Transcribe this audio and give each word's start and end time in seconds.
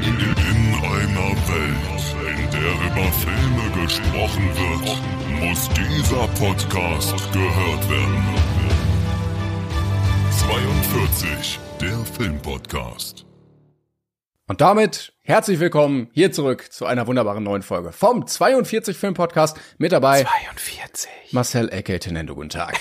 In 0.00 0.14
einer 0.14 1.34
Welt, 1.48 2.14
in 2.22 2.50
der 2.52 2.72
über 2.86 3.12
Filme 3.12 3.82
gesprochen 3.82 4.48
wird, 4.54 5.42
muss 5.42 5.68
dieser 5.70 6.28
Podcast 6.38 7.32
gehört 7.32 7.90
werden. 7.90 8.24
42, 10.30 11.58
der 11.80 11.98
Filmpodcast. 11.98 13.26
Und 14.46 14.60
damit 14.60 15.14
herzlich 15.22 15.58
willkommen 15.58 16.10
hier 16.12 16.30
zurück 16.30 16.70
zu 16.70 16.86
einer 16.86 17.08
wunderbaren 17.08 17.42
neuen 17.42 17.62
Folge 17.62 17.90
vom 17.90 18.24
42 18.24 18.96
Film 18.96 19.14
Podcast 19.14 19.58
mit 19.78 19.90
dabei 19.90 20.22
42. 20.22 21.10
Marcel 21.32 21.72
Ecke 21.72 21.98
Tenendo. 21.98 22.36
Guten 22.36 22.50
Tag. 22.50 22.78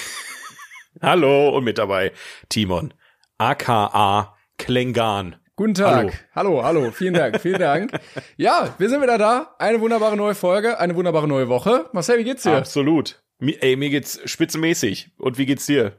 Hallo 1.01 1.49
und 1.49 1.63
mit 1.63 1.79
dabei 1.79 2.11
Timon, 2.47 2.93
aka 3.39 4.37
Klengan. 4.59 5.37
Guten 5.57 5.73
Tag. 5.73 6.13
Hallo, 6.35 6.63
hallo, 6.63 6.63
hallo. 6.63 6.91
vielen 6.91 7.15
Dank, 7.15 7.41
vielen 7.41 7.59
Dank. 7.59 7.91
Ja, 8.37 8.75
wir 8.77 8.89
sind 8.89 9.01
wieder 9.01 9.17
da. 9.17 9.55
Eine 9.57 9.81
wunderbare 9.81 10.15
neue 10.15 10.35
Folge, 10.35 10.79
eine 10.79 10.95
wunderbare 10.95 11.27
neue 11.27 11.47
Woche. 11.49 11.89
Marcel, 11.93 12.19
wie 12.19 12.23
geht's 12.23 12.43
dir? 12.43 12.55
Absolut. 12.57 13.19
Mi- 13.39 13.57
Ey, 13.59 13.75
mir 13.75 13.89
geht's 13.89 14.19
spitzenmäßig. 14.25 15.09
Und 15.17 15.39
wie 15.39 15.47
geht's 15.47 15.65
dir? 15.65 15.93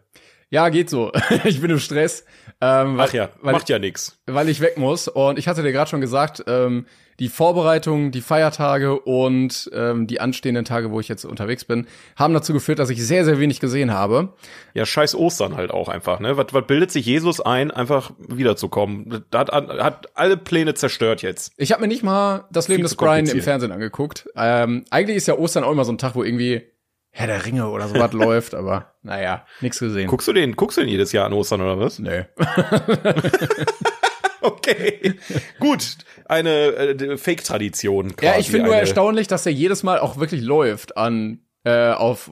Ja, 0.50 0.68
geht 0.68 0.88
so. 0.88 1.10
Ich 1.44 1.60
bin 1.60 1.72
im 1.72 1.80
Stress. 1.80 2.24
Ähm, 2.60 2.96
weil, 2.98 3.08
Ach 3.08 3.12
ja, 3.12 3.28
weil, 3.42 3.52
macht 3.52 3.68
ja 3.68 3.80
nix. 3.80 4.20
weil 4.26 4.48
ich 4.48 4.60
weg 4.60 4.78
muss. 4.78 5.08
Und 5.08 5.40
ich 5.40 5.48
hatte 5.48 5.64
dir 5.64 5.72
gerade 5.72 5.90
schon 5.90 6.00
gesagt, 6.00 6.44
ähm, 6.46 6.86
die 7.18 7.28
Vorbereitung, 7.28 8.12
die 8.12 8.20
Feiertage 8.20 8.98
und 9.00 9.70
ähm, 9.74 10.06
die 10.06 10.20
anstehenden 10.20 10.64
Tage, 10.64 10.90
wo 10.92 11.00
ich 11.00 11.08
jetzt 11.08 11.24
unterwegs 11.24 11.64
bin, 11.64 11.86
haben 12.16 12.32
dazu 12.32 12.52
geführt, 12.52 12.78
dass 12.78 12.90
ich 12.90 13.04
sehr, 13.04 13.24
sehr 13.24 13.40
wenig 13.40 13.58
gesehen 13.58 13.92
habe. 13.92 14.34
Ja, 14.74 14.86
scheiß 14.86 15.16
Ostern 15.16 15.56
halt 15.56 15.72
auch 15.72 15.88
einfach, 15.88 16.20
ne? 16.20 16.36
Was, 16.36 16.46
was 16.52 16.66
bildet 16.66 16.92
sich 16.92 17.06
Jesus 17.06 17.40
ein, 17.40 17.70
einfach 17.70 18.12
wiederzukommen? 18.18 19.24
Das 19.30 19.48
hat, 19.48 19.52
hat 19.52 20.16
alle 20.16 20.36
Pläne 20.36 20.74
zerstört 20.74 21.22
jetzt. 21.22 21.52
Ich 21.56 21.72
habe 21.72 21.82
mir 21.82 21.88
nicht 21.88 22.04
mal 22.04 22.44
das 22.52 22.68
Leben 22.68 22.78
Viel 22.78 22.84
des 22.84 22.94
Brian 22.94 23.26
im. 23.26 23.42
Fernsehen 23.42 23.72
angeguckt. 23.72 24.28
Ähm, 24.36 24.84
eigentlich 24.90 25.16
ist 25.16 25.26
ja 25.26 25.36
Ostern 25.36 25.64
auch 25.64 25.72
immer 25.72 25.84
so 25.84 25.92
ein 25.92 25.98
Tag, 25.98 26.14
wo 26.14 26.22
irgendwie 26.22 26.62
Herr 27.10 27.26
der 27.26 27.44
Ringe 27.44 27.68
oder 27.68 27.88
sowas 27.88 28.12
läuft, 28.14 28.54
aber 28.54 28.92
naja, 29.02 29.44
nichts 29.60 29.80
gesehen. 29.80 30.06
Guckst 30.08 30.28
du 30.28 30.32
den, 30.32 30.54
guckst 30.54 30.76
du 30.76 30.82
den 30.82 30.90
jedes 30.90 31.10
Jahr 31.10 31.26
an 31.26 31.32
Ostern 31.32 31.62
oder 31.62 31.80
was? 31.80 31.98
Nö. 31.98 32.22
Okay. 34.52 35.14
Gut. 35.60 35.96
Eine 36.26 36.50
äh, 36.74 37.16
Fake-Tradition. 37.16 38.14
Ja, 38.20 38.38
ich 38.38 38.46
finde 38.50 38.64
nur 38.66 38.74
eine- 38.74 38.80
erstaunlich, 38.82 39.28
dass 39.28 39.44
der 39.44 39.52
jedes 39.52 39.82
Mal 39.82 39.98
auch 39.98 40.18
wirklich 40.18 40.42
läuft 40.42 40.96
an 40.96 41.40
äh, 41.64 41.90
auf 41.92 42.30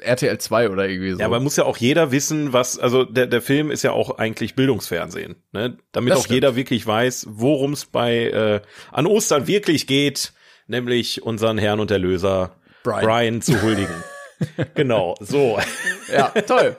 RTL 0.00 0.38
2 0.38 0.70
oder 0.70 0.88
irgendwie 0.88 1.12
so. 1.12 1.18
Ja, 1.20 1.26
aber 1.26 1.40
muss 1.40 1.56
ja 1.56 1.64
auch 1.64 1.76
jeder 1.76 2.10
wissen, 2.10 2.52
was, 2.52 2.78
also 2.78 3.04
der, 3.04 3.26
der 3.26 3.42
Film 3.42 3.70
ist 3.70 3.82
ja 3.82 3.92
auch 3.92 4.18
eigentlich 4.18 4.54
Bildungsfernsehen, 4.54 5.36
ne? 5.52 5.76
Damit 5.92 6.12
Das 6.12 6.20
auch 6.20 6.24
stimmt. 6.24 6.34
jeder 6.36 6.56
wirklich 6.56 6.86
weiß, 6.86 7.26
worum 7.30 7.74
es 7.74 7.84
bei 7.86 8.26
äh, 8.30 8.60
an 8.92 9.06
Ostern 9.06 9.46
wirklich 9.46 9.86
geht, 9.86 10.32
nämlich 10.66 11.22
unseren 11.22 11.58
Herrn 11.58 11.80
und 11.80 11.90
Erlöser 11.90 12.56
Brian. 12.82 13.04
Brian, 13.04 13.42
zu 13.42 13.60
huldigen. 13.62 13.94
genau, 14.74 15.14
so. 15.20 15.58
Ja, 16.12 16.28
toll. 16.30 16.74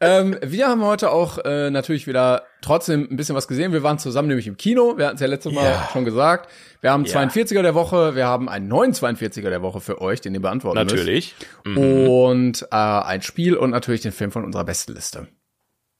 ähm, 0.00 0.36
wir 0.42 0.68
haben 0.68 0.84
heute 0.84 1.10
auch 1.10 1.38
äh, 1.44 1.70
natürlich 1.70 2.06
wieder 2.06 2.44
trotzdem 2.62 3.08
ein 3.10 3.16
bisschen 3.16 3.34
was 3.34 3.48
gesehen. 3.48 3.72
Wir 3.72 3.82
waren 3.82 3.98
zusammen 3.98 4.28
nämlich 4.28 4.46
im 4.46 4.56
Kino. 4.56 4.96
Wir 4.96 5.06
hatten 5.06 5.16
es 5.16 5.20
ja 5.20 5.26
letztes 5.26 5.52
Mal 5.52 5.64
Ja. 5.64 5.88
schon 5.92 6.04
gesagt. 6.04 6.48
Wir 6.82 6.92
haben 6.92 7.04
Ja. 7.04 7.20
42er 7.20 7.62
der 7.62 7.74
Woche. 7.74 8.14
Wir 8.14 8.26
haben 8.26 8.48
einen 8.48 8.68
neuen 8.68 8.92
42er 8.92 9.50
der 9.50 9.62
Woche 9.62 9.80
für 9.80 10.00
euch, 10.00 10.20
den 10.20 10.34
ihr 10.34 10.40
beantworten 10.42 10.78
müsst. 10.84 10.94
Natürlich. 10.94 11.34
Und 11.64 12.62
äh, 12.70 12.76
ein 12.76 13.22
Spiel 13.22 13.56
und 13.56 13.70
natürlich 13.70 14.02
den 14.02 14.12
Film 14.12 14.30
von 14.30 14.44
unserer 14.44 14.64
Bestenliste. 14.64 15.26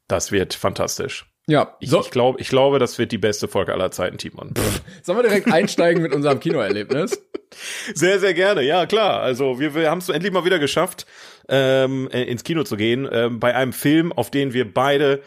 Das 0.09 0.31
wird 0.31 0.55
fantastisch. 0.55 1.27
Ja, 1.49 1.77
Ich, 1.81 1.91
so, 1.91 2.01
ich 2.01 2.11
glaube, 2.11 2.41
ich 2.41 2.49
glaube, 2.49 2.79
das 2.79 2.99
wird 2.99 3.11
die 3.13 3.19
beste 3.19 3.49
Folge 3.49 3.73
aller 3.73 3.91
Zeiten, 3.91 4.19
Timon. 4.19 4.53
sollen 5.03 5.19
wir 5.19 5.23
direkt 5.23 5.53
einsteigen 5.53 6.03
mit 6.03 6.13
unserem 6.15 6.39
Kinoerlebnis? 6.41 7.21
Sehr, 7.95 8.19
sehr 8.21 8.35
gerne. 8.35 8.63
Ja, 8.63 8.87
klar. 8.87 9.21
Also 9.21 9.59
wir, 9.61 9.75
wir 9.75 9.91
haben 9.91 9.99
es 9.99 10.09
endlich 10.09 10.33
mal 10.33 10.45
wieder 10.45 10.59
geschafft, 10.59 11.07
ähm, 11.49 12.09
äh, 12.13 12.23
ins 12.25 12.45
Kino 12.45 12.65
zu 12.65 12.77
gehen, 12.77 13.09
ähm, 13.11 13.41
bei 13.41 13.55
einem 13.55 13.73
Film, 13.73 14.13
auf 14.13 14.31
den 14.31 14.53
wir 14.53 14.73
beide 14.73 15.23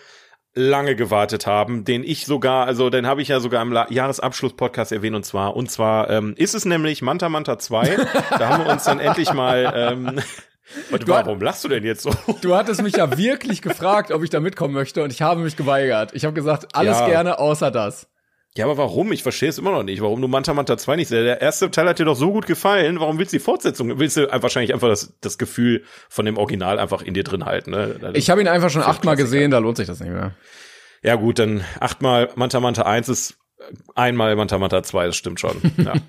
lange 0.56 0.96
gewartet 0.96 1.46
haben, 1.48 1.86
den 1.86 2.04
ich 2.04 2.26
sogar, 2.26 2.66
also 2.66 2.90
den 2.90 3.06
habe 3.08 3.22
ich 3.22 3.28
ja 3.30 3.40
sogar 3.40 3.62
im 3.62 3.72
La 3.72 3.88
Jahresabschluss-Podcast 3.90 4.92
erwähnt 4.92 5.16
und 5.16 5.24
zwar, 5.24 5.56
und 5.56 5.70
zwar 5.72 6.10
ähm, 6.10 6.34
ist 6.38 6.56
es 6.56 6.66
nämlich 6.66 7.02
Manta 7.02 7.30
Manta 7.30 7.60
2. 7.60 7.98
da 8.32 8.50
haben 8.50 8.66
wir 8.66 8.72
uns 8.72 8.84
dann 8.84 9.00
endlich 9.00 9.32
mal 9.32 9.72
ähm, 9.76 10.20
und 10.92 11.08
warum 11.08 11.40
lachst 11.40 11.64
du 11.64 11.68
denn 11.68 11.84
jetzt 11.84 12.02
so? 12.02 12.12
Du 12.42 12.56
hattest 12.56 12.82
mich 12.82 12.96
ja 12.98 13.16
wirklich 13.18 13.62
gefragt, 13.62 14.12
ob 14.12 14.24
ich 14.24 14.32
da 14.32 14.40
mitkommen 14.40 14.74
möchte 14.74 15.04
und 15.04 15.14
ich 15.14 15.22
habe 15.22 15.40
mich 15.42 15.56
geweigert. 15.56 16.12
Ich 16.14 16.26
habe 16.26 16.34
gesagt, 16.34 16.76
alles 16.76 16.98
Ja. 17.00 17.08
gerne 17.08 17.40
außer 17.40 17.70
das. 17.72 18.08
Ja, 18.58 18.66
aber 18.66 18.78
warum? 18.78 19.12
Ich 19.12 19.22
verstehe 19.24 19.50
es 19.50 19.58
immer 19.58 19.72
noch 19.72 19.84
nicht. 19.84 20.02
Warum 20.02 20.22
du 20.22 20.28
Manta 20.28 20.54
Manta 20.54 20.78
2 20.78 20.96
nicht? 20.96 21.12
Der 21.12 21.40
erste 21.40 21.70
Teil 21.70 21.88
hat 21.88 22.00
dir 22.00 22.06
doch 22.06 22.16
so 22.16 22.32
gut 22.32 22.48
gefallen. 22.48 23.00
Warum 23.00 23.20
willst 23.20 23.32
du 23.32 23.38
die 23.38 23.44
Fortsetzung? 23.44 24.00
Willst 24.00 24.18
du 24.18 24.28
wahrscheinlich 24.42 24.74
einfach 24.74 24.88
das, 24.90 25.14
das 25.22 25.38
Gefühl 25.38 25.84
von 26.10 26.26
dem 26.26 26.38
Original 26.38 26.80
einfach 26.80 27.02
in 27.04 27.14
dir 27.14 27.24
drin 27.24 27.46
halten? 27.46 27.72
Ne? 27.72 28.12
Ich 28.16 28.30
habe 28.30 28.42
ihn 28.42 28.48
einfach 28.48 28.70
schon 28.72 28.82
achtmal 28.82 29.16
gesehen, 29.16 29.52
da 29.52 29.60
lohnt 29.60 29.78
sich 29.78 29.88
das 29.88 30.00
nicht 30.00 30.12
mehr. 30.12 30.34
Ja 31.04 31.16
gut, 31.16 31.40
dann 31.40 31.64
achtmal 31.80 32.30
Manta 32.36 32.60
Manta 32.60 32.82
1 32.84 33.08
ist 33.08 33.38
einmal 33.94 34.36
Manta 34.36 34.58
Manta 34.58 34.82
2, 34.82 35.06
das 35.08 35.16
stimmt 35.16 35.40
schon. 35.40 35.62
Ja. 35.78 35.94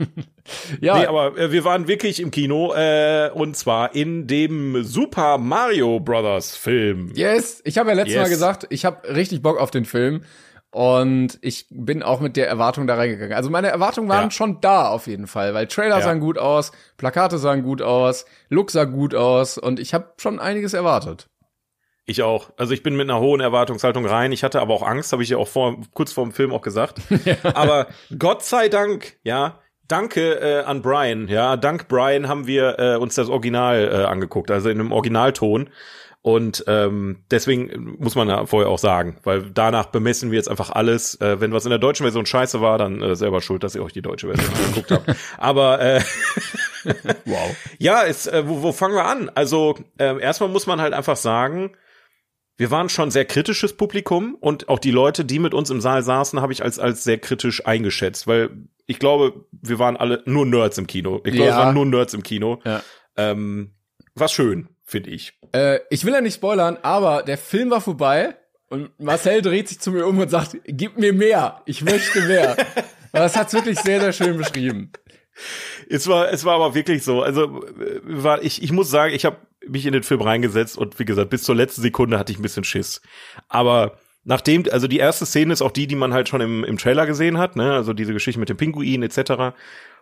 Ja, 0.81 0.99
Nee, 0.99 1.07
aber 1.07 1.37
äh, 1.39 1.53
wir 1.53 1.63
waren 1.65 1.87
wirklich 1.87 2.19
im 2.19 2.33
Kino 2.33 2.73
äh, 2.75 3.31
und 3.33 3.57
zwar 3.57 3.95
in 3.95 4.27
dem 4.27 4.83
Super 4.83 5.39
Mario 5.39 6.01
Brothers 6.01 6.57
Film. 6.57 7.13
yes. 7.15 7.61
Ich 7.65 7.79
habe 7.79 7.91
ja 7.91 7.95
letztes 7.97 8.15
Yes. 8.15 8.23
Mal 8.25 8.29
gesagt, 8.31 8.67
ich 8.71 8.85
habe 8.85 9.15
richtig 9.15 9.43
Bock 9.43 9.59
auf 9.61 9.71
den 9.71 9.85
Film. 9.85 10.25
Und 10.73 11.39
ich 11.43 11.67
bin 11.71 12.03
auch 12.05 12.21
mit 12.21 12.37
der 12.37 12.47
Erwartung 12.49 12.87
da 12.87 12.95
reingegangen. 12.95 13.35
Also 13.37 13.51
meine 13.51 13.69
Erwartungen 13.69 14.09
waren 14.09 14.25
Ja. 14.27 14.31
schon 14.31 14.61
da 14.61 14.89
auf 14.89 15.09
jeden 15.09 15.27
Fall, 15.27 15.53
weil 15.53 15.67
Trailer 15.67 15.97
Ja. 15.99 16.03
sahen 16.03 16.21
gut 16.21 16.39
aus, 16.39 16.71
Plakate 16.97 17.39
sahen 17.39 17.63
gut 17.63 17.83
aus, 17.83 18.25
Look 18.51 18.71
sah 18.71 18.85
gut 18.85 19.15
aus 19.15 19.59
und 19.59 19.81
ich 19.81 19.95
habe 19.95 20.13
schon 20.19 20.39
einiges 20.39 20.73
erwartet. 20.73 21.29
Ich 22.07 22.23
auch. 22.23 22.51
Also 22.57 22.73
ich 22.73 22.83
bin 22.83 22.97
mit 22.97 23.09
einer 23.11 23.21
hohen 23.21 23.41
Erwartungshaltung 23.41 24.07
rein. 24.07 24.33
Ich 24.33 24.43
hatte 24.45 24.61
aber 24.61 24.75
auch 24.75 24.83
Angst, 24.87 25.13
habe 25.13 25.23
ich 25.23 25.29
ja 25.29 25.37
auch 25.39 25.49
vor, 25.49 25.77
kurz 25.93 26.13
vor 26.13 26.25
dem 26.25 26.33
Film 26.33 26.53
auch 26.53 26.63
gesagt. 26.63 26.99
Aber 27.55 27.87
Gott 28.19 28.43
sei 28.45 28.69
Dank, 28.69 29.17
ja, 29.23 29.61
danke 29.87 30.41
äh, 30.41 30.63
an 30.65 30.83
Brian. 30.83 31.29
Ja, 31.29 31.57
dank 31.57 31.87
Brian 31.89 32.27
haben 32.29 32.47
wir 32.49 32.79
äh, 32.81 32.97
uns 32.97 33.15
das 33.17 33.29
Original 33.29 33.89
äh, 33.93 34.05
angeguckt, 34.07 34.51
also 34.51 34.71
in 34.71 34.81
einem 34.81 34.93
Originalton. 34.93 35.71
Und 36.23 36.65
ähm, 36.67 37.25
deswegen 37.31 37.97
muss 37.99 38.15
man 38.15 38.29
ja 38.29 38.45
vorher 38.45 38.69
auch 38.69 38.79
sagen, 38.79 39.17
weil 39.23 39.51
danach 39.55 39.87
bemessen 39.87 40.31
wir 40.31 40.37
jetzt 40.37 40.51
einfach 40.51 40.69
alles. 40.71 41.19
Äh, 41.21 41.41
wenn 41.41 41.53
was 41.53 41.65
in 41.65 41.71
der 41.71 41.79
deutschen 41.79 42.05
Version 42.05 42.27
scheiße 42.27 42.61
war, 42.61 42.77
dann 42.77 43.01
äh, 43.01 43.17
selber 43.17 43.41
schuld, 43.41 43.63
dass 43.65 43.75
ihr 43.75 43.83
euch 43.83 43.95
die 43.95 44.03
deutsche 44.03 44.27
Version 44.27 44.55
angeguckt 44.67 44.91
habt. 44.91 45.17
Aber 45.39 45.81
äh, 45.81 46.01
Wow. 47.25 47.57
ja, 47.79 48.05
es, 48.05 48.27
äh, 48.27 48.43
wo, 48.47 48.63
wo 48.63 48.73
fangen 48.73 48.95
wir 48.97 49.05
an? 49.07 49.31
Also 49.35 49.79
ähm, 49.99 50.19
erstmal 50.21 50.51
muss 50.51 50.67
man 50.67 50.81
halt 50.81 50.93
einfach 50.93 51.17
sagen, 51.17 51.73
wir 52.59 52.71
waren 52.71 52.91
schon 52.91 53.11
sehr 53.11 53.25
kritisches 53.25 53.75
Publikum 53.75 54.35
und 54.39 54.69
auch 54.69 54.79
die 54.79 54.91
Leute, 54.91 55.25
die 55.25 55.39
mit 55.39 55.55
uns 55.55 55.71
im 55.71 55.81
Saal 55.81 56.03
saßen, 56.03 56.43
habe 56.43 56.53
ich 56.53 56.63
als 56.63 56.79
als 56.79 57.03
sehr 57.05 57.17
kritisch 57.19 57.65
eingeschätzt, 57.67 58.27
weil 58.27 58.51
ich 58.87 58.99
glaube, 58.99 59.47
wir 59.53 59.79
waren 59.79 59.97
alle 59.97 60.23
nur 60.27 60.45
Nerds 60.45 60.77
im 60.77 60.87
Kino. 60.87 61.23
Ich 61.25 61.33
glaube, 61.33 61.49
Ja. 61.49 61.59
es 61.59 61.65
waren 61.65 61.75
nur 61.75 61.87
Nerds 61.87 62.13
im 62.13 62.23
Kino. 62.23 62.61
Ja. 62.67 62.83
Ähm, 63.17 63.73
war 64.15 64.29
schön, 64.29 64.69
finde 64.91 65.11
ich. 65.11 65.33
Äh, 65.53 65.81
ich 65.91 66.05
will 66.05 66.13
ja 66.13 66.21
nicht 66.21 66.35
spoilern, 66.35 66.79
aber 66.83 67.23
der 67.23 67.39
Film 67.39 67.71
war 67.71 67.81
vorbei 67.81 68.37
und 68.69 68.91
Marcel 69.01 69.43
dreht 69.43 69.69
sich 69.69 69.81
zu 69.81 69.93
mir 69.93 70.07
um 70.07 70.19
und 70.19 70.31
sagt, 70.31 70.57
gib 70.67 70.99
mir 70.99 71.13
mehr, 71.13 71.63
ich 71.67 71.83
möchte 71.83 72.21
mehr. 72.23 72.53
Aber 72.53 72.59
das 73.13 73.37
hat's 73.37 73.53
wirklich 73.53 73.79
sehr, 73.81 74.01
sehr 74.01 74.13
schön 74.13 74.37
beschrieben. 74.37 74.93
Es 75.89 76.07
war, 76.07 76.31
es 76.33 76.45
war 76.45 76.55
aber 76.55 76.75
wirklich 76.75 77.03
so. 77.03 77.23
Also 77.23 77.63
war 78.03 78.43
ich, 78.43 78.63
ich 78.63 78.73
muss 78.73 78.91
sagen, 78.91 79.15
ich 79.15 79.25
habe 79.25 79.37
mich 79.67 79.87
in 79.87 79.93
den 79.93 80.03
Film 80.03 80.21
reingesetzt 80.21 80.77
und 80.77 80.99
wie 80.99 81.05
gesagt, 81.05 81.31
bis 81.31 81.43
zur 81.43 81.55
letzten 81.55 81.83
Sekunde 81.83 82.19
hatte 82.19 82.33
ich 82.33 82.39
ein 82.39 82.43
bisschen 82.43 82.65
Schiss. 82.65 83.01
Aber 83.49 83.99
nachdem, 84.25 84.65
also 84.71 84.87
die 84.87 84.99
erste 84.99 85.27
Szene 85.27 85.53
ist 85.53 85.63
auch 85.63 85.71
die, 85.71 85.87
die 85.87 85.97
man 85.97 86.13
halt 86.13 86.29
schon 86.29 86.41
im, 86.41 86.65
im 86.65 86.79
Trailer 86.79 87.07
gesehen 87.07 87.39
hat, 87.39 87.57
ne? 87.57 87.73
Also 87.73 87.93
diese 87.93 88.13
Geschichte 88.13 88.41
mit 88.41 88.49
dem 88.49 88.57
Pinguin 88.57 89.03
etc. 89.03 89.55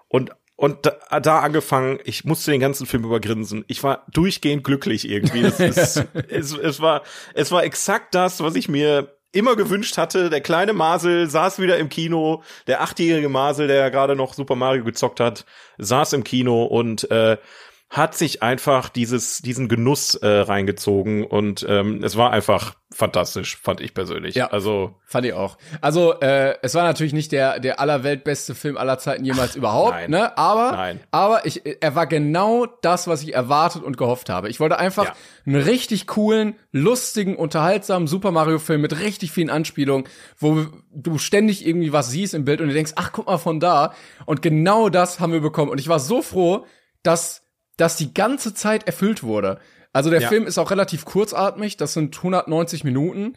Und 0.08 0.32
und 0.58 0.86
da, 0.86 1.20
da 1.20 1.38
angefangen, 1.38 2.00
ich 2.02 2.24
musste 2.24 2.50
den 2.50 2.58
ganzen 2.58 2.84
Film 2.84 3.04
übergrinsen. 3.04 3.64
Ich 3.68 3.84
war 3.84 4.04
durchgehend 4.12 4.64
glücklich 4.64 5.08
irgendwie. 5.08 5.42
Es, 5.42 5.60
es, 5.60 5.96
es, 6.28 6.52
es 6.52 6.80
war, 6.80 7.04
es 7.34 7.52
war 7.52 7.62
exakt 7.62 8.12
das, 8.16 8.42
was 8.42 8.56
ich 8.56 8.68
mir 8.68 9.16
immer 9.30 9.54
gewünscht 9.54 9.98
hatte. 9.98 10.30
Der 10.30 10.40
kleine 10.40 10.72
Masel 10.72 11.30
saß 11.30 11.60
wieder 11.60 11.78
im 11.78 11.88
Kino. 11.88 12.42
Der 12.66 12.80
achtjährige 12.80 13.28
Masel, 13.28 13.68
der 13.68 13.76
ja 13.76 13.88
gerade 13.88 14.16
noch 14.16 14.34
Super 14.34 14.56
Mario 14.56 14.82
gezockt 14.82 15.20
hat, 15.20 15.44
saß 15.78 16.14
im 16.14 16.24
Kino 16.24 16.64
und 16.64 17.08
äh, 17.08 17.36
hat 17.90 18.14
sich 18.14 18.42
einfach 18.42 18.90
dieses, 18.90 19.38
diesen 19.38 19.66
Genuss 19.66 20.14
äh, 20.14 20.26
reingezogen 20.28 21.24
und 21.24 21.64
ähm, 21.66 22.04
es 22.04 22.16
war 22.18 22.30
einfach 22.32 22.74
fantastisch, 22.92 23.56
fand 23.56 23.80
ich 23.80 23.94
persönlich. 23.94 24.34
Ja, 24.34 24.48
also 24.48 24.96
fand 25.06 25.24
ich 25.24 25.32
auch. 25.32 25.56
Also 25.80 26.20
äh, 26.20 26.56
es 26.60 26.74
war 26.74 26.82
natürlich 26.82 27.14
nicht 27.14 27.32
der 27.32 27.60
der 27.60 27.80
allerweltbeste 27.80 28.54
Film 28.54 28.76
aller 28.76 28.98
Zeiten 28.98 29.24
jemals 29.24 29.56
überhaupt, 29.56 29.92
nein. 29.92 30.10
ne? 30.10 30.36
Aber 30.36 30.72
Nein. 30.72 31.00
aber 31.10 31.46
ich 31.46 31.62
er 31.80 31.94
war 31.94 32.06
genau 32.06 32.66
das, 32.66 33.08
was 33.08 33.22
ich 33.22 33.32
erwartet 33.34 33.82
und 33.82 33.96
gehofft 33.96 34.28
habe. 34.28 34.50
Ich 34.50 34.60
wollte 34.60 34.78
einfach 34.78 35.06
Ja. 35.06 35.12
einen 35.46 35.56
richtig 35.62 36.06
coolen, 36.06 36.56
lustigen, 36.72 37.36
unterhaltsamen 37.36 38.06
Super 38.06 38.32
Mario 38.32 38.58
Film 38.58 38.82
mit 38.82 39.00
richtig 39.00 39.32
vielen 39.32 39.48
Anspielungen, 39.50 40.06
wo 40.38 40.66
du 40.92 41.16
ständig 41.16 41.66
irgendwie 41.66 41.92
was 41.94 42.10
siehst 42.10 42.34
im 42.34 42.44
Bild 42.44 42.60
und 42.60 42.68
du 42.68 42.74
denkst, 42.74 42.92
ach 42.96 43.12
guck 43.12 43.26
mal 43.28 43.38
von 43.38 43.60
da. 43.60 43.94
Und 44.26 44.42
genau 44.42 44.90
das 44.90 45.20
haben 45.20 45.32
wir 45.32 45.40
bekommen. 45.40 45.70
Und 45.70 45.78
ich 45.80 45.88
war 45.88 46.00
so 46.00 46.20
froh, 46.20 46.66
dass 47.02 47.44
das 47.78 47.96
die 47.96 48.12
ganze 48.12 48.52
Zeit 48.52 48.86
erfüllt 48.86 49.22
wurde. 49.22 49.58
Also 49.94 50.10
der 50.10 50.20
Ja. 50.20 50.28
Film 50.28 50.46
ist 50.46 50.58
auch 50.58 50.70
relativ 50.70 51.06
kurzatmig. 51.06 51.78
Das 51.78 51.94
sind 51.94 52.14
190 52.16 52.84
Minuten. 52.84 53.36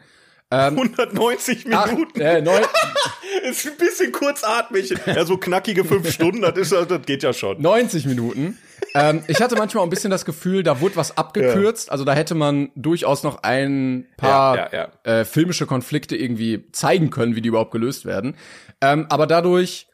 190 0.49 1.65
Ach, 1.71 1.89
Minuten. 1.91 2.19
äh, 2.19 2.41
neun, 2.41 2.61
ist 3.49 3.65
ein 3.67 3.77
bisschen 3.77 4.11
kurzatmig. 4.11 4.93
Ja, 5.05 5.25
so 5.25 5.37
knackige 5.37 5.85
fünf 5.85 6.11
Stunden, 6.13 6.41
das, 6.41 6.57
ist, 6.57 6.71
das 6.73 7.01
geht 7.05 7.23
ja 7.23 7.31
schon. 7.33 7.61
90 7.61 8.05
Minuten. 8.05 8.57
ähm, 8.93 9.23
ich 9.27 9.41
hatte 9.41 9.55
manchmal 9.55 9.81
auch 9.81 9.87
ein 9.87 9.89
bisschen 9.89 10.11
das 10.11 10.25
Gefühl, 10.25 10.63
da 10.63 10.81
wurde 10.81 10.97
was 10.97 11.17
abgekürzt. 11.17 11.89
Also 11.91 12.03
da 12.03 12.13
hätte 12.13 12.35
man 12.35 12.69
durchaus 12.75 13.23
noch 13.23 13.43
ein 13.43 14.07
paar 14.17 14.57
Ja, 14.73 14.89
ja, 15.05 15.19
Äh, 15.19 15.25
filmische 15.25 15.65
Konflikte 15.65 16.17
irgendwie 16.17 16.65
zeigen 16.73 17.09
können, 17.11 17.35
wie 17.35 17.41
die 17.41 17.47
überhaupt 17.49 17.71
gelöst 17.71 18.05
werden. 18.05 18.35
Ähm, 18.81 19.05
aber 19.09 19.27
dadurch 19.27 19.87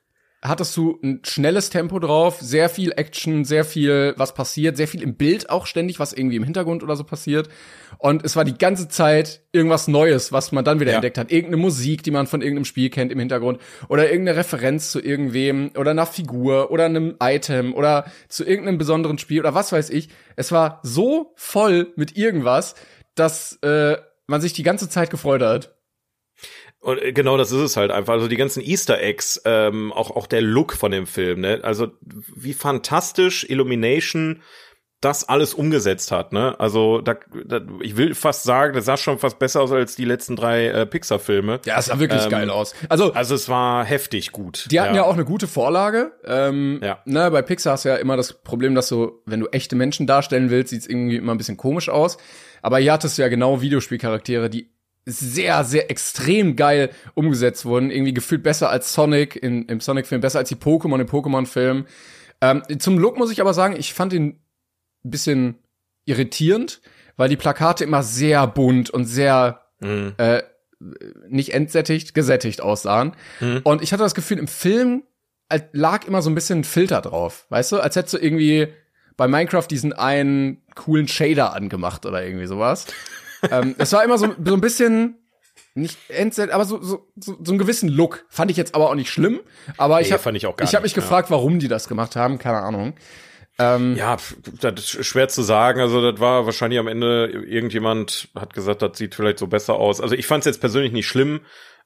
hattest 0.47 0.75
du 0.77 0.99
ein 1.03 1.21
schnelles 1.25 1.69
Tempo 1.69 1.99
drauf, 1.99 2.39
sehr 2.39 2.69
viel 2.69 2.91
Action, 2.95 3.45
sehr 3.45 3.65
viel, 3.65 4.13
was 4.17 4.33
passiert, 4.33 4.77
sehr 4.77 4.87
viel 4.87 5.01
im 5.01 5.15
Bild 5.15 5.49
auch 5.49 5.65
ständig, 5.65 5.99
was 5.99 6.13
irgendwie 6.13 6.35
im 6.37 6.43
Hintergrund 6.43 6.83
oder 6.83 6.95
so 6.95 7.03
passiert. 7.03 7.49
Und 7.97 8.23
es 8.25 8.35
war 8.35 8.45
die 8.45 8.57
ganze 8.57 8.87
Zeit 8.87 9.41
irgendwas 9.51 9.87
Neues, 9.87 10.31
was 10.31 10.51
man 10.51 10.63
dann 10.65 10.79
wieder 10.79 10.91
Ja. 10.91 10.97
entdeckt 10.97 11.17
hat. 11.17 11.31
Irgendeine 11.31 11.57
Musik, 11.61 12.03
die 12.03 12.11
man 12.11 12.27
von 12.27 12.41
irgendeinem 12.41 12.65
Spiel 12.65 12.89
kennt 12.89 13.11
im 13.11 13.19
Hintergrund. 13.19 13.59
Oder 13.89 14.09
irgendeine 14.11 14.37
Referenz 14.37 14.91
zu 14.91 15.01
irgendwem 15.01 15.71
oder 15.77 15.91
einer 15.91 16.05
Figur 16.05 16.71
oder 16.71 16.85
einem 16.85 17.15
Item 17.21 17.73
oder 17.73 18.05
zu 18.27 18.45
irgendeinem 18.45 18.77
besonderen 18.77 19.17
Spiel 19.17 19.39
oder 19.39 19.53
was 19.55 19.71
weiß 19.71 19.89
ich. 19.89 20.09
Es 20.35 20.51
war 20.51 20.79
so 20.83 21.33
voll 21.35 21.93
mit 21.95 22.17
irgendwas, 22.17 22.75
dass 23.15 23.53
äh, 23.63 23.97
man 24.27 24.41
sich 24.41 24.53
die 24.53 24.63
ganze 24.63 24.89
Zeit 24.89 25.09
gefreut 25.09 25.41
hat. 25.41 25.73
Und 26.87 27.01
äh, 27.01 27.11
genau 27.11 27.35
das 27.35 27.51
ist 27.51 27.59
es 27.59 27.75
halt 27.75 27.91
einfach. 27.91 28.13
Also 28.13 28.29
die 28.29 28.37
ganzen 28.37 28.63
Easter 28.63 29.01
Eggs, 29.01 29.41
ähm, 29.43 29.91
auch, 29.91 30.09
auch 30.11 30.25
der 30.25 30.41
Look 30.41 30.71
von 30.73 30.91
dem 30.91 31.05
Film, 31.05 31.41
ne? 31.41 31.59
Also 31.63 31.89
wie 32.01 32.53
fantastisch 32.53 33.45
Illumination 33.49 34.41
das 35.01 35.27
alles 35.27 35.53
umgesetzt 35.53 36.11
hat, 36.11 36.31
ne? 36.31 36.57
Also 36.59 37.01
da, 37.01 37.15
da 37.45 37.59
ich 37.81 37.97
will 37.97 38.15
fast 38.15 38.43
sagen, 38.43 38.73
das 38.73 38.85
sah 38.85 38.95
schon 38.95 39.19
fast 39.19 39.37
besser 39.37 39.61
aus 39.61 39.71
als 39.73 39.97
die 39.97 40.05
letzten 40.05 40.37
drei 40.37 40.67
äh, 40.69 40.85
Pixar-Filme. 40.85 41.59
Ja, 41.65 41.77
es 41.77 41.87
sah 41.87 41.99
wirklich 41.99 42.23
Ähm, 42.23 42.29
geil 42.31 42.49
aus. 42.49 42.73
Also, 42.87 43.11
Also 43.13 43.35
es 43.35 43.49
war 43.49 43.83
heftig 43.83 44.31
gut. 44.31 44.67
die 44.71 44.79
hatten 44.79 44.95
ja. 44.95 45.03
auch 45.03 45.13
eine 45.13 45.25
gute 45.25 45.47
Vorlage. 45.47 46.13
Ähm, 46.25 46.79
Ja. 46.81 46.99
ne, 47.05 47.29
bei 47.29 47.41
Pixar 47.41 47.73
hast 47.73 47.83
du 47.83 47.89
ja 47.89 47.95
immer 47.97 48.15
das 48.15 48.31
Problem, 48.31 48.75
dass 48.75 48.87
du, 48.87 49.21
wenn 49.25 49.41
du 49.41 49.47
echte 49.47 49.75
Menschen 49.75 50.07
darstellen 50.07 50.49
willst, 50.49 50.69
sieht's 50.69 50.87
irgendwie 50.87 51.17
immer 51.17 51.33
ein 51.33 51.37
bisschen 51.37 51.57
komisch 51.57 51.89
aus. 51.89 52.17
Aber 52.61 52.79
hier 52.79 52.93
hattest 52.93 53.17
du 53.17 53.21
ja 53.21 53.27
genau 53.27 53.61
Videospielcharaktere, 53.61 54.49
die 54.49 54.71
sehr, 55.09 55.63
sehr 55.63 55.89
extrem 55.89 56.55
geil 56.55 56.89
umgesetzt 57.13 57.65
wurden. 57.65 57.89
Irgendwie 57.91 58.13
gefühlt 58.13 58.43
besser 58.43 58.69
als 58.69 58.93
Sonic 58.93 59.35
in, 59.37 59.63
im 59.65 59.79
Sonic-Film, 59.79 60.19
besser 60.21 60.39
als 60.39 60.49
die 60.49 60.55
Pokémon 60.55 60.99
im 60.99 61.07
Pokémon-Film. 61.07 61.85
Ähm, 62.41 62.63
zum 62.79 62.99
Look 62.99 63.17
muss 63.17 63.31
ich 63.31 63.39
aber 63.41 63.53
sagen, 63.53 63.75
ich 63.77 63.93
fand 63.93 64.11
ihn 64.13 64.39
ein 65.05 65.09
bisschen 65.09 65.55
irritierend, 66.05 66.81
weil 67.15 67.29
die 67.29 67.37
Plakate 67.37 67.83
immer 67.83 68.03
sehr 68.03 68.45
bunt 68.47 68.89
und 68.89 69.05
sehr 69.05 69.61
Mhm. 69.79 70.13
äh, 70.17 70.41
nicht 71.29 71.53
entsättigt, 71.53 72.13
gesättigt 72.13 72.61
aussahen. 72.61 73.13
Mhm. 73.39 73.61
Und 73.63 73.81
ich 73.81 73.93
hatte 73.93 74.03
das 74.03 74.13
Gefühl, 74.15 74.37
im 74.39 74.47
Film 74.47 75.03
als- 75.49 75.63
lag 75.71 76.05
immer 76.07 76.21
so 76.21 76.29
ein 76.29 76.35
bisschen 76.35 76.59
ein 76.59 76.63
Filter 76.63 77.01
drauf. 77.01 77.45
Weißt 77.49 77.71
du, 77.71 77.79
als 77.79 77.95
hättest 77.95 78.15
du 78.15 78.17
irgendwie 78.19 78.67
bei 79.17 79.27
Minecraft 79.27 79.65
diesen 79.69 79.93
einen 79.93 80.61
coolen 80.75 81.07
Shader 81.07 81.53
angemacht 81.53 82.05
oder 82.05 82.23
irgendwie 82.23 82.45
sowas. 82.47 82.85
Ähm, 83.51 83.75
es 83.77 83.91
war 83.93 84.03
immer 84.03 84.17
so, 84.17 84.33
so 84.43 84.53
ein 84.53 84.61
bisschen 84.61 85.15
nicht 85.75 85.97
entsättigt, 86.09 86.53
aber 86.53 86.65
so, 86.65 86.81
so, 86.81 87.07
so, 87.15 87.37
so 87.41 87.51
einen 87.51 87.59
gewissen 87.59 87.89
Look. 87.89 88.25
Fand 88.29 88.49
ich 88.49 88.57
jetzt 88.57 88.73
aber 88.73 88.89
auch 88.89 88.95
nicht 88.95 89.11
schlimm. 89.11 89.41
Aber 89.77 90.01
ich 90.01 90.07
Nee, 90.07 90.13
habe 90.13 90.23
fand 90.23 90.37
ich 90.37 90.47
auch 90.47 90.55
ich 90.59 90.73
hab 90.73 90.81
mich 90.81 90.91
nicht, 90.91 90.97
ja. 90.97 91.01
gefragt, 91.03 91.29
warum 91.29 91.59
die 91.59 91.67
das 91.67 91.87
gemacht 91.87 92.15
haben. 92.15 92.39
Keine 92.39 92.57
Ahnung. 92.59 92.95
Ähm, 93.59 93.95
Ja, 93.95 94.17
das 94.61 94.73
ist 94.95 95.05
schwer 95.05 95.27
zu 95.29 95.43
sagen. 95.43 95.79
Also 95.79 96.11
das 96.11 96.19
war 96.19 96.45
wahrscheinlich 96.45 96.79
am 96.79 96.87
Ende 96.87 97.27
irgendjemand 97.27 98.29
hat 98.35 98.53
gesagt, 98.53 98.81
das 98.81 98.97
sieht 98.97 99.15
vielleicht 99.15 99.39
so 99.39 99.47
besser 99.47 99.75
aus. 99.75 100.01
Also 100.01 100.15
ich 100.15 100.25
fand 100.27 100.41
es 100.41 100.45
jetzt 100.45 100.59
persönlich 100.61 100.91
nicht 100.93 101.07
schlimm. 101.07 101.41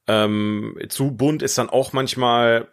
Ähm, 0.07 0.77
zu 0.89 1.11
bunt 1.11 1.41
ist 1.41 1.57
dann 1.57 1.69
auch 1.69 1.93
manchmal 1.93 2.69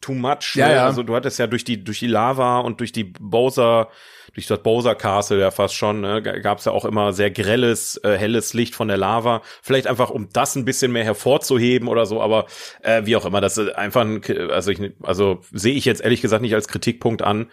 too 0.00 0.12
much. 0.14 0.54
Ja, 0.56 0.68
ne? 0.68 0.74
ja. 0.74 0.86
Also 0.86 1.02
du 1.02 1.14
hattest 1.14 1.38
ja 1.38 1.46
durch 1.46 1.64
die 1.64 1.82
durch 1.82 1.98
die 1.98 2.06
Lava 2.06 2.60
und 2.60 2.80
durch 2.80 2.92
die 2.92 3.04
Bowser 3.04 3.88
durch 4.34 4.46
das 4.46 4.62
Bowser 4.62 4.94
Castle 4.94 5.40
ja 5.40 5.50
fast 5.50 5.74
schon, 5.74 6.00
ne, 6.00 6.22
gab 6.22 6.58
es 6.58 6.64
ja 6.64 6.72
auch 6.72 6.84
immer 6.84 7.12
sehr 7.12 7.30
grelles, 7.30 8.00
äh, 8.04 8.16
helles 8.16 8.54
Licht 8.54 8.74
von 8.74 8.88
der 8.88 8.96
Lava. 8.96 9.42
Vielleicht 9.62 9.86
einfach, 9.86 10.10
um 10.10 10.28
das 10.32 10.56
ein 10.56 10.64
bisschen 10.64 10.92
mehr 10.92 11.04
hervorzuheben 11.04 11.88
oder 11.88 12.06
so, 12.06 12.20
aber 12.20 12.46
äh, 12.82 13.04
wie 13.04 13.16
auch 13.16 13.24
immer, 13.24 13.40
das 13.40 13.58
ist 13.58 13.74
einfach 13.74 14.02
ein, 14.02 14.22
also 14.50 14.70
ich, 14.70 14.80
also 15.02 15.40
sehe 15.52 15.74
ich 15.74 15.84
jetzt 15.84 16.02
ehrlich 16.02 16.22
gesagt 16.22 16.42
nicht 16.42 16.54
als 16.54 16.68
Kritikpunkt 16.68 17.22
an. 17.22 17.50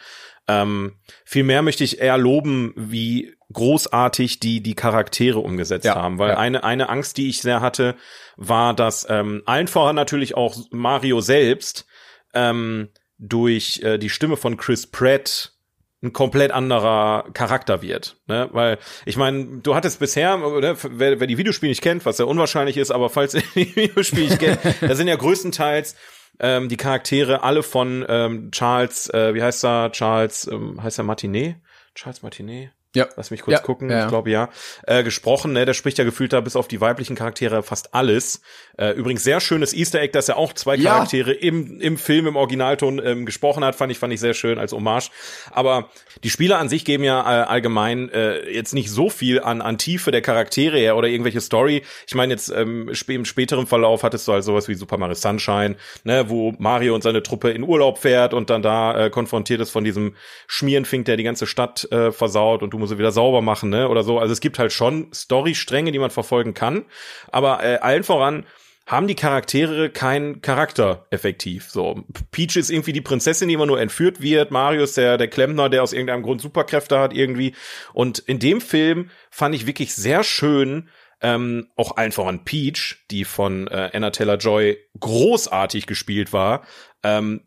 Ähm, 0.48 0.94
vielmehr 1.26 1.62
möchte 1.62 1.84
ich 1.84 2.00
eher 2.00 2.18
loben, 2.18 2.74
wie 2.78 3.36
großartig 3.52 4.40
die 4.40 4.62
die 4.62 4.76
Charaktere 4.76 5.40
umgesetzt 5.40 5.86
Ja, 5.86 5.96
haben, 5.96 6.20
weil 6.20 6.32
ja. 6.32 6.38
eine 6.38 6.64
eine 6.64 6.90
Angst, 6.90 7.18
die 7.18 7.30
ich 7.30 7.42
sehr 7.42 7.62
hatte, 7.62 7.96
war, 8.38 8.74
dass 8.74 9.06
ähm, 9.10 9.42
allen 9.46 9.68
voran 9.68 9.96
natürlich 9.96 10.36
auch 10.36 10.56
Mario 10.72 11.22
selbst 11.22 11.86
ähm, 12.34 12.90
durch 13.18 13.82
äh, 13.84 13.98
die 13.98 14.10
Stimme 14.10 14.38
von 14.38 14.58
Chris 14.58 14.88
Pratt 14.88 15.57
ein 16.04 16.14
komplett 16.14 16.52
anderer 16.52 17.26
Charakter 17.34 17.82
wird, 17.82 18.18
ne? 18.28 18.50
Weil 18.52 18.78
ich 19.06 19.18
meine, 19.18 19.62
du 19.64 19.74
hattest 19.74 20.00
bisher, 20.00 20.38
ne, 20.38 20.78
wer, 20.82 21.20
wer 21.20 21.28
die 21.28 21.38
Videospiele 21.38 21.72
nicht 21.72 21.82
kennt, 21.82 22.06
was 22.06 22.20
ja 22.20 22.26
unwahrscheinlich 22.26 22.78
ist, 22.78 22.92
aber 22.92 23.10
falls 23.10 23.34
ihr 23.34 23.44
die 23.56 23.76
Videospiele 23.76 24.28
nicht 24.28 24.40
kennt, 24.40 24.60
da 24.82 24.94
sind 24.94 25.08
ja 25.08 25.16
größtenteils 25.16 25.96
ähm, 26.40 26.70
die 26.70 26.78
Charaktere 26.78 27.42
alle 27.42 27.64
von 27.64 28.06
ähm, 28.08 28.52
Charles, 28.52 29.10
äh, 29.10 29.34
wie 29.34 29.42
heißt 29.42 29.66
er? 29.66 29.92
Charles, 29.92 30.48
ähm, 30.52 30.82
heißt 30.82 31.00
er 31.00 31.04
Martinet? 31.04 31.56
Charles 31.96 32.22
Martinet? 32.22 32.72
Ja. 32.98 33.08
Lass 33.16 33.32
mich 33.32 33.42
kurz 33.42 33.54
Ja, 33.58 33.64
gucken, 33.64 33.90
ja, 33.90 34.04
ich 34.04 34.10
glaube 34.10 34.30
ja. 34.30 34.50
Äh, 34.86 35.04
gesprochen, 35.04 35.54
ne, 35.54 35.66
der 35.66 35.74
spricht 35.74 35.98
ja 35.98 36.04
gefühlt 36.04 36.34
da 36.34 36.42
bis 36.42 36.56
auf 36.56 36.68
die 36.68 36.82
weiblichen 36.82 37.16
Charaktere 37.16 37.64
fast 37.64 37.94
alles. 37.94 38.42
Äh, 38.78 38.92
übrigens 38.92 39.24
sehr 39.24 39.40
schönes 39.40 39.74
Easter 39.74 40.02
Egg, 40.02 40.12
dass 40.14 40.30
er 40.30 40.38
auch 40.38 40.54
zwei 40.54 40.76
Ja. 40.76 40.94
Charaktere 40.94 41.32
im, 41.32 41.80
im 41.80 41.98
Film, 41.98 42.28
im 42.28 42.36
Originalton 42.36 43.02
ähm, 43.04 43.26
gesprochen 43.26 43.64
hat, 43.64 43.76
fand 43.76 43.92
ich, 43.92 44.00
fand 44.00 44.14
ich 44.14 44.20
sehr 44.20 44.34
schön 44.34 44.58
als 44.60 44.72
Hommage. 44.74 45.10
Aber 45.52 45.90
die 46.24 46.30
Spiele 46.30 46.58
an 46.58 46.70
sich 46.70 46.86
geben 46.86 47.04
ja 47.04 47.22
äh, 47.22 47.46
allgemein 47.46 48.10
äh, 48.10 48.50
jetzt 48.50 48.74
nicht 48.74 48.90
so 48.90 49.10
viel 49.10 49.42
an, 49.42 49.62
an 49.62 49.78
Tiefe 49.78 50.12
der 50.12 50.22
Charaktere 50.22 50.78
her 50.78 50.96
oder 50.96 51.08
irgendwelche 51.08 51.42
Story. 51.42 51.84
Ich 52.08 52.16
meine 52.16 52.34
jetzt 52.34 52.50
ähm, 52.50 52.90
sp 52.98 53.14
im 53.16 53.26
späteren 53.26 53.68
Verlauf 53.68 54.04
hattest 54.04 54.28
du 54.28 54.34
halt 54.34 54.44
sowas 54.44 54.68
wie 54.68 54.76
Super 54.76 54.98
Mario 54.98 55.16
Sunshine, 55.16 55.76
ne, 56.04 56.30
wo 56.30 56.54
Mario 56.58 56.94
und 56.96 57.04
seine 57.04 57.24
Truppe 57.24 57.52
in 57.52 57.64
Urlaub 57.64 58.00
fährt 58.00 58.34
und 58.34 58.50
dann 58.50 58.62
da 58.62 59.06
äh, 59.06 59.10
konfrontiert 59.10 59.62
ist 59.62 59.72
von 59.72 59.84
diesem 59.84 60.16
Schmierenfink, 60.48 61.06
der 61.06 61.18
die 61.18 61.24
ganze 61.24 61.48
Stadt 61.48 61.92
äh, 61.92 62.12
versaut 62.12 62.64
und 62.64 62.72
du 62.72 62.78
musst 62.80 62.87
sie 62.88 62.98
wieder 62.98 63.12
sauber 63.12 63.42
machen, 63.42 63.70
ne, 63.70 63.90
oder 63.90 64.04
so. 64.04 64.20
Also 64.20 64.34
es 64.34 64.40
gibt 64.40 64.60
halt 64.60 64.74
schon 64.74 65.12
Storystränge, 65.14 65.92
die 65.92 66.00
man 66.00 66.10
verfolgen 66.10 66.54
kann, 66.54 66.86
aber 67.32 67.64
äh, 67.64 67.78
allen 67.78 68.04
voran 68.04 68.46
haben 68.88 69.08
die 69.08 69.16
Charaktere 69.16 69.90
keinen 69.90 70.42
Charakter 70.42 71.08
effektiv. 71.10 71.70
So 71.70 72.06
Peach 72.32 72.56
ist 72.56 72.72
irgendwie 72.72 72.94
die 72.94 73.02
Prinzessin, 73.02 73.50
die 73.50 73.54
immer 73.54 73.66
nur 73.66 73.82
entführt 73.82 74.22
wird. 74.22 74.50
Mario 74.50 74.84
ist 74.84 74.96
der 74.96 75.18
der 75.18 75.28
Klempner, 75.28 75.68
der 75.70 75.84
aus 75.84 75.92
irgendeinem 75.92 76.24
Grund 76.24 76.40
Superkräfte 76.40 76.98
hat 76.98 77.14
irgendwie. 77.14 77.54
Und 77.94 78.20
in 78.20 78.40
dem 78.40 78.62
Film 78.62 79.10
fand 79.30 79.54
ich 79.54 79.68
wirklich 79.68 79.94
sehr 79.94 80.24
schön, 80.24 80.90
ähm, 81.22 81.68
auch 81.76 81.98
allen 81.98 82.14
voran 82.14 82.46
Peach, 82.46 83.04
die 83.12 83.26
von 83.26 83.68
äh, 83.68 83.90
Anna 83.94 84.12
Taylor 84.12 84.38
Joy 84.38 84.78
großartig 85.00 85.86
gespielt 85.86 86.32
war. 86.32 86.66
Ähm, 87.04 87.42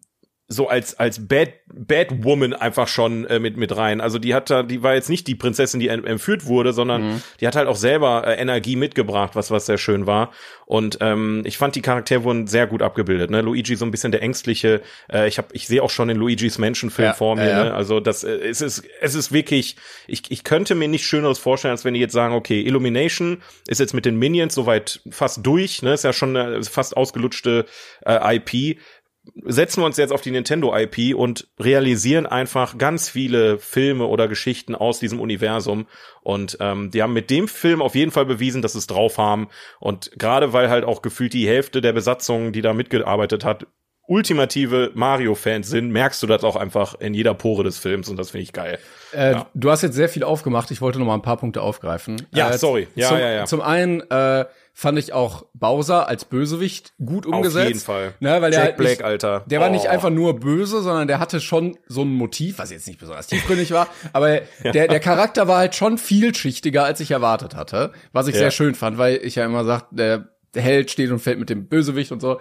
so 0.53 0.69
als 0.69 0.99
als 0.99 1.29
Bad 1.29 1.51
Bad 1.73 2.25
Woman 2.25 2.53
einfach 2.55 2.89
schon 2.89 3.25
äh, 3.27 3.39
mit 3.39 3.57
mit 3.57 3.77
rein. 3.77 4.01
Also 4.01 4.19
die 4.19 4.35
hat 4.35 4.51
da, 4.51 4.65
die 4.65 4.83
war 4.83 4.95
jetzt 4.95 5.09
nicht 5.09 5.29
die 5.29 5.37
Prinzessin, 5.37 5.79
die 5.79 5.87
ent- 5.87 6.05
entführt 6.07 6.47
wurde, 6.47 6.73
sondern 6.73 7.03
Mhm. 7.03 7.23
die 7.41 7.47
hat 7.47 7.55
halt 7.55 7.69
auch 7.69 7.77
selber 7.77 8.27
äh, 8.27 8.35
Energie 8.35 8.75
mitgebracht, 8.75 9.37
was 9.37 9.53
was 9.53 9.67
sehr 9.67 9.79
schön 9.79 10.07
war. 10.09 10.33
Und 10.67 10.99
ähm, 11.01 11.43
ich 11.47 11.57
fand 11.57 11.75
die 11.77 11.83
Charaktere 11.83 12.25
wurden 12.25 12.47
sehr 12.49 12.67
gut 12.67 12.83
abgebildet. 12.83 13.31
Ne? 13.31 13.41
Luigi 13.43 13.77
so 13.77 13.85
ein 13.85 13.91
bisschen 13.93 14.11
der 14.13 14.23
ängstliche. 14.23 14.83
Äh, 15.13 15.29
ich 15.29 15.39
habe 15.39 15.49
ich 15.53 15.69
sehe 15.69 15.83
auch 15.85 15.91
schon 15.91 16.09
den 16.09 16.17
Luigi's 16.17 16.59
Mansion 16.59 16.91
Film 16.91 17.07
Ja, 17.07 17.15
vor 17.15 17.37
mir. 17.37 17.49
ja. 17.49 17.65
Ne? 17.65 17.75
Also 17.75 18.01
das 18.01 18.25
äh, 18.25 18.37
es 18.49 18.61
ist 18.61 18.83
es 19.01 19.15
ist 19.15 19.31
wirklich. 19.31 19.77
Ich 20.09 20.23
ich 20.31 20.43
könnte 20.43 20.75
mir 20.75 20.89
nichts 20.89 21.07
Schöneres 21.07 21.39
vorstellen, 21.39 21.73
als 21.73 21.85
wenn 21.85 21.95
die 21.95 22.01
jetzt 22.01 22.13
sagen, 22.13 22.35
okay, 22.35 22.61
Illumination 22.63 23.41
ist 23.69 23.79
jetzt 23.79 23.95
mit 23.95 24.05
den 24.05 24.17
Minions 24.19 24.55
soweit 24.55 25.01
fast 25.11 25.47
durch. 25.47 25.83
Ne? 25.83 25.93
Ist 25.95 26.03
ja 26.03 26.13
schon 26.13 26.37
eine 26.37 26.63
fast 26.65 26.97
ausgelutschte 26.97 27.67
äh, 28.05 28.37
IP 28.37 28.79
setzen 29.45 29.83
wir 29.83 29.87
uns 29.87 29.97
jetzt 29.97 30.13
auf 30.13 30.23
die 30.23 30.31
Nintendo 30.31 30.75
IP 30.77 31.15
und 31.15 31.49
realisieren 31.59 32.27
einfach 32.27 32.79
ganz 32.79 33.09
viele 33.09 33.59
Filme 33.59 34.07
oder 34.07 34.29
Geschichten 34.29 34.75
aus 34.75 34.99
diesem 34.99 35.21
Universum. 35.21 35.87
Und 36.23 36.57
ähm, 36.61 36.91
die 36.91 37.03
haben 37.03 37.13
mit 37.13 37.31
dem 37.31 37.49
Film 37.49 37.83
auf 37.83 37.95
jeden 37.95 38.11
Fall 38.11 38.27
bewiesen, 38.27 38.63
dass 38.63 38.73
sie 38.73 38.79
es 38.79 38.87
drauf 38.87 39.19
haben. 39.19 39.49
Und 39.79 40.13
gerade 40.17 40.53
weil 40.53 40.71
halt 40.71 40.85
auch 40.85 41.03
gefühlt 41.03 41.33
die 41.33 41.47
Hälfte 41.47 41.81
der 41.81 41.93
Besatzung, 41.93 42.53
die 42.53 42.63
da 42.63 42.73
mitgearbeitet 42.73 43.45
hat, 43.45 43.67
ultimative 44.11 44.91
Mario-Fans 44.95 45.69
sind, 45.69 45.91
merkst 45.93 46.21
du 46.23 46.27
das 46.27 46.43
auch 46.43 46.57
einfach 46.57 46.99
in 46.99 47.15
jeder 47.15 47.33
Pore 47.33 47.63
des 47.63 47.79
Films 47.79 48.09
und 48.09 48.17
das 48.17 48.31
finde 48.31 48.43
ich 48.43 48.53
geil. 48.53 48.81
Äh, 49.13 49.33
ja. 49.33 49.47
Du 49.55 49.71
hast 49.71 49.83
jetzt 49.83 49.95
sehr 49.95 50.09
viel 50.09 50.25
aufgemacht. 50.25 50.73
Ich 50.73 50.81
wollte 50.81 50.99
noch 50.99 51.07
mal 51.07 51.15
ein 51.15 51.23
paar 51.23 51.37
Punkte 51.37 51.63
aufgreifen. 51.63 52.27
Ja, 52.35 52.51
äh, 52.51 52.59
sorry. 52.59 52.89
Ja, 52.97 53.09
zum, 53.09 53.19
ja, 53.19 53.31
ja. 53.31 53.45
Zum 53.45 53.61
einen 53.61 54.01
äh, 54.11 54.47
fand 54.73 54.99
ich 54.99 55.13
auch 55.13 55.45
Bowser 55.53 56.09
als 56.09 56.25
Bösewicht 56.25 56.95
gut 57.05 57.27
umgesetzt. 57.27 57.57
Auf 57.63 57.69
jeden 57.69 57.81
Fall. 57.81 58.15
Ne, 58.21 58.41
weil 58.41 58.51
der 58.51 58.61
Jack 58.61 58.69
halt 58.69 58.79
nicht, 58.79 58.97
Black, 58.99 59.05
Alter. 59.05 59.45
Der 59.47 59.61
war 59.61 59.69
nicht 59.71 59.87
Oh. 59.87 59.91
einfach 59.91 60.11
nur 60.11 60.39
böse, 60.41 60.81
sondern 60.83 61.07
der 61.09 61.19
hatte 61.19 61.41
schon 61.41 61.77
so 61.87 62.03
ein 62.03 62.09
Motiv, 62.09 62.59
was 62.59 62.71
jetzt 62.71 62.87
nicht 62.87 62.99
besonders 62.99 63.27
tiefgründig 63.27 63.73
war, 63.73 63.89
aber 64.13 64.41
der, 64.65 64.89
der 64.89 65.01
Charakter 65.01 65.49
war 65.49 65.59
halt 65.59 65.75
schon 65.75 65.99
vielschichtiger, 65.99 66.85
als 66.85 67.01
ich 67.01 67.11
erwartet 67.11 67.55
hatte, 67.57 67.93
was 68.13 68.27
ich 68.29 68.35
Ja. 68.35 68.41
sehr 68.43 68.51
schön 68.51 68.75
fand, 68.75 68.97
weil 68.99 69.17
ich 69.23 69.35
ja 69.35 69.45
immer 69.45 69.65
sag, 69.65 69.87
der, 69.91 70.29
der 70.55 70.63
Held 70.63 70.91
steht 70.91 71.11
und 71.11 71.19
fällt 71.19 71.39
mit 71.39 71.51
dem 71.51 71.69
Bösewicht 71.69 72.13
und 72.13 72.21
so. 72.21 72.41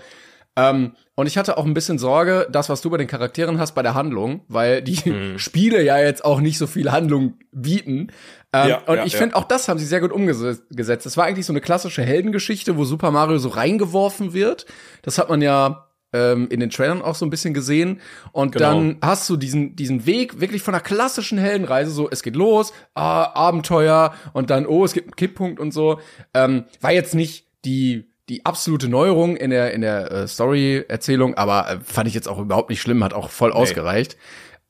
Ähm, 0.56 0.94
und 1.16 1.28
ich 1.28 1.38
hatte 1.38 1.58
auch 1.58 1.66
ein 1.66 1.74
bisschen 1.74 1.98
Sorge, 2.00 2.48
das, 2.52 2.70
was 2.70 2.82
du 2.82 2.90
bei 2.90 2.98
den 2.98 3.08
Charakteren 3.08 3.60
hast, 3.60 3.74
bei 3.76 3.82
der 3.84 3.94
Handlung, 3.94 4.42
weil 4.48 4.82
die 4.82 5.00
Mhm. 5.10 5.40
Spiele 5.40 5.82
ja 5.84 5.98
jetzt 6.00 6.26
auch 6.26 6.42
nicht 6.42 6.58
so 6.58 6.68
viel 6.68 6.92
Handlung 6.92 7.36
bieten. 7.52 8.12
Ähm, 8.52 8.70
Ja, 8.70 8.78
und 8.88 8.98
ja, 8.98 9.06
ich 9.06 9.14
ja. 9.14 9.20
finde, 9.20 9.36
auch 9.36 9.46
das 9.46 9.68
haben 9.70 9.80
sie 9.80 9.86
sehr 9.86 10.02
gut 10.02 10.12
umgesetzt. 10.12 11.06
Es 11.06 11.18
war 11.18 11.26
eigentlich 11.26 11.46
so 11.46 11.54
eine 11.54 11.62
klassische 11.62 12.02
Heldengeschichte, 12.02 12.78
wo 12.78 12.84
Super 12.84 13.12
Mario 13.12 13.38
so 13.38 13.50
reingeworfen 13.50 14.34
wird. 14.34 14.66
Das 15.04 15.18
hat 15.18 15.30
man 15.30 15.42
ja 15.42 15.86
ähm, 16.12 16.48
in 16.50 16.60
den 16.60 16.72
Trailern 16.72 17.04
auch 17.04 17.14
so 17.16 17.26
ein 17.26 17.30
bisschen 17.30 17.54
gesehen. 17.54 18.02
Und 18.32 18.54
Genau. 18.54 18.66
dann 18.74 18.98
hast 19.02 19.30
du 19.30 19.38
diesen, 19.38 19.76
diesen 19.76 20.06
Weg 20.08 20.42
wirklich 20.42 20.64
von 20.64 20.74
einer 20.74 20.82
klassischen 20.84 21.38
Heldenreise, 21.38 21.92
so 21.92 22.10
es 22.10 22.24
geht 22.24 22.36
los, 22.36 22.74
ah, 22.96 23.26
Abenteuer 23.36 24.14
und 24.34 24.50
dann, 24.50 24.66
oh, 24.66 24.84
es 24.84 24.94
gibt 24.94 25.08
einen 25.08 25.16
Kipppunkt 25.16 25.60
und 25.60 25.72
so. 25.72 26.00
Ähm, 26.34 26.66
war 26.82 26.92
jetzt 26.92 27.14
nicht 27.14 27.48
die 27.66 28.09
die 28.30 28.46
absolute 28.46 28.88
Neuerung 28.88 29.36
in 29.36 29.50
der 29.50 29.74
in 29.74 29.82
der 29.82 30.12
äh, 30.12 30.28
Story-Erzählung, 30.28 31.34
aber 31.36 31.70
äh, 31.70 31.80
fand 31.84 32.08
ich 32.08 32.14
jetzt 32.14 32.28
auch 32.30 32.40
überhaupt 32.40 32.70
nicht 32.70 32.82
schlimm, 32.82 33.04
hat 33.04 33.14
auch 33.14 33.30
voll 33.30 33.52
ausgereicht. 33.52 34.18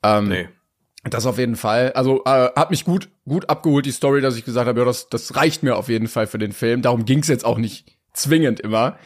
Ähm, 0.02 0.28
Nee. 0.28 0.48
das 1.04 1.26
auf 1.26 1.38
jeden 1.38 1.56
Fall. 1.56 1.92
Also 1.92 2.22
äh, 2.24 2.50
hat 2.56 2.70
mich 2.70 2.84
gut 2.84 3.08
gut 3.28 3.48
abgeholt 3.50 3.86
die 3.86 3.90
Story, 3.92 4.20
dass 4.20 4.36
ich 4.36 4.44
gesagt 4.44 4.66
habe, 4.66 4.80
ja, 4.80 4.86
das 4.86 5.08
das 5.08 5.36
reicht 5.36 5.62
mir 5.62 5.76
auf 5.76 5.88
jeden 5.88 6.08
Fall 6.08 6.26
für 6.26 6.38
den 6.38 6.52
Film. 6.52 6.82
Darum 6.82 7.04
ging's 7.04 7.28
jetzt 7.28 7.44
auch 7.44 7.58
nicht 7.58 7.96
zwingend 8.14 8.60
immer. 8.60 8.96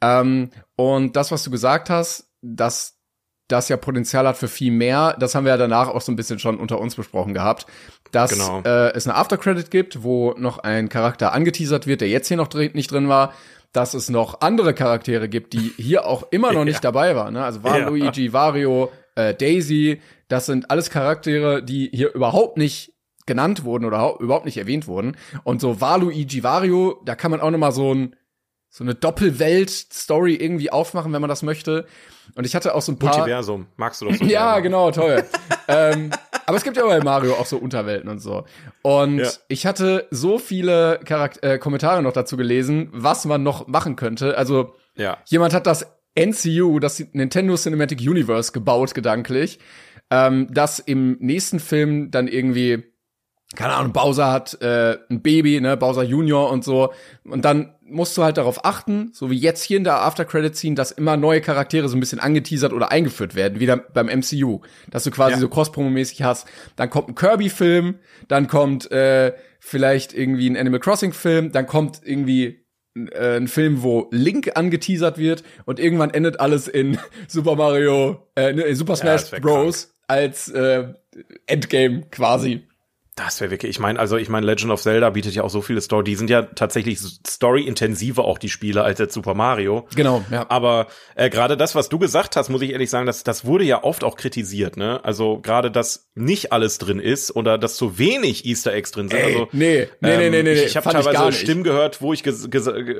Ähm, 0.00 0.50
und 0.76 1.16
das, 1.16 1.30
was 1.30 1.42
du 1.44 1.50
gesagt 1.50 1.88
hast, 1.90 2.28
dass 2.42 2.98
das 3.48 3.68
ja 3.68 3.76
Potenzial 3.76 4.26
hat 4.26 4.36
für 4.36 4.48
viel 4.48 4.72
mehr, 4.72 5.14
das 5.18 5.34
haben 5.34 5.44
wir 5.44 5.50
ja 5.50 5.56
danach 5.58 5.88
auch 5.88 6.00
so 6.00 6.10
ein 6.10 6.16
bisschen 6.16 6.38
schon 6.38 6.58
unter 6.58 6.80
uns 6.80 6.94
besprochen 6.94 7.34
gehabt, 7.34 7.66
dass 8.10 8.30
Genau. 8.32 8.62
äh, 8.64 8.92
es 8.94 9.06
eine 9.06 9.14
Aftercredit 9.16 9.70
gibt, 9.70 10.02
wo 10.02 10.32
noch 10.38 10.58
ein 10.58 10.88
Charakter 10.88 11.32
angeteasert 11.32 11.86
wird, 11.86 12.00
der 12.00 12.08
jetzt 12.08 12.28
hier 12.28 12.36
noch 12.38 12.48
drin, 12.48 12.70
nicht 12.74 12.90
drin 12.90 13.08
war, 13.08 13.34
dass 13.72 13.94
es 13.94 14.08
noch 14.10 14.40
andere 14.42 14.74
Charaktere 14.74 15.28
gibt, 15.28 15.52
die 15.54 15.72
hier 15.76 16.06
auch 16.06 16.24
immer 16.30 16.52
noch 16.52 16.64
nicht 16.66 16.84
dabei 16.84 17.16
waren. 17.16 17.34
Ne? 17.34 17.44
Also 17.44 17.60
Ja. 17.60 17.64
Waluigi, 17.64 18.32
Wario, 18.32 18.90
äh, 19.14 19.34
Daisy, 19.34 20.00
das 20.28 20.46
sind 20.46 20.70
alles 20.70 20.90
Charaktere, 20.90 21.62
die 21.62 21.90
hier 21.92 22.14
überhaupt 22.14 22.56
nicht 22.58 22.92
genannt 23.26 23.64
wurden 23.64 23.84
oder 23.84 23.98
hau- 24.00 24.18
überhaupt 24.18 24.46
nicht 24.46 24.56
erwähnt 24.58 24.86
wurden. 24.86 25.16
Und 25.44 25.60
so 25.60 25.80
Waluigi, 25.80 26.42
Wario, 26.42 27.00
da 27.04 27.14
kann 27.14 27.30
man 27.30 27.40
auch 27.40 27.50
noch 27.50 27.58
mal 27.58 27.72
so 27.72 27.94
ein 27.94 28.16
so 28.74 28.84
eine 28.84 28.94
Doppelwelt-Story 28.94 30.34
irgendwie 30.34 30.70
aufmachen, 30.72 31.12
wenn 31.12 31.20
man 31.20 31.28
das 31.28 31.42
möchte. 31.42 31.86
Und 32.34 32.46
ich 32.46 32.54
hatte 32.54 32.74
auch 32.74 32.82
so 32.82 32.92
ein 32.92 32.98
paar. 32.98 33.16
Multiversum. 33.16 33.66
Magst 33.76 34.00
du 34.00 34.06
doch 34.06 34.14
so 34.14 34.24
Ja, 34.24 34.52
gerne. 34.52 34.62
genau, 34.62 34.90
toll. 34.90 35.24
ähm, 35.68 36.10
aber 36.46 36.56
es 36.56 36.64
gibt 36.64 36.76
ja 36.76 36.84
bei 36.84 37.00
Mario 37.00 37.34
auch 37.34 37.46
so 37.46 37.56
Unterwelten 37.58 38.08
und 38.08 38.18
so. 38.20 38.44
Und 38.82 39.18
Ja. 39.18 39.28
ich 39.48 39.66
hatte 39.66 40.06
so 40.10 40.38
viele 40.38 41.00
Charak 41.06 41.42
äh, 41.42 41.58
Kommentare 41.58 42.02
noch 42.02 42.12
dazu 42.12 42.36
gelesen, 42.36 42.88
was 42.92 43.24
man 43.24 43.42
noch 43.42 43.66
machen 43.68 43.96
könnte. 43.96 44.36
Also 44.36 44.74
Ja. 44.96 45.18
jemand 45.26 45.54
hat 45.54 45.66
das 45.66 45.86
NCU, 46.14 46.78
das 46.78 47.02
Nintendo 47.12 47.54
Cinematic 47.56 48.00
Universe, 48.00 48.52
gebaut 48.52 48.94
gedanklich, 48.94 49.58
ähm, 50.10 50.46
das 50.50 50.78
im 50.78 51.16
nächsten 51.20 51.58
Film 51.60 52.10
dann 52.10 52.28
irgendwie 52.28 52.84
keine 53.56 53.74
Ahnung, 53.74 53.92
Bowser 53.92 54.30
hat 54.32 54.60
äh, 54.62 54.96
ein 55.10 55.22
Baby, 55.22 55.60
ne, 55.60 55.76
Bowser 55.76 56.02
Junior 56.02 56.50
und 56.50 56.64
so. 56.64 56.92
Und 57.24 57.44
dann 57.44 57.74
musst 57.84 58.16
du 58.16 58.22
halt 58.22 58.38
darauf 58.38 58.64
achten, 58.64 59.10
so 59.12 59.30
wie 59.30 59.36
jetzt 59.36 59.62
hier 59.62 59.76
in 59.76 59.84
der 59.84 60.00
After 60.00 60.24
Credit 60.24 60.56
Scene, 60.56 60.74
dass 60.74 60.90
immer 60.92 61.16
neue 61.18 61.42
Charaktere 61.42 61.88
so 61.88 61.96
ein 61.96 62.00
bisschen 62.00 62.20
angeteasert 62.20 62.72
oder 62.72 62.90
eingeführt 62.90 63.34
werden, 63.34 63.60
wieder 63.60 63.76
beim 63.76 64.06
MCU, 64.06 64.60
dass 64.90 65.04
du 65.04 65.10
quasi 65.10 65.32
Ja. 65.34 65.38
so 65.38 65.48
Cross-Promo-mäßig 65.48 66.22
hast. 66.22 66.46
Dann 66.76 66.88
kommt 66.88 67.08
ein 67.10 67.14
Kirby-Film, 67.14 67.96
dann 68.28 68.48
kommt 68.48 68.90
äh, 68.90 69.34
vielleicht 69.60 70.14
irgendwie 70.14 70.48
ein 70.48 70.56
Animal 70.56 70.80
Crossing-Film, 70.80 71.52
dann 71.52 71.66
kommt 71.66 72.00
irgendwie 72.02 72.64
äh, 72.94 73.36
ein 73.36 73.48
Film, 73.48 73.82
wo 73.82 74.08
Link 74.10 74.52
angeteasert 74.54 75.18
wird 75.18 75.44
und 75.66 75.78
irgendwann 75.78 76.10
endet 76.10 76.40
alles 76.40 76.68
in 76.68 76.98
Super 77.28 77.56
Mario, 77.56 78.26
äh, 78.36 78.54
ne, 78.54 78.62
in 78.62 78.76
Super 78.76 78.96
Smash 78.96 79.30
wär 79.32 79.40
Bros. 79.40 79.94
als 80.08 80.48
äh, 80.48 80.94
Endgame 81.46 82.02
quasi. 82.10 82.62
Das 83.14 83.42
wäre 83.42 83.50
wirklich, 83.50 83.68
ich 83.68 83.78
meine, 83.78 83.98
also 83.98 84.16
ich 84.16 84.30
meine, 84.30 84.46
Legend 84.46 84.72
of 84.72 84.80
Zelda 84.80 85.10
bietet 85.10 85.34
ja 85.34 85.42
auch 85.42 85.50
so 85.50 85.60
viele 85.60 85.82
Story, 85.82 86.02
die 86.02 86.14
sind 86.14 86.30
ja 86.30 86.42
tatsächlich 86.42 86.98
story-intensiver 86.98 88.24
auch 88.24 88.38
die 88.38 88.48
Spiele 88.48 88.84
als 88.84 88.98
jetzt 89.00 89.12
Super 89.12 89.34
Mario. 89.34 89.86
Genau, 89.94 90.24
ja. 90.30 90.46
Aber 90.48 90.86
äh, 91.14 91.28
gerade 91.28 91.58
das, 91.58 91.74
was 91.74 91.90
du 91.90 91.98
gesagt 91.98 92.36
hast, 92.36 92.48
muss 92.48 92.62
ich 92.62 92.70
ehrlich 92.70 92.88
sagen, 92.88 93.04
das, 93.04 93.22
das 93.22 93.44
wurde 93.44 93.64
ja 93.64 93.84
oft 93.84 94.02
auch 94.02 94.16
kritisiert, 94.16 94.78
ne? 94.78 95.04
Also 95.04 95.40
gerade, 95.40 95.70
dass 95.70 96.08
nicht 96.14 96.52
alles 96.52 96.78
drin 96.78 97.00
ist 97.00 97.36
oder 97.36 97.58
dass 97.58 97.76
zu 97.76 97.98
wenig 97.98 98.46
Easter 98.46 98.72
Eggs 98.72 98.92
drin 98.92 99.10
sind. 99.10 99.18
Ey, 99.18 99.32
also, 99.34 99.48
nee, 99.52 99.88
nee, 100.00 100.16
nee, 100.16 100.30
nee, 100.30 100.42
nee, 100.42 100.52
Ich, 100.52 100.64
ich 100.64 100.76
habe 100.78 100.86
ich 100.88 100.92
teilweise 100.94 101.26
nicht. 101.26 101.38
Stimmen 101.38 101.64
gehört, 101.64 102.00
wo 102.00 102.14
ich 102.14 102.24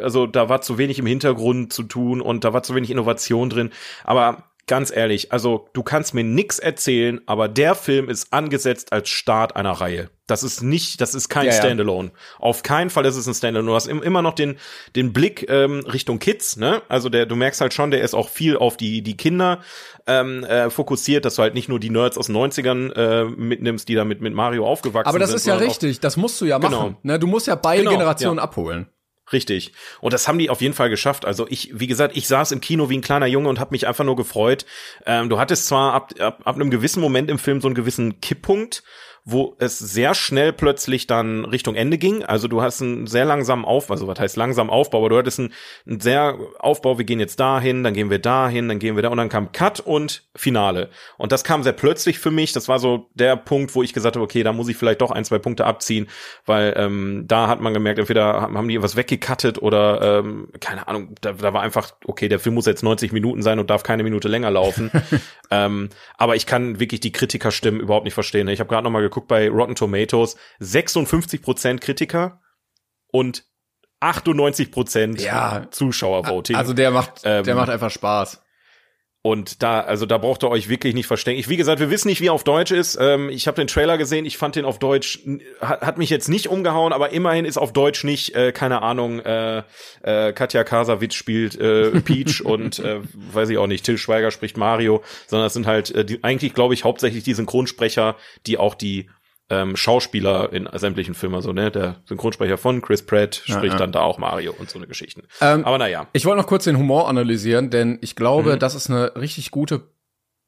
also 0.02 0.26
da 0.26 0.50
war 0.50 0.60
zu 0.60 0.76
wenig 0.76 0.98
im 0.98 1.06
Hintergrund 1.06 1.72
zu 1.72 1.84
tun 1.84 2.20
und 2.20 2.44
da 2.44 2.52
war 2.52 2.62
zu 2.62 2.74
wenig 2.74 2.90
Innovation 2.90 3.48
drin. 3.48 3.70
Aber 4.04 4.51
ganz 4.66 4.94
ehrlich, 4.94 5.32
also 5.32 5.68
du 5.72 5.82
kannst 5.82 6.14
mir 6.14 6.24
nix 6.24 6.58
erzählen, 6.58 7.20
aber 7.26 7.48
der 7.48 7.74
Film 7.74 8.08
ist 8.08 8.32
angesetzt 8.32 8.92
als 8.92 9.08
Start 9.08 9.56
einer 9.56 9.72
Reihe. 9.72 10.08
Das 10.26 10.42
ist 10.42 10.62
nicht, 10.62 11.00
das 11.00 11.14
ist 11.14 11.28
kein 11.28 11.46
Ja, 11.46 11.52
ja. 11.52 11.58
Standalone. 11.58 12.12
Auf 12.38 12.62
keinen 12.62 12.88
Fall 12.88 13.04
ist 13.04 13.16
es 13.16 13.26
ein 13.26 13.34
Standalone. 13.34 13.70
Du 13.70 13.74
hast 13.74 13.86
im, 13.86 14.02
immer 14.02 14.22
noch 14.22 14.34
den, 14.34 14.56
den 14.94 15.12
Blick 15.12 15.50
ähm, 15.50 15.80
Richtung 15.80 16.20
Kids, 16.20 16.56
ne? 16.56 16.80
Also 16.88 17.08
der, 17.08 17.26
du 17.26 17.36
merkst 17.36 17.60
halt 17.60 17.74
schon, 17.74 17.90
der 17.90 18.02
ist 18.02 18.14
auch 18.14 18.28
viel 18.28 18.56
auf 18.56 18.76
die, 18.76 19.02
die 19.02 19.16
Kinder 19.16 19.60
ähm, 20.06 20.44
äh, 20.44 20.70
fokussiert, 20.70 21.24
dass 21.24 21.34
du 21.34 21.42
halt 21.42 21.54
nicht 21.54 21.68
nur 21.68 21.80
die 21.80 21.90
Nerds 21.90 22.16
aus 22.16 22.26
den 22.26 22.36
90ern 22.36 22.92
äh, 22.92 23.24
mitnimmst, 23.24 23.88
die 23.88 23.94
da 23.94 24.04
mit, 24.04 24.20
Mario 24.22 24.66
aufgewachsen 24.66 25.08
Aber 25.08 25.18
das 25.18 25.30
sind. 25.30 25.36
ist 25.38 25.46
ja 25.46 25.56
richtig, 25.56 26.00
das 26.00 26.16
musst 26.16 26.40
du 26.40 26.44
ja 26.44 26.58
machen. 26.58 26.72
Genau. 26.72 26.98
Ne, 27.02 27.18
du 27.18 27.26
musst 27.26 27.46
ja 27.48 27.56
beide 27.56 27.82
Genau, 27.82 27.92
Generationen 27.92 28.38
ja. 28.38 28.44
abholen. 28.44 28.86
Richtig. 29.30 29.72
Und 30.00 30.12
das 30.12 30.26
haben 30.26 30.38
die 30.38 30.50
auf 30.50 30.60
jeden 30.60 30.74
Fall 30.74 30.90
geschafft. 30.90 31.24
Also 31.24 31.46
ich, 31.48 31.70
wie 31.78 31.86
gesagt, 31.86 32.16
ich 32.16 32.26
saß 32.26 32.52
im 32.52 32.60
Kino 32.60 32.90
wie 32.90 32.98
ein 32.98 33.02
kleiner 33.02 33.26
Junge 33.26 33.48
und 33.48 33.60
habe 33.60 33.72
mich 33.72 33.86
einfach 33.86 34.04
nur 34.04 34.16
gefreut. 34.16 34.66
Ähm, 35.06 35.28
du 35.28 35.38
hattest 35.38 35.66
zwar 35.66 35.94
ab, 35.94 36.12
ab, 36.18 36.40
ab 36.44 36.56
einem 36.56 36.70
gewissen 36.70 37.00
Moment 37.00 37.30
im 37.30 37.38
Film 37.38 37.60
so 37.60 37.68
einen 37.68 37.74
gewissen 37.74 38.20
Kipppunkt, 38.20 38.82
wo 39.24 39.54
es 39.58 39.78
sehr 39.78 40.14
schnell 40.14 40.52
plötzlich 40.52 41.06
dann 41.06 41.44
Richtung 41.44 41.76
Ende 41.76 41.96
ging. 41.96 42.24
Also 42.24 42.48
du 42.48 42.60
hast 42.60 42.82
einen 42.82 43.06
sehr 43.06 43.24
langsamen 43.24 43.64
Aufbau, 43.64 43.94
also 43.94 44.08
was 44.08 44.18
heißt 44.18 44.36
langsam 44.36 44.68
Aufbau, 44.68 44.98
aber 44.98 45.10
du 45.10 45.16
hattest 45.18 45.38
einen, 45.38 45.52
einen 45.86 46.00
sehr 46.00 46.36
Aufbau, 46.58 46.98
wir 46.98 47.04
gehen 47.04 47.20
jetzt 47.20 47.38
dahin, 47.38 47.84
dann 47.84 47.94
gehen 47.94 48.10
wir 48.10 48.18
dahin, 48.18 48.68
dann 48.68 48.80
gehen 48.80 48.96
wir 48.96 49.02
da 49.02 49.10
und 49.10 49.18
dann 49.18 49.28
kam 49.28 49.52
Cut 49.52 49.78
und 49.78 50.24
Finale. 50.34 50.90
Und 51.18 51.30
das 51.30 51.44
kam 51.44 51.62
sehr 51.62 51.72
plötzlich 51.72 52.18
für 52.18 52.32
mich. 52.32 52.52
Das 52.52 52.68
war 52.68 52.80
so 52.80 53.10
der 53.14 53.36
Punkt, 53.36 53.74
wo 53.76 53.84
ich 53.84 53.92
gesagt 53.92 54.16
habe, 54.16 54.24
okay, 54.24 54.42
da 54.42 54.52
muss 54.52 54.68
ich 54.68 54.76
vielleicht 54.76 55.00
doch 55.00 55.12
ein, 55.12 55.24
zwei 55.24 55.38
Punkte 55.38 55.66
abziehen, 55.66 56.08
weil 56.44 56.74
ähm, 56.76 57.24
da 57.28 57.46
hat 57.46 57.60
man 57.60 57.72
gemerkt, 57.74 58.00
entweder 58.00 58.40
haben 58.40 58.66
die 58.66 58.82
was 58.82 58.96
weggekattet 58.96 59.62
oder 59.62 60.18
ähm, 60.18 60.48
keine 60.58 60.88
Ahnung, 60.88 61.14
da, 61.20 61.32
da 61.34 61.52
war 61.52 61.62
einfach, 61.62 61.92
okay, 62.06 62.28
der 62.28 62.40
Film 62.40 62.56
muss 62.56 62.66
jetzt 62.66 62.82
90 62.82 63.12
Minuten 63.12 63.42
sein 63.42 63.60
und 63.60 63.70
darf 63.70 63.84
keine 63.84 64.02
Minute 64.02 64.26
länger 64.26 64.50
laufen. 64.50 64.90
ähm, 65.52 65.90
aber 66.16 66.34
ich 66.34 66.46
kann 66.46 66.80
wirklich 66.80 67.00
die 67.00 67.12
Kritikerstimmen 67.12 67.80
überhaupt 67.80 68.04
nicht 68.04 68.14
verstehen. 68.14 68.48
Ich 68.48 68.58
habe 68.58 68.68
gerade 68.68 68.82
noch 68.82 68.90
mal 68.90 69.11
geguckt 69.12 69.28
bei 69.28 69.48
Rotten 69.48 69.74
Tomatoes, 69.74 70.36
56% 70.60 71.78
Kritiker 71.78 72.40
und 73.08 73.44
98% 74.00 75.20
Ja. 75.20 75.66
Zuschauervoting. 75.70 76.56
Also 76.56 76.72
der 76.72 76.90
macht, 76.90 77.20
Ähm, 77.24 77.44
der 77.44 77.54
macht 77.54 77.70
einfach 77.70 77.90
Spaß. 77.90 78.42
Und 79.24 79.62
da, 79.62 79.80
also 79.80 80.04
da 80.04 80.18
braucht 80.18 80.42
ihr 80.42 80.50
euch 80.50 80.68
wirklich 80.68 80.94
nicht 80.94 81.06
verstecken. 81.06 81.38
Ich, 81.38 81.48
wie 81.48 81.56
gesagt, 81.56 81.78
wir 81.78 81.90
wissen 81.90 82.08
nicht, 82.08 82.20
wie 82.20 82.26
er 82.26 82.32
auf 82.32 82.42
Deutsch 82.42 82.72
ist. 82.72 82.98
Ähm, 83.00 83.28
ich 83.28 83.46
habe 83.46 83.54
den 83.54 83.68
Trailer 83.68 83.96
gesehen, 83.96 84.26
ich 84.26 84.36
fand 84.36 84.56
den 84.56 84.64
auf 84.64 84.80
Deutsch, 84.80 85.20
hat, 85.60 85.82
hat 85.82 85.98
mich 85.98 86.10
jetzt 86.10 86.28
nicht 86.28 86.48
umgehauen, 86.48 86.92
aber 86.92 87.10
immerhin 87.10 87.44
ist 87.44 87.56
auf 87.56 87.72
Deutsch 87.72 88.02
nicht, 88.02 88.34
äh, 88.34 88.50
keine 88.50 88.82
Ahnung, 88.82 89.20
äh, 89.20 89.62
äh, 90.02 90.32
Katja 90.32 90.64
Kasavitz 90.64 91.14
spielt 91.14 91.54
äh, 91.54 91.90
Peach 92.00 92.44
und 92.44 92.80
äh, 92.80 92.98
weiß 93.14 93.50
ich 93.50 93.58
auch 93.58 93.68
nicht, 93.68 93.84
Till 93.84 93.96
Schweiger 93.96 94.32
spricht 94.32 94.56
Mario, 94.56 95.04
sondern 95.28 95.46
es 95.46 95.52
sind 95.52 95.68
halt 95.68 95.94
äh, 95.94 96.04
die, 96.04 96.24
eigentlich, 96.24 96.52
glaube 96.52 96.74
ich, 96.74 96.82
hauptsächlich 96.82 97.22
die 97.22 97.34
Synchronsprecher, 97.34 98.16
die 98.48 98.58
auch 98.58 98.74
die 98.74 99.08
ähm, 99.52 99.76
Schauspieler 99.76 100.52
in 100.52 100.66
sämtlichen 100.72 101.14
Filmen, 101.14 101.42
so, 101.42 101.52
ne? 101.52 101.70
Der 101.70 101.96
Synchronsprecher 102.06 102.56
von 102.56 102.80
Chris 102.80 103.04
Pratt 103.04 103.34
spricht 103.44 103.74
ja. 103.74 103.78
dann 103.78 103.92
da 103.92 104.00
auch 104.00 104.16
Mario 104.18 104.54
und 104.58 104.70
so 104.70 104.78
eine 104.78 104.86
Geschichten. 104.86 105.22
Ähm, 105.40 105.64
Aber 105.64 105.76
naja. 105.78 106.06
Ich 106.14 106.24
wollte 106.24 106.40
noch 106.40 106.46
kurz 106.46 106.64
den 106.64 106.78
Humor 106.78 107.08
analysieren, 107.08 107.68
denn 107.70 107.98
ich 108.00 108.16
glaube, 108.16 108.54
Mhm. 108.54 108.58
das 108.58 108.74
ist 108.74 108.88
eine 108.90 109.14
richtig 109.16 109.50
gute 109.50 109.82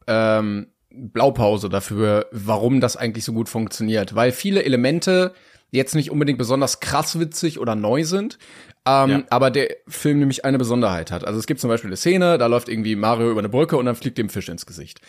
ähm, 0.07 0.69
Blaupause 0.91 1.69
dafür, 1.69 2.27
warum 2.33 2.81
das 2.81 2.97
eigentlich 2.97 3.25
so 3.25 3.33
gut 3.33 3.49
funktioniert. 3.49 4.15
Weil 4.15 4.33
viele 4.33 4.63
Elemente 4.65 5.35
jetzt 5.71 5.95
nicht 5.95 6.11
unbedingt 6.11 6.39
besonders 6.39 6.81
krass 6.81 7.19
witzig 7.19 7.59
oder 7.59 7.75
neu 7.75 8.05
sind, 8.05 8.39
ähm, 8.87 9.11
Ja. 9.11 9.23
aber 9.31 9.51
der 9.51 9.69
Film 9.89 10.21
nämlich 10.21 10.45
eine 10.45 10.57
Besonderheit 10.59 11.11
hat. 11.11 11.27
Also 11.27 11.39
es 11.41 11.47
gibt 11.47 11.61
zum 11.61 11.69
Beispiel 11.69 11.89
eine 11.89 11.97
Szene, 11.97 12.39
da 12.39 12.47
läuft 12.47 12.69
irgendwie 12.69 12.95
Mario 12.97 13.31
über 13.31 13.41
eine 13.41 13.49
Brücke 13.49 13.77
und 13.77 13.87
dann 13.87 13.97
fliegt 13.97 14.19
dem 14.19 14.29
Fisch 14.29 14.49
ins 14.49 14.67
Gesicht. 14.67 15.01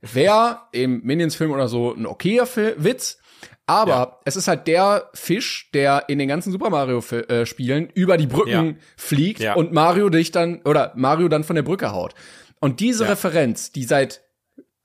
Wäre 0.00 0.60
im 0.72 1.02
Minions-Film 1.02 1.50
oder 1.50 1.68
so 1.68 1.94
ein 1.94 2.06
okayer 2.06 2.46
Fil 2.46 2.74
Witz, 2.78 3.18
aber 3.66 3.88
Ja. 3.90 4.18
es 4.24 4.36
ist 4.36 4.48
halt 4.48 4.66
der 4.66 5.08
Fisch, 5.14 5.70
der 5.74 6.04
in 6.08 6.18
den 6.18 6.28
ganzen 6.28 6.52
Super 6.52 6.70
Mario-Spielen 6.70 7.88
über 7.94 8.16
die 8.16 8.26
Brücken 8.26 8.50
Ja. 8.66 8.74
fliegt 8.96 9.40
Ja. 9.40 9.54
und 9.54 9.72
Mario 9.72 10.08
dich 10.08 10.30
dann 10.32 10.60
oder 10.64 10.92
Mario 10.96 11.28
dann 11.28 11.44
von 11.44 11.56
der 11.56 11.62
Brücke 11.62 11.92
haut. 11.92 12.14
Und 12.60 12.80
diese. 12.80 13.08
Referenz, 13.08 13.72
die 13.72 13.84
seit 13.84 14.22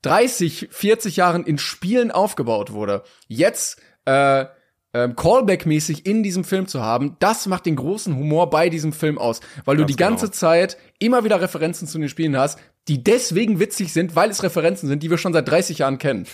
30, 0.02 0.68
40 0.70 1.16
Jahren 1.16 1.44
in 1.44 1.58
Spielen 1.58 2.10
aufgebaut 2.10 2.72
wurde, 2.72 3.02
jetzt 3.28 3.80
äh, 4.06 4.46
ähm, 4.92 5.14
Callback-mäßig 5.14 6.04
in 6.06 6.22
diesem 6.22 6.42
Film 6.42 6.66
zu 6.66 6.82
haben, 6.82 7.16
das 7.20 7.46
macht 7.46 7.66
den 7.66 7.76
großen 7.76 8.16
Humor 8.16 8.50
bei 8.50 8.70
diesem 8.70 8.92
Film 8.92 9.18
aus, 9.18 9.40
weil 9.64 9.76
du 9.76 9.82
Ganz 9.82 9.90
die 9.92 9.96
ganze 9.96 10.26
genau. 10.26 10.36
Zeit 10.36 10.78
immer 10.98 11.22
wieder 11.22 11.40
Referenzen 11.40 11.86
zu 11.86 11.98
den 11.98 12.08
Spielen 12.08 12.36
hast, 12.36 12.58
die 12.88 13.04
deswegen 13.04 13.60
witzig 13.60 13.92
sind, 13.92 14.16
weil 14.16 14.30
es 14.30 14.42
Referenzen 14.42 14.88
sind, 14.88 15.02
die 15.02 15.10
wir 15.10 15.18
schon 15.18 15.32
seit 15.32 15.46
30 15.48 15.78
Jahren 15.78 15.98
kennen. 15.98 16.26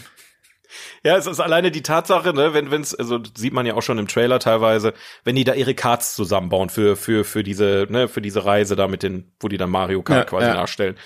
Ja, 1.05 1.17
es 1.17 1.27
ist 1.27 1.41
alleine 1.41 1.71
die 1.71 1.83
Tatsache, 1.83 2.33
ne, 2.33 2.55
wenn 2.55 2.71
wenn's 2.71 2.95
also 2.95 3.19
sieht 3.37 3.53
man 3.53 3.67
ja 3.67 3.75
auch 3.75 3.83
schon 3.83 3.99
im 3.99 4.09
Trailer 4.09 4.39
teilweise, 4.39 4.93
wenn 5.25 5.37
die 5.37 5.45
da 5.45 5.55
ihre 5.55 5.75
Cards 5.75 6.15
zusammenbauen 6.15 6.69
für 6.71 6.97
für 6.97 7.25
für 7.25 7.43
diese 7.43 7.87
ne 7.89 8.09
für 8.09 8.21
diese 8.23 8.45
Reise 8.45 8.77
da 8.77 8.89
mit 8.89 9.03
den, 9.03 9.33
wo 9.41 9.49
die 9.49 9.57
dann 9.59 9.71
Mario 9.71 10.03
Kart 10.03 10.19
Ja, 10.19 10.25
quasi 10.25 10.47
ja. 10.49 10.55
nachstellen, 10.55 10.97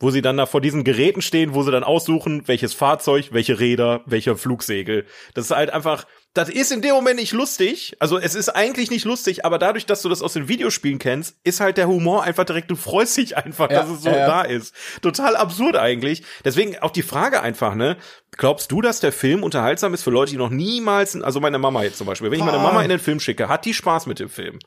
wo 0.00 0.10
sie 0.10 0.22
dann 0.22 0.36
da 0.36 0.46
vor 0.46 0.60
diesen 0.60 0.84
Geräten 0.84 1.22
stehen, 1.22 1.54
wo 1.54 1.62
sie 1.62 1.70
dann 1.70 1.84
aussuchen, 1.84 2.42
welches 2.46 2.74
Fahrzeug, 2.74 3.28
welche 3.30 3.60
Räder, 3.60 4.02
welcher 4.06 4.36
Flugsegel. 4.36 5.06
Das 5.34 5.46
ist 5.46 5.50
halt 5.52 5.70
einfach, 5.70 6.06
das 6.34 6.48
ist 6.48 6.72
in 6.72 6.82
dem 6.82 6.94
Moment 6.94 7.20
nicht 7.20 7.32
lustig. 7.32 7.94
Also 8.00 8.18
es 8.18 8.34
ist 8.34 8.48
eigentlich 8.48 8.90
nicht 8.90 9.04
lustig, 9.04 9.44
aber 9.44 9.58
dadurch, 9.58 9.86
dass 9.86 10.02
du 10.02 10.08
das 10.08 10.20
aus 10.20 10.32
den 10.32 10.48
Videospielen 10.48 10.98
kennst, 10.98 11.36
ist 11.44 11.60
halt 11.60 11.76
der 11.76 11.86
Humor 11.86 12.24
einfach 12.24 12.44
direkt. 12.44 12.70
Du 12.72 12.76
freust 12.76 13.16
dich 13.16 13.36
einfach, 13.36 13.70
Ja, 13.70 13.82
dass 13.82 13.90
es 13.90 14.02
so 14.02 14.08
ja, 14.08 14.16
ja. 14.16 14.26
da 14.26 14.42
ist. 14.42 14.74
Total 15.00 15.36
absurd 15.36 15.76
eigentlich. 15.76 16.24
Deswegen 16.44 16.76
auch 16.80 16.90
die 16.90 17.02
Frage 17.02 17.40
einfach, 17.40 17.76
ne? 17.76 17.96
Glaubst 18.32 18.72
du, 18.72 18.80
dass 18.80 18.98
der 18.98 19.12
Film 19.12 19.44
unterhaltsam 19.44 19.94
ist 19.94 20.02
für 20.02 20.10
Leute, 20.10 20.32
die 20.32 20.38
noch 20.38 20.50
niemals, 20.50 21.14
also 21.22 21.38
meine 21.38 21.58
Mama 21.58 21.84
jetzt 21.84 21.98
zum 21.98 22.08
Beispiel, 22.08 22.32
wenn 22.32 22.40
ich 22.40 22.44
meine. 22.44 22.58
Mama 22.58 22.82
in 22.82 22.88
den 22.88 22.98
Film 22.98 23.20
schicke, 23.20 23.48
hat 23.48 23.64
die 23.64 23.74
Spaß 23.74 24.06
mit 24.06 24.18
dem 24.18 24.28
Film? 24.28 24.58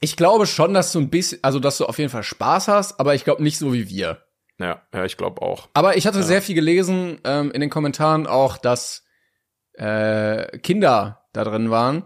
Ich 0.00 0.16
glaube 0.16 0.46
schon, 0.46 0.74
dass 0.74 0.92
du 0.92 0.98
ein 0.98 1.08
bisschen, 1.08 1.38
also 1.42 1.60
dass 1.60 1.78
du 1.78 1.86
auf 1.86 1.98
jeden 1.98 2.10
Fall 2.10 2.22
Spaß 2.24 2.68
hast, 2.68 2.98
aber 2.98 3.14
ich 3.14 3.24
glaube 3.24 3.42
nicht 3.44 3.58
so 3.58 3.72
wie 3.72 3.88
wir. 3.88 4.24
Ja, 4.60 4.82
ja, 4.94 5.04
ich 5.06 5.16
glaube 5.16 5.40
auch. 5.42 5.68
Aber 5.72 5.96
ich 5.96 6.06
hatte 6.06 6.22
sehr 6.22 6.42
viel 6.42 6.54
gelesen 6.54 7.18
ähm, 7.24 7.50
in 7.50 7.60
den 7.62 7.70
Kommentaren 7.70 8.26
auch, 8.26 8.58
dass 8.58 9.04
äh, 9.74 10.58
Kinder 10.58 11.22
da 11.32 11.44
drin 11.44 11.70
waren. 11.70 12.04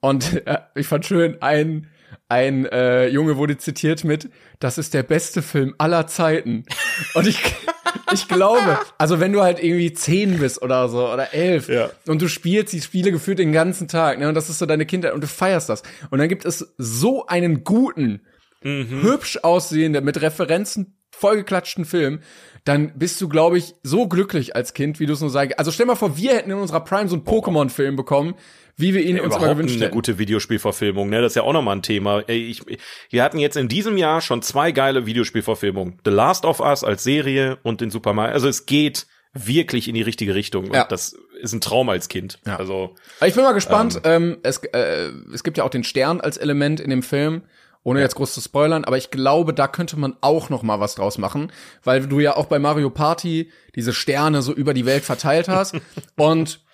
Und 0.00 0.46
äh, 0.46 0.58
ich 0.74 0.86
fand 0.86 1.06
schön, 1.06 1.40
ein, 1.40 1.88
ein 2.28 2.66
äh, 2.66 3.08
Junge 3.08 3.38
wurde 3.38 3.56
zitiert 3.56 4.04
mit, 4.04 4.28
das 4.60 4.76
ist 4.76 4.92
der 4.92 5.02
beste 5.04 5.40
Film 5.40 5.74
aller 5.78 6.06
Zeiten. 6.06 6.66
Und 7.14 7.26
ich, 7.26 7.40
ich 8.12 8.28
glaube, 8.28 8.78
also 8.98 9.18
wenn 9.18 9.32
du 9.32 9.40
halt 9.40 9.62
irgendwie 9.62 9.94
zehn 9.94 10.38
bist 10.38 10.60
oder 10.60 10.90
so 10.90 11.10
oder 11.10 11.32
elf 11.32 11.68
Ja. 11.70 11.88
und 12.06 12.20
du 12.20 12.28
spielst 12.28 12.74
die 12.74 12.82
Spiele 12.82 13.10
gefühlt 13.10 13.38
den 13.38 13.52
ganzen 13.52 13.88
Tag, 13.88 14.18
ne, 14.18 14.28
und 14.28 14.34
das 14.34 14.50
ist 14.50 14.58
so 14.58 14.66
deine 14.66 14.84
Kindheit 14.84 15.14
und 15.14 15.22
du 15.22 15.28
feierst 15.28 15.70
das. 15.70 15.82
Und 16.10 16.18
dann 16.18 16.28
gibt 16.28 16.44
es 16.44 16.74
so 16.76 17.26
einen 17.26 17.64
guten, 17.64 18.20
hübsch 18.62 19.38
aussehenden, 19.42 20.04
mit 20.04 20.20
Referenzen 20.20 20.95
vollgeklatschten 21.18 21.84
Film, 21.84 22.20
dann 22.64 22.98
bist 22.98 23.20
du, 23.20 23.28
glaube 23.28 23.58
ich, 23.58 23.74
so 23.82 24.08
glücklich 24.08 24.56
als 24.56 24.74
Kind, 24.74 25.00
wie 25.00 25.06
du 25.06 25.12
es 25.12 25.20
nur 25.20 25.30
sagst. 25.30 25.58
Also 25.58 25.70
stell 25.70 25.86
mal 25.86 25.94
vor, 25.94 26.16
wir 26.16 26.34
hätten 26.34 26.50
in 26.50 26.58
unserer 26.58 26.80
Prime 26.80 27.08
so 27.08 27.16
einen 27.16 27.24
Pokémon-Film 27.24 27.96
bekommen, 27.96 28.34
wie 28.76 28.92
wir 28.92 29.02
ihn 29.02 29.18
uns 29.20 29.34
immer 29.34 29.36
überhaupt 29.36 29.56
gewünscht 29.56 29.76
eine 29.76 29.86
hätten. 29.86 29.94
gute 29.94 30.18
Videospielverfilmung, 30.18 31.08
ne? 31.08 31.22
Das 31.22 31.32
ist 31.32 31.36
ja 31.36 31.42
auch 31.42 31.52
nochmal 31.52 31.76
ein 31.76 31.82
Thema. 31.82 32.22
Ey, 32.26 32.46
ich, 32.46 32.62
wir 33.10 33.22
hatten 33.22 33.38
jetzt 33.38 33.56
in 33.56 33.68
diesem 33.68 33.96
Jahr 33.96 34.20
schon 34.20 34.42
zwei 34.42 34.72
geile 34.72 35.06
Videospielverfilmungen. 35.06 35.98
The 36.04 36.10
Last 36.10 36.44
of 36.44 36.60
Us 36.60 36.84
als 36.84 37.02
Serie 37.02 37.58
und 37.62 37.80
den 37.80 37.90
Super 37.90 38.12
Mario. 38.12 38.34
Also 38.34 38.48
es 38.48 38.66
geht 38.66 39.06
wirklich 39.32 39.88
in 39.88 39.94
die 39.94 40.02
richtige 40.02 40.34
Richtung. 40.34 40.72
Ja. 40.72 40.84
Das 40.84 41.16
ist 41.40 41.52
ein 41.52 41.60
Traum 41.60 41.88
als 41.88 42.08
Kind. 42.08 42.38
Ja. 42.46 42.56
Also, 42.56 42.94
ich 43.24 43.34
bin 43.34 43.44
mal 43.44 43.52
gespannt. 43.52 44.00
Ähm, 44.04 44.38
es, 44.42 44.58
äh, 44.58 45.10
es 45.32 45.44
gibt 45.44 45.58
ja 45.58 45.64
auch 45.64 45.70
den 45.70 45.84
Stern 45.84 46.20
als 46.20 46.36
Element 46.36 46.80
in 46.80 46.90
dem 46.90 47.02
Film, 47.02 47.42
ohne 47.86 48.00
jetzt 48.00 48.16
groß 48.16 48.34
zu 48.34 48.40
spoilern. 48.40 48.84
Aber 48.84 48.96
ich 48.96 49.12
glaube, 49.12 49.54
da 49.54 49.68
könnte 49.68 49.96
man 49.96 50.16
auch 50.20 50.50
noch 50.50 50.64
mal 50.64 50.80
was 50.80 50.96
draus 50.96 51.18
machen, 51.18 51.52
weil 51.84 52.04
du 52.08 52.18
ja 52.18 52.36
auch 52.36 52.46
bei 52.46 52.58
Mario 52.58 52.90
Party 52.90 53.52
diese 53.76 53.92
Sterne 53.92 54.42
so 54.42 54.52
über 54.52 54.74
die 54.74 54.86
Welt 54.86 55.04
verteilt 55.04 55.48
hast. 55.48 55.76
Und 56.16 56.64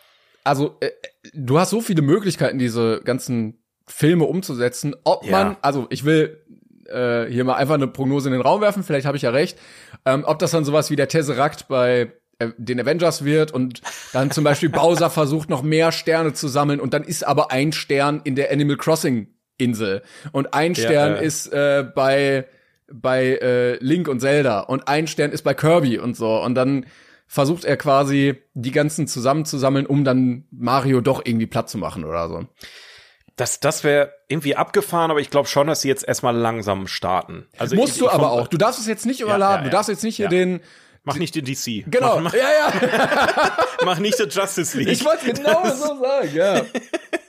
also 0.42 0.76
äh, 0.80 0.88
du 1.34 1.58
hast 1.58 1.68
so 1.68 1.82
viele 1.82 2.00
Möglichkeiten, 2.00 2.58
diese 2.58 3.02
ganzen 3.04 3.62
Filme 3.86 4.24
umzusetzen. 4.24 4.96
Ob 5.04 5.26
Ja. 5.26 5.32
man, 5.32 5.56
also 5.60 5.86
ich 5.90 6.06
will 6.06 6.40
äh, 6.88 7.26
hier 7.26 7.44
mal 7.44 7.56
einfach 7.56 7.74
eine 7.74 7.88
Prognose 7.88 8.30
in 8.30 8.32
den 8.32 8.40
Raum 8.40 8.62
werfen, 8.62 8.82
vielleicht 8.82 9.04
habe 9.06 9.18
ich 9.18 9.22
ja 9.24 9.30
recht, 9.30 9.58
ähm, 10.06 10.24
ob 10.26 10.38
das 10.38 10.52
dann 10.52 10.64
sowas 10.64 10.90
wie 10.90 10.96
der 10.96 11.08
Tesseract 11.08 11.68
bei 11.68 12.10
äh, 12.38 12.48
den 12.56 12.80
Avengers 12.80 13.22
wird 13.22 13.52
und 13.52 13.82
dann 14.14 14.30
zum 14.30 14.44
Beispiel 14.44 14.68
Bowser 14.70 15.10
versucht 15.10 15.50
noch 15.50 15.62
mehr 15.62 15.92
Sterne 15.92 16.32
zu 16.32 16.48
sammeln 16.48 16.80
und 16.80 16.94
dann 16.94 17.04
ist 17.04 17.26
aber 17.26 17.50
ein 17.50 17.72
Stern 17.72 18.22
in 18.24 18.34
der 18.34 18.50
Animal 18.50 18.78
Crossing 18.78 19.28
Insel 19.58 20.02
und 20.32 20.54
ein 20.54 20.74
Ja, 20.74 20.84
Stern 20.84 21.16
äh. 21.16 21.24
ist 21.24 21.46
äh, 21.52 21.84
bei 21.94 22.46
bei 22.92 23.38
äh, 23.40 23.76
Link 23.82 24.08
und 24.08 24.20
Zelda 24.20 24.60
und 24.60 24.86
ein 24.88 25.06
Stern 25.06 25.30
ist 25.32 25.42
bei 25.42 25.54
Kirby 25.54 25.98
und 25.98 26.16
so 26.16 26.42
und 26.42 26.54
dann 26.54 26.86
versucht 27.26 27.64
er 27.64 27.78
quasi 27.78 28.42
die 28.52 28.72
ganzen 28.72 29.06
zusammenzusammeln, 29.06 29.86
um 29.86 30.04
dann 30.04 30.44
Mario 30.50 31.00
doch 31.00 31.22
irgendwie 31.24 31.46
platt 31.46 31.70
zu 31.70 31.78
machen 31.78 32.04
oder 32.04 32.28
so. 32.28 32.44
das, 33.36 33.60
das 33.60 33.82
wäre 33.84 34.12
irgendwie 34.28 34.54
abgefahren, 34.56 35.10
aber 35.10 35.20
ich 35.20 35.30
glaube 35.30 35.48
schon, 35.48 35.66
dass 35.68 35.80
sie 35.80 35.88
jetzt 35.88 36.06
erstmal 36.06 36.36
langsam 36.36 36.86
starten. 36.86 37.46
Also 37.56 37.74
Musst 37.76 37.94
ich, 37.94 37.98
du 38.00 38.06
ich 38.06 38.12
aber 38.12 38.30
auch. 38.32 38.48
Du 38.48 38.58
darfst 38.58 38.78
es 38.80 38.86
jetzt 38.86 39.06
nicht 39.06 39.20
überladen. 39.22 39.56
ja, 39.56 39.62
Du 39.62 39.66
ja. 39.68 39.72
darfst 39.72 39.88
jetzt 39.88 40.04
nicht 40.04 40.16
hier 40.16 40.24
Ja. 40.26 40.30
den 40.30 40.60
Mach 41.04 41.16
nicht 41.16 41.34
den 41.34 41.44
DC. 41.46 41.84
Genau. 41.90 42.20
Mach, 42.20 42.34
Ja, 42.34 42.40
ja. 42.42 42.72
mach, 42.74 43.58
mach 43.86 43.98
nicht 43.98 44.18
den 44.18 44.28
Justice 44.28 44.76
League. 44.78 44.88
Ich 44.88 45.02
wollte 45.04 45.32
genau 45.32 45.64
so 45.70 45.98
sagen, 46.00 46.30
ja. 46.34 46.60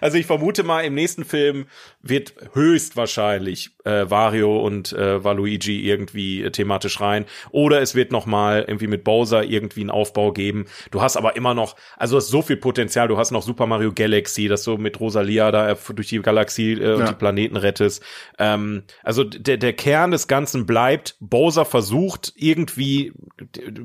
Also 0.00 0.16
ich 0.18 0.26
vermute 0.26 0.62
mal, 0.62 0.80
im 0.84 0.94
nächsten 0.94 1.24
Film 1.24 1.66
wird 2.02 2.34
höchstwahrscheinlich 2.54 3.70
äh, 3.84 4.08
Wario 4.10 4.60
und 4.64 4.92
äh, 4.92 5.22
Waluigi 5.22 5.80
irgendwie 5.88 6.42
äh, 6.42 6.50
thematisch 6.50 7.00
rein. 7.00 7.24
Oder 7.50 7.80
es 7.82 7.94
wird 7.94 8.12
noch 8.12 8.26
mal 8.26 8.64
irgendwie 8.66 8.86
mit 8.86 9.04
Bowser 9.04 9.44
irgendwie 9.44 9.80
einen 9.80 9.90
Aufbau 9.90 10.32
geben. 10.32 10.66
Du 10.90 11.00
hast 11.02 11.16
aber 11.16 11.36
immer 11.36 11.54
noch, 11.54 11.76
also 11.96 12.16
du 12.16 12.18
hast 12.18 12.28
so 12.28 12.42
viel 12.42 12.56
Potenzial. 12.56 13.08
Du 13.08 13.18
hast 13.18 13.30
noch 13.30 13.42
Super 13.42 13.66
Mario 13.66 13.92
Galaxy, 13.92 14.48
dass 14.48 14.64
du 14.64 14.76
mit 14.76 14.98
Rosalia 15.00 15.50
da 15.50 15.74
durch 15.74 16.08
die 16.08 16.20
Galaxie 16.20 16.72
äh, 16.72 16.94
und 16.94 17.00
Ja. 17.00 17.08
die 17.08 17.14
Planeten 17.14 17.56
rettest. 17.56 18.02
Ähm, 18.38 18.82
also 19.02 19.24
der, 19.24 19.56
der 19.56 19.72
Kern 19.72 20.10
des 20.10 20.28
Ganzen 20.28 20.66
bleibt, 20.66 21.16
Bowser 21.20 21.64
versucht 21.64 22.32
irgendwie 22.36 23.12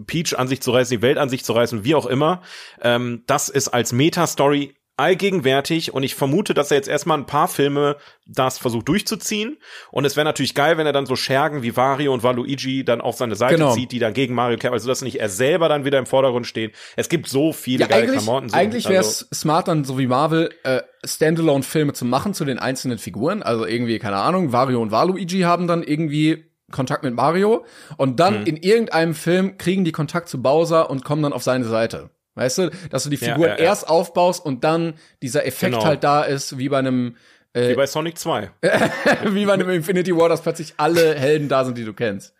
Peach 0.07 0.37
an 0.37 0.47
sich 0.47 0.61
zu 0.61 0.71
reißen, 0.71 0.97
die 0.97 1.01
Welt 1.01 1.17
an 1.17 1.29
sich 1.29 1.43
zu 1.43 1.53
reißen, 1.53 1.83
wie 1.83 1.95
auch 1.95 2.05
immer. 2.05 2.41
Ähm, 2.81 3.23
das 3.27 3.49
ist 3.49 3.69
als 3.69 3.93
Meta-Story 3.93 4.75
allgegenwärtig 4.97 5.93
und 5.93 6.03
ich 6.03 6.15
vermute, 6.15 6.53
dass 6.53 6.71
er 6.71 6.77
jetzt 6.77 6.87
erstmal 6.87 7.17
ein 7.17 7.25
paar 7.25 7.47
Filme 7.47 7.97
das 8.25 8.57
versucht 8.57 8.87
durchzuziehen 8.87 9.57
und 9.91 10.05
es 10.05 10.15
wäre 10.15 10.25
natürlich 10.25 10.55
geil, 10.55 10.77
wenn 10.77 10.85
er 10.87 10.93
dann 10.93 11.05
so 11.05 11.15
Schergen 11.15 11.61
wie 11.63 11.75
Wario 11.75 12.13
und 12.13 12.23
Waluigi 12.23 12.83
dann 12.83 13.01
auf 13.01 13.15
seine 13.17 13.35
Seite 13.35 13.55
Genau. 13.55 13.73
zieht, 13.73 13.91
die 13.91 13.99
dann 13.99 14.13
gegen 14.13 14.33
Mario 14.33 14.57
kämpfen, 14.57 14.73
also 14.73 14.87
dass 14.87 15.01
nicht 15.01 15.19
er 15.19 15.29
selber 15.29 15.69
dann 15.69 15.85
wieder 15.85 15.99
im 15.99 16.05
Vordergrund 16.05 16.47
steht. 16.47 16.73
Es 16.95 17.09
gibt 17.09 17.27
so 17.27 17.53
viele 17.53 17.81
Ja, 17.81 17.87
geile 17.87 18.03
eigentlich, 18.03 18.17
Klamotten. 18.23 18.49
So, 18.49 18.55
eigentlich 18.57 18.85
wäre 18.89 18.99
also- 18.99 19.25
es 19.31 19.39
smart, 19.39 19.67
dann 19.67 19.83
so 19.83 19.97
wie 19.99 20.07
Marvel 20.07 20.49
äh, 20.63 20.81
Standalone-Filme 21.05 21.93
zu 21.93 22.05
machen 22.05 22.33
zu 22.33 22.45
den 22.45 22.59
einzelnen 22.59 22.97
Figuren. 22.97 23.43
Also 23.43 23.65
irgendwie, 23.65 23.99
keine 23.99 24.17
Ahnung, 24.17 24.51
Wario 24.51 24.81
und 24.81 24.91
Waluigi 24.91 25.41
haben 25.41 25.67
dann 25.67 25.83
irgendwie 25.83 26.45
Kontakt 26.71 27.03
mit 27.03 27.13
Mario 27.13 27.63
und 27.97 28.19
dann 28.19 28.41
Mhm. 28.41 28.45
in 28.47 28.57
irgendeinem 28.57 29.13
Film 29.13 29.57
kriegen 29.57 29.85
die 29.85 29.91
Kontakt 29.91 30.29
zu 30.29 30.41
Bowser 30.41 30.89
und 30.89 31.05
kommen 31.05 31.21
dann 31.21 31.31
auf 31.31 31.43
seine 31.43 31.65
Seite. 31.65 32.09
Weißt 32.35 32.57
du, 32.57 32.69
dass 32.89 33.03
du 33.03 33.09
die 33.09 33.15
Ja, 33.17 33.33
Figur 33.33 33.47
ja, 33.47 33.53
ja. 33.53 33.59
erst 33.63 33.87
aufbaust 33.87 34.45
und 34.45 34.63
dann 34.63 34.95
dieser 35.21 35.45
Effekt 35.45 35.73
Genau. 35.73 35.85
halt 35.85 36.03
da 36.03 36.23
ist, 36.23 36.57
wie 36.57 36.69
bei 36.69 36.79
einem 36.79 37.15
wie 37.53 37.73
bei 37.73 37.87
Sonic 37.87 38.17
2. 38.19 38.51
wie 39.29 39.45
bei 39.45 39.53
einem 39.53 39.69
Infinity 39.69 40.13
War, 40.15 40.27
dass 40.27 40.41
plötzlich 40.41 40.73
alle 40.75 41.15
Helden 41.15 41.47
da 41.47 41.63
sind, 41.63 41.77
die 41.77 41.85
du 41.85 41.93
kennst. 41.93 42.33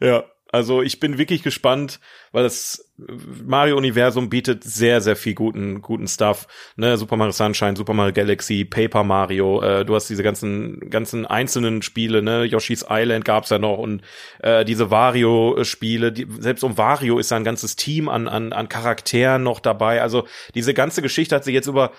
Ja. 0.00 0.24
Also 0.52 0.80
ich 0.80 1.00
bin 1.00 1.18
wirklich 1.18 1.42
gespannt, 1.42 1.98
weil 2.30 2.44
das 2.44 2.92
Mario-Universum 2.96 4.30
bietet 4.30 4.62
sehr, 4.62 5.00
sehr 5.00 5.16
viel 5.16 5.34
guten, 5.34 5.82
guten 5.82 6.06
Stuff. 6.06 6.46
Ne, 6.76 6.96
Super 6.96 7.16
Mario 7.16 7.32
Sunshine, 7.32 7.76
Super 7.76 7.94
Mario 7.94 8.12
Galaxy, 8.12 8.64
Paper 8.64 9.02
Mario, 9.02 9.60
äh, 9.60 9.84
du 9.84 9.94
hast 9.94 10.08
diese 10.08 10.22
ganzen, 10.22 10.88
ganzen 10.88 11.26
einzelnen 11.26 11.82
Spiele, 11.82 12.22
ne, 12.22 12.44
Yoshi's 12.44 12.86
Island 12.88 13.24
gab's 13.24 13.50
ja 13.50 13.58
noch 13.58 13.78
und 13.78 14.02
äh, 14.40 14.64
diese 14.64 14.90
Wario-Spiele, 14.90 16.12
die, 16.12 16.26
selbst 16.38 16.62
um 16.62 16.78
Wario 16.78 17.18
ist 17.18 17.32
da 17.32 17.36
ein 17.36 17.44
ganzes 17.44 17.74
Team 17.74 18.08
an, 18.08 18.28
an, 18.28 18.52
an 18.52 18.68
Charakteren 18.68 19.42
noch 19.42 19.58
dabei. 19.58 20.00
Also 20.00 20.26
diese 20.54 20.74
ganze 20.74 21.02
Geschichte 21.02 21.34
hat 21.34 21.44
sich 21.44 21.54
jetzt 21.54 21.66
über 21.66 21.92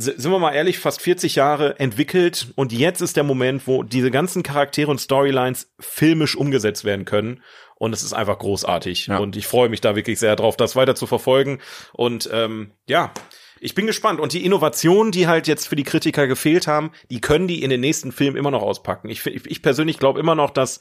sind 0.00 0.30
wir 0.30 0.38
mal 0.38 0.54
ehrlich, 0.54 0.78
fast 0.78 1.02
40 1.02 1.34
Jahre 1.34 1.80
entwickelt 1.80 2.52
und 2.54 2.72
jetzt 2.72 3.00
ist 3.00 3.16
der 3.16 3.24
Moment, 3.24 3.66
wo 3.66 3.82
diese 3.82 4.12
ganzen 4.12 4.44
Charaktere 4.44 4.92
und 4.92 5.00
Storylines 5.00 5.72
filmisch 5.80 6.36
umgesetzt 6.36 6.84
werden 6.84 7.04
können 7.04 7.42
und 7.78 7.92
es 7.92 8.02
ist 8.02 8.12
einfach 8.12 8.38
großartig. 8.38 9.06
Ja. 9.06 9.18
Und 9.18 9.36
ich 9.36 9.46
freue 9.46 9.68
mich 9.68 9.80
da 9.80 9.96
wirklich 9.96 10.18
sehr 10.18 10.36
drauf, 10.36 10.56
das 10.56 10.76
weiter 10.76 10.94
zu 10.94 11.06
verfolgen. 11.06 11.60
Und 11.92 12.28
ähm, 12.32 12.72
ja, 12.86 13.12
ich 13.60 13.74
bin 13.74 13.86
gespannt. 13.86 14.20
Und 14.20 14.32
die 14.32 14.44
Innovationen, 14.44 15.12
die 15.12 15.26
halt 15.26 15.46
jetzt 15.46 15.68
für 15.68 15.76
die 15.76 15.84
Kritiker 15.84 16.26
gefehlt 16.26 16.66
haben, 16.66 16.90
die 17.10 17.20
können 17.20 17.48
die 17.48 17.62
in 17.62 17.70
den 17.70 17.80
nächsten 17.80 18.12
Filmen 18.12 18.36
immer 18.36 18.50
noch 18.50 18.62
auspacken. 18.62 19.08
Ich, 19.08 19.24
ich 19.26 19.62
persönlich 19.62 19.98
glaube 19.98 20.20
immer 20.20 20.34
noch, 20.34 20.50
dass 20.50 20.80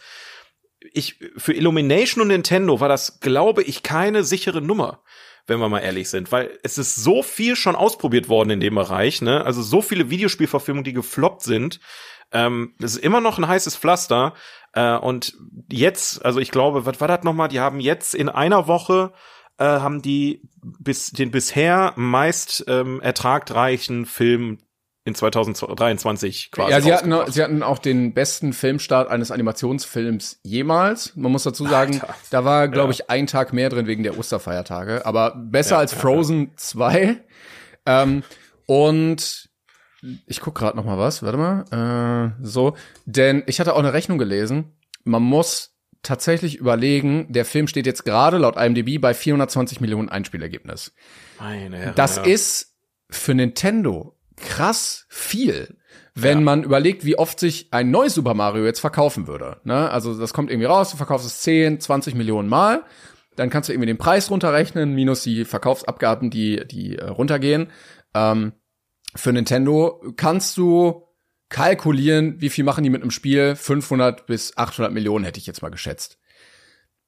ich 0.94 1.20
für 1.38 1.54
Illumination 1.54 2.22
und 2.22 2.28
Nintendo 2.30 2.80
war 2.80 2.90
das, 2.90 3.20
glaube 3.20 3.64
ich, 3.64 3.84
keine 3.84 4.24
sichere 4.24 4.62
Nummer 4.62 5.02
wenn 5.50 5.60
wir 5.60 5.70
mal 5.70 5.80
ehrlich 5.80 6.10
sind, 6.10 6.32
weil 6.34 6.60
es 6.62 6.78
ist 6.78 6.96
so 6.96 7.24
viel 7.24 7.56
schon 7.56 7.78
ausprobiert 7.78 8.28
worden 8.28 8.50
in 8.50 8.60
dem 8.60 8.76
Bereich, 8.76 9.22
ne? 9.22 9.46
Also 9.46 9.62
so 9.62 9.82
viele 9.82 10.10
Videospielverfilmungen, 10.10 10.84
die 10.84 10.92
gefloppt 10.92 11.42
sind. 11.42 11.80
Ähm, 12.34 12.76
das 12.80 12.96
ist 12.96 13.04
immer 13.04 13.22
noch 13.22 13.38
ein 13.38 13.48
heißes 13.48 13.78
Pflaster 13.78 14.34
äh, 14.74 14.98
und 14.98 15.38
jetzt, 15.72 16.24
also 16.24 16.40
ich 16.40 16.52
glaube, 16.52 16.86
was 16.86 17.00
war 17.02 17.08
das 17.08 17.24
nochmal? 17.24 17.48
Die 17.50 17.60
haben 17.60 17.80
jetzt 17.80 18.16
in 18.16 18.30
einer 18.30 18.68
Woche 18.68 19.14
äh, 19.58 19.66
haben 19.66 20.02
die 20.02 20.42
bis 20.62 21.12
den 21.12 21.32
bisher 21.32 21.94
meist 21.96 22.66
ähm, 22.68 23.02
ertragreichen 23.02 24.06
Film 24.06 24.60
in 25.08 25.16
2023 25.16 26.52
quasi. 26.52 26.72
Ja, 26.72 26.82
sie 26.82 26.94
hatten, 26.94 27.32
sie 27.32 27.42
hatten 27.42 27.64
auch 27.64 27.80
den 27.80 28.14
besten 28.14 28.52
Filmstart 28.52 29.10
eines 29.10 29.32
Animationsfilms 29.32 30.42
jemals. 30.44 31.16
Man 31.16 31.32
muss 31.32 31.44
dazu 31.44 31.66
sagen, 31.66 32.02
Alter. 32.02 32.16
da 32.30 32.44
war, 32.44 32.68
glaube 32.68 32.90
ja. 32.90 33.00
ich, 33.00 33.10
ein 33.10 33.26
Tag 33.26 33.54
mehr 33.54 33.70
drin 33.70 33.88
wegen 33.88 34.04
der 34.04 34.20
Osterfeiertage, 34.20 35.06
aber 35.06 35.34
besser 35.36 35.76
ja, 35.76 35.80
als 35.80 35.94
Frozen 35.94 36.48
ja. 36.48 36.58
2. 36.58 37.24
Ähm, 37.86 38.24
und 38.66 39.47
ich 40.26 40.40
guck 40.40 40.56
gerade 40.56 40.78
noch 40.78 40.86
mal 40.86 40.98
was, 40.98 41.24
warte 41.24 41.38
mal. 41.38 42.34
Äh, 42.42 42.46
so, 42.46 42.76
denn 43.06 43.44
ich 43.48 43.60
hatte 43.60 43.74
auch 43.74 43.80
eine 43.80 43.94
Rechnung 43.94 44.18
gelesen. 44.18 44.74
Man 45.04 45.24
muss 45.24 45.78
tatsächlich 46.04 46.58
überlegen, 46.58 47.32
der 47.32 47.46
Film 47.46 47.68
steht 47.68 47.86
jetzt 47.86 48.06
gerade 48.06 48.38
laut 48.38 48.58
IMDb 48.58 49.00
bei 49.02 49.14
420 49.14 49.82
Millionen 49.82 50.10
Einspielergebnis. 50.10 50.94
Meine 51.40 51.78
Herren, 51.78 51.96
das 51.96 52.18
ja. 52.18 52.24
ist 52.24 52.76
für 53.10 53.34
Nintendo 53.34 54.18
krass 54.36 55.06
viel, 55.10 55.78
wenn 56.14 56.40
ja. 56.40 56.44
man 56.44 56.64
überlegt, 56.64 57.06
wie 57.06 57.18
oft 57.18 57.40
sich 57.40 57.68
ein 57.72 57.92
neues 57.92 58.14
Super 58.14 58.34
Mario 58.34 58.66
jetzt 58.66 58.80
verkaufen 58.80 59.28
würde. 59.28 59.58
Ne? 59.64 59.90
Also 59.90 60.18
das 60.18 60.34
kommt 60.34 60.50
irgendwie 60.50 60.68
raus, 60.68 60.92
du 60.92 60.98
verkaufst 60.98 61.28
es 61.28 61.42
10, 61.42 61.80
20 61.80 62.16
Millionen 62.16 62.48
Mal, 62.48 62.84
dann 63.36 63.50
kannst 63.50 63.70
du 63.70 63.74
irgendwie 63.74 63.88
den 63.88 63.98
Preis 63.98 64.32
runterrechnen, 64.32 64.94
minus 64.94 65.24
die 65.24 65.46
Verkaufsabgaben, 65.46 66.30
die, 66.30 66.66
die 66.68 66.96
äh, 66.96 67.06
runtergehen. 67.06 67.68
Ähm, 68.14 68.54
für 69.16 69.34
Nintendo 69.34 70.02
kannst 70.16 70.58
du 70.58 71.08
kalkulieren, 71.50 72.42
wie 72.42 72.50
viel 72.50 72.64
machen 72.64 72.84
die 72.84 72.90
mit 72.90 73.02
einem 73.02 73.12
Spiel? 73.12 73.56
500 73.56 74.26
bis 74.26 74.58
800 74.58 74.92
Millionen 74.94 75.26
hätte 75.26 75.40
ich 75.40 75.48
jetzt 75.48 75.62
mal 75.62 75.70
geschätzt. 75.70 76.20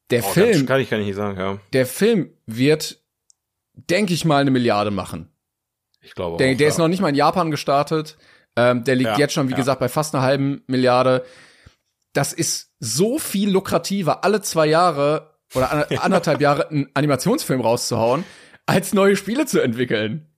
Der 0.09 0.23
oh, 0.23 0.29
Film, 0.29 0.65
kann 0.65 0.79
ich, 0.79 0.91
ich 0.91 1.05
nicht 1.05 1.15
sagen, 1.15 1.39
ja. 1.39 1.59
Der 1.73 1.85
Film 1.85 2.31
wird, 2.45 2.99
denke 3.73 4.13
ich 4.13 4.25
mal, 4.25 4.41
eine 4.41 4.51
Milliarde 4.51 4.91
machen. 4.91 5.31
Ich 6.01 6.15
glaube 6.15 6.38
der, 6.38 6.53
auch, 6.53 6.57
der 6.57 6.67
ja. 6.67 6.71
ist 6.71 6.77
noch 6.77 6.88
nicht 6.88 7.01
mal 7.01 7.09
in 7.09 7.15
Japan 7.15 7.51
gestartet. 7.51 8.17
Ähm, 8.55 8.83
der 8.83 8.95
liegt 8.95 9.12
ja, 9.12 9.17
jetzt 9.17 9.33
schon, 9.33 9.47
wie 9.47 9.51
ja. 9.51 9.57
gesagt, 9.57 9.79
bei 9.79 9.89
fast 9.89 10.15
einer 10.15 10.23
halben 10.23 10.63
Milliarde. 10.67 11.25
Das 12.13 12.33
ist 12.33 12.73
so 12.79 13.19
viel 13.19 13.51
lukrativer, 13.51 14.23
alle 14.23 14.41
zwei 14.41 14.65
Jahre 14.65 15.38
oder 15.53 15.88
anderthalb 16.03 16.41
Jahre 16.41 16.69
einen 16.69 16.89
Animationsfilm 16.93 17.62
rauszuhauen, 17.62 18.23
als 18.65 18.93
neue 18.93 19.15
Spiele 19.15 19.45
zu 19.45 19.59
entwickeln. 19.59 20.28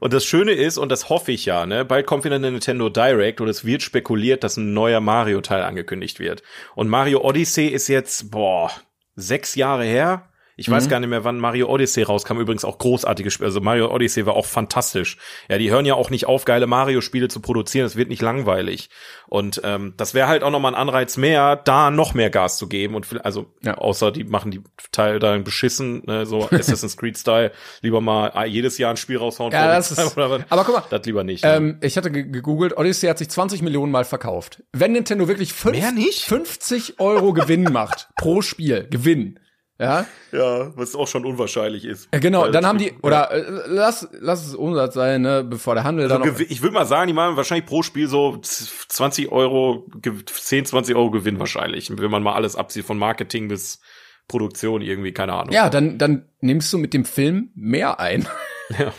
Und 0.00 0.12
das 0.12 0.24
Schöne 0.24 0.52
ist, 0.52 0.78
und 0.78 0.90
das 0.90 1.08
hoffe 1.08 1.32
ich 1.32 1.44
ja, 1.44 1.66
ne, 1.66 1.84
bald 1.84 2.06
kommt 2.06 2.24
wieder 2.24 2.36
eine 2.36 2.50
Nintendo 2.50 2.88
Direct 2.88 3.40
und 3.40 3.48
es 3.48 3.64
wird 3.64 3.82
spekuliert, 3.82 4.44
dass 4.44 4.56
ein 4.56 4.72
neuer 4.74 5.00
Mario-Teil 5.00 5.62
angekündigt 5.62 6.18
wird. 6.18 6.42
Und 6.74 6.88
Mario 6.88 7.20
Odyssey 7.22 7.66
ist 7.66 7.88
jetzt, 7.88 8.30
boah, 8.30 8.70
sechs 9.16 9.54
Jahre 9.54 9.84
her. 9.84 10.28
Ich 10.56 10.68
mhm. 10.68 10.72
weiß 10.72 10.88
gar 10.88 11.00
nicht 11.00 11.08
mehr, 11.08 11.24
wann 11.24 11.38
Mario 11.38 11.68
Odyssey 11.68 12.02
rauskam. 12.02 12.38
Übrigens 12.38 12.64
auch 12.64 12.78
großartige 12.78 13.30
Spiele. 13.30 13.46
Also 13.46 13.60
Mario 13.60 13.92
Odyssey 13.92 14.26
war 14.26 14.34
auch 14.34 14.46
fantastisch. 14.46 15.18
Ja, 15.48 15.58
die 15.58 15.70
hören 15.70 15.86
ja 15.86 15.94
auch 15.94 16.10
nicht 16.10 16.26
auf, 16.26 16.44
geile 16.44 16.66
Mario-Spiele 16.66 17.28
zu 17.28 17.40
produzieren. 17.40 17.86
Es 17.86 17.96
wird 17.96 18.08
nicht 18.08 18.22
langweilig. 18.22 18.90
Und 19.28 19.60
ähm, 19.64 19.94
das 19.96 20.14
wäre 20.14 20.28
halt 20.28 20.42
auch 20.42 20.50
nochmal 20.50 20.74
ein 20.74 20.80
Anreiz 20.80 21.16
mehr, 21.16 21.56
da 21.56 21.90
noch 21.90 22.14
mehr 22.14 22.30
Gas 22.30 22.58
zu 22.58 22.68
geben. 22.68 22.94
Und 22.94 23.24
also, 23.24 23.46
ja. 23.62 23.78
außer 23.78 24.12
die 24.12 24.24
machen 24.24 24.50
die 24.50 24.62
Teil 24.92 25.18
dann 25.18 25.44
beschissen, 25.44 26.02
ne, 26.06 26.26
so 26.26 26.42
Assassin's 26.50 26.96
Creed-Style, 26.96 27.52
lieber 27.80 28.00
mal 28.00 28.46
jedes 28.46 28.78
Jahr 28.78 28.90
ein 28.90 28.96
Spiel 28.96 29.16
raushauen. 29.16 29.52
Ja, 29.52 29.74
das 29.74 29.90
ist, 29.90 30.18
aber 30.18 30.44
guck 30.64 30.74
mal. 30.74 30.84
Das 30.90 31.06
lieber 31.06 31.24
nicht. 31.24 31.44
Ähm, 31.44 31.78
ich 31.80 31.96
hatte 31.96 32.10
gegoogelt, 32.10 32.76
Odyssey 32.76 33.08
hat 33.08 33.18
sich 33.18 33.30
20 33.30 33.62
Millionen 33.62 33.92
Mal 33.92 34.04
verkauft. 34.04 34.62
Wenn 34.72 34.92
Nintendo 34.92 35.28
wirklich 35.28 35.52
fünf, 35.52 35.78
50 35.78 37.00
Euro 37.00 37.32
Gewinn 37.32 37.64
macht 37.64 38.08
pro 38.16 38.42
Spiel, 38.42 38.86
Gewinn, 38.90 39.38
ja. 39.82 40.06
Ja, 40.32 40.76
was 40.76 40.94
auch 40.94 41.08
schon 41.08 41.26
unwahrscheinlich 41.26 41.84
ist. 41.84 42.08
Ja, 42.12 42.20
genau, 42.20 42.48
dann 42.50 42.64
haben 42.64 42.78
die, 42.78 42.94
oder 43.02 43.30
äh, 43.30 43.44
lass, 43.66 44.08
lass 44.18 44.46
es 44.46 44.54
Umsatz 44.54 44.94
sein, 44.94 45.22
ne, 45.22 45.44
bevor 45.44 45.74
der 45.74 45.84
Handel 45.84 46.10
also 46.10 46.24
dann. 46.24 46.46
Ich 46.48 46.62
würde 46.62 46.74
mal 46.74 46.86
sagen, 46.86 47.08
die 47.08 47.12
machen 47.12 47.36
wahrscheinlich 47.36 47.66
pro 47.66 47.82
Spiel 47.82 48.08
so 48.08 48.38
20 48.40 49.30
Euro, 49.30 49.86
10, 50.00 50.64
20 50.64 50.96
Euro 50.96 51.10
Gewinn 51.10 51.38
wahrscheinlich, 51.38 51.90
wenn 51.96 52.10
man 52.10 52.22
mal 52.22 52.34
alles 52.34 52.56
abzieht, 52.56 52.86
von 52.86 52.98
Marketing 52.98 53.48
bis 53.48 53.80
Produktion 54.28 54.80
irgendwie, 54.80 55.12
keine 55.12 55.34
Ahnung. 55.34 55.52
Ja, 55.52 55.68
dann, 55.68 55.98
dann 55.98 56.26
nimmst 56.40 56.72
du 56.72 56.78
mit 56.78 56.94
dem 56.94 57.04
Film 57.04 57.50
mehr 57.54 58.00
ein. 58.00 58.28
Ja. 58.78 58.90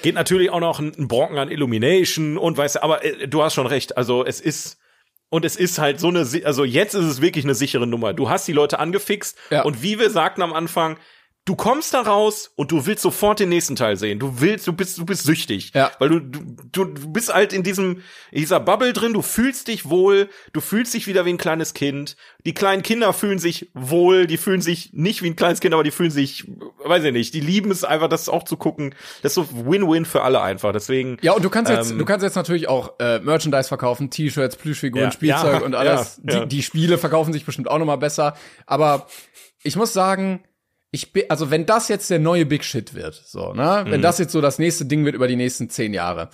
Geht 0.00 0.14
natürlich 0.14 0.48
auch 0.48 0.60
noch 0.60 0.78
ein 0.78 1.08
Brocken 1.08 1.36
an 1.36 1.50
Illumination 1.50 2.38
und 2.38 2.56
weißt 2.56 2.76
du, 2.76 2.82
aber 2.82 3.04
äh, 3.04 3.28
du 3.28 3.42
hast 3.42 3.52
schon 3.52 3.66
recht. 3.66 3.98
Also 3.98 4.24
es 4.24 4.40
ist 4.40 4.79
und 5.30 5.44
es 5.44 5.56
ist 5.56 5.78
halt 5.78 5.98
so 5.98 6.08
eine, 6.08 6.28
also 6.44 6.64
jetzt 6.64 6.94
ist 6.94 7.06
es 7.06 7.20
wirklich 7.22 7.44
eine 7.44 7.54
sichere 7.54 7.86
Nummer. 7.86 8.12
Du 8.12 8.28
hast 8.28 8.46
die 8.46 8.52
Leute 8.52 8.78
angefixt 8.78 9.38
ja. 9.50 9.62
und 9.62 9.82
wie 9.82 9.98
wir 9.98 10.10
sagten 10.10 10.42
am 10.42 10.52
Anfang, 10.52 10.98
du 11.46 11.56
kommst 11.56 11.94
da 11.94 12.02
raus 12.02 12.52
und 12.54 12.70
du 12.70 12.86
willst 12.86 13.02
sofort 13.02 13.40
den 13.40 13.48
nächsten 13.48 13.74
Teil 13.74 13.96
sehen. 13.96 14.18
Du 14.18 14.40
willst, 14.40 14.66
du 14.66 14.72
bist, 14.72 14.98
du 14.98 15.06
bist 15.06 15.24
süchtig. 15.24 15.72
Ja. 15.74 15.90
Weil 15.98 16.08
du, 16.10 16.20
du, 16.20 16.84
du 16.84 17.12
bist 17.12 17.32
halt 17.32 17.52
in 17.52 17.62
diesem, 17.62 18.02
in 18.30 18.40
dieser 18.40 18.60
Bubble 18.60 18.92
drin, 18.92 19.14
du 19.14 19.22
fühlst 19.22 19.68
dich 19.68 19.88
wohl, 19.88 20.28
du 20.52 20.60
fühlst 20.60 20.94
dich 20.94 21.06
wieder 21.06 21.24
wie 21.24 21.30
ein 21.30 21.38
kleines 21.38 21.74
Kind. 21.74 22.16
Die 22.44 22.54
kleinen 22.54 22.82
Kinder 22.82 23.12
fühlen 23.12 23.38
sich 23.38 23.70
wohl, 23.74 24.26
die 24.26 24.36
fühlen 24.36 24.60
sich 24.60 24.92
nicht 24.92 25.22
wie 25.22 25.30
ein 25.30 25.36
kleines 25.36 25.60
Kind, 25.60 25.74
aber 25.74 25.82
die 25.82 25.90
fühlen 25.90 26.10
sich, 26.10 26.46
weiß 26.84 27.04
ich 27.04 27.12
nicht, 27.12 27.34
die 27.34 27.40
lieben 27.40 27.70
es 27.70 27.84
einfach, 27.84 28.08
das 28.08 28.28
auch 28.28 28.44
zu 28.44 28.56
gucken. 28.56 28.94
Das 29.22 29.32
ist 29.32 29.34
so 29.36 29.66
Win-Win 29.66 30.04
für 30.04 30.22
alle 30.22 30.42
einfach. 30.42 30.72
Deswegen. 30.72 31.16
Ja, 31.22 31.32
und 31.32 31.44
du 31.44 31.50
kannst 31.50 31.70
jetzt, 31.70 31.90
ähm, 31.90 31.98
du 31.98 32.04
kannst 32.04 32.22
jetzt 32.22 32.36
natürlich 32.36 32.68
auch 32.68 32.98
äh, 33.00 33.18
Merchandise 33.20 33.68
verkaufen, 33.68 34.10
T-Shirts, 34.10 34.56
Plüschfiguren, 34.56 35.06
ja, 35.06 35.12
Spielzeug 35.12 35.60
ja, 35.60 35.66
und 35.66 35.74
alles. 35.74 36.20
Ja, 36.28 36.40
die, 36.40 36.48
die 36.56 36.62
Spiele 36.62 36.98
verkaufen 36.98 37.32
sich 37.32 37.46
bestimmt 37.46 37.68
auch 37.68 37.78
noch 37.78 37.86
mal 37.86 37.96
besser. 37.96 38.36
Aber 38.66 39.06
ich 39.62 39.76
muss 39.76 39.92
sagen, 39.92 40.44
ich 40.90 41.12
bin, 41.12 41.24
also 41.28 41.50
wenn 41.50 41.66
das 41.66 41.88
jetzt 41.88 42.10
der 42.10 42.18
neue 42.18 42.46
Big 42.46 42.64
Shit 42.64 42.94
wird, 42.94 43.14
so, 43.14 43.52
ne, 43.52 43.84
mhm. 43.86 43.90
wenn 43.90 44.02
das 44.02 44.18
jetzt 44.18 44.32
so 44.32 44.40
das 44.40 44.58
nächste 44.58 44.86
Ding 44.86 45.04
wird 45.04 45.14
über 45.14 45.28
die 45.28 45.36
nächsten 45.36 45.70
zehn 45.70 45.94
Jahre, 45.94 46.30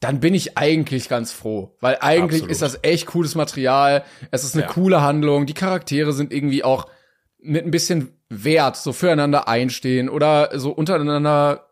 dann 0.00 0.20
bin 0.20 0.32
ich 0.32 0.56
eigentlich 0.56 1.08
ganz 1.08 1.32
froh, 1.32 1.76
weil 1.80 1.98
eigentlich 2.00 2.42
Absolut. 2.42 2.50
ist 2.50 2.62
das 2.62 2.78
echt 2.82 3.06
cooles 3.06 3.34
Material, 3.34 4.04
es 4.30 4.44
ist 4.44 4.54
eine 4.54 4.64
ja. 4.64 4.68
coole 4.68 5.02
Handlung, 5.02 5.44
die 5.44 5.54
Charaktere 5.54 6.12
sind 6.12 6.32
irgendwie 6.32 6.64
auch 6.64 6.86
mit 7.38 7.64
ein 7.64 7.70
bisschen 7.70 8.16
Wert, 8.30 8.76
so 8.76 8.92
füreinander 8.92 9.48
einstehen 9.48 10.08
oder 10.08 10.58
so 10.58 10.70
untereinander 10.70 11.66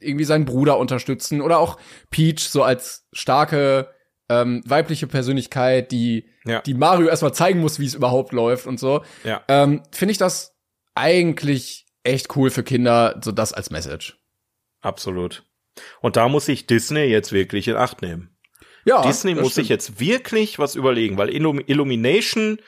irgendwie 0.00 0.24
seinen 0.24 0.46
Bruder 0.46 0.78
unterstützen 0.78 1.42
oder 1.42 1.58
auch 1.58 1.78
Peach 2.10 2.48
so 2.48 2.62
als 2.62 3.06
starke 3.12 3.88
ähm, 4.30 4.62
weibliche 4.64 5.06
Persönlichkeit, 5.06 5.92
die 5.92 6.26
ja. 6.44 6.60
die 6.62 6.74
Mario 6.74 7.08
erstmal 7.08 7.34
zeigen 7.34 7.60
muss, 7.60 7.80
wie 7.80 7.86
es 7.86 7.94
überhaupt 7.94 8.32
läuft 8.32 8.66
und 8.66 8.78
so. 8.78 9.02
Ja. 9.24 9.42
Ähm, 9.48 9.82
Finde 9.90 10.12
ich 10.12 10.18
das 10.18 10.56
eigentlich 10.94 11.86
echt 12.02 12.36
cool 12.36 12.50
für 12.50 12.62
Kinder, 12.62 13.20
so 13.22 13.32
das 13.32 13.52
als 13.52 13.70
Message. 13.70 14.18
Absolut. 14.80 15.44
Und 16.00 16.16
da 16.16 16.28
muss 16.28 16.46
sich 16.46 16.66
Disney 16.66 17.04
jetzt 17.04 17.32
wirklich 17.32 17.68
in 17.68 17.76
Acht 17.76 18.02
nehmen. 18.02 18.36
Ja, 18.84 19.02
Disney 19.02 19.34
muss 19.34 19.52
stimmt. 19.52 19.54
sich 19.54 19.68
jetzt 19.68 20.00
wirklich 20.00 20.58
was 20.58 20.74
überlegen, 20.74 21.18
weil 21.18 21.30
Illum 21.30 21.60
Illumination 21.60 22.58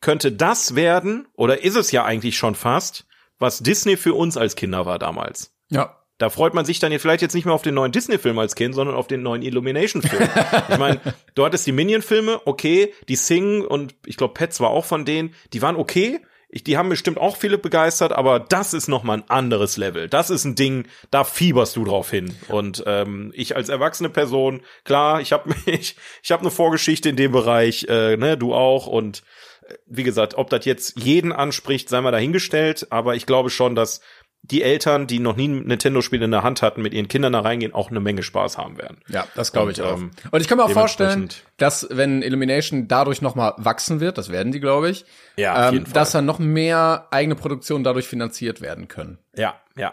könnte 0.00 0.32
das 0.32 0.74
werden, 0.74 1.28
oder 1.34 1.62
ist 1.62 1.76
es 1.76 1.92
ja 1.92 2.04
eigentlich 2.04 2.36
schon 2.36 2.54
fast, 2.54 3.06
was 3.38 3.60
Disney 3.60 3.96
für 3.96 4.14
uns 4.14 4.36
als 4.36 4.56
Kinder 4.56 4.84
war 4.84 4.98
damals. 4.98 5.54
Ja. 5.68 5.98
Da 6.18 6.30
freut 6.30 6.54
man 6.54 6.64
sich 6.64 6.78
dann 6.78 6.92
jetzt 6.92 7.02
vielleicht 7.02 7.22
jetzt 7.22 7.34
nicht 7.34 7.46
mehr 7.46 7.54
auf 7.54 7.62
den 7.62 7.74
neuen 7.74 7.90
Disney-Film 7.90 8.38
als 8.38 8.54
Kind, 8.54 8.76
sondern 8.76 8.94
auf 8.94 9.08
den 9.08 9.22
neuen 9.22 9.42
Illumination-Film. 9.42 10.28
ich 10.68 10.78
meine, 10.78 11.00
du 11.34 11.44
hattest 11.44 11.66
die 11.66 11.72
Minion-Filme, 11.72 12.42
okay, 12.44 12.92
die 13.08 13.16
Sing 13.16 13.64
und 13.64 13.96
ich 14.06 14.16
glaube 14.16 14.34
Pets 14.34 14.60
war 14.60 14.70
auch 14.70 14.84
von 14.84 15.04
denen, 15.04 15.34
die 15.52 15.62
waren 15.62 15.74
okay. 15.74 16.20
Ich, 16.54 16.62
die 16.64 16.76
haben 16.76 16.90
bestimmt 16.90 17.16
auch 17.16 17.38
viele 17.38 17.56
begeistert, 17.56 18.12
aber 18.12 18.38
das 18.38 18.74
ist 18.74 18.86
noch 18.86 19.04
mal 19.04 19.14
ein 19.14 19.30
anderes 19.30 19.78
Level. 19.78 20.10
Das 20.10 20.28
ist 20.28 20.44
ein 20.44 20.54
Ding, 20.54 20.86
da 21.10 21.24
fieberst 21.24 21.74
du 21.76 21.86
drauf 21.86 22.10
hin. 22.10 22.36
Und 22.48 22.84
ähm, 22.86 23.32
ich 23.34 23.56
als 23.56 23.70
erwachsene 23.70 24.10
Person, 24.10 24.60
klar, 24.84 25.22
ich 25.22 25.32
habe 25.32 25.54
mich, 25.66 25.96
ich 26.22 26.30
habe 26.30 26.42
eine 26.42 26.50
Vorgeschichte 26.50 27.08
in 27.08 27.16
dem 27.16 27.32
Bereich, 27.32 27.86
äh, 27.88 28.18
ne, 28.18 28.36
du 28.36 28.52
auch. 28.52 28.86
Und 28.86 29.22
äh, 29.66 29.76
wie 29.86 30.02
gesagt, 30.02 30.34
ob 30.34 30.50
das 30.50 30.66
jetzt 30.66 30.98
jeden 31.00 31.32
anspricht, 31.32 31.88
sei 31.88 32.02
mal 32.02 32.12
dahingestellt. 32.12 32.86
Aber 32.90 33.14
ich 33.14 33.24
glaube 33.24 33.48
schon, 33.48 33.74
dass 33.74 34.02
die 34.44 34.62
Eltern, 34.62 35.06
die 35.06 35.20
noch 35.20 35.36
nie 35.36 35.46
ein 35.48 35.62
Nintendo-Spiel 35.66 36.20
in 36.20 36.32
der 36.32 36.42
Hand 36.42 36.62
hatten, 36.62 36.82
mit 36.82 36.92
ihren 36.94 37.06
Kindern 37.06 37.32
da 37.32 37.40
reingehen, 37.40 37.72
auch 37.74 37.90
eine 37.90 38.00
Menge 38.00 38.22
Spaß 38.24 38.58
haben 38.58 38.76
werden. 38.76 38.98
Ja, 39.08 39.24
das 39.36 39.52
glaube 39.52 39.70
ich 39.70 39.80
Und, 39.80 39.86
auch. 39.86 39.96
ähm, 39.98 40.10
Und 40.32 40.40
ich 40.40 40.48
kann 40.48 40.58
mir 40.58 40.64
auch 40.64 40.70
vorstellen, 40.70 41.28
dass 41.58 41.86
wenn 41.90 42.22
Illumination 42.22 42.88
dadurch 42.88 43.22
noch 43.22 43.36
mal 43.36 43.54
wachsen 43.58 44.00
wird, 44.00 44.18
das 44.18 44.30
werden 44.32 44.50
die, 44.52 44.58
glaube 44.60 44.90
ich, 44.90 45.04
Ja, 45.36 45.68
ähm, 45.70 45.84
dass 45.92 46.10
dann 46.10 46.24
noch 46.26 46.40
mehr 46.40 47.06
eigene 47.12 47.36
Produktionen 47.36 47.84
dadurch 47.84 48.08
finanziert 48.08 48.60
werden 48.60 48.88
können. 48.88 49.18
Ja, 49.36 49.54
ja. 49.76 49.92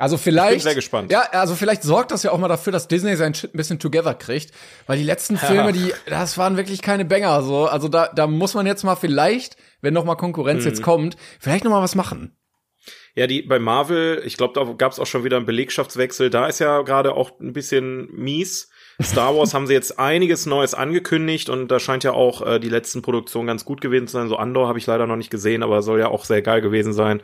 Also 0.00 0.16
vielleicht. 0.16 0.60
sehr 0.62 0.76
gespannt. 0.76 1.10
Ja, 1.10 1.22
also 1.32 1.56
vielleicht 1.56 1.82
sorgt 1.82 2.12
das 2.12 2.22
ja 2.22 2.30
auch 2.30 2.38
mal 2.38 2.46
dafür, 2.46 2.72
dass 2.72 2.86
Disney 2.86 3.16
sein 3.16 3.34
Shit 3.34 3.52
ein 3.52 3.56
bisschen 3.56 3.80
together 3.80 4.14
kriegt, 4.14 4.52
weil 4.86 4.96
die 4.96 5.02
letzten 5.02 5.36
Filme, 5.38 5.72
die, 5.72 5.92
das 6.06 6.38
waren 6.38 6.56
wirklich 6.56 6.82
keine 6.82 7.04
Banger, 7.04 7.42
so. 7.42 7.66
Also 7.66 7.88
da, 7.88 8.06
da 8.14 8.28
muss 8.28 8.54
man 8.54 8.64
jetzt 8.64 8.84
mal 8.84 8.94
vielleicht, 8.94 9.56
wenn 9.80 9.94
noch 9.94 10.04
mal 10.04 10.14
Konkurrenz 10.14 10.62
Mhm. 10.62 10.68
jetzt 10.68 10.82
kommt, 10.84 11.16
vielleicht 11.40 11.64
noch 11.64 11.72
mal 11.72 11.82
was 11.82 11.96
machen. 11.96 12.36
Ja, 13.18 13.26
die 13.26 13.42
bei 13.42 13.58
Marvel, 13.58 14.22
ich 14.24 14.36
glaube, 14.36 14.54
da 14.54 14.72
gab 14.74 14.92
es 14.92 15.00
auch 15.00 15.06
schon 15.06 15.24
wieder 15.24 15.38
einen 15.38 15.46
Belegschaftswechsel. 15.46 16.30
Da 16.30 16.46
ist 16.46 16.60
ja 16.60 16.82
gerade 16.82 17.14
auch 17.14 17.32
ein 17.40 17.52
bisschen 17.52 18.08
mies. 18.12 18.70
Star 19.02 19.36
Wars 19.36 19.54
haben 19.54 19.66
sie 19.66 19.72
jetzt 19.72 19.98
einiges 19.98 20.46
Neues 20.46 20.72
angekündigt 20.72 21.48
und 21.50 21.66
da 21.66 21.80
scheint 21.80 22.04
ja 22.04 22.12
auch 22.12 22.46
äh, 22.46 22.60
die 22.60 22.68
letzten 22.68 23.02
Produktionen 23.02 23.48
ganz 23.48 23.64
gut 23.64 23.80
gewesen 23.80 24.06
zu 24.06 24.12
sein. 24.12 24.28
So 24.28 24.36
Andor 24.36 24.68
habe 24.68 24.78
ich 24.78 24.86
leider 24.86 25.08
noch 25.08 25.16
nicht 25.16 25.30
gesehen, 25.30 25.64
aber 25.64 25.82
soll 25.82 25.98
ja 25.98 26.06
auch 26.06 26.24
sehr 26.24 26.42
geil 26.42 26.60
gewesen 26.60 26.92
sein. 26.92 27.20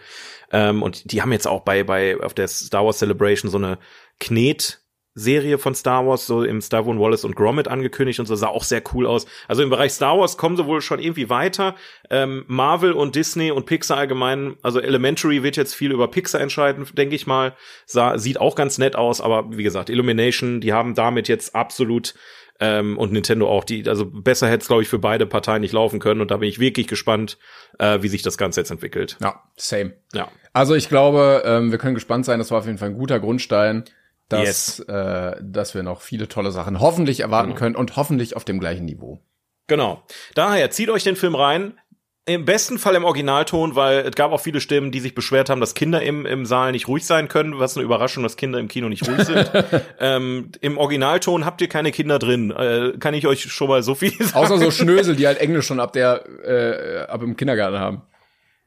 Ähm, 0.51 0.83
und 0.83 1.13
die 1.13 1.23
haben 1.23 1.31
jetzt 1.31 1.47
auch 1.47 1.61
bei 1.61 1.85
bei 1.85 2.21
auf 2.21 2.35
der 2.35 2.49
Star 2.49 2.85
Wars 2.85 2.99
Celebration 2.99 3.49
so 3.49 3.59
eine 3.59 3.79
Knet 4.19 4.84
Serie 5.15 5.59
von 5.59 5.75
Star 5.75 6.07
Wars, 6.07 6.27
so 6.27 6.43
im 6.43 6.61
Star 6.61 6.87
Wars 6.87 6.99
Wallace 6.99 7.25
und 7.25 7.37
Gromit 7.37 7.69
angekündigt 7.69 8.19
und 8.21 8.27
so 8.27 8.35
sah 8.35 8.49
auch 8.49 8.65
sehr 8.65 8.83
cool 8.93 9.07
aus. 9.07 9.27
Also 9.47 9.63
im 9.63 9.71
Bereich 9.71 9.93
Star 9.93 10.19
Wars 10.19 10.37
kommen 10.37 10.57
sie 10.57 10.67
wohl 10.67 10.81
schon 10.81 10.99
irgendwie 10.99 11.31
weiter. 11.31 11.77
Ähm, 12.11 12.45
Marvel 12.49 12.93
und 12.93 13.15
Disney 13.15 13.51
und 13.51 13.67
Pixar 13.67 13.99
allgemein, 13.99 14.57
also 14.63 14.81
Elementary 14.81 15.43
wird 15.43 15.57
jetzt 15.57 15.75
viel 15.75 15.93
über 15.93 16.09
Pixar 16.09 16.41
entscheiden, 16.41 16.87
denke 16.95 17.15
ich 17.15 17.27
mal. 17.27 17.55
Sah, 17.87 18.19
sieht 18.19 18.41
auch 18.41 18.57
ganz 18.57 18.79
nett 18.79 18.97
aus, 18.97 19.21
aber 19.21 19.57
wie 19.57 19.63
gesagt, 19.63 19.89
Illumination, 19.89 20.61
die 20.61 20.73
haben 20.73 20.95
damit 20.95 21.29
jetzt 21.29 21.55
absolut 21.55 22.15
ähm, 22.61 22.99
und 22.99 23.13
Nintendo 23.13 23.49
auch, 23.49 23.65
die, 23.65 23.89
also 23.89 24.07
besser 24.07 24.49
hätte 24.49 24.63
es, 24.63 24.69
glaube 24.69 24.83
ich, 24.83 24.89
für 24.89 24.99
beide 24.99 25.27
Parteien 25.27 25.61
nicht 25.61 25.73
laufen 25.73 25.99
können 25.99 26.21
und 26.21 26.31
da 26.31 26.37
bin 26.37 26.49
ich 26.49 26.59
wirklich 26.59 26.87
gespannt, 26.87 27.39
äh, 27.79 28.03
wie 28.03 28.09
sich 28.09 28.23
das 28.23 28.39
Ganze 28.39 28.61
jetzt 28.61 28.71
entwickelt. 28.71 29.17
Ja, 29.21 29.43
same. 29.57 29.95
Ja. 30.13 30.29
Also 30.53 30.75
ich 30.75 30.89
glaube, 30.89 31.43
ähm, 31.45 31.71
wir 31.73 31.79
können 31.79 31.95
gespannt 31.95 32.25
sein. 32.25 32.39
Das 32.39 32.51
war 32.51 32.59
auf 32.59 32.67
jeden 32.67 32.79
Fall 32.79 32.91
ein 32.91 32.99
guter 32.99 33.19
Grundstein, 33.19 33.85
dass, 34.29 34.79
Yes. 34.79 34.81
äh, 34.81 35.37
dass 35.43 35.75
wir 35.75 35.83
noch 35.83 36.01
viele 36.01 36.29
tolle 36.29 36.51
Sachen 36.51 36.81
hoffentlich 36.81 37.21
erwarten 37.21 37.51
Genau. 37.51 37.59
können 37.59 37.77
und 37.77 37.97
hoffentlich 37.97 38.37
auf 38.37 38.45
dem 38.45 38.59
gleichen 38.61 38.85
Niveau. 38.85 39.21
Genau. 39.67 40.03
Daher 40.35 40.71
zieht 40.71 40.91
euch 40.91 41.05
den 41.05 41.17
Film 41.17 41.35
rein. 41.35 41.79
Im 42.27 42.47
besten 42.47 42.79
Fall 42.79 42.95
im 42.95 43.05
Originalton, 43.05 43.77
weil 43.77 43.99
es 43.99 44.15
gab 44.15 44.33
auch 44.33 44.41
viele 44.41 44.63
Stimmen, 44.63 44.91
die 44.91 45.01
sich 45.01 45.15
beschwert 45.15 45.51
haben, 45.51 45.61
dass 45.61 45.75
Kinder 45.75 46.01
im, 46.03 46.25
im 46.25 46.47
Saal 46.47 46.73
nicht 46.73 46.89
ruhig 46.89 47.05
sein 47.05 47.29
können. 47.29 47.59
Was 47.59 47.77
eine 47.77 47.85
Überraschung, 47.85 48.23
dass 48.23 48.39
Kinder 48.39 48.59
im 48.59 48.69
Kino 48.69 48.89
nicht 48.89 49.07
ruhig 49.07 49.25
sind. 49.25 49.51
ähm, 50.01 50.51
Im 50.63 50.79
Originalton 50.79 51.45
habt 51.45 51.61
ihr 51.61 51.69
keine 51.69 51.93
Kinder 51.93 52.19
drin. 52.19 52.51
Äh, 52.51 52.95
kann 52.99 53.13
ich 53.13 53.27
euch 53.27 53.43
schon 53.53 53.69
mal 53.69 53.83
so 53.83 53.95
viel 53.95 54.11
sagen. 54.25 54.37
Außer 54.37 54.57
so 54.57 54.71
Schnösel, 54.71 55.17
die 55.17 55.27
halt 55.27 55.37
Englisch 55.37 55.67
schon 55.67 55.81
ab 55.81 55.93
der, 55.93 56.25
äh, 56.47 57.01
ab 57.11 57.23
im 57.23 57.37
Kindergarten 57.37 57.79
haben. 57.79 58.03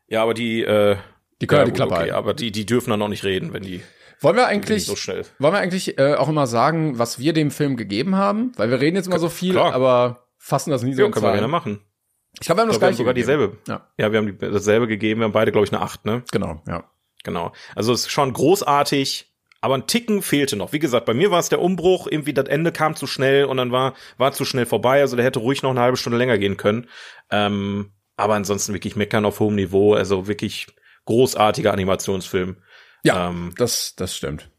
Ja, 0.07 0.21
aber 0.21 0.35
die, 0.35 0.61
äh, 0.63 0.97
Die 1.41 1.47
können 1.47 1.61
ja, 1.61 1.65
die 1.65 1.71
Klappe 1.71 1.91
okay, 1.93 2.01
halten. 2.01 2.13
aber 2.15 2.33
die, 2.35 2.51
die 2.51 2.67
dürfen 2.67 2.91
dann 2.91 3.01
auch 3.01 3.07
nicht 3.07 3.23
reden, 3.23 3.53
wenn 3.53 3.63
die 3.63 3.81
Wollen 4.21 4.35
wir 4.35 4.47
eigentlich, 4.47 4.85
so 4.85 4.95
schnell. 4.95 5.23
wollen 5.39 5.53
wir 5.53 5.59
eigentlich 5.59 5.97
äh, 5.99 6.15
auch 6.15 6.27
immer 6.29 6.47
sagen, 6.47 6.97
was 6.99 7.19
wir 7.19 7.33
dem 7.33 7.51
Film 7.51 7.77
gegeben 7.77 8.15
haben? 8.15 8.51
Weil 8.57 8.69
wir 8.69 8.79
reden 8.81 8.95
jetzt 8.95 9.07
immer 9.07 9.19
so 9.19 9.29
viel, 9.29 9.53
Klar. 9.53 9.73
aber 9.73 10.27
fassen 10.37 10.71
das 10.71 10.83
nie 10.83 10.93
so 10.93 11.03
Ja, 11.03 11.09
können 11.09 11.25
wir 11.25 11.33
gerne 11.33 11.47
machen. 11.47 11.81
Ich 12.39 12.45
glaube, 12.45 12.59
wir 12.59 12.61
haben 12.63 12.67
das 12.69 12.77
glaub, 12.79 12.81
wir 12.81 12.87
haben 12.87 12.97
sogar 12.97 13.13
gegeben. 13.13 13.37
dieselbe. 13.37 13.57
Ja, 13.67 13.87
Ja, 13.97 14.11
wir 14.11 14.19
haben 14.19 14.27
die, 14.27 14.37
dasselbe 14.37 14.87
gegeben. 14.87 15.21
Wir 15.21 15.25
haben 15.25 15.31
beide, 15.31 15.51
glaube 15.51 15.65
ich, 15.65 15.73
eine 15.73 15.81
acht, 15.81 16.05
ne? 16.05 16.23
genau, 16.31 16.61
ja. 16.67 16.83
Genau. 17.23 17.51
Also 17.75 17.93
es 17.93 18.01
ist 18.01 18.11
schon 18.11 18.31
großartig, 18.31 19.33
aber 19.59 19.75
ein 19.75 19.87
Ticken 19.87 20.21
fehlte 20.21 20.55
noch. 20.55 20.71
Wie 20.71 20.79
gesagt, 20.79 21.05
bei 21.05 21.13
mir 21.13 21.29
war 21.31 21.39
es 21.39 21.49
der 21.49 21.59
Umbruch, 21.61 22.07
irgendwie 22.09 22.33
das 22.33 22.45
Ende 22.47 22.71
kam 22.71 22.95
zu 22.95 23.05
schnell 23.07 23.45
und 23.45 23.57
dann 23.57 23.71
war 23.71 23.95
war 24.17 24.31
zu 24.31 24.45
schnell 24.45 24.65
vorbei. 24.65 25.01
Also 25.01 25.15
der 25.15 25.25
hätte 25.25 25.39
ruhig 25.39 25.61
noch 25.63 25.71
eine 25.71 25.81
halbe 25.81 25.97
Stunde 25.97 26.17
länger 26.17 26.37
gehen 26.37 26.57
können. 26.57 26.87
Ähm, 27.31 27.91
aber 28.15 28.35
ansonsten 28.35 28.73
wirklich 28.73 28.95
meckern 28.95 29.25
auf 29.25 29.39
hohem 29.39 29.55
Niveau. 29.55 29.93
Also 29.93 30.27
wirklich 30.27 30.67
großartiger 31.05 31.73
Animationsfilm. 31.73 32.57
Ja, 33.03 33.29
Ähm, 33.29 33.53
das, 33.57 33.95
das 33.95 34.15
stimmt. 34.15 34.49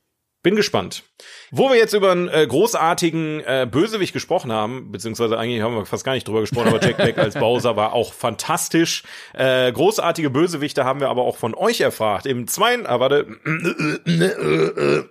bin 0.42 0.56
gespannt. 0.56 1.02
Wo 1.50 1.68
wir 1.68 1.76
jetzt 1.76 1.92
über 1.94 2.12
einen 2.12 2.28
äh, 2.28 2.46
großartigen 2.46 3.40
äh, 3.40 3.66
Bösewicht 3.70 4.12
gesprochen 4.12 4.52
haben, 4.52 4.92
beziehungsweise 4.92 5.38
eigentlich 5.38 5.62
haben 5.62 5.74
wir 5.74 5.84
fast 5.84 6.04
gar 6.04 6.12
nicht 6.12 6.26
drüber 6.28 6.40
gesprochen, 6.40 6.68
aber 6.68 6.80
Jack 6.82 6.96
Black 6.96 7.18
als 7.18 7.34
Bowser 7.34 7.76
war 7.76 7.92
auch 7.92 8.12
fantastisch. 8.12 9.02
Äh, 9.34 9.72
großartige 9.72 10.30
Bösewichte 10.30 10.84
haben 10.84 11.00
wir 11.00 11.08
aber 11.08 11.22
auch 11.22 11.36
von 11.36 11.54
euch 11.54 11.80
erfragt. 11.80 12.26
Im 12.26 12.46
zweiten, 12.46 12.86
ah, 12.86 13.00
warte. 13.00 13.26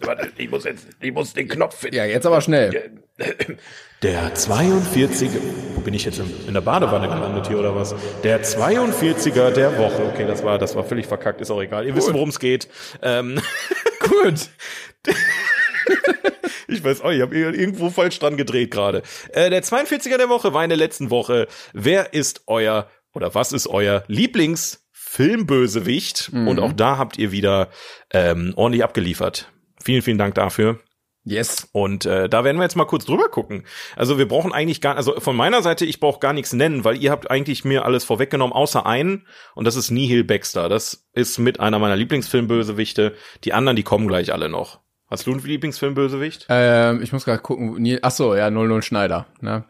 Warte, 0.00 0.32
ich 0.36 0.50
muss 0.50 0.64
jetzt, 0.64 0.86
ich 1.00 1.12
muss 1.12 1.32
den 1.34 1.48
Knopf 1.48 1.76
finden. 1.76 1.96
Ja, 1.96 2.04
jetzt 2.04 2.26
aber 2.26 2.40
schnell. 2.40 3.02
Der 4.02 4.32
42. 4.32 5.28
Wo 5.74 5.80
bin 5.80 5.92
ich 5.92 6.04
jetzt 6.04 6.20
in, 6.20 6.32
in 6.46 6.54
der 6.54 6.60
Badewanne 6.60 7.08
gelandet 7.08 7.48
hier 7.48 7.58
oder 7.58 7.74
was? 7.74 7.92
Der 8.22 8.44
42er 8.44 9.50
der 9.50 9.76
Woche. 9.76 10.04
Okay, 10.12 10.24
das 10.24 10.44
war, 10.44 10.56
das 10.58 10.76
war 10.76 10.84
völlig 10.84 11.06
verkackt, 11.06 11.40
ist 11.40 11.50
auch 11.50 11.60
egal. 11.60 11.84
Ihr 11.84 11.96
wisst, 11.96 12.12
worum 12.12 12.28
es 12.28 12.38
geht. 12.38 12.68
Ähm, 13.02 13.40
Gut. 14.00 14.50
Ich 16.70 16.84
weiß 16.84 17.00
auch, 17.00 17.10
ich 17.10 17.22
habe 17.22 17.34
irgendwo 17.34 17.88
falsch 17.88 18.18
dran 18.18 18.36
gedreht 18.36 18.70
gerade. 18.70 19.02
Äh, 19.32 19.48
der 19.48 19.62
42er 19.62 20.18
der 20.18 20.28
Woche 20.28 20.52
war 20.52 20.62
in 20.62 20.68
der 20.68 20.76
letzten 20.76 21.08
Woche. 21.08 21.48
Wer 21.72 22.12
ist 22.12 22.42
euer 22.46 22.90
oder 23.14 23.34
was 23.34 23.52
ist 23.52 23.68
euer 23.68 24.04
Lieblingsfilmbösewicht? 24.06 26.30
Und 26.34 26.60
auch 26.60 26.74
da 26.74 26.98
habt 26.98 27.16
ihr 27.16 27.32
wieder 27.32 27.70
ähm, 28.12 28.52
ordentlich 28.54 28.84
abgeliefert. 28.84 29.50
Vielen, 29.82 30.02
vielen 30.02 30.18
Dank 30.18 30.34
dafür. 30.34 30.78
Yes. 31.28 31.68
Und 31.72 32.06
äh, 32.06 32.28
da 32.28 32.44
werden 32.44 32.56
wir 32.56 32.62
jetzt 32.62 32.76
mal 32.76 32.86
kurz 32.86 33.04
drüber 33.04 33.28
gucken. 33.28 33.64
Also 33.96 34.18
wir 34.18 34.26
brauchen 34.26 34.52
eigentlich 34.52 34.80
gar, 34.80 34.96
also 34.96 35.20
von 35.20 35.36
meiner 35.36 35.62
Seite, 35.62 35.84
ich 35.84 36.00
brauche 36.00 36.20
gar 36.20 36.32
nichts 36.32 36.52
nennen, 36.52 36.84
weil 36.84 36.96
ihr 37.02 37.10
habt 37.10 37.30
eigentlich 37.30 37.64
mir 37.64 37.84
alles 37.84 38.04
vorweggenommen, 38.04 38.54
außer 38.54 38.86
einen, 38.86 39.26
und 39.54 39.66
das 39.66 39.76
ist 39.76 39.90
Nihil 39.90 40.24
Baxter. 40.24 40.68
Das 40.68 41.06
ist 41.12 41.38
mit 41.38 41.60
einer 41.60 41.78
meiner 41.78 41.96
Lieblingsfilmbösewichte. 41.96 43.14
Die 43.44 43.52
anderen, 43.52 43.76
die 43.76 43.82
kommen 43.82 44.08
gleich 44.08 44.32
alle 44.32 44.48
noch. 44.48 44.80
Hast 45.10 45.26
du 45.26 45.32
einen 45.32 45.42
Lieblingsfilmbösewicht? 45.42 46.46
Ähm, 46.48 47.02
ich 47.02 47.12
muss 47.12 47.24
gerade 47.24 47.40
gucken. 47.40 47.98
Ach 48.02 48.10
so, 48.10 48.34
ja, 48.34 48.50
00 48.50 48.82
Schneider. 48.82 49.26
Ne? 49.40 49.64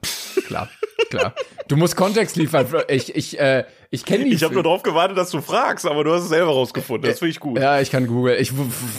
Klar, 0.46 0.68
klar. 1.10 1.34
Du 1.68 1.76
musst 1.76 1.96
Kontext 1.96 2.36
liefern. 2.36 2.66
Ich, 2.88 3.14
ich, 3.14 3.38
äh, 3.38 3.64
ich 3.90 4.04
kenne 4.04 4.24
die. 4.24 4.34
Ich 4.34 4.42
habe 4.42 4.54
nur 4.54 4.62
darauf 4.62 4.82
gewartet, 4.82 5.16
dass 5.18 5.30
du 5.30 5.40
fragst, 5.40 5.86
aber 5.86 6.04
du 6.04 6.12
hast 6.12 6.22
es 6.24 6.28
selber 6.28 6.50
rausgefunden. 6.52 7.08
Das 7.10 7.18
finde 7.18 7.30
ich 7.30 7.40
gut. 7.40 7.58
Ja, 7.58 7.80
ich 7.80 7.90
kann 7.90 8.06
Google. 8.06 8.36
Ich 8.40 8.52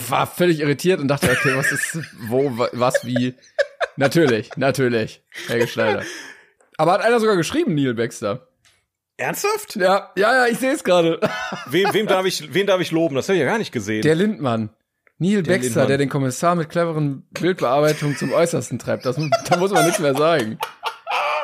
war 0.08 0.26
völlig 0.26 0.60
irritiert 0.60 1.00
und 1.00 1.08
dachte, 1.08 1.30
okay, 1.30 1.52
was 1.56 1.70
ist, 1.72 1.98
wo, 2.28 2.56
wa- 2.58 2.68
was, 2.72 3.04
wie? 3.04 3.34
Natürlich, 3.96 4.50
natürlich. 4.56 5.22
Helge 5.48 5.66
Schneider. 5.68 6.02
Aber 6.76 6.92
hat 6.92 7.02
einer 7.02 7.20
sogar 7.20 7.36
geschrieben, 7.36 7.74
Neil 7.74 7.94
Baxter. 7.94 8.48
Ernsthaft? 9.16 9.76
Ja, 9.76 10.10
ja, 10.16 10.34
ja, 10.34 10.46
ich 10.46 10.58
sehe 10.58 10.72
es 10.72 10.82
gerade. 10.82 11.20
Wem, 11.66 11.92
wem 11.92 12.06
darf 12.06 12.24
ich, 12.24 12.54
wen 12.54 12.66
darf 12.66 12.80
ich 12.80 12.90
loben? 12.90 13.14
Das 13.16 13.28
habe 13.28 13.36
ich 13.36 13.40
ja 13.42 13.46
gar 13.50 13.58
nicht 13.58 13.72
gesehen. 13.72 14.00
Der 14.02 14.14
Lindmann. 14.14 14.70
Neil 15.18 15.42
Baxter, 15.42 15.60
Lindmann. 15.60 15.88
der 15.88 15.98
den 15.98 16.08
Kommissar 16.08 16.54
mit 16.54 16.70
cleveren 16.70 17.26
Bildbearbeitungen 17.32 18.16
zum 18.16 18.32
Äußersten 18.32 18.78
treibt. 18.78 19.04
Das, 19.04 19.16
da 19.50 19.56
muss 19.58 19.70
man 19.72 19.84
nichts 19.84 20.00
mehr 20.00 20.14
sagen. 20.14 20.58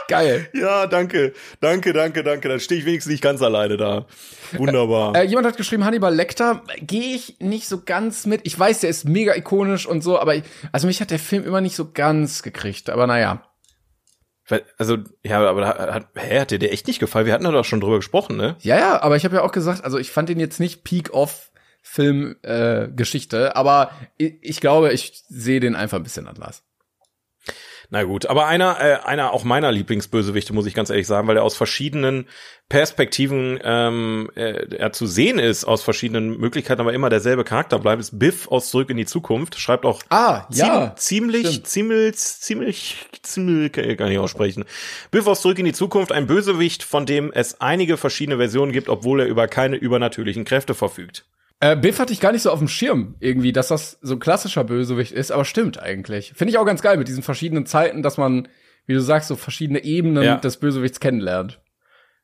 Geil. 0.08 0.48
ja, 0.52 0.86
danke, 0.86 1.32
danke, 1.60 1.92
danke, 1.92 2.22
danke. 2.22 2.48
Dann 2.48 2.60
stehe 2.60 2.80
ich 2.80 2.86
wenigstens 2.86 3.12
nicht 3.12 3.22
ganz 3.22 3.42
alleine 3.42 3.76
da. 3.76 4.06
Wunderbar. 4.52 5.14
Äh, 5.16 5.24
jemand 5.24 5.46
hat 5.46 5.56
geschrieben, 5.56 5.84
Hannibal 5.84 6.14
Lecter. 6.14 6.62
Gehe 6.80 7.16
ich 7.16 7.36
nicht 7.40 7.68
so 7.68 7.82
ganz 7.84 8.26
mit. 8.26 8.42
Ich 8.44 8.58
weiß, 8.58 8.80
der 8.80 8.90
ist 8.90 9.04
mega 9.08 9.34
ikonisch 9.34 9.86
und 9.86 10.02
so, 10.02 10.18
aber 10.18 10.36
ich, 10.36 10.44
also 10.72 10.86
mich 10.86 11.00
hat 11.00 11.10
der 11.10 11.18
Film 11.18 11.44
immer 11.44 11.60
nicht 11.60 11.76
so 11.76 11.90
ganz 11.92 12.42
gekriegt. 12.42 12.90
Aber 12.90 13.06
naja. 13.06 13.42
Also, 14.78 14.98
ja, 15.24 15.40
aber 15.40 15.60
da 15.60 15.94
hat, 15.94 16.08
hä, 16.14 16.40
hat 16.40 16.52
dir 16.52 16.60
der 16.60 16.72
echt 16.72 16.86
nicht 16.86 17.00
gefallen? 17.00 17.26
Wir 17.26 17.32
hatten 17.32 17.44
da 17.44 17.50
doch 17.50 17.64
schon 17.64 17.80
drüber 17.80 17.96
gesprochen, 17.96 18.36
ne? 18.36 18.56
Ja, 18.60 18.78
ja, 18.78 19.02
aber 19.02 19.16
ich 19.16 19.24
habe 19.24 19.36
ja 19.36 19.42
auch 19.42 19.50
gesagt, 19.50 19.84
also 19.84 19.98
ich 19.98 20.12
fand 20.12 20.28
den 20.28 20.38
jetzt 20.38 20.60
nicht 20.60 20.84
Peak 20.84 21.12
of 21.12 21.50
Film 21.82 22.36
äh, 22.42 22.88
Geschichte, 22.88 23.56
aber 23.56 23.90
ich, 24.18 24.34
ich 24.42 24.60
glaube, 24.60 24.92
ich 24.92 25.24
sehe 25.28 25.60
den 25.60 25.74
einfach 25.74 25.98
ein 25.98 26.02
bisschen 26.04 26.28
anders. 26.28 26.62
Na 27.90 28.02
gut, 28.02 28.26
aber 28.26 28.46
einer, 28.46 28.78
äh, 28.80 28.98
einer 29.04 29.32
auch 29.32 29.44
meiner 29.44 29.70
Lieblingsbösewichte, 29.70 30.52
muss 30.52 30.66
ich 30.66 30.74
ganz 30.74 30.90
ehrlich 30.90 31.06
sagen, 31.06 31.28
weil 31.28 31.36
er 31.36 31.44
aus 31.44 31.56
verschiedenen 31.56 32.26
Perspektiven 32.68 33.60
ähm, 33.62 34.28
äh, 34.34 34.74
er 34.76 34.92
zu 34.92 35.06
sehen 35.06 35.38
ist, 35.38 35.64
aus 35.64 35.84
verschiedenen 35.84 36.36
Möglichkeiten, 36.38 36.80
aber 36.80 36.92
immer 36.92 37.10
derselbe 37.10 37.44
Charakter 37.44 37.78
bleibt, 37.78 38.00
ist 38.00 38.18
Biff 38.18 38.48
aus 38.48 38.70
Zurück 38.70 38.90
in 38.90 38.96
die 38.96 39.06
Zukunft. 39.06 39.58
Schreibt 39.58 39.84
auch 39.84 40.00
Ah, 40.08 40.46
ja. 40.50 40.94
ziemlich, 40.96 41.46
stimmt. 41.46 41.66
ziemlich, 41.68 42.16
ziemlich, 42.16 43.06
ziemlich, 43.22 43.72
kann 43.72 44.10
ich 44.10 44.18
aussprechen. 44.18 44.64
Biff 45.12 45.26
aus 45.28 45.42
Zurück 45.42 45.58
in 45.60 45.64
die 45.64 45.72
Zukunft, 45.72 46.10
ein 46.10 46.26
Bösewicht, 46.26 46.82
von 46.82 47.06
dem 47.06 47.30
es 47.32 47.60
einige 47.60 47.96
verschiedene 47.96 48.38
Versionen 48.38 48.72
gibt, 48.72 48.88
obwohl 48.88 49.20
er 49.20 49.26
über 49.26 49.46
keine 49.46 49.76
übernatürlichen 49.76 50.44
Kräfte 50.44 50.74
verfügt. 50.74 51.24
Äh, 51.60 51.76
Biff 51.76 51.98
hatte 51.98 52.12
ich 52.12 52.20
gar 52.20 52.32
nicht 52.32 52.42
so 52.42 52.50
auf 52.50 52.58
dem 52.58 52.68
Schirm, 52.68 53.14
irgendwie, 53.18 53.52
dass 53.52 53.68
das 53.68 53.98
so 54.02 54.14
ein 54.14 54.20
klassischer 54.20 54.64
Bösewicht 54.64 55.12
ist, 55.12 55.32
aber 55.32 55.44
stimmt 55.44 55.80
eigentlich. 55.80 56.32
Finde 56.34 56.50
ich 56.50 56.58
auch 56.58 56.66
ganz 56.66 56.82
geil 56.82 56.98
mit 56.98 57.08
diesen 57.08 57.22
verschiedenen 57.22 57.64
Zeiten, 57.66 58.02
dass 58.02 58.18
man, 58.18 58.48
wie 58.86 58.92
du 58.94 59.00
sagst, 59.00 59.28
so 59.28 59.36
verschiedene 59.36 59.82
Ebenen 59.82 60.22
Ja. 60.22 60.36
des 60.36 60.58
Bösewichts 60.58 61.00
kennenlernt. 61.00 61.60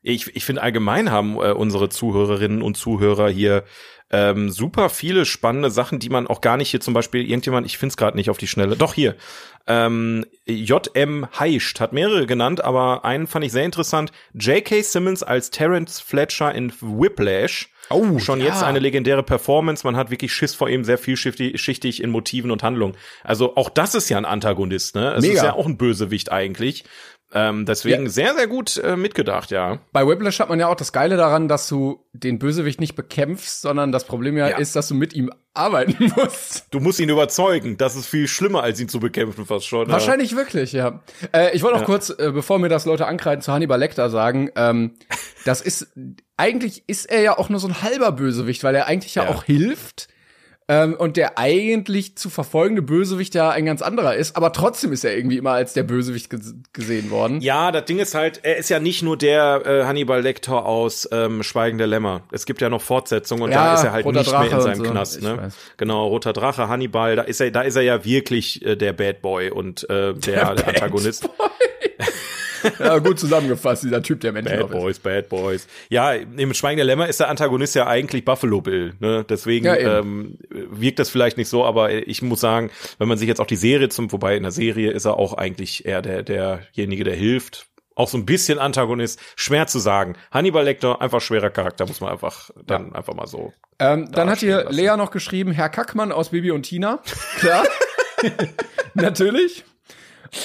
Ich, 0.03 0.35
ich 0.35 0.45
finde 0.45 0.61
allgemein 0.61 1.11
haben 1.11 1.37
äh, 1.37 1.51
unsere 1.51 1.89
Zuhörerinnen 1.89 2.61
und 2.61 2.77
Zuhörer 2.77 3.29
hier 3.29 3.63
ähm, 4.11 4.51
super 4.51 4.89
viele 4.89 5.25
spannende 5.25 5.71
Sachen, 5.71 5.97
die 5.97 6.09
man 6.09 6.27
auch 6.27 6.39
gar 6.39 6.57
nicht 6.57 6.69
hier 6.69 6.81
zum 6.81 6.93
Beispiel 6.93 7.21
irgendjemand, 7.21 7.65
ich 7.65 7.79
finde 7.79 7.93
es 7.93 7.97
gerade 7.97 8.15
nicht 8.15 8.29
auf 8.29 8.37
die 8.37 8.47
Schnelle, 8.47 8.75
doch 8.75 8.93
hier, 8.93 9.15
ähm, 9.65 10.25
J.M. 10.45 11.27
Heischt 11.39 11.79
hat 11.79 11.93
mehrere 11.93 12.27
genannt, 12.27 12.63
aber 12.63 13.05
einen 13.05 13.27
fand 13.27 13.45
ich 13.45 13.51
sehr 13.51 13.65
interessant. 13.65 14.11
J.K. 14.33 14.81
Simmons 14.83 15.23
als 15.23 15.49
Terrence 15.49 15.99
Fletcher 15.99 16.53
in 16.53 16.71
Whiplash. 16.81 17.69
Oh, 17.89 18.19
Schon 18.19 18.39
ja. 18.39 18.47
jetzt 18.47 18.63
eine 18.63 18.79
legendäre 18.79 19.23
Performance. 19.23 19.85
Man 19.85 19.95
hat 19.95 20.09
wirklich 20.09 20.33
Schiss 20.33 20.55
vor 20.55 20.69
ihm, 20.69 20.83
sehr 20.83 20.97
vielschichtig 20.97 21.59
schichtig 21.61 22.01
in 22.01 22.09
Motiven 22.11 22.51
und 22.51 22.63
Handlungen. 22.63 22.95
Also 23.23 23.55
auch 23.55 23.69
das 23.69 23.93
ist 23.95 24.09
ja 24.09 24.17
ein 24.17 24.25
Antagonist, 24.25 24.95
ne? 24.95 25.13
Es 25.13 25.21
Mega. 25.21 25.33
ist 25.35 25.43
ja 25.43 25.53
auch 25.53 25.65
ein 25.65 25.77
Bösewicht 25.77 26.31
eigentlich. 26.31 26.85
Ähm, 27.35 27.65
deswegen 27.65 28.03
Ja. 28.03 28.09
sehr, 28.11 28.35
sehr 28.35 28.47
gut 28.47 28.77
äh, 28.77 28.95
mitgedacht, 28.95 29.49
ja. 29.51 29.79
Bei 29.91 30.05
Whiplash 30.07 30.39
hat 30.39 30.49
man 30.49 30.59
ja 30.59 30.67
auch 30.67 30.75
das 30.75 30.93
Geile 30.93 31.17
daran, 31.17 31.47
dass 31.47 31.67
du 31.67 32.05
den 32.13 32.37
Bösewicht 32.37 32.79
nicht 32.79 32.95
bekämpfst, 32.95 33.61
sondern 33.61 33.91
das 33.91 34.05
Problem 34.05 34.37
ja, 34.37 34.49
Ja. 34.49 34.57
ist, 34.57 34.75
dass 34.75 34.87
du 34.87 34.93
mit 34.95 35.13
ihm 35.13 35.31
arbeiten 35.55 36.11
musst. 36.15 36.67
Du 36.71 36.79
musst 36.79 36.99
ihn 36.99 37.09
überzeugen. 37.09 37.77
Das 37.77 37.95
ist 37.95 38.05
viel 38.07 38.27
schlimmer, 38.27 38.61
als 38.63 38.79
ihn 38.79 38.87
zu 38.89 38.99
bekämpfen, 38.99 39.45
fast 39.45 39.65
schon. 39.65 39.87
ja. 39.87 39.93
Wahrscheinlich 39.93 40.35
wirklich, 40.35 40.73
ja. 40.73 41.01
Äh, 41.31 41.55
ich 41.55 41.63
wollte 41.63 41.75
noch 41.77 41.81
Ja. 41.81 41.85
kurz, 41.87 42.09
äh, 42.11 42.31
bevor 42.31 42.59
mir 42.59 42.69
das 42.69 42.85
Leute 42.85 43.07
ankreiden, 43.07 43.41
zu 43.41 43.51
Hannibal 43.51 43.79
Lecter 43.79 44.09
sagen, 44.11 44.51
ähm, 44.55 44.91
das 45.45 45.61
ist, 45.61 45.87
eigentlich 46.37 46.83
ist 46.87 47.05
er 47.05 47.21
ja 47.21 47.37
auch 47.37 47.49
nur 47.49 47.59
so 47.59 47.67
ein 47.67 47.81
halber 47.81 48.11
Bösewicht, 48.11 48.63
weil 48.63 48.75
er 48.75 48.85
eigentlich 48.87 49.15
ja, 49.15 49.23
Ja. 49.23 49.29
auch 49.29 49.43
hilft. 49.43 50.07
Ähm, 50.69 50.93
und 50.93 51.17
der 51.17 51.37
eigentlich 51.37 52.15
zu 52.15 52.29
verfolgende 52.29 52.81
Bösewicht 52.81 53.35
ja 53.35 53.49
ein 53.49 53.65
ganz 53.65 53.81
anderer 53.81 54.15
ist, 54.15 54.37
aber 54.37 54.53
trotzdem 54.53 54.93
ist 54.93 55.03
er 55.03 55.15
irgendwie 55.15 55.37
immer 55.37 55.51
als 55.51 55.73
der 55.73 55.83
Bösewicht 55.83 56.29
ges 56.29 56.55
gesehen 56.71 57.11
worden. 57.11 57.41
Ja, 57.41 57.71
das 57.71 57.85
Ding 57.85 57.99
ist 57.99 58.15
halt, 58.15 58.39
er 58.43 58.57
ist 58.57 58.69
ja 58.69 58.79
nicht 58.79 59.03
nur 59.03 59.17
der 59.17 59.61
äh, 59.65 59.83
Hannibal 59.83 60.21
Lecter 60.21 60.65
aus 60.65 61.07
ähm, 61.11 61.43
Schweigen 61.43 61.77
der 61.77 61.87
Lämmer. 61.87 62.23
Es 62.31 62.45
gibt 62.45 62.61
ja 62.61 62.69
noch 62.69 62.81
Fortsetzungen 62.81 63.43
und 63.43 63.51
Ja, 63.51 63.65
da 63.65 63.73
ist 63.73 63.83
er 63.83 63.91
halt 63.91 64.05
Roter 64.05 64.19
nicht 64.19 64.31
mehr 64.31 64.43
in 64.43 64.49
Drache 64.49 64.61
seinem 64.61 64.85
so. 64.85 64.91
Knast. 64.91 65.21
Ne? 65.21 65.37
weiß. 65.37 65.53
Genau, 65.75 66.07
Roter 66.07 66.31
Drache, 66.31 66.69
Hannibal, 66.69 67.17
da 67.17 67.23
ist 67.23 67.41
er, 67.41 67.51
da 67.51 67.61
ist 67.61 67.75
er 67.75 67.81
ja 67.81 68.05
wirklich 68.05 68.65
äh, 68.65 68.77
der 68.77 68.93
Bad 68.93 69.21
Boy 69.21 69.49
und 69.49 69.89
äh, 69.89 70.13
der, 70.13 70.55
der 70.55 70.67
Antagonist. 70.67 71.29
Ja, 72.79 72.97
gut 72.99 73.19
zusammengefasst, 73.19 73.83
dieser 73.83 74.01
Typ, 74.01 74.21
der 74.21 74.31
Mensch 74.31 74.49
Bad 74.49 74.71
Boys, 74.71 74.99
Bad 74.99 75.29
Boys. 75.29 75.67
Ja, 75.89 76.13
im 76.13 76.53
Schweigen 76.53 76.77
der 76.77 76.85
Lämmer 76.85 77.07
ist 77.07 77.19
der 77.19 77.29
Antagonist 77.29 77.75
ja 77.75 77.87
eigentlich 77.87 78.25
Buffalo 78.25 78.61
Bill. 78.61 78.93
Ne? 78.99 79.25
Deswegen 79.27 79.65
Ja, 79.65 79.75
ähm, 79.75 80.37
wirkt 80.49 80.99
das 80.99 81.09
vielleicht 81.09 81.37
nicht 81.37 81.49
so, 81.49 81.65
aber 81.65 81.91
ich 81.91 82.21
muss 82.21 82.39
sagen, 82.39 82.71
wenn 82.97 83.07
man 83.07 83.17
sich 83.17 83.27
jetzt 83.27 83.39
auch 83.41 83.47
die 83.47 83.55
Serie 83.55 83.89
zum, 83.89 84.11
wobei 84.11 84.35
in 84.35 84.43
der 84.43 84.51
Serie 84.51 84.91
ist 84.91 85.05
er 85.05 85.17
auch 85.17 85.33
eigentlich 85.33 85.85
eher 85.85 86.01
der 86.01 86.23
derjenige, 86.23 87.03
der 87.03 87.15
hilft. 87.15 87.67
Auch 87.95 88.07
so 88.07 88.17
ein 88.17 88.25
bisschen 88.25 88.57
Antagonist, 88.57 89.19
schwer 89.35 89.67
zu 89.67 89.77
sagen. 89.77 90.15
Hannibal 90.31 90.63
Lecter, 90.63 90.99
einfach 90.99 91.21
schwerer 91.21 91.51
Charakter, 91.51 91.85
muss 91.85 92.01
man 92.01 92.11
einfach 92.11 92.49
dann 92.65 92.95
einfach 92.95 93.13
mal 93.13 93.27
so. 93.27 93.53
Ähm, 93.77 94.11
dann 94.11 94.29
hat 94.31 94.39
hier 94.39 94.63
lassen. 94.63 94.75
Lea 94.75 94.97
noch 94.97 95.11
geschrieben, 95.11 95.51
Herr 95.51 95.69
Kackmann 95.69 96.11
aus 96.11 96.29
Bibi 96.29 96.51
und 96.51 96.63
Tina. 96.63 97.01
Klar. 97.39 97.65
Natürlich. 98.95 99.63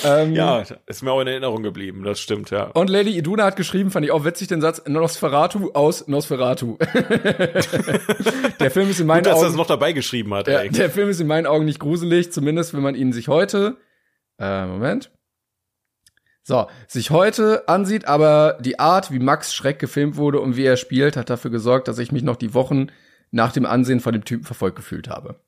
Ähm, 0.04 0.34
Ja, 0.34 0.64
ist 0.86 1.02
mir 1.02 1.12
auch 1.12 1.20
in 1.20 1.26
Erinnerung 1.26 1.62
geblieben, 1.62 2.02
das 2.04 2.20
stimmt, 2.20 2.50
ja. 2.50 2.64
Und 2.64 2.90
Lady 2.90 3.16
Iduna 3.16 3.44
hat 3.44 3.56
geschrieben, 3.56 3.90
fand 3.90 4.04
ich 4.04 4.12
auch 4.12 4.24
witzig, 4.24 4.48
den 4.48 4.60
Satz 4.60 4.82
Nosferatu 4.86 5.70
aus 5.72 6.08
Nosferatu. 6.08 6.76
der 8.60 8.70
Film 8.70 8.90
ist 8.90 9.00
in 9.00 9.06
meinen 9.06 9.24
Gut, 9.24 9.32
dass 9.32 9.40
er 9.40 9.42
es 9.42 9.48
Augen, 9.48 9.56
noch 9.56 9.66
dabei 9.66 9.92
geschrieben 9.92 10.34
hat, 10.34 10.48
ey. 10.48 10.68
der 10.70 10.90
Film 10.90 11.08
ist 11.08 11.20
in 11.20 11.26
meinen 11.26 11.46
Augen 11.46 11.64
nicht 11.64 11.80
gruselig, 11.80 12.32
zumindest 12.32 12.74
wenn 12.74 12.82
man 12.82 12.94
ihn 12.94 13.12
sich 13.12 13.28
heute, 13.28 13.76
äh, 14.38 14.66
Moment. 14.66 15.10
So, 16.42 16.66
sich 16.86 17.10
heute 17.10 17.68
ansieht, 17.68 18.06
aber 18.08 18.56
die 18.60 18.78
Art, 18.78 19.12
wie 19.12 19.18
Max 19.18 19.54
Schreck 19.54 19.78
gefilmt 19.78 20.16
wurde 20.16 20.40
und 20.40 20.56
wie 20.56 20.64
er 20.64 20.78
spielt, 20.78 21.16
hat 21.16 21.28
dafür 21.28 21.50
gesorgt, 21.50 21.88
dass 21.88 21.98
ich 21.98 22.10
mich 22.10 22.22
noch 22.22 22.36
die 22.36 22.54
Wochen 22.54 22.86
nach 23.30 23.52
dem 23.52 23.66
Ansehen 23.66 24.00
von 24.00 24.14
dem 24.14 24.24
Typen 24.24 24.44
verfolgt 24.44 24.76
gefühlt 24.76 25.08
habe. 25.08 25.40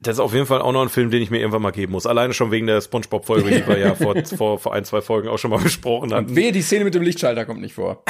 Das 0.00 0.16
ist 0.16 0.20
auf 0.20 0.34
jeden 0.34 0.46
Fall 0.46 0.60
auch 0.60 0.72
noch 0.72 0.82
ein 0.82 0.88
Film, 0.90 1.10
den 1.10 1.22
ich 1.22 1.30
mir 1.30 1.38
irgendwann 1.38 1.62
mal 1.62 1.70
geben 1.72 1.92
muss. 1.92 2.06
Alleine 2.06 2.34
schon 2.34 2.50
wegen 2.50 2.66
der 2.66 2.80
Spongebob-Folge, 2.82 3.50
die 3.50 3.66
wir 3.66 3.78
ja 3.78 3.94
vor, 3.94 4.14
vor, 4.36 4.58
vor 4.58 4.74
ein, 4.74 4.84
zwei 4.84 5.00
Folgen 5.00 5.28
auch 5.28 5.38
schon 5.38 5.50
mal 5.50 5.58
besprochen 5.62 6.12
hatten. 6.12 6.36
Wehe, 6.36 6.52
die 6.52 6.62
Szene 6.62 6.84
mit 6.84 6.94
dem 6.94 7.02
Lichtschalter 7.02 7.46
kommt 7.46 7.60
nicht 7.62 7.74
vor. 7.74 8.04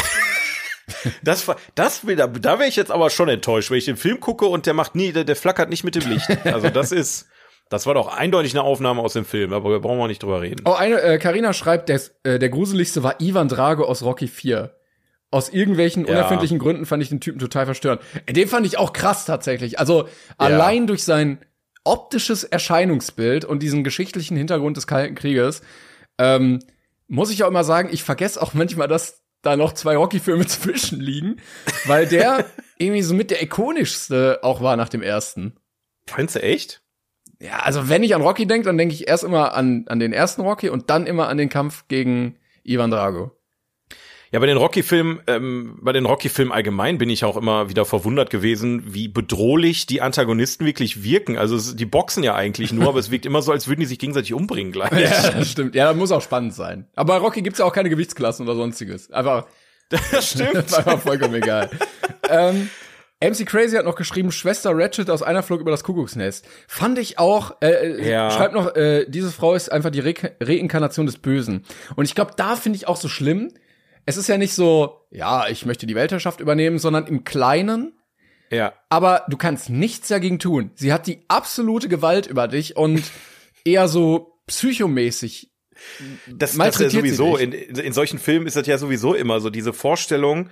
Das, 1.22 1.46
das 1.75 2.03
da, 2.03 2.27
da 2.27 2.59
wäre 2.59 2.68
ich 2.68 2.77
jetzt 2.77 2.90
aber 2.90 3.11
schon 3.11 3.29
enttäuscht, 3.29 3.70
wenn 3.70 3.79
ich 3.79 3.85
den 3.85 3.96
Film 3.96 4.20
gucke 4.20 4.46
und 4.46 4.66
der 4.66 4.75
macht 4.75 4.94
nie, 4.94 5.12
der, 5.12 5.25
der 5.25 5.37
flackert 5.37 5.68
nicht 5.70 5.85
mit 5.85 5.94
dem 5.94 6.09
Licht. 6.11 6.29
Also 6.44 6.70
das 6.70 6.92
ist, 6.92 7.27
das 7.68 7.87
war 7.87 7.94
doch 7.94 8.09
eindeutig 8.09 8.53
eine 8.55 8.62
Aufnahme 8.62 9.03
aus 9.03 9.12
dem 9.12 9.25
Film, 9.25 9.53
aber 9.53 9.70
wir 9.70 9.81
brauchen 9.81 10.01
auch 10.01 10.07
nicht 10.07 10.22
drüber 10.22 10.40
reden. 10.42 10.62
Oh, 10.64 10.72
eine, 10.72 11.01
äh, 11.03 11.18
Carina 11.18 11.53
schreibt, 11.53 11.88
der, 11.88 12.01
äh, 12.22 12.38
der 12.38 12.49
gruseligste 12.49 13.03
war 13.03 13.20
Ivan 13.20 13.49
Drago 13.49 13.85
aus 13.85 14.03
Rocky 14.03 14.29
4. 14.29 14.75
Aus 15.33 15.49
irgendwelchen 15.49 16.05
Ja. 16.07 16.12
unerfindlichen 16.12 16.59
Gründen 16.61 16.87
fand 16.87 17.03
ich 17.03 17.09
den 17.09 17.20
Typen 17.20 17.40
total 17.40 17.66
verstörend. 17.66 18.01
Äh, 18.27 18.33
Den 18.33 18.49
fand 18.49 18.64
ich 18.66 18.79
auch 18.79 18.92
krass 18.92 19.25
tatsächlich. 19.25 19.79
Also 19.81 20.09
allein 20.38 20.87
durch 20.87 21.03
sein 21.03 21.38
optisches 21.87 22.44
Erscheinungsbild 22.44 23.44
und 23.44 23.62
diesen 23.62 23.85
geschichtlichen 23.85 24.37
Hintergrund 24.37 24.77
des 24.77 24.87
Kalten 24.87 25.14
Krieges, 25.14 25.62
ähm, 26.18 26.61
muss 27.09 27.31
ich 27.31 27.44
auch 27.44 27.49
immer 27.49 27.64
sagen, 27.64 27.88
ich 27.92 28.03
vergesse 28.03 28.42
auch 28.42 28.55
manchmal, 28.55 28.88
dass 28.88 29.22
da 29.42 29.57
noch 29.57 29.72
zwei 29.72 29.96
Rocky-Filme 29.96 30.46
zwischen 30.46 31.01
liegen, 31.01 31.37
weil 31.87 32.07
der 32.07 32.46
irgendwie 32.79 33.03
so 33.03 33.14
mit 33.14 33.31
der 33.31 33.42
ikonischste 33.42 34.40
auch 34.42 34.61
war 34.61 34.77
nach 34.77 34.88
dem 34.88 35.03
ersten. 35.03 35.55
Findest 36.09 36.37
du 36.37 36.42
echt? 36.42 36.83
Ja, 37.38 37.61
also 37.61 37.88
wenn 37.88 38.03
ich 38.03 38.14
an 38.14 38.22
Rocky 38.22 38.46
denke, 38.46 38.66
dann 38.66 38.79
denke 38.79 38.94
ich 38.94 39.09
erst 39.09 39.25
immer 39.25 39.55
an, 39.55 39.85
an 39.88 39.99
den 39.99 40.12
ersten 40.12 40.40
Rocky 40.40 40.70
und 40.70 40.90
dann 40.90 41.07
immer 41.07 41.29
an 41.29 41.37
den 41.37 41.49
Kampf 41.49 41.87
gegen 41.88 42.37
Ivan 42.64 42.90
Drago. 42.90 43.36
Ja, 44.33 44.41
bei 44.41 44.47
den 44.47 44.57
Rocky-Filmen, 44.57 45.21
ähm, 45.29 45.79
bei 45.81 45.93
den 45.93 46.05
Rocky-Filmen 46.05 46.53
allgemein 46.53 46.99
bin 46.99 47.09
ich 47.11 47.25
auch 47.25 47.37
immer 47.37 47.69
wieder 47.69 47.85
verwundert 47.85 48.29
gewesen, 48.31 48.83
wie 48.87 49.07
bedrohlich 49.09 49.87
die 49.87 50.03
Antagonisten 50.03 50.67
wirklich 50.67 51.03
wirken. 51.05 51.39
Also 51.39 51.55
es, 51.57 51.77
die 51.77 51.87
boxen 51.87 52.23
ja 52.25 52.35
eigentlich 52.35 52.73
nur, 52.73 52.89
aber 52.89 52.99
es 52.99 53.11
wirkt 53.11 53.25
immer 53.25 53.41
so, 53.43 53.53
als 53.53 53.69
würden 53.69 53.81
die 53.81 53.87
sich 53.87 53.99
gegenseitig 53.99 54.35
umbringen 54.35 54.73
gleich. 54.73 54.91
Ja, 54.93 55.31
das 55.31 55.51
stimmt. 55.53 55.75
Ja, 55.75 55.87
das 55.89 55.97
muss 55.97 56.11
auch 56.12 56.23
spannend 56.23 56.55
sein. 56.55 56.87
Aber 56.97 57.15
bei 57.15 57.19
Rocky 57.21 57.43
gibt's 57.43 57.61
ja 57.61 57.65
auch 57.65 57.73
keine 57.73 57.89
Gewichtsklassen 57.89 58.45
oder 58.47 58.57
sonstiges. 58.57 59.11
Einfach, 59.12 59.47
Das 59.89 60.31
stimmt. 60.31 60.57
einfach 60.75 61.01
vollkommen 61.01 61.35
egal. 61.35 61.71
ähm, 62.29 62.69
MC 63.23 63.47
Crazy 63.47 63.77
hat 63.77 63.85
noch 63.87 63.95
geschrieben, 63.95 64.33
Schwester 64.33 64.73
Ratchet 64.75 65.09
aus 65.09 65.23
einer 65.23 65.43
Flug 65.45 65.61
über 65.61 65.71
das 65.71 65.85
Kuckucksnest. 65.85 66.45
Fand 66.67 66.99
ich 66.99 67.19
auch, 67.21 67.57
äh, 67.62 67.69
äh, 67.71 68.11
Ja. 68.11 68.31
schreibt 68.33 68.55
noch, 68.55 68.75
äh, 68.75 69.07
diese 69.09 69.31
Frau 69.31 69.55
ist 69.55 69.71
einfach 69.71 69.91
die 69.91 70.01
Re 70.01 70.15
Reinkarnation 70.41 71.07
des 71.07 71.19
Bösen. 71.19 71.65
Und 71.95 72.05
ich 72.07 72.15
glaube, 72.17 72.33
da 72.37 72.57
finde 72.57 72.77
ich 72.77 72.89
auch 72.89 72.97
so 72.97 73.07
schlimm. 73.09 73.53
Es 74.07 74.16
ist 74.16 74.29
ja 74.29 74.38
nicht 74.38 74.55
so, 74.55 75.01
ja, 75.11 75.49
ich 75.49 75.66
möchte 75.66 75.87
die 75.87 75.95
Weltherrschaft 75.95 76.40
übernehmen, 76.40 76.79
sondern 76.79 77.07
im 77.07 77.25
Kleinen 77.25 77.99
Ja. 78.51 78.73
aber 78.88 79.25
du 79.29 79.37
kannst 79.37 79.69
nichts 79.69 80.09
dagegen 80.09 80.38
tun. 80.38 80.71
Sie 80.75 80.92
hat 80.92 81.07
die 81.07 81.25
absolute 81.29 81.88
Gewalt 81.88 82.27
über 82.27 82.49
dich 82.49 82.77
und 82.77 83.03
eher 83.64 83.88
so 83.88 84.40
psychomäßig. 84.47 85.51
Das, 86.27 86.57
das 86.57 86.77
ist 86.77 86.81
ja 86.81 86.90
sowieso, 86.90 87.37
in, 87.37 87.53
in 87.53 87.92
solchen 87.92 88.19
Filmen 88.19 88.47
ist 88.47 88.57
das 88.57 88.66
ja 88.66 88.79
sowieso 88.79 89.12
immer 89.14 89.40
so, 89.40 89.51
diese 89.51 89.73
Vorstellung, 89.75 90.49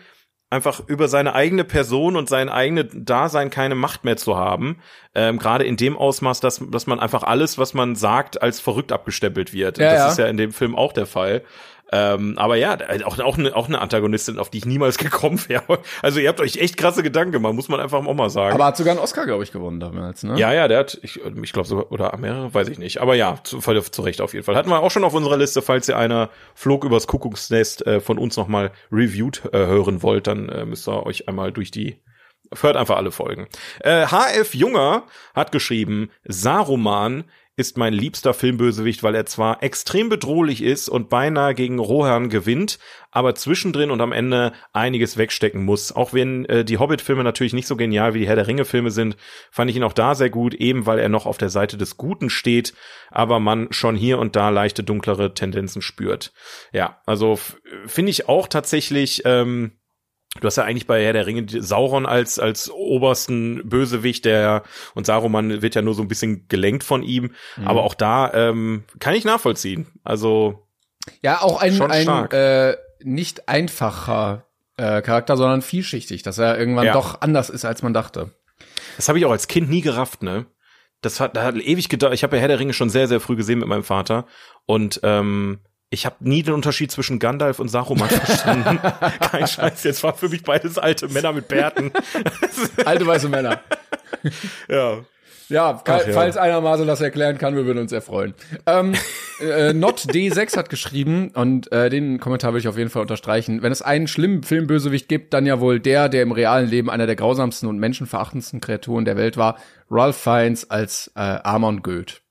einfach 0.51 0.87
über 0.87 1.09
seine 1.09 1.35
eigene 1.35 1.65
Person 1.65 2.17
und 2.17 2.29
sein 2.29 2.49
eigenes 2.49 2.87
Dasein 2.93 3.51
keine 3.51 3.75
Macht 3.75 4.05
mehr 4.05 4.17
zu 4.17 4.37
haben. 4.37 4.79
Ähm, 5.15 5.39
Gerade 5.39 5.65
in 5.65 5.77
dem 5.77 5.97
Ausmaß, 5.97 6.41
dass, 6.41 6.63
dass 6.71 6.87
man 6.87 7.01
einfach 7.01 7.23
alles, 7.23 7.59
was 7.59 7.75
man 7.75 7.97
sagt, 7.97 8.41
als 8.41 8.61
verrückt 8.61 8.93
abgestempelt 8.93 9.53
wird. 9.53 9.79
Ja, 9.79 9.91
das 9.91 9.99
ja. 9.99 10.09
ist 10.09 10.19
ja 10.19 10.27
in 10.27 10.37
dem 10.37 10.53
Film 10.53 10.77
auch 10.77 10.93
der 10.93 11.07
Fall. 11.07 11.43
Ähm, 11.93 12.39
aber 12.39 12.57
ja, 12.57 12.77
auch, 13.05 13.19
auch, 13.19 13.39
eine, 13.39 13.55
auch 13.55 13.69
eine 13.69 13.81
Antagonistin, 13.81 14.39
auf 14.39 14.51
die 14.51 14.59
ich 14.59 14.67
niemals 14.67 14.99
gekommen 14.99 15.41
wäre. 15.49 15.81
Also 16.03 16.21
ihr 16.21 16.29
habt 16.29 16.41
euch 16.41 16.57
echt 16.57 16.77
krasse 16.77 17.03
Gedanken 17.03 17.33
gemacht, 17.33 17.55
muss 17.55 17.69
man 17.69 17.81
einfach 17.81 18.05
auch 18.05 18.15
mal 18.15 18.31
sagen. 18.31 18.55
Aber 18.55 18.67
hat 18.67 18.77
sogar 18.77 18.93
einen 18.93 19.01
Oscar, 19.01 19.27
glaube 19.27 19.45
ich, 19.45 19.53
gewonnen 19.53 19.81
damals, 19.81 20.23
ne? 20.23 20.39
Ja, 20.39 20.53
ja, 20.53 20.67
der 20.69 20.79
hat, 20.79 20.99
ich, 21.03 21.21
ich 21.25 21.53
glaube 21.53 21.69
sogar, 21.69 21.93
oder 21.93 22.17
mehrere, 22.17 22.53
weiß 22.53 22.69
ich 22.69 22.79
nicht. 22.79 23.01
Aber 23.01 23.15
ja, 23.15 23.39
zu, 23.45 23.61
voll 23.61 23.83
zu 23.83 24.03
Recht 24.03 24.21
auf 24.21 24.33
jeden 24.33 24.45
Fall. 24.45 24.57
Hatten 24.57 24.71
wir 24.71 24.81
auch 24.81 24.91
schon 24.91 25.05
auf 25.05 25.15
unserer 25.15 25.37
Liste, 25.37 25.63
falls 25.63 25.89
ihr 25.89 25.99
einer 25.99 26.31
Flog 26.55 26.85
übers 26.85 27.07
Kuckucksnest 27.07 27.87
äh, 27.87 28.01
von 28.01 28.19
uns 28.19 28.37
nochmal 28.37 28.73
reviewed 28.91 29.43
äh, 29.53 29.59
hören 29.59 30.03
wollt, 30.03 30.27
dann 30.27 30.49
äh, 30.49 30.65
müsst 30.65 30.89
ihr 30.89 31.05
euch 31.07 31.29
einmal 31.29 31.53
durch 31.53 31.71
die 31.71 32.01
Hört 32.61 32.77
einfach 32.77 32.97
alle 32.97 33.11
Folgen. 33.11 33.49
Äh, 33.81 34.07
HF 34.07 34.55
Junger 34.55 35.05
hat 35.35 35.51
geschrieben, 35.51 36.11
Saruman 36.25 37.25
ist 37.57 37.79
mein 37.79 37.93
liebster 37.93 38.35
Filmbösewicht, 38.35 39.03
weil 39.03 39.15
er 39.15 39.27
zwar 39.27 39.63
extrem 39.63 40.09
bedrohlich 40.09 40.63
ist 40.63 40.89
und 40.89 41.09
beinahe 41.09 41.55
gegen 41.55 41.79
Rohan 41.79 42.29
gewinnt, 42.29 42.79
aber 43.13 43.37
zwischendrin 43.37 43.93
und 43.93 44.01
am 44.01 44.11
Ende 44.11 44.53
einiges 44.73 45.17
wegstecken 45.17 45.65
muss. 45.65 45.93
Auch 45.93 46.13
wenn 46.13 46.45
äh, 46.47 46.65
die 46.65 46.79
Hobbit-Filme 46.79 47.23
natürlich 47.23 47.53
nicht 47.53 47.69
so 47.69 47.77
genial 47.77 48.15
wie 48.15 48.19
die 48.19 48.27
Herr 48.27 48.35
der 48.35 48.49
Ringe-Filme 48.49 48.91
sind, 48.91 49.17
fand 49.53 49.71
ich 49.71 49.77
ihn 49.77 49.85
auch 49.85 49.93
da 49.93 50.17
sehr 50.17 50.31
gut, 50.31 50.55
eben 50.55 50.87
weil 50.87 50.99
er 50.99 51.09
noch 51.09 51.27
auf 51.27 51.39
der 51.39 51.51
Seite 51.51 51.77
des 51.77 51.97
Guten 51.97 52.29
steht, 52.29 52.75
aber 53.11 53.39
man 53.39 53.69
schon 53.71 53.95
hier 53.95 54.19
und 54.19 54.35
da 54.35 54.49
leichte 54.49 54.83
dunklere 54.83 55.35
Tendenzen 55.35 55.81
spürt. 55.81 56.33
Ja, 56.73 57.01
also 57.07 57.39
finde 57.87 58.11
ich 58.11 58.29
auch 58.29 58.49
tatsächlich. 58.49 59.23
Ähm, 59.25 59.73
Du 60.41 60.47
hast 60.47 60.57
ja 60.57 60.65
eigentlich 60.65 60.87
bei 60.87 61.05
Herr 61.05 61.13
der 61.13 61.27
Ringe 61.27 61.47
Sauron 61.49 62.07
als 62.07 62.39
als 62.39 62.71
obersten 62.71 63.69
Bösewicht, 63.69 64.25
der 64.25 64.63
und 64.95 65.07
Saruman 65.07 65.63
wird 65.63 65.75
ja 65.75 65.83
nur 65.83 65.95
so 65.95 66.03
ein 66.03 66.09
bisschen 66.09 66.49
gelenkt 66.49 66.85
von 66.85 67.03
ihm, 67.03 67.33
mhm. 67.57 67.69
aber 67.69 67.85
auch 67.85 67.95
da 67.95 68.33
ähm, 68.35 68.85
kann 68.99 69.15
ich 69.15 69.25
nachvollziehen. 69.25 69.87
Also 70.03 70.67
ja, 71.23 71.41
auch 71.41 71.61
ein, 71.61 71.81
ein 71.81 72.31
äh, 72.31 72.77
nicht 73.03 73.49
einfacher 73.49 74.47
äh, 74.77 75.03
Charakter, 75.03 75.37
sondern 75.37 75.63
vielschichtig, 75.63 76.23
dass 76.23 76.39
er 76.39 76.59
irgendwann 76.59 76.87
ja. 76.87 76.93
doch 76.93 77.21
anders 77.21 77.51
ist, 77.51 77.65
als 77.65 77.83
man 77.83 77.95
dachte. 77.95 78.33
Das 78.97 79.09
habe 79.09 79.19
ich 79.19 79.25
auch 79.25 79.31
als 79.31 79.49
Kind 79.49 79.69
nie 79.69 79.83
gerafft, 79.83 80.23
ne? 80.23 80.47
Das 81.01 81.21
hat, 81.21 81.37
das 81.37 81.45
hat 81.45 81.57
ewig 81.57 81.89
gedauert. 81.89 82.15
Ich 82.15 82.23
habe 82.23 82.37
ja 82.37 82.41
Herr 82.41 82.49
der 82.49 82.59
Ringe 82.59 82.73
schon 82.73 82.89
sehr, 82.89 83.09
sehr 83.09 83.21
früh 83.21 83.37
gesehen 83.37 83.59
mit 83.59 83.69
meinem 83.69 83.85
Vater 83.85 84.27
und 84.65 85.01
ähm, 85.03 85.61
ich 85.95 86.05
habe 86.05 86.17
nie 86.21 86.43
den 86.43 86.53
Unterschied 86.55 86.91
zwischen 86.93 87.19
Gandalf 87.19 87.59
und 87.59 87.69
Saruman 87.69 88.09
verstanden. 88.11 88.79
Kein 89.31 89.47
Scheiß, 89.47 89.85
jetzt 89.85 90.03
war 90.03 90.15
für 90.15 90.29
mich 90.29 90.43
beides 90.43 90.77
alte 90.77 91.09
Männer 91.09 91.33
mit 91.33 91.49
Bärten. 91.49 91.93
alte 92.85 93.07
weiße 93.07 93.29
Männer. 93.29 93.61
ja. 94.69 94.99
Ja, 95.51 95.83
Ach, 95.85 96.03
falls 96.13 96.37
ja. 96.37 96.41
einer 96.41 96.63
Marcel 96.63 96.87
das 96.87 97.03
erklären 97.03 97.37
kann, 97.37 97.55
wir 97.55 97.67
würden 97.67 97.79
uns 97.79 97.93
erfreuen. 97.93 98.35
Ähm, 98.65 98.95
äh, 99.41 99.75
Not 99.75 100.01
D6 100.01 100.57
hat 100.57 100.71
geschrieben, 100.71 101.33
und 101.35 101.71
äh, 101.71 101.91
den 101.91 102.19
Kommentar 102.19 102.55
will 102.55 102.61
ich 102.61 102.69
auf 102.69 102.79
jeden 102.79 102.89
Fall 102.89 103.03
unterstreichen. 103.03 103.63
Wenn 103.63 103.71
es 103.71 103.83
einen 103.83 104.09
schlimmen 104.09 104.43
Filmbösewicht 104.43 105.07
gibt, 105.07 105.35
dann 105.35 105.45
ja 105.45 105.61
wohl 105.61 105.81
der, 105.81 106.09
der 106.09 106.23
im 106.23 106.33
realen 106.33 106.69
Leben 106.69 106.89
einer 106.89 107.07
der 107.07 107.17
grausamsten 107.17 107.69
und 107.69 107.79
menschenverachtendsten 107.79 108.61
Kreaturen 108.61 109.05
der 109.05 109.19
Welt 109.19 109.37
war, 109.37 109.59
Ralph 109.91 110.17
Fiennes 110.17 110.71
als 110.71 111.13
äh, 111.15 111.21
Amon 111.21 111.83
Goeth. 111.83 112.23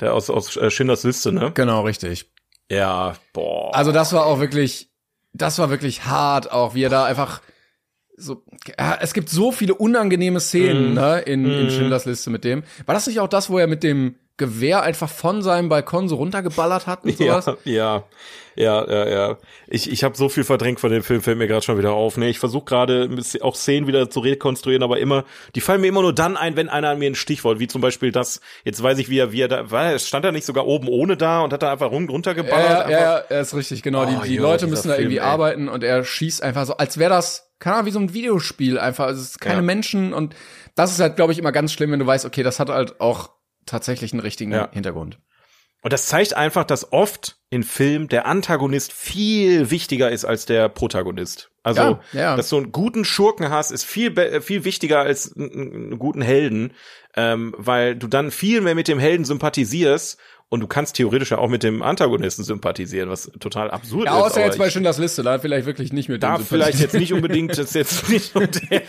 Der 0.00 0.14
aus, 0.14 0.28
aus 0.28 0.56
äh, 0.56 0.70
Schindlers 0.70 1.04
Liste, 1.04 1.32
ne? 1.32 1.52
Genau, 1.54 1.82
richtig. 1.82 2.31
Ja, 2.72 3.14
boah. 3.34 3.74
Also 3.74 3.92
das 3.92 4.14
war 4.14 4.24
auch 4.24 4.40
wirklich, 4.40 4.88
das 5.34 5.58
war 5.58 5.68
wirklich 5.68 6.06
hart, 6.06 6.50
auch 6.50 6.74
wie 6.74 6.84
er 6.84 6.88
da 6.88 7.04
einfach 7.04 7.42
so, 8.16 8.42
ja, 8.78 8.98
es 9.00 9.12
gibt 9.12 9.28
so 9.28 9.52
viele 9.52 9.74
unangenehme 9.74 10.40
Szenen 10.40 10.92
mm. 10.92 10.94
ne, 10.94 11.18
in, 11.20 11.44
in 11.44 11.64
mhm. 11.64 11.70
Schindlers 11.70 12.06
Liste 12.06 12.30
mit 12.30 12.44
dem. 12.44 12.62
War 12.86 12.94
das 12.94 13.06
nicht 13.06 13.20
auch 13.20 13.28
das, 13.28 13.50
wo 13.50 13.58
er 13.58 13.66
mit 13.66 13.82
dem 13.82 14.14
Gewehr 14.36 14.82
einfach 14.82 15.08
von 15.08 15.42
seinem 15.42 15.68
Balkon 15.68 16.08
so 16.08 16.16
runtergeballert 16.16 16.86
hat 16.86 17.04
und 17.04 17.16
sowas? 17.18 17.46
Ja, 17.64 18.04
ja, 18.54 18.84
ja, 18.84 18.86
ja. 18.88 19.08
ja. 19.08 19.38
Ich, 19.68 19.90
ich 19.90 20.04
habe 20.04 20.16
so 20.16 20.28
viel 20.28 20.44
verdrängt 20.44 20.80
von 20.80 20.90
dem 20.90 21.02
Film, 21.02 21.22
fällt 21.22 21.38
mir 21.38 21.46
gerade 21.46 21.62
schon 21.62 21.78
wieder 21.78 21.92
auf. 21.92 22.16
Ne? 22.16 22.28
Ich 22.28 22.38
versuche 22.38 22.64
gerade 22.64 23.08
auch 23.40 23.54
Szenen 23.54 23.86
wieder 23.86 24.10
zu 24.10 24.20
rekonstruieren, 24.20 24.82
aber 24.82 24.98
immer, 24.98 25.24
die 25.54 25.60
fallen 25.60 25.80
mir 25.80 25.88
immer 25.88 26.02
nur 26.02 26.14
dann 26.14 26.36
ein, 26.36 26.56
wenn 26.56 26.68
einer 26.68 26.94
mir 26.96 27.10
ein 27.10 27.14
Stichwort, 27.14 27.58
wie 27.58 27.68
zum 27.68 27.80
Beispiel 27.80 28.12
das, 28.12 28.40
jetzt 28.64 28.82
weiß 28.82 28.98
ich, 28.98 29.08
wie 29.08 29.18
er, 29.18 29.32
wie 29.32 29.40
er 29.40 29.48
da, 29.48 29.70
war, 29.70 29.98
stand 29.98 30.24
er 30.24 30.32
nicht 30.32 30.46
sogar 30.46 30.66
oben 30.66 30.88
ohne 30.88 31.16
da 31.16 31.40
und 31.40 31.52
hat 31.52 31.62
da 31.62 31.72
einfach 31.72 31.90
runtergeballert? 31.90 32.88
Ja, 32.88 32.90
ja, 32.90 33.00
ja, 33.00 33.16
er 33.18 33.40
ist 33.40 33.54
richtig, 33.54 33.82
genau. 33.82 34.04
Oh, 34.04 34.06
die 34.06 34.28
die 34.28 34.34
jo, 34.36 34.42
Leute 34.42 34.66
müssen 34.66 34.88
da 34.88 34.96
irgendwie 34.96 35.18
ey. 35.18 35.24
arbeiten 35.24 35.68
und 35.68 35.84
er 35.84 36.04
schießt 36.04 36.42
einfach 36.42 36.66
so, 36.66 36.76
als 36.76 36.98
wäre 36.98 37.10
das, 37.10 37.52
keine 37.58 37.76
Ahnung, 37.76 37.86
wie 37.86 37.92
so 37.92 38.00
ein 38.00 38.14
Videospiel 38.14 38.78
einfach. 38.78 39.06
Also 39.06 39.20
es 39.20 39.30
ist 39.30 39.40
keine 39.40 39.56
ja. 39.56 39.62
Menschen 39.62 40.12
und 40.12 40.34
das 40.74 40.92
ist 40.92 41.00
halt, 41.00 41.16
glaube 41.16 41.32
ich, 41.32 41.38
immer 41.38 41.52
ganz 41.52 41.72
schlimm, 41.72 41.92
wenn 41.92 42.00
du 42.00 42.06
weißt, 42.06 42.24
okay, 42.24 42.42
das 42.42 42.58
hat 42.58 42.70
halt 42.70 43.00
auch 43.00 43.30
tatsächlich 43.66 44.12
einen 44.12 44.20
richtigen 44.20 44.52
ja. 44.52 44.70
Hintergrund. 44.72 45.18
Und 45.82 45.92
das 45.92 46.06
zeigt 46.06 46.34
einfach, 46.34 46.64
dass 46.64 46.92
oft 46.92 47.38
in 47.50 47.64
Filmen 47.64 48.06
der 48.06 48.26
Antagonist 48.26 48.92
viel 48.92 49.70
wichtiger 49.70 50.10
ist 50.10 50.24
als 50.24 50.46
der 50.46 50.68
Protagonist. 50.68 51.50
Also, 51.64 51.82
ja, 51.82 52.00
ja. 52.12 52.36
dass 52.36 52.48
du 52.48 52.56
einen 52.56 52.72
guten 52.72 53.04
Schurken 53.04 53.50
hast, 53.50 53.72
ist 53.72 53.84
viel, 53.84 54.40
viel 54.40 54.64
wichtiger 54.64 55.00
als 55.00 55.36
einen 55.36 55.98
guten 55.98 56.22
Helden, 56.22 56.72
ähm, 57.16 57.54
weil 57.58 57.96
du 57.96 58.06
dann 58.06 58.30
viel 58.30 58.60
mehr 58.60 58.76
mit 58.76 58.88
dem 58.88 59.00
Helden 59.00 59.24
sympathisierst 59.24 60.18
und 60.52 60.60
du 60.60 60.66
kannst 60.66 60.96
theoretisch 60.96 61.30
ja 61.30 61.38
auch 61.38 61.48
mit 61.48 61.62
dem 61.62 61.82
Antagonisten 61.82 62.44
sympathisieren, 62.44 63.08
was 63.08 63.32
total 63.40 63.70
absurd 63.70 64.04
ja, 64.04 64.12
ist. 64.12 64.18
Ja, 64.18 64.26
außer 64.26 64.44
jetzt 64.44 64.58
bei 64.58 64.68
Schindlers 64.68 64.98
Liste, 64.98 65.22
da 65.22 65.38
vielleicht 65.38 65.64
wirklich 65.64 65.94
nicht 65.94 66.10
mit 66.10 66.22
dem 66.22 66.28
Da 66.28 66.36
vielleicht 66.36 66.78
jetzt 66.78 66.92
nicht 66.92 67.14
unbedingt, 67.14 67.52
das 67.58 67.58
ist 67.58 67.74
jetzt 67.74 68.10
nicht 68.10 68.34
so 68.34 68.40
der, 68.40 68.82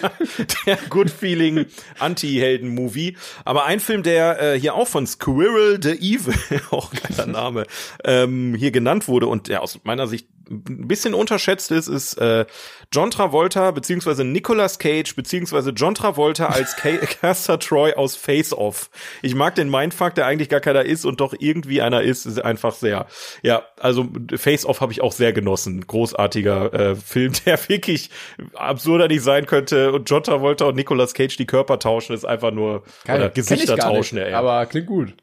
der 0.66 0.78
Good 0.90 1.10
Feeling 1.10 1.66
Anti-Helden-Movie. 2.00 3.16
Aber 3.46 3.64
ein 3.64 3.80
Film, 3.80 4.04
der 4.04 4.42
äh, 4.42 4.60
hier 4.60 4.74
auch 4.74 4.90
von 4.90 5.08
Squirrel 5.08 5.80
the 5.82 5.94
Evil, 5.94 6.34
auch 6.72 6.92
geiler 6.92 7.28
Name, 7.28 7.64
ähm, 8.04 8.56
hier 8.56 8.72
genannt 8.72 9.08
wurde 9.08 9.28
und 9.28 9.48
der 9.48 9.62
aus 9.62 9.80
meiner 9.86 10.08
Sicht 10.08 10.28
ein 10.50 10.88
bisschen 10.88 11.14
unterschätzt 11.14 11.72
ist, 11.72 11.88
ist 11.88 12.16
äh, 12.16 12.46
John 12.92 13.12
Travolta 13.12 13.72
beziehungsweise 13.72 14.24
Nicolas 14.24 14.80
Cage 14.80 15.16
beziehungsweise 15.16 15.72
John 15.72 15.96
Travolta 15.96 16.48
als 16.48 16.76
Caster 17.22 17.60
Troy 17.60 17.94
aus 17.94 18.16
Face 18.16 18.54
Off. 18.54 18.90
Ich 19.22 19.36
mag 19.36 19.56
den 19.56 19.70
Mindfuck, 19.70 20.16
der 20.16 20.26
eigentlich 20.26 20.50
gar 20.50 20.60
keiner 20.60 20.84
ist 20.84 21.06
und 21.06 21.22
doch 21.22 21.34
irgendwie 21.38 21.82
einer 21.82 22.02
ist, 22.02 22.26
ist 22.26 22.44
einfach 22.44 22.74
sehr. 22.74 23.08
Ja, 23.42 23.64
also 23.80 24.08
Face 24.36 24.66
Off 24.66 24.82
habe 24.82 24.92
ich 24.92 25.02
auch 25.02 25.14
sehr 25.14 25.34
genossen. 25.34 25.86
Großartiger 25.88 26.74
äh, 26.74 26.96
Film, 26.96 27.34
der 27.46 27.58
wirklich 27.70 28.10
absurder 28.54 29.08
nicht 29.08 29.24
sein 29.24 29.46
könnte. 29.46 29.94
Und 29.94 30.10
John 30.10 30.24
Travolta 30.24 30.66
und 30.66 30.76
Nicolas 30.76 31.14
Cage 31.14 31.38
die 31.38 31.48
Körper 31.48 31.80
tauschen, 31.80 32.14
ist 32.14 32.26
einfach 32.26 32.52
nur 32.52 32.84
Geil. 33.06 33.18
oder 33.18 33.30
Gesichter 33.30 33.78
tauschen. 33.78 34.20
Nicht, 34.20 34.34
aber 34.34 34.66
klingt 34.66 34.88
gut. 34.88 35.16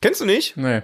Kennst 0.00 0.20
du 0.20 0.26
nicht? 0.26 0.56
Nee 0.56 0.82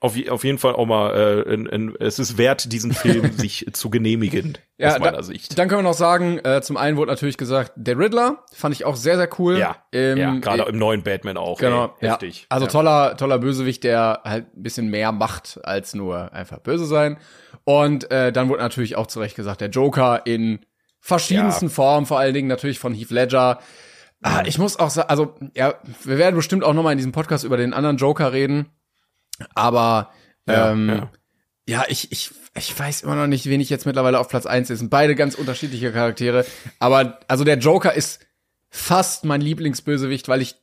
auf, 0.00 0.16
auf 0.28 0.44
jeden 0.44 0.58
Fall 0.58 0.74
auch 0.74 0.86
mal, 0.86 1.14
äh, 1.14 1.52
in, 1.52 1.66
in, 1.66 1.96
es 1.98 2.18
ist 2.18 2.38
wert, 2.38 2.72
diesen 2.72 2.92
Film 2.92 3.32
sich 3.36 3.66
zu 3.72 3.90
genehmigen, 3.90 4.58
ja, 4.76 4.92
aus 4.92 4.98
meiner 4.98 5.18
da, 5.18 5.22
Sicht. 5.22 5.58
Dann 5.58 5.68
können 5.68 5.80
wir 5.80 5.88
noch 5.88 5.94
sagen, 5.94 6.38
äh, 6.38 6.60
zum 6.62 6.76
einen 6.76 6.96
wurde 6.96 7.10
natürlich 7.10 7.36
gesagt, 7.36 7.72
der 7.76 7.98
Riddler 7.98 8.44
fand 8.52 8.74
ich 8.74 8.84
auch 8.84 8.96
sehr, 8.96 9.16
sehr 9.16 9.28
cool. 9.38 9.58
Ja, 9.58 9.76
ähm, 9.92 10.18
ja 10.18 10.34
gerade 10.38 10.64
äh, 10.64 10.68
im 10.68 10.78
neuen 10.78 11.02
Batman 11.02 11.36
auch. 11.36 11.58
Genau, 11.58 11.94
ey, 12.00 12.08
heftig. 12.08 12.42
Ja. 12.42 12.46
Also 12.50 12.66
ja. 12.66 12.72
toller, 12.72 13.16
toller 13.16 13.38
Bösewicht, 13.38 13.84
der 13.84 14.20
halt 14.24 14.46
ein 14.56 14.62
bisschen 14.62 14.88
mehr 14.88 15.12
macht, 15.12 15.60
als 15.64 15.94
nur 15.94 16.32
einfach 16.32 16.58
böse 16.58 16.86
sein. 16.86 17.18
Und 17.64 18.10
äh, 18.10 18.32
dann 18.32 18.48
wurde 18.48 18.62
natürlich 18.62 18.96
auch 18.96 19.08
zurecht 19.08 19.36
gesagt, 19.36 19.60
der 19.60 19.70
Joker 19.70 20.22
in 20.24 20.60
verschiedensten. 21.00 21.70
Formen, 21.70 22.06
vor 22.06 22.18
allen 22.18 22.34
Dingen 22.34 22.48
natürlich 22.48 22.78
von 22.78 22.94
Heath 22.94 23.10
Ledger. 23.10 23.58
Ah, 24.22 24.42
ich 24.46 24.58
muss 24.58 24.78
auch 24.78 24.90
sagen, 24.90 25.08
also 25.08 25.34
ja, 25.54 25.74
wir 26.04 26.18
werden 26.18 26.34
bestimmt 26.34 26.64
auch 26.64 26.74
noch 26.74 26.82
mal 26.82 26.92
in 26.92 26.98
diesem 26.98 27.12
Podcast 27.12 27.44
über 27.44 27.56
den 27.56 27.72
anderen 27.72 27.96
Joker 27.96 28.32
reden. 28.32 28.66
Aber 29.54 30.12
ja, 30.46 30.72
ähm, 30.72 30.88
ja. 30.88 31.10
ja, 31.66 31.84
ich, 31.88 32.10
ich, 32.12 32.30
ich 32.56 32.78
weiß 32.78 33.02
immer 33.02 33.14
noch 33.14 33.26
nicht, 33.26 33.46
wen 33.46 33.60
ich 33.60 33.70
jetzt 33.70 33.86
mittlerweile 33.86 34.18
auf 34.18 34.28
Platz 34.28 34.46
eins 34.46 34.70
ist. 34.70 34.80
Sind 34.80 34.90
beide 34.90 35.14
ganz 35.14 35.34
unterschiedliche 35.34 35.92
Charaktere. 35.92 36.44
Aber 36.78 37.20
also 37.28 37.44
der 37.44 37.58
Joker 37.58 37.94
ist 37.94 38.20
fast 38.70 39.24
mein 39.24 39.40
Lieblingsbösewicht, 39.40 40.28
weil 40.28 40.42
ich, 40.42 40.56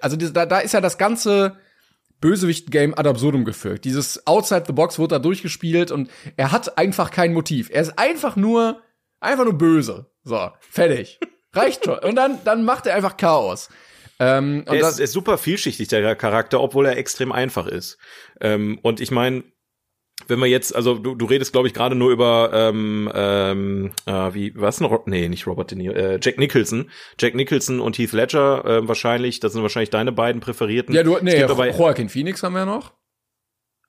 also 0.00 0.16
da, 0.16 0.46
da 0.46 0.58
ist 0.58 0.72
ja 0.72 0.80
das 0.80 0.98
ganze 0.98 1.56
Bösewicht-Game 2.20 2.94
ad 2.98 3.08
absurdum 3.08 3.44
geführt. 3.44 3.84
Dieses 3.84 4.26
Outside 4.26 4.64
the 4.66 4.72
Box 4.72 4.98
wurde 4.98 5.14
da 5.14 5.18
durchgespielt 5.18 5.90
und 5.90 6.10
er 6.36 6.52
hat 6.52 6.76
einfach 6.76 7.10
kein 7.10 7.32
Motiv. 7.32 7.70
Er 7.72 7.82
ist 7.82 7.98
einfach 7.98 8.36
nur, 8.36 8.82
einfach 9.20 9.44
nur 9.44 9.56
böse. 9.56 10.10
So, 10.24 10.50
fertig. 10.60 11.20
Reicht 11.52 11.84
schon. 11.84 11.98
Und 11.98 12.16
dann, 12.16 12.38
dann 12.44 12.64
macht 12.64 12.86
er 12.86 12.94
einfach 12.94 13.16
Chaos. 13.16 13.68
Ähm, 14.20 14.64
er 14.66 14.80
ist, 14.80 15.00
ist 15.00 15.12
super 15.12 15.38
vielschichtig, 15.38 15.88
der 15.88 16.16
Charakter, 16.16 16.60
obwohl 16.60 16.86
er 16.86 16.96
extrem 16.96 17.32
einfach 17.32 17.66
ist. 17.66 17.98
Ähm, 18.40 18.78
und 18.82 19.00
ich 19.00 19.10
meine, 19.10 19.44
wenn 20.26 20.40
wir 20.40 20.46
jetzt, 20.46 20.74
also 20.74 20.98
du, 20.98 21.14
du 21.14 21.26
redest, 21.26 21.52
glaube 21.52 21.68
ich, 21.68 21.74
gerade 21.74 21.94
nur 21.94 22.10
über 22.10 22.50
ähm, 22.52 23.10
ähm, 23.14 23.92
äh, 24.06 24.34
wie 24.34 24.52
was 24.56 24.80
noch? 24.80 25.06
Nee, 25.06 25.28
nicht 25.28 25.46
Robert 25.46 25.70
De 25.70 25.78
Niro, 25.78 25.94
äh, 25.94 26.18
Jack 26.20 26.38
Nicholson. 26.38 26.90
Jack 27.18 27.34
Nicholson 27.34 27.78
und 27.78 27.96
Heath 27.98 28.12
Ledger 28.12 28.64
äh, 28.64 28.88
wahrscheinlich, 28.88 29.38
das 29.38 29.52
sind 29.52 29.62
wahrscheinlich 29.62 29.90
deine 29.90 30.10
beiden 30.10 30.40
präferierten. 30.40 30.94
Ja, 30.94 31.04
du, 31.04 31.18
nee, 31.22 31.40
Joaquin 31.40 32.08
Phoenix 32.08 32.42
haben 32.42 32.54
wir 32.54 32.66
noch. 32.66 32.97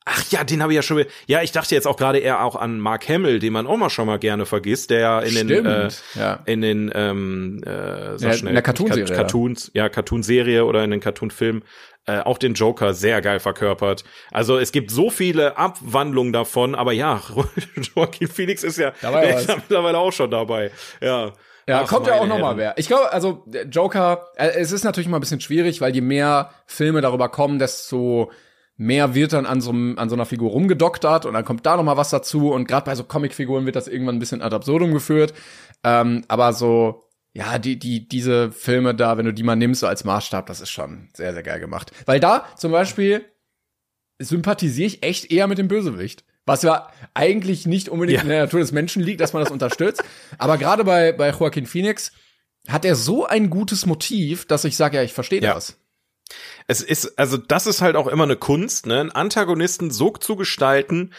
Ach 0.06 0.24
ja, 0.32 0.44
den 0.44 0.62
habe 0.64 0.72
ich 0.72 0.76
ja 0.76 0.82
schon. 0.82 1.06
Ja, 1.28 1.44
ich 1.44 1.52
dachte 1.52 1.76
jetzt 1.76 1.86
auch 1.86 1.98
gerade 1.98 2.20
eher 2.20 2.44
auch 2.44 2.56
an 2.56 2.80
Mark 2.80 3.08
Hamill, 3.10 3.40
den 3.40 3.54
man 3.54 3.68
auch 3.68 3.78
mal 3.78 3.90
schon 3.90 4.08
mal 4.08 4.18
gerne 4.18 4.46
vergisst, 4.46 4.90
der 4.90 5.00
ja 5.00 5.20
in 5.20 5.32
Stimmt, 5.32 5.50
den 5.52 5.66
äh, 5.66 5.90
ja. 6.16 6.40
in 6.46 6.62
den 6.62 6.92
ähm, 6.96 7.62
äh, 7.64 8.18
sag 8.18 8.22
ja, 8.22 8.34
schnell, 8.34 8.50
in 8.50 8.56
der 8.56 8.64
Cartoon-Serie, 8.64 9.16
Cartoons, 9.16 9.72
ja 9.74 9.90
Cartoon-Serie 9.90 10.66
oder 10.66 10.84
in 10.84 10.92
den 10.92 11.00
Cartoon-Film 11.00 11.62
äh, 12.08 12.22
auch 12.22 12.40
den 12.40 12.56
Joker 12.56 12.94
sehr 12.94 13.22
geil 13.22 13.40
verkörpert. 13.40 14.04
Also 14.32 14.58
es 14.58 14.72
gibt 14.72 14.90
so 14.90 15.12
viele 15.12 15.58
Abwandlungen 15.58 16.34
davon, 16.34 16.74
aber 16.74 16.92
ja, 16.92 17.22
Joaquin 17.96 18.28
Phoenix 18.28 18.64
ist 18.64 18.78
ja 18.78 18.90
ist 18.90 19.48
mittlerweile 19.56 20.00
auch 20.00 20.12
schon 20.12 20.32
dabei. 20.32 20.72
Ja. 21.02 21.34
Ja, 21.68 21.82
Ach, 21.84 21.88
kommt 21.88 22.08
ja 22.08 22.16
auch 22.16 22.26
noch 22.26 22.40
mal 22.40 22.58
wer. 22.58 22.76
Ich 22.80 22.88
glaube, 22.88 23.14
also 23.14 23.46
Joker, 23.70 24.30
äh, 24.38 24.48
es 24.56 24.72
ist 24.72 24.84
natürlich 24.84 25.08
mal 25.08 25.18
ein 25.18 25.20
bisschen 25.20 25.40
schwierig, 25.40 25.82
weil 25.82 25.94
je 25.94 26.02
mehr 26.02 26.50
Filme 26.66 27.02
darüber 27.02 27.30
kommen, 27.30 27.60
desto 27.60 28.32
mehr 28.82 29.14
wird 29.14 29.34
dann 29.34 29.46
an 29.46 29.60
so, 29.62 29.72
an 29.72 30.10
so 30.10 30.16
einer 30.16 30.26
Figur 30.26 30.52
rumgedoktert 30.52 31.26
und 31.26 31.34
dann 31.34 31.44
kommt 31.44 31.66
da 31.66 31.76
noch 31.76 31.84
mal 31.84 31.98
was 31.98 32.10
dazu 32.10 32.52
und 32.54 32.66
gerade 32.68 32.86
bei 32.86 32.96
so 32.96 33.04
Comicfiguren 33.04 33.66
wird 33.66 33.76
das 33.76 33.88
irgendwann 33.90 34.16
ein 34.16 34.20
bisschen 34.20 34.42
ad 34.42 34.56
absurdum 34.56 34.94
geführt. 34.94 35.34
Ähm, 35.84 36.24
aber 36.30 36.54
so, 36.54 37.04
ja, 37.34 37.60
die, 37.60 37.78
die, 37.78 38.08
diese 38.08 38.52
Filme 38.54 38.96
da, 38.96 39.18
wenn 39.18 39.26
du 39.26 39.34
die 39.34 39.44
mal 39.44 39.58
nimmst 39.58 39.82
so 39.82 39.88
als 39.88 40.06
Maßstab, 40.06 40.46
das 40.48 40.62
ist 40.62 40.70
schon 40.72 41.10
sehr, 41.14 41.34
sehr 41.34 41.44
geil 41.44 41.60
gemacht. 41.60 41.92
Weil 42.06 42.22
da 42.22 42.46
zum 42.58 42.72
Beispiel, 42.72 43.26
sympathisiere 44.18 44.88
ich 44.88 45.04
echt 45.04 45.32
eher 45.32 45.48
mit 45.48 45.58
dem 45.58 45.68
Bösewicht. 45.68 46.24
Was 46.46 46.64
ja 46.64 46.90
eigentlich 47.14 47.66
nicht 47.66 47.90
unbedingt 47.90 48.18
Ja. 48.20 48.24
in 48.24 48.30
der 48.30 48.44
Natur 48.44 48.60
des 48.62 48.72
Menschen 48.72 49.04
liegt, 49.04 49.22
dass 49.22 49.34
man 49.34 49.44
das 49.44 49.52
unterstützt. 49.52 50.04
Aber 50.38 50.58
gerade 50.58 50.84
bei, 50.84 51.12
bei 51.12 51.30
Joaquin 51.30 51.66
Phoenix 51.68 52.12
hat 52.68 52.86
er 52.86 52.96
so 52.96 53.26
ein 53.28 53.50
gutes 53.50 53.86
Motiv, 53.86 54.46
dass 54.46 54.64
ich 54.66 54.76
sage, 54.76 54.98
ja, 54.98 55.04
ich 55.04 55.14
verstehe 55.14 55.42
Ja. 55.42 55.54
das. 55.54 55.78
Es 56.68 56.82
ist, 56.82 57.18
also 57.18 57.38
das 57.38 57.68
ist 57.68 57.82
halt 57.82 57.96
auch 57.96 58.08
immer 58.08 58.24
eine 58.24 58.36
Kunst, 58.36 58.86
ne? 58.86 59.00
Einen 59.00 59.12
Antagonisten 59.12 59.92
so 59.92 60.12
zu 60.12 60.36
gestalten, 60.36 61.14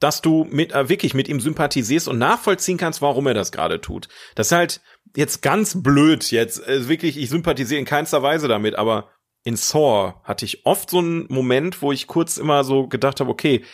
dass 0.00 0.20
du 0.20 0.46
mit 0.50 0.72
äh, 0.72 0.88
wirklich 0.88 1.14
mit 1.14 1.28
ihm 1.28 1.40
sympathisierst 1.40 2.08
und 2.08 2.18
nachvollziehen 2.18 2.78
kannst, 2.78 3.02
warum 3.02 3.26
er 3.26 3.34
das 3.34 3.52
gerade 3.52 3.80
tut. 3.80 4.08
Das 4.34 4.48
ist 4.48 4.52
halt 4.52 4.80
jetzt 5.16 5.42
ganz 5.42 5.82
blöd 5.82 6.30
jetzt 6.30 6.66
äh, 6.66 6.88
wirklich. 6.88 7.16
Ich 7.16 7.30
sympathisiere 7.30 7.78
in 7.78 7.86
keinster 7.86 8.22
Weise 8.22 8.48
damit, 8.48 8.74
aber 8.74 9.10
in 9.44 9.56
Saw 9.56 10.14
hatte 10.24 10.44
ich 10.44 10.66
oft 10.66 10.90
so 10.90 10.98
einen 10.98 11.26
Moment, 11.28 11.82
wo 11.82 11.92
ich 11.92 12.06
kurz 12.06 12.36
immer 12.36 12.64
so 12.64 12.86
gedacht 12.86 13.20
habe, 13.20 13.30
okay, 13.30 13.64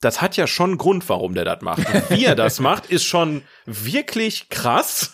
das 0.00 0.22
hat 0.22 0.36
ja 0.36 0.46
schon 0.46 0.70
einen 0.70 0.78
Grund, 0.78 1.08
warum 1.08 1.34
der 1.34 1.44
das 1.44 1.60
macht. 1.60 1.78
Und 1.92 2.10
wie 2.10 2.24
er 2.24 2.36
das 2.36 2.60
macht, 2.60 2.86
ist 2.86 3.04
schon 3.04 3.42
wirklich 3.66 4.48
krass. 4.48 5.10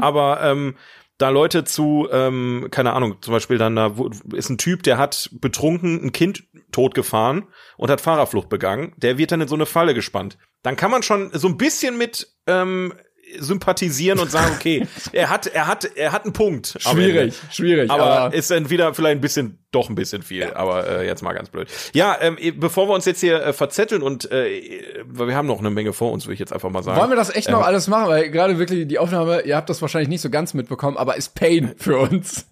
Aber 0.00 0.42
ähm, 0.42 0.76
da 1.18 1.30
Leute 1.30 1.64
zu, 1.64 2.08
ähm, 2.12 2.68
keine 2.70 2.92
Ahnung, 2.92 3.16
zum 3.20 3.32
Beispiel 3.32 3.58
dann 3.58 3.76
da 3.76 3.94
ist 4.32 4.48
ein 4.48 4.58
Typ, 4.58 4.84
der 4.84 4.98
hat 4.98 5.30
betrunken 5.32 6.02
ein 6.04 6.12
Kind 6.12 6.44
totgefahren 6.70 7.48
und 7.76 7.90
hat 7.90 8.00
Fahrerflucht 8.00 8.48
begangen, 8.48 8.92
der 8.96 9.18
wird 9.18 9.32
dann 9.32 9.40
in 9.40 9.48
so 9.48 9.56
eine 9.56 9.66
Falle 9.66 9.94
gespannt. 9.94 10.38
Dann 10.62 10.76
kann 10.76 10.90
man 10.90 11.02
schon 11.02 11.30
so 11.32 11.48
ein 11.48 11.56
bisschen 11.56 11.98
mit 11.98 12.34
ähm, 12.46 12.94
sympathisieren 13.38 14.18
und 14.18 14.30
sagen, 14.30 14.52
okay, 14.56 14.86
er 15.12 15.30
hat, 15.30 15.46
er 15.46 15.66
hat, 15.66 15.84
er 15.96 16.12
hat 16.12 16.24
einen 16.24 16.32
Punkt. 16.32 16.78
am 16.84 16.98
Ende. 16.98 17.10
Schwierig, 17.10 17.34
schwierig. 17.50 17.90
Aber, 17.90 18.20
Aber, 18.20 18.34
ist 18.34 18.50
dann 18.50 18.70
wieder 18.70 18.94
vielleicht 18.94 19.18
ein 19.18 19.20
bisschen, 19.20 19.58
doch 19.70 19.88
ein 19.88 19.94
bisschen 19.94 20.22
viel. 20.22 20.52
Aber 20.54 20.86
äh, 20.86 21.06
jetzt 21.06 21.22
mal 21.22 21.32
ganz 21.32 21.48
blöd. 21.50 21.68
Ja, 21.92 22.16
ähm, 22.20 22.38
bevor 22.56 22.88
wir 22.88 22.94
uns 22.94 23.04
jetzt 23.04 23.20
hier 23.20 23.42
äh, 23.42 23.52
verzetteln 23.52 24.02
und 24.02 24.30
äh, 24.30 25.02
wir 25.06 25.34
haben 25.34 25.46
noch 25.46 25.58
eine 25.58 25.70
Menge 25.70 25.92
vor 25.92 26.12
uns, 26.12 26.26
würde 26.26 26.34
ich 26.34 26.40
jetzt 26.40 26.52
einfach 26.52 26.70
mal 26.70 26.82
sagen. 26.82 26.98
wollen 26.98 27.10
wir 27.10 27.16
das 27.16 27.34
echt 27.34 27.48
Ähm. 27.48 27.54
noch 27.54 27.62
alles 27.66 27.88
machen? 27.88 28.08
Weil 28.08 28.30
gerade 28.30 28.58
wirklich 28.58 28.86
die 28.88 28.98
Aufnahme, 28.98 29.42
ihr 29.42 29.56
habt 29.56 29.68
das 29.70 29.82
wahrscheinlich 29.82 30.08
nicht 30.08 30.20
so 30.20 30.30
ganz 30.30 30.54
mitbekommen, 30.54 30.96
aber 30.96 31.16
ist 31.16 31.34
Pain 31.34 31.74
für 31.76 31.98
uns. 31.98 32.46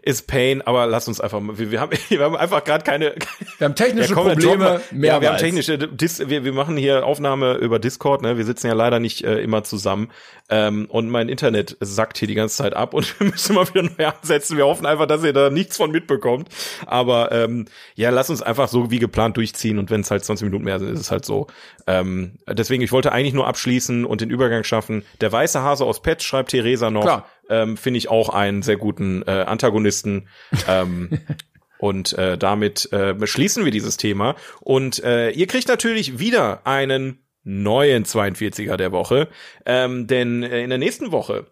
Ist 0.00 0.26
Pain, 0.26 0.62
aber 0.62 0.86
lass 0.86 1.06
uns 1.08 1.20
einfach 1.20 1.40
mal, 1.40 1.58
wir, 1.58 1.70
wir 1.70 1.80
haben, 1.80 1.92
wir 2.08 2.20
haben 2.20 2.36
einfach 2.36 2.64
gerade 2.64 2.84
keine, 2.84 3.14
Wir 3.58 3.64
haben 3.66 3.74
technische 3.74 4.14
komm, 4.14 4.28
Probleme, 4.28 4.80
wir- 4.90 5.08
Ja, 5.08 5.20
wir 5.20 5.30
haben 5.30 5.38
technische, 5.38 5.76
Dis, 5.76 6.28
wir, 6.28 6.44
wir 6.44 6.52
machen 6.52 6.76
hier 6.76 7.04
Aufnahme 7.04 7.54
über 7.54 7.78
Discord, 7.78 8.22
ne? 8.22 8.38
Wir 8.38 8.44
sitzen 8.44 8.68
ja 8.68 8.72
leider 8.74 9.00
nicht 9.00 9.24
äh, 9.24 9.40
immer 9.40 9.64
zusammen. 9.64 10.10
Ähm, 10.48 10.86
und 10.90 11.08
mein 11.08 11.28
Internet 11.28 11.76
sackt 11.80 12.18
hier 12.18 12.28
die 12.28 12.34
ganze 12.34 12.56
Zeit 12.56 12.74
ab 12.74 12.94
und 12.94 13.18
wir 13.20 13.28
müssen 13.28 13.54
mal 13.54 13.68
wieder 13.68 13.82
neu 13.82 14.06
ansetzen. 14.06 14.56
Wir 14.56 14.66
hoffen 14.66 14.86
einfach, 14.86 15.06
dass 15.06 15.24
ihr 15.24 15.32
da 15.32 15.50
nichts 15.50 15.76
von 15.76 15.90
mitbekommt. 15.90 16.48
Aber 16.86 17.32
ähm, 17.32 17.66
ja, 17.94 18.10
lass 18.10 18.30
uns 18.30 18.42
einfach 18.42 18.68
so 18.68 18.90
wie 18.90 18.98
geplant 18.98 19.36
durchziehen 19.36 19.78
und 19.78 19.90
wenn 19.90 20.00
es 20.00 20.10
halt 20.10 20.24
20 20.24 20.44
Minuten 20.46 20.64
mehr 20.64 20.78
sind, 20.78 20.92
ist 20.92 21.00
es 21.00 21.10
halt 21.10 21.24
so. 21.24 21.46
Ähm, 21.86 22.38
deswegen, 22.48 22.82
ich 22.82 22.92
wollte 22.92 23.12
eigentlich 23.12 23.34
nur 23.34 23.46
abschließen 23.46 24.04
und 24.04 24.20
den 24.20 24.30
Übergang 24.30 24.64
schaffen. 24.64 25.04
Der 25.20 25.32
weiße 25.32 25.62
Hase 25.62 25.84
aus 25.84 26.00
Pet 26.02 26.22
schreibt 26.22 26.50
Theresa 26.50 26.90
noch. 26.90 27.02
Klar. 27.02 27.26
Ähm, 27.48 27.76
Finde 27.76 27.98
ich 27.98 28.08
auch 28.08 28.28
einen 28.28 28.62
sehr 28.62 28.76
guten 28.76 29.22
äh, 29.22 29.30
Antagonisten. 29.30 30.28
ähm, 30.68 31.18
und 31.78 32.12
äh, 32.12 32.38
damit 32.38 32.88
äh, 32.92 33.14
beschließen 33.14 33.64
wir 33.64 33.72
dieses 33.72 33.96
Thema. 33.96 34.36
Und 34.60 35.02
äh, 35.02 35.30
ihr 35.30 35.46
kriegt 35.46 35.68
natürlich 35.68 36.18
wieder 36.18 36.66
einen 36.66 37.18
neuen 37.44 38.04
42er 38.04 38.76
der 38.76 38.92
Woche. 38.92 39.28
Ähm, 39.66 40.06
denn 40.06 40.42
äh, 40.42 40.62
in 40.62 40.70
der 40.70 40.78
nächsten 40.78 41.10
Woche 41.12 41.46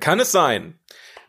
kann 0.00 0.20
es 0.20 0.32
sein, 0.32 0.78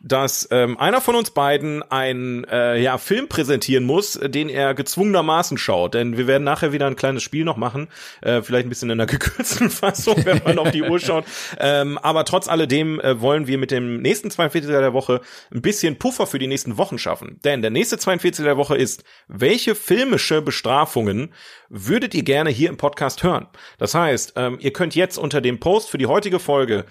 dass 0.02 0.48
ähm, 0.50 0.76
einer 0.78 1.00
von 1.00 1.14
uns 1.14 1.30
beiden 1.30 1.82
einen 1.90 2.44
äh, 2.44 2.80
ja, 2.80 2.98
Film 2.98 3.28
präsentieren 3.28 3.84
muss, 3.84 4.18
den 4.22 4.48
er 4.48 4.74
gezwungenermaßen 4.74 5.58
schaut. 5.58 5.94
Denn 5.94 6.16
wir 6.16 6.26
werden 6.26 6.42
nachher 6.42 6.72
wieder 6.72 6.86
ein 6.86 6.96
kleines 6.96 7.22
Spiel 7.22 7.44
noch 7.44 7.56
machen, 7.56 7.88
äh, 8.20 8.42
vielleicht 8.42 8.66
ein 8.66 8.68
bisschen 8.68 8.90
in 8.90 9.00
einer 9.00 9.06
gekürzten 9.12 9.70
Fassung, 9.70 10.16
wenn 10.24 10.42
man 10.44 10.58
auf 10.58 10.72
die 10.72 10.82
Uhr 10.82 10.98
schaut. 10.98 11.24
Ähm, 11.58 11.98
aber 11.98 12.24
trotz 12.24 12.48
alledem 12.48 13.00
äh, 13.00 13.20
wollen 13.20 13.46
wir 13.46 13.58
mit 13.58 13.70
dem 13.70 14.02
nächsten 14.02 14.28
42er 14.28 14.80
der 14.80 14.92
Woche 14.92 15.20
ein 15.54 15.62
bisschen 15.62 15.98
Puffer 15.98 16.26
für 16.26 16.40
die 16.40 16.48
nächsten 16.48 16.76
Wochen 16.78 16.98
schaffen. 16.98 17.38
Denn 17.44 17.62
der 17.62 17.70
nächste 17.70 17.96
42er 17.96 18.42
der 18.42 18.56
Woche 18.56 18.76
ist, 18.76 19.04
welche 19.28 19.76
filmische 19.76 20.42
Bestrafungen 20.42 21.32
würdet 21.68 22.14
ihr 22.14 22.24
gerne 22.24 22.50
hier 22.50 22.68
im 22.68 22.76
Podcast 22.76 23.22
hören? 23.22 23.46
Das 23.78 23.94
heißt, 23.94 24.32
ähm, 24.36 24.58
ihr 24.60 24.72
könnt 24.72 24.96
jetzt 24.96 25.16
unter 25.16 25.40
dem 25.40 25.60
Post 25.60 25.90
für 25.90 25.98
die 25.98 26.06
heutige 26.06 26.40
Folge 26.40 26.86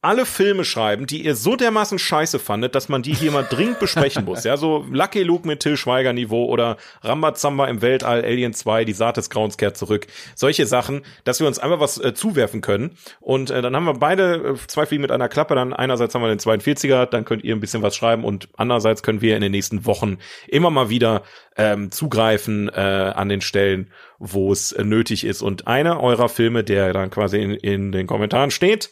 alle 0.00 0.26
Filme 0.26 0.64
schreiben, 0.64 1.06
die 1.06 1.24
ihr 1.24 1.34
so 1.34 1.56
dermaßen 1.56 1.98
scheiße 1.98 2.38
fandet, 2.38 2.76
dass 2.76 2.88
man 2.88 3.02
die 3.02 3.14
hier 3.14 3.32
mal 3.32 3.42
dringend 3.42 3.78
besprechen 3.80 4.24
muss. 4.24 4.44
Ja, 4.44 4.56
so 4.56 4.86
Lucky 4.90 5.24
Luke 5.24 5.46
mit 5.46 5.60
Till 5.60 5.76
Schweiger 5.76 6.12
Niveau 6.12 6.44
oder 6.46 6.76
Rambazamba 7.02 7.66
im 7.66 7.82
Weltall, 7.82 8.24
Alien 8.24 8.54
2, 8.54 8.84
die 8.84 8.92
Saat 8.92 9.16
des 9.16 9.28
Grauens 9.28 9.56
kehrt 9.56 9.76
zurück. 9.76 10.06
Solche 10.36 10.66
Sachen, 10.66 11.02
dass 11.24 11.40
wir 11.40 11.48
uns 11.48 11.58
einfach 11.58 11.80
was 11.80 11.98
äh, 11.98 12.14
zuwerfen 12.14 12.60
können. 12.60 12.96
Und 13.18 13.50
äh, 13.50 13.60
dann 13.60 13.74
haben 13.74 13.86
wir 13.86 13.94
beide 13.94 14.54
äh, 14.54 14.66
zwei 14.68 14.86
Fliegen 14.86 15.02
mit 15.02 15.10
einer 15.10 15.28
Klappe. 15.28 15.56
Dann 15.56 15.72
einerseits 15.72 16.14
haben 16.14 16.22
wir 16.22 16.28
den 16.28 16.38
42er, 16.38 17.06
dann 17.06 17.24
könnt 17.24 17.42
ihr 17.42 17.56
ein 17.56 17.60
bisschen 17.60 17.82
was 17.82 17.96
schreiben 17.96 18.24
und 18.24 18.48
andererseits 18.56 19.02
können 19.02 19.20
wir 19.20 19.34
in 19.34 19.42
den 19.42 19.52
nächsten 19.52 19.84
Wochen 19.84 20.18
immer 20.46 20.70
mal 20.70 20.90
wieder 20.90 21.24
ähm, 21.56 21.90
zugreifen 21.90 22.68
äh, 22.68 22.80
an 23.16 23.28
den 23.28 23.40
Stellen, 23.40 23.90
wo 24.20 24.52
es 24.52 24.70
äh, 24.70 24.84
nötig 24.84 25.24
ist. 25.24 25.42
Und 25.42 25.66
einer 25.66 26.00
eurer 26.00 26.28
Filme, 26.28 26.62
der 26.62 26.92
dann 26.92 27.10
quasi 27.10 27.38
in, 27.38 27.50
in 27.54 27.90
den 27.90 28.06
Kommentaren 28.06 28.52
steht, 28.52 28.90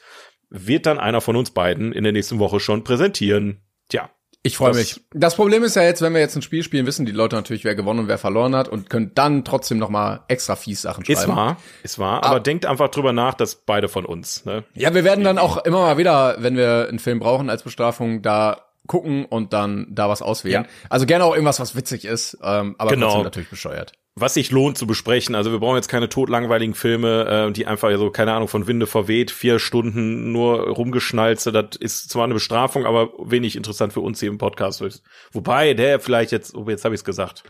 wird 0.51 0.87
dann 0.87 0.99
einer 0.99 1.21
von 1.21 1.37
uns 1.37 1.51
beiden 1.51 1.93
in 1.93 2.05
der 2.05 2.13
nächsten 2.13 2.39
Woche 2.39 2.61
schon 2.61 2.85
präsentieren. 2.85 3.61
Tja. 3.89 4.11
Ich 4.43 4.57
freue 4.59 4.75
mich. 4.75 5.01
Das 5.13 5.35
Problem 5.35 5.65
ist 5.65 5.75
ja 5.75 5.83
jetzt, 5.83 6.03
wenn 6.03 6.15
wir 6.15 6.21
jetzt 6.21 6.37
ein 6.37 6.43
Spiel 6.43 6.63
spielen, 6.63 6.87
wissen 6.87 7.05
die 7.05 7.11
Leute 7.11 7.35
natürlich, 7.35 7.65
wer 7.65 7.75
gewonnen 7.75 8.01
und 8.01 8.09
wer 8.09 8.17
verloren 8.17 8.55
hat 8.55 8.69
und 8.69 8.89
können 8.89 9.11
dann 9.13 9.45
trotzdem 9.45 9.79
noch 9.79 9.89
mal 9.89 10.21
extra 10.29 10.55
fies 10.55 10.83
Sachen 10.83 11.05
schreiben. 11.05 11.19
Ist 11.19 11.27
wahr, 11.29 11.57
ist 11.83 11.99
wahr, 11.99 12.23
aber 12.23 12.39
denkt 12.39 12.65
einfach 12.65 12.89
drüber 12.91 13.13
nach, 13.13 13.35
dass 13.35 13.57
beide 13.57 13.89
von 13.89 14.05
uns, 14.05 14.45
ne? 14.45 14.63
Ja, 14.75 14.95
wir 14.95 15.03
werden 15.03 15.25
dann 15.25 15.39
auch 15.39 15.57
immer 15.65 15.81
mal 15.81 15.99
wieder, 15.99 16.37
wenn 16.39 16.57
wir 16.57 16.87
einen 16.89 17.01
Film 17.01 17.19
brauchen 17.19 17.51
als 17.51 17.65
Bestrafung, 17.65 18.23
da 18.23 18.63
gucken 18.87 19.25
und 19.25 19.53
dann 19.53 19.89
da 19.91 20.09
was 20.09 20.23
auswählen. 20.23 20.63
Ja. 20.63 20.71
Also 20.91 21.07
gerne 21.07 21.25
auch 21.25 21.33
irgendwas, 21.33 21.59
was 21.59 21.75
witzig 21.75 22.05
ist, 22.05 22.39
ähm, 22.41 22.77
aber 22.79 22.91
Genau. 22.91 23.07
trotzdem 23.07 23.25
natürlich 23.25 23.51
bescheuert. 23.51 23.95
Was 24.19 24.33
sich 24.33 24.51
lohnt 24.51 24.79
zu 24.79 24.87
besprechen. 24.87 25.35
Also 25.35 25.53
wir 25.53 25.59
brauchen 25.59 25.77
jetzt 25.77 25.89
keine 25.89 26.09
totlangweiligen 26.09 26.75
Filme, 26.75 27.49
äh, 27.49 27.53
die 27.53 27.67
einfach 27.67 27.91
so, 27.99 28.11
keine 28.11 28.33
Ahnung, 28.33 28.49
von 28.49 28.67
Winde 28.67 28.87
verweht, 28.87 29.31
vier 29.31 29.59
Stunden 29.59 30.33
nur 30.33 30.69
rumgeschnalze. 30.69 31.53
Das 31.53 31.77
ist 31.79 32.09
zwar 32.09 32.25
eine 32.25 32.33
Bestrafung, 32.33 32.87
aber 32.87 33.11
wenig 33.19 33.57
interessant 33.57 33.93
für 33.93 34.01
uns 34.01 34.19
hier 34.19 34.31
im 34.31 34.39
Podcast. 34.39 34.83
Wobei, 35.33 35.75
der 35.75 36.01
vielleicht 36.01 36.33
jetzt, 36.33 36.55
oh, 36.55 36.65
jetzt 36.67 36.87
habe 36.87 36.95
ich 36.95 37.01
es 37.01 37.05
gesagt. 37.05 37.43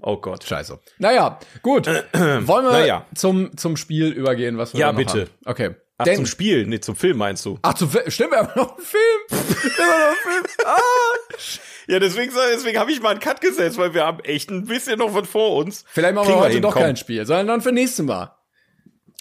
Oh 0.00 0.16
Gott. 0.16 0.42
Scheiße. 0.42 0.80
Naja, 0.98 1.38
gut. 1.62 1.86
Wollen 2.12 2.64
wir 2.64 2.72
Naja. 2.72 3.06
zum, 3.14 3.56
zum 3.56 3.76
Spiel 3.76 4.08
übergehen, 4.08 4.58
was 4.58 4.72
wir 4.74 4.80
Ja, 4.80 4.90
bitte. 4.90 5.20
haben? 5.20 5.30
Okay. 5.44 5.70
Ach, 5.98 6.04
Denn- 6.04 6.16
zum 6.16 6.26
Spiel, 6.26 6.66
nee, 6.66 6.80
zum 6.80 6.96
Film 6.96 7.18
meinst 7.18 7.44
du? 7.46 7.60
Ach, 7.62 7.74
zum 7.74 7.90
Fi- 7.90 8.10
stimmt, 8.10 8.32
wir 8.32 8.38
haben 8.38 8.50
noch 8.56 8.76
einen 8.76 8.84
Film. 8.84 9.00
wir 9.30 9.84
haben 9.84 10.00
noch 10.00 10.08
einen 10.08 10.44
Film. 10.44 10.44
Ah. 10.66 11.67
Ja, 11.88 11.98
deswegen, 11.98 12.32
deswegen 12.54 12.78
habe 12.78 12.92
ich 12.92 13.00
mal 13.00 13.10
einen 13.10 13.20
Cut 13.20 13.40
gesetzt, 13.40 13.78
weil 13.78 13.94
wir 13.94 14.04
haben 14.04 14.20
echt 14.20 14.50
ein 14.50 14.66
bisschen 14.66 14.98
noch 14.98 15.14
was 15.14 15.26
vor 15.28 15.56
uns. 15.56 15.84
Vielleicht 15.88 16.14
machen 16.14 16.26
Kriegen 16.26 16.38
wir 16.38 16.44
heute 16.44 16.52
hin, 16.54 16.62
doch 16.62 16.74
komm. 16.74 16.82
kein 16.82 16.96
Spiel, 16.96 17.24
sondern 17.26 17.46
dann 17.46 17.60
für 17.62 17.72
nächstes 17.72 18.04
Mal. 18.04 18.34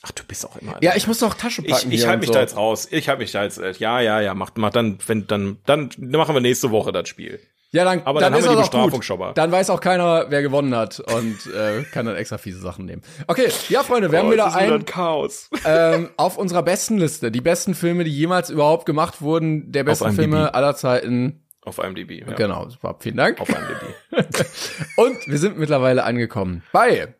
Ach, 0.03 0.11
du 0.11 0.23
bist 0.25 0.45
auch 0.45 0.55
immer. 0.57 0.75
Ja, 0.81 0.95
ich 0.95 1.07
muss 1.07 1.21
noch 1.21 1.33
Tasche 1.33 1.61
Ich, 1.65 1.71
packen. 1.71 1.91
ich 1.91 2.01
hier 2.01 2.07
halte 2.09 2.19
mich 2.19 2.27
so. 2.27 2.33
da 2.33 2.41
jetzt 2.41 2.55
raus. 2.55 2.87
Ich 2.91 3.09
halte 3.09 3.21
mich 3.21 3.31
da 3.31 3.43
jetzt. 3.43 3.57
äh, 3.57 3.71
Ja, 3.79 3.99
ja, 3.99 4.21
ja. 4.21 4.33
Macht, 4.35 4.57
macht 4.57 4.75
dann, 4.75 4.99
wenn 5.07 5.25
dann, 5.27 5.57
dann 5.65 5.89
machen 5.97 6.35
wir 6.35 6.41
nächste 6.41 6.69
Woche 6.71 6.91
das 6.91 7.09
Spiel. 7.09 7.39
Ja, 7.71 7.83
dann, 7.83 8.01
Aber 8.03 8.21
dann, 8.21 8.31
dann 8.31 8.39
ist 8.41 8.47
haben 8.47 8.53
wir 8.53 8.63
die 8.63 8.69
Bestrafung 8.69 9.01
schon 9.01 9.19
mal. 9.19 9.33
Dann 9.33 9.51
weiß 9.51 9.69
auch 9.71 9.81
keiner, 9.81 10.27
wer 10.29 10.41
gewonnen 10.41 10.73
hat 10.75 10.99
und 11.01 11.37
äh, 11.53 11.83
kann 11.91 12.05
dann 12.05 12.15
extra 12.15 12.37
fiese 12.37 12.59
Sachen 12.59 12.85
nehmen. 12.85 13.01
Okay, 13.27 13.49
ja, 13.69 13.83
Freunde, 13.83 14.09
wir 14.11 14.19
haben 14.19 14.27
Oh, 14.27 14.29
ist 14.31 14.35
wieder 14.35 14.55
ein 14.55 14.71
ein 14.71 14.85
Chaos. 14.85 15.49
ähm, 15.65 16.09
auf 16.15 16.37
unserer 16.37 16.63
besten 16.63 16.97
Liste. 16.97 17.29
Die 17.31 17.41
besten 17.41 17.75
Filme, 17.75 18.03
die 18.05 18.11
jemals 18.11 18.49
überhaupt 18.49 18.85
gemacht 18.85 19.21
wurden, 19.21 19.71
der 19.71 19.83
besten. 19.83 20.13
Filme 20.13 20.53
aller 20.53 20.75
Zeiten. 20.75 21.43
Auf 21.67 21.79
IMDb. 21.79 22.25
Ja. 22.25 22.33
Genau, 22.35 22.69
super, 22.69 22.95
vielen 23.01 23.17
Dank. 23.17 23.41
Auf 23.41 23.49
IMDb. 23.49 23.93
Und 24.95 25.27
wir 25.27 25.37
sind 25.37 25.57
mittlerweile 25.57 26.05
angekommen 26.05 26.63
bei 26.71 27.13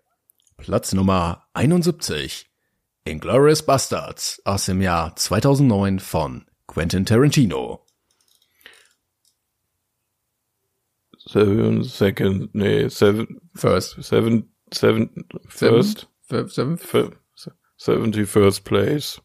Platz 0.55 0.93
Nummer 0.93 1.45
71. 1.53 2.49
Inglourious 3.03 3.65
Bastards 3.65 4.41
aus 4.45 4.65
dem 4.65 4.79
Jahr 4.81 5.17
2009 5.17 5.99
von 5.99 6.45
Quentin 6.65 7.05
Tarantino. 7.05 7.85
Seven 11.17 11.83
second, 11.83 12.55
nee, 12.55 12.87
seven, 12.87 13.41
First. 13.53 14.01
seven, 14.01 14.49
seven, 14.73 15.27
first, 15.49 16.07
Seven? 16.29 16.77
Seven? 16.77 17.17
seventy 17.75 18.25
first 18.25 18.63
place. 18.63 19.19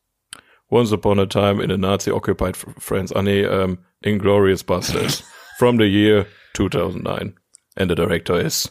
Once 0.73 0.91
upon 0.91 1.19
a 1.19 1.27
time 1.27 1.61
in 1.61 1.71
a 1.71 1.77
Nazi-occupied 1.77 2.57
France. 2.57 3.13
Ah, 3.15 3.21
nee, 3.21 3.43
ähm, 3.43 3.81
Inglorious 4.03 4.63
Bastards. 4.63 5.23
From 5.59 5.77
the 5.77 5.85
year 5.85 6.27
2009. 6.55 7.35
And 7.77 7.91
the 7.91 7.95
director 7.95 8.41
is 8.41 8.71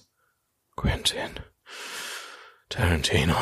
Quentin 0.75 1.39
Tarantino. 2.71 3.35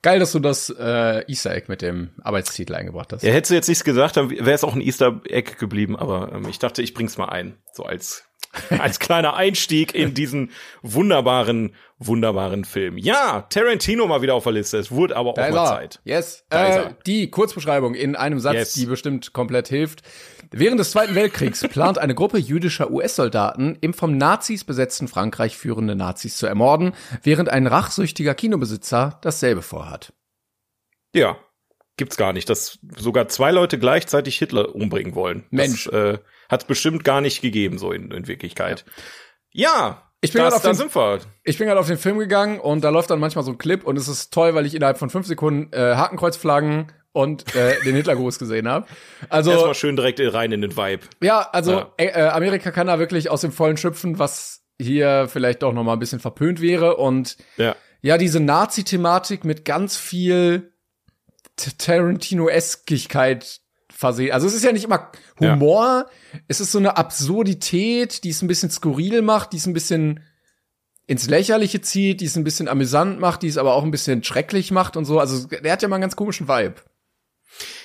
Geil, 0.00 0.20
dass 0.20 0.32
du 0.32 0.38
das 0.38 0.70
äh, 0.70 1.30
Easter 1.30 1.54
Egg 1.54 1.66
mit 1.68 1.82
dem 1.82 2.12
Arbeitstitel 2.22 2.74
eingebracht 2.74 3.12
hast. 3.12 3.22
Ja, 3.22 3.32
hättest 3.32 3.50
du 3.50 3.54
jetzt 3.56 3.68
nichts 3.68 3.84
gesagt, 3.84 4.16
dann 4.16 4.30
wäre 4.30 4.52
es 4.52 4.64
auch 4.64 4.74
ein 4.74 4.80
Easter 4.80 5.20
Egg 5.28 5.56
geblieben, 5.58 5.96
aber 5.96 6.32
ähm, 6.32 6.48
ich 6.48 6.58
dachte, 6.58 6.80
ich 6.80 6.94
bring's 6.94 7.18
mal 7.18 7.28
ein, 7.28 7.58
so 7.74 7.82
als 7.82 8.25
als 8.78 8.98
kleiner 8.98 9.34
Einstieg 9.34 9.94
in 9.94 10.14
diesen 10.14 10.50
wunderbaren, 10.82 11.74
wunderbaren 11.98 12.64
Film. 12.64 12.98
Ja, 12.98 13.42
Tarantino 13.48 14.06
mal 14.06 14.22
wieder 14.22 14.34
auf 14.34 14.44
der 14.44 14.52
Liste. 14.52 14.78
Es 14.78 14.90
wurde 14.90 15.16
aber 15.16 15.30
auch 15.30 15.34
Da 15.34 15.50
mal. 15.50 15.66
Zeit. 15.66 16.00
Yes. 16.04 16.44
Äh, 16.50 16.90
die 17.06 17.30
Kurzbeschreibung 17.30 17.94
in 17.94 18.16
einem 18.16 18.38
Satz, 18.40 18.54
Yes. 18.54 18.72
die 18.74 18.86
bestimmt 18.86 19.32
komplett 19.32 19.68
hilft. 19.68 20.02
Während 20.52 20.78
des 20.78 20.90
Zweiten 20.92 21.14
Weltkriegs 21.14 21.66
plant 21.68 21.98
eine 21.98 22.14
Gruppe 22.14 22.38
jüdischer 22.38 22.90
US-Soldaten, 22.90 23.76
im 23.80 23.94
vom 23.94 24.16
Nazis 24.16 24.64
besetzten 24.64 25.08
Frankreich 25.08 25.56
führende 25.56 25.96
Nazis 25.96 26.36
zu 26.36 26.46
ermorden, 26.46 26.92
während 27.22 27.48
ein 27.48 27.66
rachsüchtiger 27.66 28.34
Kinobesitzer 28.34 29.18
dasselbe 29.22 29.62
vorhat. 29.62 30.12
Ja, 31.14 31.38
gibt's 31.96 32.16
gar 32.16 32.32
nicht, 32.32 32.48
dass 32.50 32.78
sogar 32.96 33.28
zwei 33.28 33.50
Leute 33.50 33.78
gleichzeitig 33.78 34.36
Hitler 34.38 34.74
umbringen 34.74 35.14
wollen. 35.14 35.44
Mensch. 35.50 35.84
Das 35.84 36.14
äh, 36.14 36.18
hat's 36.48 36.64
bestimmt 36.64 37.04
gar 37.04 37.20
nicht 37.20 37.42
gegeben, 37.42 37.78
so 37.78 37.92
in, 37.92 38.10
in 38.10 38.26
Wirklichkeit. 38.28 38.84
Ja, 39.52 40.02
Ich 40.20 40.32
bin 40.32 40.42
das, 40.42 40.62
grad 40.62 40.66
auf 40.78 40.90
den-. 40.90 41.20
Ich 41.44 41.58
bin 41.58 41.66
gerade 41.66 41.80
auf 41.80 41.86
den 41.86 41.98
Film 41.98 42.18
gegangen 42.18 42.60
und 42.60 42.82
da 42.84 42.90
läuft 42.90 43.10
dann 43.10 43.20
manchmal 43.20 43.44
so 43.44 43.52
ein 43.52 43.58
Clip 43.58 43.84
und 43.84 43.96
es 43.96 44.08
ist 44.08 44.32
toll, 44.32 44.54
weil 44.54 44.66
ich 44.66 44.74
innerhalb 44.74 44.98
von 44.98 45.10
fünf 45.10 45.26
Sekunden 45.26 45.72
äh, 45.72 45.94
Hakenkreuzflaggen 45.94 46.92
und 47.12 47.54
äh, 47.56 47.80
den 47.82 47.96
Hitlergruß 47.96 48.38
gesehen 48.38 48.68
habe. 48.68 48.86
Also 49.30 49.50
Erstmal 49.50 49.74
schön 49.74 49.96
direkt 49.96 50.20
rein 50.20 50.52
in 50.52 50.60
den 50.60 50.76
Vibe. 50.76 51.04
Ja, 51.22 51.48
also 51.52 51.72
Ja. 51.72 51.92
Äh, 51.96 52.06
äh, 52.08 52.28
Amerika 52.28 52.70
kann 52.70 52.88
da 52.88 52.98
wirklich 52.98 53.30
aus 53.30 53.40
dem 53.40 53.52
Vollen 53.52 53.78
schöpfen, 53.78 54.18
was 54.18 54.64
hier 54.78 55.26
vielleicht 55.30 55.62
doch 55.62 55.72
noch 55.72 55.82
mal 55.82 55.94
ein 55.94 55.98
bisschen 55.98 56.20
verpönt 56.20 56.60
wäre 56.60 56.96
und 56.96 57.38
Ja. 57.56 57.74
ja, 58.02 58.18
diese 58.18 58.40
Nazi-Thematik 58.40 59.46
mit 59.46 59.64
ganz 59.64 59.96
viel 59.96 60.74
Tarantino-Eskigkeit 61.56 63.60
versehen. 63.90 64.32
Also 64.32 64.46
es 64.46 64.54
ist 64.54 64.64
ja 64.64 64.72
nicht 64.72 64.84
immer 64.84 65.10
Humor, 65.40 66.06
es 66.48 66.60
ist 66.60 66.72
so 66.72 66.78
eine 66.78 66.96
Absurdität, 66.96 68.24
die 68.24 68.30
es 68.30 68.42
ein 68.42 68.48
bisschen 68.48 68.70
skurril 68.70 69.22
macht, 69.22 69.52
die 69.52 69.56
es 69.56 69.66
ein 69.66 69.72
bisschen 69.72 70.20
ins 71.06 71.28
Lächerliche 71.28 71.80
zieht, 71.80 72.20
die 72.20 72.26
es 72.26 72.36
ein 72.36 72.44
bisschen 72.44 72.68
amüsant 72.68 73.20
macht, 73.20 73.42
die 73.42 73.48
es 73.48 73.58
aber 73.58 73.74
auch 73.74 73.84
ein 73.84 73.90
bisschen 73.90 74.24
schrecklich 74.24 74.70
macht 74.70 74.96
und 74.96 75.04
so. 75.04 75.20
Also 75.20 75.46
der 75.46 75.72
hat 75.72 75.82
ja 75.82 75.88
mal 75.88 75.96
einen 75.96 76.02
ganz 76.02 76.16
komischen 76.16 76.48
Vibe. 76.48 76.76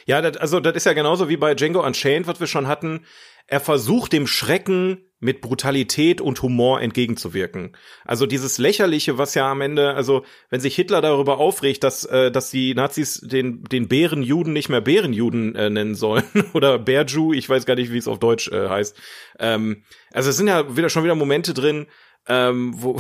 Ja, 0.06 0.22
das, 0.22 0.38
also 0.38 0.60
das 0.60 0.76
ist 0.76 0.86
ja 0.86 0.94
genauso 0.94 1.30
wie 1.30 1.38
bei 1.38 1.56
Django 1.56 1.86
Unchained, 1.86 2.28
was 2.28 2.40
wir 2.40 2.48
schon 2.48 2.68
hatten. 2.68 3.06
Er 3.48 3.60
versucht 3.60 4.14
dem 4.14 4.28
Schrecken 4.28 5.06
mit 5.22 5.40
Brutalität 5.40 6.20
und 6.20 6.42
Humor 6.42 6.82
entgegenzuwirken. 6.82 7.78
Also 8.06 8.26
dieses 8.26 8.58
lächerliche, 8.58 9.20
was 9.20 9.36
ja 9.36 9.50
am 9.50 9.62
Ende, 9.62 9.94
also 9.94 10.26
wenn 10.50 10.60
sich 10.60 10.76
Hitler 10.76 11.00
darüber 11.00 11.38
aufregt, 11.38 11.84
dass 11.84 12.04
äh, 12.06 12.32
dass 12.32 12.50
die 12.50 12.74
Nazis 12.74 13.22
den 13.22 13.64
den 13.64 13.88
Bärenjuden 13.88 14.52
nicht 14.52 14.70
mehr 14.70 14.82
Bärenjuden 14.82 15.56
äh, 15.56 15.70
nennen 15.70 15.94
sollen 15.94 16.24
oder 16.54 16.80
Bärju, 16.80 17.34
ich 17.34 17.48
weiß 17.48 17.66
gar 17.66 17.76
nicht, 17.76 17.94
wie 17.94 18.00
es 18.00 18.08
auf 18.08 18.20
Deutsch 18.20 18.52
äh, 18.52 18.68
heißt. 18.68 18.98
Ähm, 19.40 19.84
also 20.12 20.32
es 20.32 20.38
sind 20.38 20.48
ja 20.48 20.76
wieder 20.76 20.90
schon 20.90 21.04
wieder 21.04 21.16
Momente 21.16 21.54
drin, 21.54 21.86
ähm, 22.28 22.74
wo, 22.76 23.00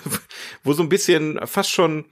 wo 0.64 0.72
so 0.72 0.82
ein 0.82 0.88
bisschen 0.88 1.38
fast 1.46 1.70
schon 1.70 2.06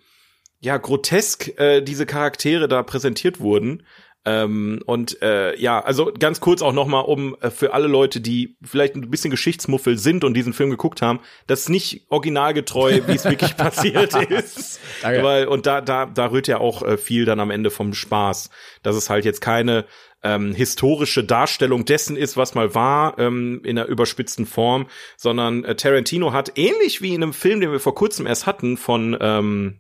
ja 0.61 0.77
grotesk 0.77 1.59
äh, 1.59 1.81
diese 1.81 2.07
Charaktere 2.07 2.69
da 2.69 2.85
präsentiert 2.85 3.41
wurden. 3.41 3.83
Ähm, 4.27 4.83
und 4.85 5.23
äh, 5.23 5.59
ja, 5.59 5.81
also 5.81 6.13
ganz 6.19 6.41
kurz 6.41 6.61
auch 6.61 6.75
noch 6.75 6.87
mal, 6.87 7.01
um 7.01 7.37
äh, 7.41 7.51
für 7.51 7.73
alle 7.73 7.87
Leute, 7.87 8.21
die 8.21 8.57
vielleicht 8.63 8.95
ein 8.95 9.11
bisschen 9.11 9.31
Geschichtsmuffel 9.31 9.97
sind 9.97 10.25
und 10.25 10.35
diesen 10.35 10.53
Film 10.53 10.69
geguckt 10.69 11.01
haben, 11.01 11.21
das 11.47 11.61
ist 11.61 11.69
nicht 11.71 12.07
originalgetreu, 12.11 13.01
wie 13.07 13.15
es 13.15 13.25
wirklich 13.25 13.57
passiert 13.57 14.15
ist. 14.31 14.79
Danke. 15.01 15.23
Weil, 15.23 15.47
und 15.47 15.65
da, 15.65 15.81
da, 15.81 16.05
da 16.05 16.31
rührt 16.31 16.49
ja 16.49 16.59
auch 16.59 16.83
äh, 16.83 16.99
viel 16.99 17.25
dann 17.25 17.41
am 17.41 17.51
Ende 17.51 17.71
vom 17.71 17.95
Spaß. 17.95 18.51
Dass 18.83 18.95
es 18.95 19.09
halt 19.09 19.25
jetzt 19.25 19.41
keine 19.41 19.87
ähm, 20.23 20.55
historische 20.55 21.25
Darstellung 21.25 21.87
dessen 21.87 22.17
ist, 22.17 22.37
was 22.37 22.55
mal 22.55 22.75
war, 22.75 23.19
ähm, 23.19 23.63
in 23.65 23.79
einer 23.79 23.89
überspitzten 23.89 24.45
Form, 24.45 24.87
sondern 25.17 25.65
äh, 25.65 25.75
Tarantino 25.77 26.35
hat 26.35 26.53
ähnlich 26.57 27.01
wie 27.01 27.15
in 27.15 27.23
einem 27.23 27.33
Film, 27.33 27.61
den 27.61 27.73
wir 27.73 27.81
vor 27.81 27.95
kurzem 27.95 28.27
erst 28.27 28.47
hatten, 28.47 28.77
von 28.77 29.17
ähm, 29.19 29.79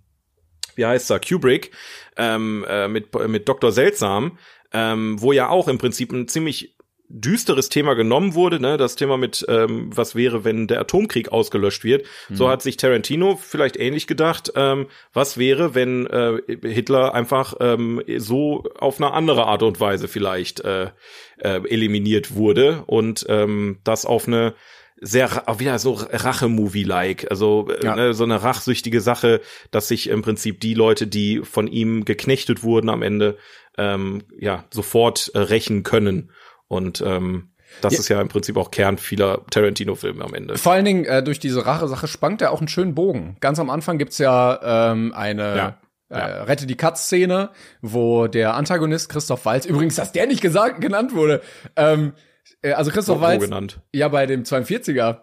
wie 0.76 0.86
heißt 0.86 1.10
er, 1.10 1.20
Kubrick, 1.20 1.70
ähm, 2.16 2.64
äh, 2.68 2.88
mit, 2.88 3.14
mit 3.28 3.48
Dr. 3.48 3.72
Seltsam, 3.72 4.38
ähm, 4.72 5.20
wo 5.20 5.32
ja 5.32 5.48
auch 5.48 5.68
im 5.68 5.78
Prinzip 5.78 6.12
ein 6.12 6.28
ziemlich 6.28 6.76
düsteres 7.12 7.68
Thema 7.68 7.94
genommen 7.94 8.34
wurde, 8.34 8.60
ne, 8.60 8.76
das 8.76 8.94
Thema 8.94 9.16
mit 9.16 9.44
ähm, 9.48 9.90
was 9.92 10.14
wäre, 10.14 10.44
wenn 10.44 10.68
der 10.68 10.80
Atomkrieg 10.80 11.32
ausgelöscht 11.32 11.82
wird. 11.82 12.06
So 12.30 12.48
hat 12.48 12.62
sich 12.62 12.76
Tarantino 12.76 13.36
vielleicht 13.36 13.76
ähnlich 13.76 14.06
gedacht, 14.06 14.52
ähm, 14.54 14.86
was 15.12 15.36
wäre, 15.36 15.74
wenn 15.74 16.06
äh, 16.06 16.40
Hitler 16.62 17.12
einfach 17.12 17.54
ähm, 17.58 18.00
so 18.18 18.62
auf 18.78 18.98
eine 18.98 19.12
andere 19.12 19.46
Art 19.46 19.64
und 19.64 19.80
Weise 19.80 20.06
vielleicht 20.06 20.60
äh, 20.60 20.90
äh, 21.38 21.60
eliminiert 21.68 22.36
wurde 22.36 22.84
und 22.86 23.26
ähm, 23.28 23.80
das 23.82 24.06
auf 24.06 24.28
eine 24.28 24.54
sehr 25.00 25.48
auch 25.48 25.58
wieder 25.60 25.78
so 25.78 25.92
Rache-Movie-like, 25.94 27.30
also 27.30 27.68
äh, 27.70 27.84
Ja. 27.84 27.96
ne, 27.96 28.14
so 28.14 28.24
eine 28.24 28.42
rachsüchtige 28.42 29.00
Sache, 29.00 29.40
dass 29.70 29.88
sich 29.88 30.08
im 30.08 30.22
Prinzip 30.22 30.60
die 30.60 30.74
Leute, 30.74 31.06
die 31.06 31.40
von 31.42 31.66
ihm 31.66 32.04
geknechtet 32.04 32.62
wurden, 32.62 32.88
am 32.88 33.02
Ende 33.02 33.36
ähm, 33.78 34.22
ja 34.38 34.64
sofort 34.70 35.30
äh, 35.34 35.38
rächen 35.38 35.82
können. 35.82 36.30
Und 36.68 37.02
ähm, 37.06 37.50
das 37.80 37.94
Ja. 37.94 37.98
ist 38.00 38.08
ja 38.08 38.20
im 38.20 38.28
Prinzip 38.28 38.56
auch 38.56 38.70
Kern 38.70 38.98
vieler 38.98 39.44
Tarantino-Filme 39.50 40.24
am 40.24 40.34
Ende. 40.34 40.58
Vor 40.58 40.72
allen 40.72 40.84
Dingen 40.84 41.04
äh, 41.04 41.22
durch 41.22 41.38
diese 41.38 41.64
Rache-Sache 41.66 42.08
spannt 42.08 42.42
er 42.42 42.50
auch 42.50 42.58
einen 42.58 42.68
schönen 42.68 42.94
Bogen. 42.94 43.36
Ganz 43.40 43.58
am 43.58 43.70
Anfang 43.70 43.96
gibt's 43.98 44.18
ja 44.18 44.90
ähm, 44.92 45.12
eine 45.14 45.56
Ja. 45.56 45.78
Äh, 46.10 46.18
Ja. 46.18 46.42
Rette 46.42 46.66
die 46.66 46.76
Katz-Szene, 46.76 47.50
wo 47.80 48.26
der 48.26 48.54
Antagonist 48.54 49.08
Christoph 49.08 49.44
Waltz, 49.44 49.64
übrigens, 49.66 49.94
dass 49.94 50.10
der 50.12 50.26
nicht 50.26 50.42
gesagt, 50.42 50.80
genannt 50.80 51.14
wurde, 51.14 51.40
ähm, 51.76 52.12
äh, 52.16 52.29
also 52.62 52.90
Christoph 52.90 53.20
Wo 53.20 53.38
genannt. 53.38 53.80
ja 53.94 54.08
bei 54.08 54.26
dem 54.26 54.42
42er. 54.44 55.22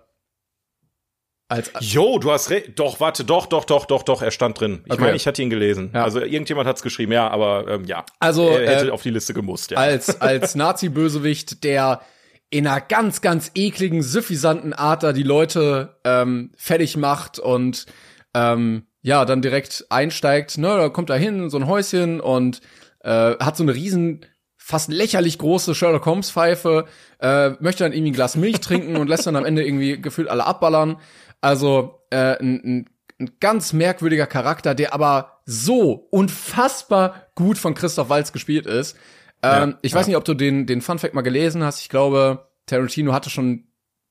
Als, 1.49 1.71
Jo, 1.79 2.19
du 2.19 2.31
hast 2.31 2.49
recht. 2.49 2.77
Doch, 2.77 2.99
warte, 2.99 3.23
doch, 3.23 3.45
doch, 3.45 3.63
doch, 3.63 3.85
doch, 3.85 4.03
doch, 4.03 4.21
er 4.21 4.31
stand 4.31 4.59
drin. 4.59 4.81
Ich 4.85 4.91
Okay. 4.91 5.01
meine, 5.01 5.15
ich 5.15 5.27
hatte 5.27 5.41
ihn 5.41 5.49
gelesen. 5.49 5.91
Ja. 5.93 6.03
Also 6.03 6.19
irgendjemand 6.19 6.67
hat's 6.67 6.81
geschrieben, 6.81 7.13
ja, 7.13 7.29
aber 7.29 7.67
ähm, 7.69 7.85
ja. 7.85 8.05
Also, 8.19 8.49
er 8.49 8.69
hätte 8.75 8.87
äh, 8.87 8.91
auf 8.91 9.01
die 9.01 9.11
Liste 9.11 9.33
gemusst, 9.33 9.71
ja. 9.71 9.77
als, 9.77 10.19
als 10.19 10.55
Nazi-Bösewicht, 10.55 11.63
der 11.63 12.01
in 12.49 12.67
einer 12.67 12.81
ganz, 12.81 13.21
ganz 13.21 13.51
ekligen, 13.55 14.03
suffisanten 14.03 14.73
Art 14.73 15.03
da 15.03 15.13
die 15.13 15.23
Leute 15.23 15.97
ähm, 16.03 16.51
fertig 16.57 16.97
macht 16.97 17.39
und 17.39 17.85
ähm, 18.33 18.87
ja, 19.01 19.23
dann 19.23 19.41
direkt 19.41 19.85
einsteigt, 19.89 20.57
ne, 20.57 20.67
da 20.67 20.89
kommt 20.89 21.09
er 21.09 21.17
hin, 21.17 21.43
in 21.43 21.49
so 21.49 21.57
ein 21.57 21.67
Häuschen 21.67 22.19
und 22.19 22.59
äh, 23.01 23.35
hat 23.39 23.55
so 23.55 23.63
eine 23.63 23.73
riesen, 23.73 24.25
fast 24.67 24.91
lächerlich 24.91 25.37
große 25.37 25.73
Sherlock 25.73 26.05
Holmes 26.05 26.29
Pfeife, 26.29 26.87
äh, 27.21 27.51
möchte 27.61 27.85
dann 27.85 27.93
irgendwie 27.93 28.11
ein 28.11 28.15
Glas 28.15 28.35
Milch 28.35 28.59
trinken 28.59 28.97
und 28.97 29.07
lässt 29.07 29.25
dann 29.25 29.37
am 29.37 29.45
Ende 29.45 29.65
irgendwie 29.65 30.01
gefühlt 30.01 30.27
alle 30.27 30.45
abballern. 30.45 30.97
Also 31.39 32.01
äh, 32.09 32.37
ein, 32.37 32.61
ein, 32.65 32.89
ein 33.17 33.31
ganz 33.39 33.71
merkwürdiger 33.71 34.27
Charakter, 34.27 34.75
der 34.75 34.93
aber 34.93 35.39
so 35.45 36.09
unfassbar 36.11 37.27
gut 37.33 37.57
von 37.57 37.75
Christoph 37.75 38.09
Waltz 38.09 38.33
gespielt 38.33 38.65
ist. 38.65 38.97
Ähm, 39.41 39.69
Ja, 39.69 39.77
ich 39.83 39.93
weiß 39.93 40.07
ja. 40.07 40.09
nicht, 40.09 40.17
ob 40.17 40.25
du 40.25 40.33
den, 40.33 40.65
den 40.65 40.81
Fun 40.81 40.99
Fact 40.99 41.13
mal 41.13 41.21
gelesen 41.21 41.63
hast. 41.63 41.79
Ich 41.79 41.87
glaube, 41.87 42.49
Tarantino 42.65 43.13
hatte 43.13 43.29
schon 43.29 43.66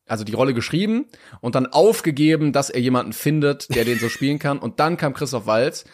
also 0.06 0.24
die 0.24 0.32
Rolle 0.34 0.54
geschrieben 0.54 1.06
und 1.40 1.54
dann 1.54 1.66
aufgegeben, 1.66 2.52
dass 2.52 2.70
er 2.70 2.80
jemanden 2.80 3.12
findet, 3.12 3.74
der 3.74 3.84
den 3.84 3.98
so 3.98 4.08
spielen 4.08 4.38
kann. 4.38 4.58
Und 4.58 4.78
dann 4.80 4.96
kam 4.96 5.14
Christoph 5.14 5.46
Waltz, 5.46 5.84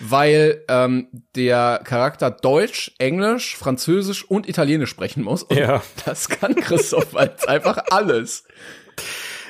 weil 0.00 0.62
ähm, 0.68 1.08
der 1.34 1.80
Charakter 1.84 2.30
Deutsch, 2.30 2.92
Englisch, 2.98 3.56
Französisch 3.56 4.24
und 4.24 4.48
Italienisch 4.48 4.90
sprechen 4.90 5.22
muss. 5.22 5.42
Und 5.42 5.56
Ja. 5.58 5.82
das 6.04 6.28
kann 6.28 6.54
Christoph 6.54 7.14
Waltz 7.14 7.44
einfach 7.44 7.78
alles. 7.90 8.44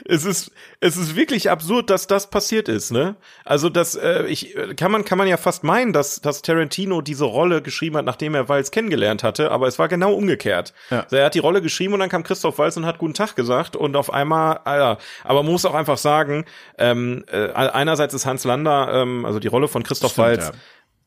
Es 0.06 0.24
ist 0.24 0.52
es 0.80 0.96
ist 0.96 1.16
wirklich 1.16 1.50
absurd, 1.50 1.90
dass 1.90 2.06
das 2.06 2.30
passiert 2.30 2.68
ist, 2.68 2.90
ne? 2.90 3.16
Also 3.44 3.68
das 3.68 3.94
äh, 3.94 4.24
ich 4.26 4.56
äh, 4.56 4.74
kann 4.74 4.90
man 4.90 5.04
kann 5.04 5.18
man 5.18 5.28
ja 5.28 5.36
fast 5.36 5.64
meinen, 5.64 5.92
dass 5.92 6.20
dass 6.20 6.42
Tarantino 6.42 7.00
diese 7.00 7.24
Rolle 7.24 7.62
geschrieben 7.62 7.96
hat, 7.96 8.04
nachdem 8.04 8.34
er 8.34 8.48
Walz 8.48 8.70
kennengelernt 8.70 9.22
hatte, 9.22 9.50
aber 9.50 9.66
es 9.66 9.78
war 9.78 9.88
genau 9.88 10.12
umgekehrt. 10.14 10.72
Ja. 10.90 11.00
Also 11.00 11.16
er 11.16 11.26
hat 11.26 11.34
die 11.34 11.40
Rolle 11.40 11.62
geschrieben 11.62 11.94
und 11.94 12.00
dann 12.00 12.08
kam 12.08 12.22
Christoph 12.22 12.58
Walz 12.58 12.76
und 12.76 12.86
hat 12.86 12.98
guten 12.98 13.14
Tag 13.14 13.36
gesagt 13.36 13.76
und 13.76 13.96
auf 13.96 14.12
einmal, 14.12 14.60
Alter, 14.64 14.98
aber 15.24 15.42
man 15.42 15.52
muss 15.52 15.64
auch 15.64 15.74
einfach 15.74 15.98
sagen, 15.98 16.44
ähm, 16.78 17.24
äh, 17.30 17.50
einerseits 17.52 18.14
ist 18.14 18.26
Hans 18.26 18.44
Lander, 18.44 18.92
ähm, 18.92 19.24
also 19.24 19.38
die 19.38 19.48
Rolle 19.48 19.68
von 19.68 19.82
Christoph 19.82 20.12
Stimmt, 20.12 20.26
Walz, 20.26 20.52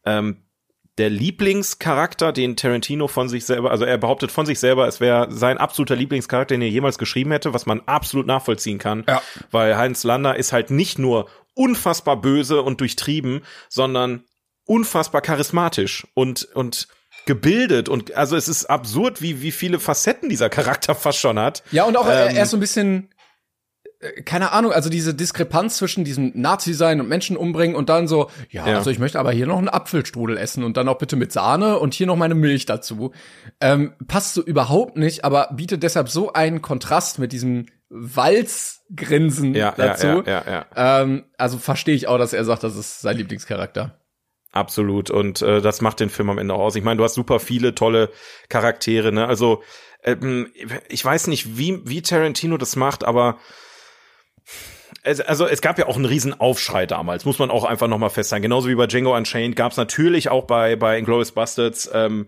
ähm, 0.05 0.44
der 0.97 1.09
Lieblingscharakter, 1.09 2.31
den 2.31 2.55
Tarantino 2.55 3.07
von 3.07 3.27
sich 3.27 3.45
selber, 3.45 3.71
also 3.71 3.83
er 3.83 3.97
behauptet 3.97 4.31
von 4.31 4.45
sich 4.45 4.59
selber, 4.59 4.87
es 4.87 4.99
wäre 4.99 5.27
sein 5.29 5.57
absoluter 5.57 5.95
Lieblingscharakter, 5.95 6.55
den 6.55 6.61
er 6.61 6.69
jemals 6.69 6.97
geschrieben 6.97 7.31
hätte, 7.31 7.53
was 7.53 7.65
man 7.65 7.81
absolut 7.85 8.27
nachvollziehen 8.27 8.77
kann. 8.77 9.03
Ja. 9.07 9.21
Weil 9.51 9.77
Heinz 9.77 10.03
Lander 10.03 10.37
ist 10.37 10.53
halt 10.53 10.71
nicht 10.71 10.97
nur 10.97 11.27
unfassbar 11.53 12.21
böse 12.21 12.61
und 12.61 12.79
durchtrieben, 12.81 13.41
sondern 13.69 14.23
unfassbar 14.65 15.21
charismatisch 15.21 16.07
und, 16.13 16.43
und 16.53 16.87
gebildet 17.25 17.89
und 17.89 18.13
also 18.15 18.35
es 18.35 18.47
ist 18.47 18.65
absurd, 18.65 19.21
wie, 19.21 19.41
wie 19.41 19.51
viele 19.51 19.79
Facetten 19.79 20.29
dieser 20.29 20.49
Charakter 20.49 20.95
fast 20.95 21.19
schon 21.19 21.39
hat. 21.39 21.63
Ja, 21.71 21.85
und 21.85 21.97
auch 21.97 22.05
er, 22.07 22.29
Ähm, 22.29 22.35
er 22.35 22.43
ist 22.43 22.51
so 22.51 22.57
ein 22.57 22.59
bisschen, 22.59 23.09
äh, 23.09 23.14
keine 24.25 24.51
Ahnung, 24.51 24.71
also 24.71 24.89
diese 24.89 25.13
Diskrepanz 25.13 25.77
zwischen 25.77 26.03
diesem 26.03 26.31
Nazi-Sein 26.35 26.99
und 27.01 27.07
Menschen 27.07 27.37
umbringen 27.37 27.75
und 27.75 27.89
dann 27.89 28.07
so, 28.07 28.29
ja, 28.49 28.67
Ja. 28.67 28.77
also 28.77 28.89
ich 28.89 28.99
möchte 28.99 29.19
aber 29.19 29.31
hier 29.31 29.47
noch 29.47 29.57
einen 29.57 29.69
Apfelstrudel 29.69 30.37
essen 30.37 30.63
und 30.63 30.77
dann 30.77 30.87
auch 30.89 30.97
bitte 30.97 31.15
mit 31.15 31.31
Sahne 31.31 31.79
und 31.79 31.93
hier 31.93 32.07
noch 32.07 32.15
meine 32.15 32.35
Milch 32.35 32.65
dazu. 32.65 33.11
Ähm, 33.61 33.93
passt 34.07 34.33
so 34.33 34.43
überhaupt 34.43 34.97
nicht, 34.97 35.23
aber 35.25 35.49
bietet 35.53 35.83
deshalb 35.83 36.09
so 36.09 36.33
einen 36.33 36.61
Kontrast 36.61 37.19
mit 37.19 37.31
diesem 37.31 37.65
Walzgrinsen 37.89 39.53
Ja, 39.55 39.73
dazu. 39.77 40.07
ja, 40.07 40.23
ja, 40.25 40.43
ja, 40.45 40.65
ja. 40.75 41.01
Ähm, 41.01 41.25
also 41.37 41.57
verstehe 41.57 41.95
ich 41.95 42.07
auch, 42.07 42.17
dass 42.17 42.33
er 42.33 42.45
sagt, 42.45 42.63
das 42.63 42.75
ist 42.75 43.01
sein 43.01 43.17
Lieblingscharakter. 43.17 43.99
Absolut. 44.51 45.09
Und 45.09 45.41
äh, 45.41 45.61
das 45.61 45.81
macht 45.81 45.99
den 45.99 46.09
Film 46.09 46.29
am 46.29 46.37
Ende 46.37 46.53
auch 46.53 46.59
aus. 46.61 46.75
Ich 46.75 46.83
meine, 46.83 46.97
du 46.97 47.03
hast 47.03 47.15
super 47.15 47.39
viele 47.39 47.75
tolle 47.75 48.09
Charaktere, 48.47 49.11
ne? 49.11 49.27
Also, 49.27 49.61
ähm, 50.03 50.47
ich 50.87 51.03
weiß 51.03 51.27
nicht, 51.27 51.57
wie, 51.57 51.81
wie 51.83 52.01
Tarantino 52.01 52.57
das 52.57 52.75
macht, 52.77 53.03
aber 53.03 53.37
es, 55.03 55.21
also 55.21 55.45
es 55.45 55.61
gab 55.61 55.77
ja 55.77 55.87
auch 55.87 55.95
einen 55.95 56.05
riesen 56.05 56.39
Aufschrei 56.39 56.85
damals, 56.85 57.25
muss 57.25 57.39
man 57.39 57.51
auch 57.51 57.63
einfach 57.63 57.87
nochmal 57.87 58.09
festhalten. 58.09 58.43
Genauso 58.43 58.67
wie 58.69 58.75
bei 58.75 58.87
Django 58.87 59.15
Unchained 59.15 59.55
gab 59.55 59.71
es 59.71 59.77
natürlich 59.77 60.29
auch 60.29 60.45
bei, 60.45 60.75
bei 60.75 60.97
Inglourious 60.97 61.31
Bastards 61.31 61.89
ähm, 61.93 62.27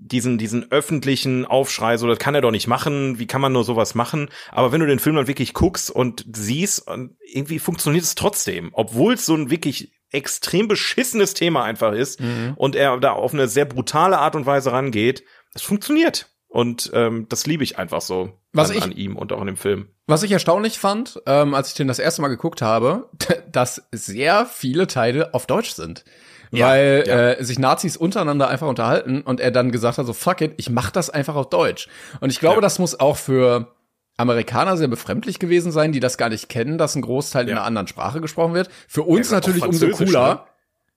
diesen, 0.00 0.38
diesen 0.38 0.70
öffentlichen 0.70 1.44
Aufschrei, 1.44 1.96
so 1.96 2.06
das 2.06 2.18
kann 2.18 2.34
er 2.34 2.40
doch 2.40 2.52
nicht 2.52 2.68
machen, 2.68 3.18
wie 3.18 3.26
kann 3.26 3.40
man 3.40 3.52
nur 3.52 3.64
sowas 3.64 3.94
machen? 3.94 4.28
Aber 4.52 4.70
wenn 4.70 4.80
du 4.80 4.86
den 4.86 5.00
Film 5.00 5.16
dann 5.16 5.26
wirklich 5.26 5.54
guckst 5.54 5.90
und 5.90 6.24
siehst, 6.32 6.86
und 6.86 7.16
irgendwie 7.26 7.58
funktioniert 7.58 8.04
es 8.04 8.14
trotzdem, 8.14 8.70
obwohl 8.72 9.14
es 9.14 9.26
so 9.26 9.34
ein 9.34 9.50
wirklich 9.50 9.92
extrem 10.10 10.68
beschissenes 10.68 11.34
Thema 11.34 11.64
einfach 11.64 11.92
ist 11.92 12.20
und 12.56 12.76
er 12.76 12.98
da 12.98 13.12
auf 13.12 13.34
eine 13.34 13.48
sehr 13.48 13.64
brutale 13.64 14.18
Art 14.18 14.36
und 14.36 14.46
Weise 14.46 14.72
rangeht, 14.72 15.24
es 15.54 15.62
funktioniert. 15.62 16.30
Und 16.48 16.90
ähm, 16.94 17.26
das 17.28 17.46
liebe 17.46 17.62
ich 17.62 17.78
einfach 17.78 18.00
so 18.00 18.32
Was 18.52 18.70
an, 18.70 18.76
ich- 18.78 18.82
an 18.82 18.92
ihm 18.92 19.16
und 19.16 19.32
auch 19.32 19.40
an 19.40 19.46
dem 19.46 19.56
Film. 19.56 19.88
Was 20.06 20.22
ich 20.22 20.32
erstaunlich 20.32 20.78
fand, 20.78 21.20
ähm, 21.26 21.54
als 21.54 21.68
ich 21.68 21.74
den 21.74 21.86
das 21.88 21.98
erste 21.98 22.22
Mal 22.22 22.28
geguckt 22.28 22.62
habe, 22.62 23.10
dass 23.52 23.82
sehr 23.92 24.46
viele 24.46 24.86
Teile 24.86 25.34
auf 25.34 25.46
Deutsch 25.46 25.72
sind. 25.72 26.04
Ja, 26.50 26.68
weil 26.68 27.04
ja. 27.06 27.30
Äh, 27.32 27.44
sich 27.44 27.58
Nazis 27.58 27.98
untereinander 27.98 28.48
einfach 28.48 28.66
unterhalten 28.68 29.20
und 29.20 29.38
er 29.38 29.50
dann 29.50 29.70
gesagt 29.70 29.98
hat, 29.98 30.06
so 30.06 30.14
fuck 30.14 30.40
it, 30.40 30.54
ich 30.56 30.70
mach 30.70 30.90
das 30.90 31.10
einfach 31.10 31.34
auf 31.36 31.50
Deutsch. 31.50 31.88
Und 32.20 32.30
ich 32.30 32.40
glaube, 32.40 32.56
Ja. 32.56 32.60
das 32.62 32.78
muss 32.78 32.98
auch 32.98 33.18
für 33.18 33.74
Amerikaner 34.16 34.78
sehr 34.78 34.88
befremdlich 34.88 35.38
gewesen 35.38 35.70
sein, 35.72 35.92
die 35.92 36.00
das 36.00 36.16
gar 36.16 36.30
nicht 36.30 36.48
kennen, 36.48 36.78
dass 36.78 36.96
ein 36.96 37.02
Großteil 37.02 37.44
in 37.46 37.52
einer 37.56 37.64
anderen 37.66 37.86
Sprache 37.86 38.22
gesprochen 38.22 38.54
wird. 38.54 38.70
Für 38.88 39.02
uns 39.02 39.30
natürlich 39.30 39.62
umso 39.62 39.88
cooler. 39.90 40.34
ne? 40.34 40.40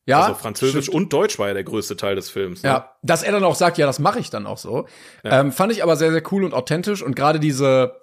Ja, 0.05 0.21
also 0.21 0.33
Französisch 0.35 0.85
stimmt. 0.85 0.95
und 0.95 1.13
Deutsch 1.13 1.37
war 1.39 1.47
ja 1.49 1.53
der 1.53 1.63
größte 1.63 1.95
Teil 1.95 2.15
des 2.15 2.29
Films. 2.29 2.63
Ne? 2.63 2.69
Ja, 2.69 2.95
dass 3.03 3.21
er 3.23 3.31
dann 3.31 3.43
auch 3.43 3.55
sagt, 3.55 3.77
ja, 3.77 3.85
das 3.85 3.99
mache 3.99 4.19
ich 4.19 4.29
dann 4.29 4.47
auch 4.47 4.57
so. 4.57 4.87
Ähm, 5.23 5.51
fand 5.51 5.71
ich 5.71 5.83
aber 5.83 5.95
sehr, 5.95 6.11
sehr 6.11 6.23
cool 6.31 6.43
und 6.43 6.53
authentisch 6.53 7.03
und 7.03 7.15
gerade 7.15 7.39
diese, 7.39 7.99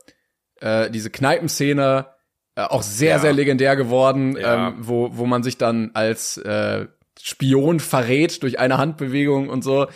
äh, 0.60 0.90
diese 0.90 1.10
Kneipenszene 1.10 2.06
äh, 2.54 2.62
auch 2.62 2.82
sehr, 2.82 3.16
Ja. 3.16 3.18
sehr 3.18 3.32
legendär 3.32 3.74
geworden, 3.76 4.36
Ja. 4.36 4.68
ähm, 4.68 4.74
wo, 4.80 5.10
wo 5.16 5.26
man 5.26 5.42
sich 5.42 5.58
dann 5.58 5.90
als 5.94 6.36
äh, 6.38 6.86
Spion 7.20 7.80
verrät 7.80 8.42
durch 8.44 8.60
eine 8.60 8.78
Handbewegung 8.78 9.48
und 9.48 9.62
so. 9.64 9.86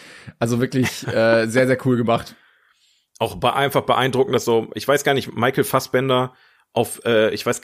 Also 0.40 0.60
wirklich 0.60 1.06
äh, 1.06 1.46
sehr, 1.46 1.66
sehr 1.68 1.78
cool 1.86 1.96
gemacht. 1.96 2.34
Auch 3.20 3.36
be 3.36 3.52
einfach 3.54 3.82
beeindruckend, 3.82 4.34
dass 4.34 4.44
so, 4.44 4.68
ich 4.74 4.86
weiß 4.88 5.04
gar 5.04 5.14
nicht, 5.14 5.32
Michael 5.36 5.62
Fassbender 5.64 6.34
auf, 6.74 7.04
äh, 7.04 7.30
ich 7.34 7.44
weiß, 7.44 7.60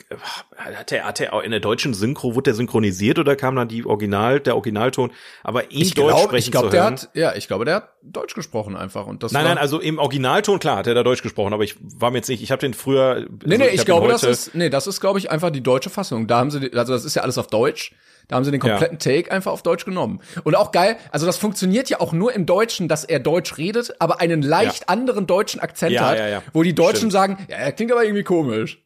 hat 0.57 0.93
er, 0.93 1.05
hat 1.05 1.21
er 1.21 1.33
auch 1.33 1.43
in 1.43 1.51
der 1.51 1.61
deutschen 1.61 1.95
Synchro, 1.95 2.35
wurde 2.35 2.45
der 2.51 2.55
synchronisiert 2.55 3.19
oder 3.19 3.37
kam 3.37 3.57
dann 3.57 3.67
die 3.69 3.87
Original, 3.87 4.39
der 4.39 4.55
Originalton? 4.55 5.13
Aber 5.43 5.71
ihn 5.71 5.81
Ich 5.81 5.95
Deutsch 5.95 6.09
glaube, 6.09 6.23
sprechen 6.25 6.45
ich 6.49 6.51
glaube, 6.51 6.67
zu 6.67 6.73
der 6.73 6.83
hören. 6.83 6.93
hat, 6.95 7.11
ja, 7.15 7.35
ich 7.35 7.49
glaube, 7.49 7.65
der 7.65 7.77
hat 7.77 7.89
Deutsch 8.03 8.35
gesprochen 8.35 8.77
einfach 8.77 9.07
und 9.07 9.23
das 9.23 9.33
Nein, 9.33 9.45
war, 9.45 9.55
nein, 9.55 9.59
also 9.59 9.81
im 9.81 9.99
Originalton, 9.99 10.59
klar, 10.59 10.77
hat 10.77 10.87
er 10.87 10.95
da 10.95 11.03
Deutsch 11.03 11.23
gesprochen, 11.23 11.55
aber 11.55 11.65
ich 11.65 11.77
war 11.81 12.11
mir 12.11 12.19
jetzt 12.19 12.29
nicht, 12.29 12.43
ich 12.43 12.51
habe 12.51 12.61
den 12.61 12.75
früher. 12.75 13.27
Nee, 13.45 13.57
nee, 13.57 13.65
also 13.65 13.65
ich, 13.65 13.71
hab 13.71 13.73
ihn 13.73 13.85
glaube, 13.87 14.09
das 14.09 14.25
ist, 14.25 14.55
nee, 14.55 14.69
das 14.69 14.87
ist, 14.87 15.01
glaube 15.01 15.19
ich, 15.19 15.31
einfach 15.31 15.51
die 15.51 15.63
deutsche 15.63 15.89
Fassung. 15.89 16.27
Da 16.27 16.39
haben 16.39 16.51
sie, 16.51 16.71
also 16.75 16.93
das 16.93 17.07
ist 17.07 17.15
ja 17.17 17.23
alles 17.23 17.39
auf 17.39 17.47
Deutsch. 17.47 17.95
Da 18.29 18.37
haben 18.37 18.45
sie 18.45 18.51
den 18.51 18.61
kompletten 18.61 18.99
Take 18.99 19.33
einfach 19.33 19.53
auf 19.53 19.63
Deutsch 19.63 19.87
genommen. 19.87 20.21
Und 20.45 20.55
auch 20.55 20.71
geil, 20.71 20.99
also 21.11 21.25
das 21.25 21.39
funktioniert 21.39 21.89
ja 21.89 22.01
auch 22.01 22.13
nur 22.13 22.35
im 22.35 22.45
Deutschen, 22.45 22.87
dass 22.87 23.05
er 23.05 23.21
Deutsch 23.21 23.57
redet, 23.57 23.95
aber 24.03 24.21
einen 24.21 24.43
leicht 24.43 24.91
anderen 24.91 25.27
deutschen 25.27 25.61
Akzent 25.61 25.93
Ja, 25.93 26.09
hat, 26.11 26.19
ja, 26.19 26.29
ja. 26.29 26.43
wo 26.53 26.63
die 26.63 26.75
Deutschen 26.75 26.97
Stimmt. 26.97 27.13
sagen, 27.13 27.39
ja, 27.49 27.57
er 27.57 27.73
klingt 27.73 27.91
aber 27.91 28.05
irgendwie 28.05 28.25
komisch. 28.25 28.83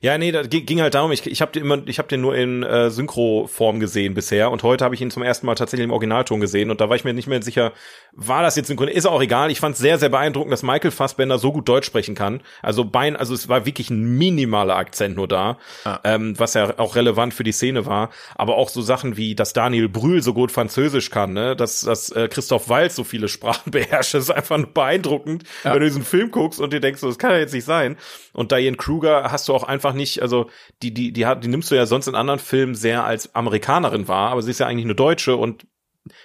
Ja, 0.00 0.18
nee, 0.18 0.32
da 0.32 0.42
ging 0.42 0.80
halt 0.80 0.94
darum, 0.94 1.12
ich, 1.12 1.26
ich 1.26 1.40
habe 1.40 1.52
den 1.52 1.62
immer, 1.62 1.86
ich 1.86 1.98
habe 1.98 2.08
den 2.08 2.20
nur 2.20 2.34
in 2.34 2.62
äh, 2.62 2.90
Synchro-Form 2.90 3.80
gesehen 3.80 4.14
bisher 4.14 4.50
und 4.50 4.62
heute 4.62 4.84
habe 4.84 4.94
ich 4.94 5.00
ihn 5.00 5.10
zum 5.10 5.22
ersten 5.22 5.46
Mal 5.46 5.54
tatsächlich 5.54 5.84
im 5.84 5.90
Originalton 5.90 6.40
gesehen 6.40 6.70
und 6.70 6.80
da 6.80 6.88
war 6.88 6.96
ich 6.96 7.04
mir 7.04 7.14
nicht 7.14 7.28
mehr 7.28 7.42
sicher, 7.42 7.72
war 8.12 8.42
das 8.42 8.56
jetzt 8.56 8.68
synchron? 8.68 8.88
Ist 8.88 9.06
auch 9.06 9.20
egal. 9.20 9.50
Ich 9.50 9.60
fand 9.60 9.74
es 9.74 9.80
sehr, 9.80 9.98
sehr 9.98 10.08
beeindruckend, 10.08 10.52
dass 10.52 10.62
Michael 10.62 10.90
Fassbender 10.90 11.38
so 11.38 11.52
gut 11.52 11.68
Deutsch 11.68 11.86
sprechen 11.86 12.14
kann. 12.14 12.40
Also 12.62 12.84
Bein, 12.84 13.16
also 13.16 13.34
es 13.34 13.48
war 13.48 13.66
wirklich 13.66 13.90
ein 13.90 14.16
minimaler 14.16 14.76
Akzent 14.76 15.16
nur 15.16 15.28
da, 15.28 15.58
ähm, 16.04 16.38
was 16.38 16.54
ja 16.54 16.78
auch 16.78 16.96
relevant 16.96 17.34
für 17.34 17.44
die 17.44 17.52
Szene 17.52 17.86
war. 17.86 18.10
Aber 18.34 18.56
auch 18.56 18.68
so 18.68 18.80
Sachen 18.82 19.16
wie, 19.16 19.34
dass 19.34 19.52
Daniel 19.52 19.88
Brühl 19.88 20.22
so 20.22 20.32
gut 20.34 20.50
Französisch 20.50 21.10
kann, 21.10 21.32
ne, 21.32 21.56
dass, 21.56 21.80
dass 21.80 22.10
äh, 22.10 22.28
Christoph 22.28 22.68
Waltz 22.68 22.96
so 22.96 23.04
viele 23.04 23.28
Sprachen 23.28 23.70
beherrscht, 23.70 24.14
das 24.14 24.24
ist 24.24 24.30
einfach 24.30 24.56
nur 24.56 24.72
beeindruckend, 24.72 25.44
wenn 25.62 25.74
du 25.74 25.80
diesen 25.80 26.04
Film 26.04 26.30
guckst 26.30 26.60
und 26.60 26.72
dir 26.72 26.80
denkst, 26.80 27.00
so, 27.00 27.08
das 27.08 27.18
kann 27.18 27.30
ja 27.30 27.38
jetzt 27.38 27.54
nicht 27.54 27.64
sein. 27.64 27.96
Und 28.32 28.52
Diane 28.52 28.76
Kruger 28.76 29.30
hast 29.30 29.48
du 29.48 29.54
auch 29.54 29.64
einfach 29.64 29.75
nicht, 29.94 30.22
also 30.22 30.50
die, 30.82 30.92
die, 30.92 31.12
die 31.12 31.26
hat, 31.26 31.42
die 31.44 31.48
nimmst 31.48 31.70
du 31.70 31.74
ja 31.74 31.86
sonst 31.86 32.06
in 32.08 32.14
anderen 32.14 32.40
Filmen 32.40 32.74
sehr 32.74 33.04
als 33.04 33.34
Amerikanerin 33.34 34.08
wahr, 34.08 34.30
aber 34.30 34.42
sie 34.42 34.50
ist 34.50 34.60
ja 34.60 34.66
eigentlich 34.66 34.84
eine 34.86 34.94
Deutsche 34.94 35.36
und 35.36 35.66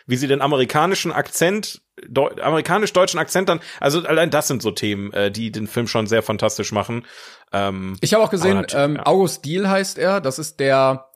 wie 0.05 0.15
sie 0.15 0.27
den 0.27 0.41
amerikanischen 0.41 1.11
Akzent, 1.11 1.81
Deu 2.07 2.29
amerikanisch-deutschen 2.41 3.19
Akzent 3.19 3.49
dann, 3.49 3.59
also 3.79 4.01
allein 4.05 4.29
das 4.29 4.47
sind 4.47 4.61
so 4.61 4.71
Themen, 4.71 5.11
äh, 5.13 5.31
die 5.31 5.51
den 5.51 5.67
Film 5.67 5.87
schon 5.87 6.05
sehr 6.07 6.21
fantastisch 6.23 6.71
machen. 6.71 7.05
Ähm, 7.51 7.95
Ich 8.01 8.13
habe 8.13 8.23
auch 8.23 8.29
gesehen, 8.29 8.65
ähm, 8.73 8.95
ja. 8.97 9.05
August 9.05 9.43
Diehl 9.45 9.67
heißt 9.69 9.97
er, 9.97 10.21
das 10.21 10.37
ist 10.39 10.59
der, 10.59 11.09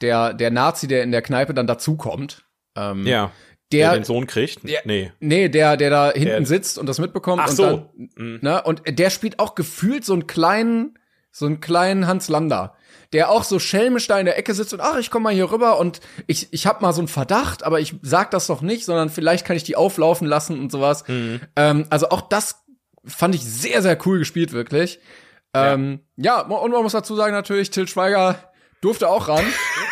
der, 0.00 0.32
der 0.34 0.50
Nazi, 0.50 0.86
der 0.88 1.02
in 1.02 1.12
der 1.12 1.22
Kneipe 1.22 1.52
dann 1.54 1.66
dazukommt. 1.66 2.44
Ähm, 2.76 3.06
ja, 3.06 3.30
der, 3.72 3.90
der, 3.90 4.00
den 4.00 4.04
Sohn 4.04 4.26
kriegt. 4.26 4.64
Ja. 4.64 4.80
Nee. 4.84 5.12
Nee, 5.20 5.48
der, 5.48 5.76
der 5.76 5.90
da 5.90 6.10
hinten 6.12 6.24
Der- 6.28 6.46
sitzt 6.46 6.78
und 6.78 6.86
das 6.86 6.98
mitbekommt. 6.98 7.42
Ach 7.44 7.50
und 7.50 7.56
so. 7.56 7.62
Dann, 7.64 7.88
Mhm. 8.16 8.38
ne, 8.42 8.62
und 8.62 8.82
der 8.86 9.10
spielt 9.10 9.38
auch 9.38 9.54
gefühlt 9.54 10.04
so 10.04 10.12
einen 10.14 10.26
kleinen, 10.26 10.97
so 11.30 11.46
einen 11.46 11.60
kleinen 11.60 12.06
Hans 12.06 12.28
Lander, 12.28 12.74
der 13.12 13.30
auch 13.30 13.44
so 13.44 13.58
schelmisch 13.58 14.06
da 14.06 14.18
in 14.18 14.26
der 14.26 14.38
Ecke 14.38 14.54
sitzt 14.54 14.74
und 14.74 14.80
ach, 14.80 14.96
ich 14.96 15.10
komm 15.10 15.22
mal 15.22 15.32
hier 15.32 15.50
rüber 15.50 15.78
und 15.78 16.00
ich, 16.26 16.52
ich 16.52 16.66
hab 16.66 16.82
mal 16.82 16.92
so 16.92 17.00
einen 17.00 17.08
Verdacht, 17.08 17.62
aber 17.62 17.80
ich 17.80 17.94
sag 18.02 18.30
das 18.30 18.46
doch 18.46 18.60
nicht, 18.60 18.84
sondern 18.84 19.08
vielleicht 19.10 19.46
kann 19.46 19.56
ich 19.56 19.64
die 19.64 19.76
auflaufen 19.76 20.26
lassen 20.26 20.58
und 20.58 20.72
sowas. 20.72 21.06
Mhm. 21.08 21.40
Ähm, 21.56 21.86
also 21.90 22.10
auch 22.10 22.22
das 22.22 22.64
fand 23.04 23.34
ich 23.34 23.44
sehr, 23.44 23.82
sehr 23.82 23.98
cool 24.06 24.18
gespielt, 24.18 24.52
wirklich. 24.52 25.00
Ähm, 25.54 26.00
ja, 26.16 26.40
und 26.40 26.70
man 26.70 26.82
muss 26.82 26.92
dazu 26.92 27.16
sagen 27.16 27.32
natürlich, 27.32 27.70
Till 27.70 27.88
Schweiger 27.88 28.36
durfte 28.80 29.08
auch 29.08 29.28
ran. 29.28 29.44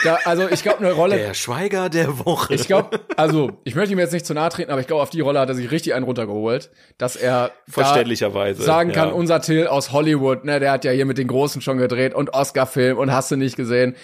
Da, 0.05 0.19
also 0.25 0.49
ich 0.49 0.63
glaube, 0.63 0.79
eine 0.79 0.93
Rolle, 0.93 1.17
Der 1.17 1.35
Schweiger 1.35 1.89
der 1.89 2.25
Woche. 2.25 2.55
ich 2.55 2.67
glaube, 2.67 3.01
also 3.17 3.61
ich 3.65 3.75
möchte 3.75 3.93
ihm 3.93 3.99
jetzt 3.99 4.13
nicht 4.13 4.27
zu 4.27 4.35
nahe 4.35 4.51
treten, 4.51 4.71
aber 4.71 4.81
ich 4.81 4.87
glaube, 4.87 5.03
auf 5.03 5.11
die 5.11 5.21
Rolle 5.21 5.41
hat 5.41 5.49
er 5.49 5.55
sich 5.55 5.71
richtig 5.71 5.95
einen 5.95 6.05
runtergeholt, 6.05 6.71
dass 6.99 7.17
er 7.17 7.53
Verständlicherweise. 7.69 8.63
sagen 8.63 8.93
kann, 8.93 9.09
ja. 9.09 9.15
unser 9.15 9.41
Till 9.41 9.67
aus 9.67 9.93
Hollywood, 9.93 10.45
ne, 10.45 10.61
der 10.61 10.73
hat 10.73 10.85
ja 10.85 10.93
hier 10.93 11.07
mit 11.07 11.19
den 11.19 11.29
Großen 11.29 11.61
schon 11.63 11.79
gedreht 11.79 12.15
und 12.15 12.35
Oscar-Film 12.35 12.99
und 12.99 13.13
hast 13.13 13.31
du 13.31 13.37
nicht 13.37 13.57
gesehen. 13.57 13.97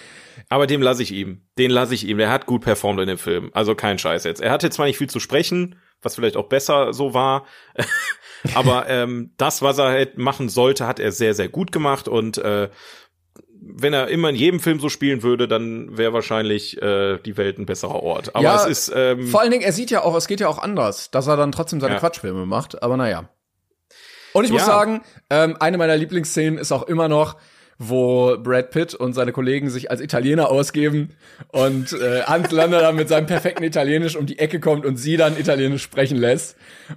Aber 0.49 0.67
dem 0.67 0.81
lasse 0.81 1.03
ich 1.03 1.11
ihm. 1.11 1.41
Den 1.57 1.71
lasse 1.71 1.93
ich 1.93 2.07
ihm. 2.07 2.17
Der 2.17 2.31
hat 2.31 2.45
gut 2.45 2.63
performt 2.63 2.99
in 2.99 3.07
dem 3.07 3.17
Film. 3.17 3.51
Also 3.53 3.75
kein 3.75 3.99
Scheiß 3.99 4.23
jetzt. 4.23 4.41
Er 4.41 4.51
hatte 4.51 4.69
zwar 4.69 4.87
nicht 4.87 4.97
viel 4.97 5.09
zu 5.09 5.19
sprechen, 5.19 5.75
was 6.01 6.15
vielleicht 6.15 6.37
auch 6.37 6.49
besser 6.49 6.93
so 6.93 7.13
war, 7.13 7.45
aber 8.55 8.89
ähm, 8.89 9.33
das, 9.37 9.61
was 9.61 9.77
er 9.77 9.85
halt 9.85 10.17
machen 10.17 10.49
sollte, 10.49 10.85
hat 10.85 10.99
er 10.99 11.11
sehr, 11.11 11.33
sehr 11.33 11.47
gut 11.47 11.71
gemacht 11.71 12.07
und 12.07 12.37
äh, 12.37 12.69
wenn 13.65 13.93
er 13.93 14.07
immer 14.09 14.29
in 14.29 14.35
jedem 14.35 14.59
Film 14.59 14.79
so 14.79 14.89
spielen 14.89 15.23
würde, 15.23 15.47
dann 15.47 15.97
wäre 15.97 16.13
wahrscheinlich 16.13 16.81
äh, 16.81 17.17
die 17.19 17.37
Welt 17.37 17.57
ein 17.59 17.65
besserer 17.65 18.03
Ort. 18.03 18.35
Aber 18.35 18.43
Ja, 18.43 18.55
es 18.57 18.65
ist 18.65 18.91
ähm, 18.95 19.27
Vor 19.27 19.41
allen 19.41 19.51
Dingen, 19.51 19.63
er 19.63 19.71
sieht 19.73 19.89
ja 19.91 20.03
auch, 20.03 20.15
es 20.15 20.27
geht 20.27 20.39
ja 20.39 20.47
auch 20.47 20.57
anders, 20.59 21.11
dass 21.11 21.27
er 21.27 21.37
dann 21.37 21.51
trotzdem 21.51 21.79
seine 21.79 21.93
Ja. 21.93 21.99
Quatschfilme 21.99 22.45
macht, 22.45 22.81
aber 22.83 22.97
naja. 22.97 23.29
Und 24.33 24.45
ich 24.45 24.51
muss 24.51 24.61
Ja. 24.61 24.65
sagen, 24.67 25.01
ähm, 25.29 25.55
eine 25.59 25.77
meiner 25.77 25.95
Lieblingsszenen 25.95 26.57
ist 26.59 26.71
auch 26.71 26.83
immer 26.83 27.07
noch, 27.07 27.37
wo 27.77 28.37
Brad 28.37 28.69
Pitt 28.71 28.93
und 28.93 29.13
seine 29.13 29.31
Kollegen 29.31 29.69
sich 29.69 29.89
als 29.91 29.99
Italiener 30.01 30.49
ausgeben 30.49 31.09
und 31.49 31.91
äh, 31.93 32.23
Hans 32.23 32.51
Lander 32.51 32.79
dann 32.81 32.95
mit 32.95 33.09
seinem 33.09 33.25
perfekten 33.27 33.63
Italienisch 33.63 34.15
um 34.15 34.25
die 34.25 34.39
Ecke 34.39 34.59
kommt 34.59 34.85
und 34.85 34.97
sie 34.97 35.17
dann 35.17 35.37
Italienisch 35.39 35.83
sprechen 35.83 36.17
lässt. 36.17 36.55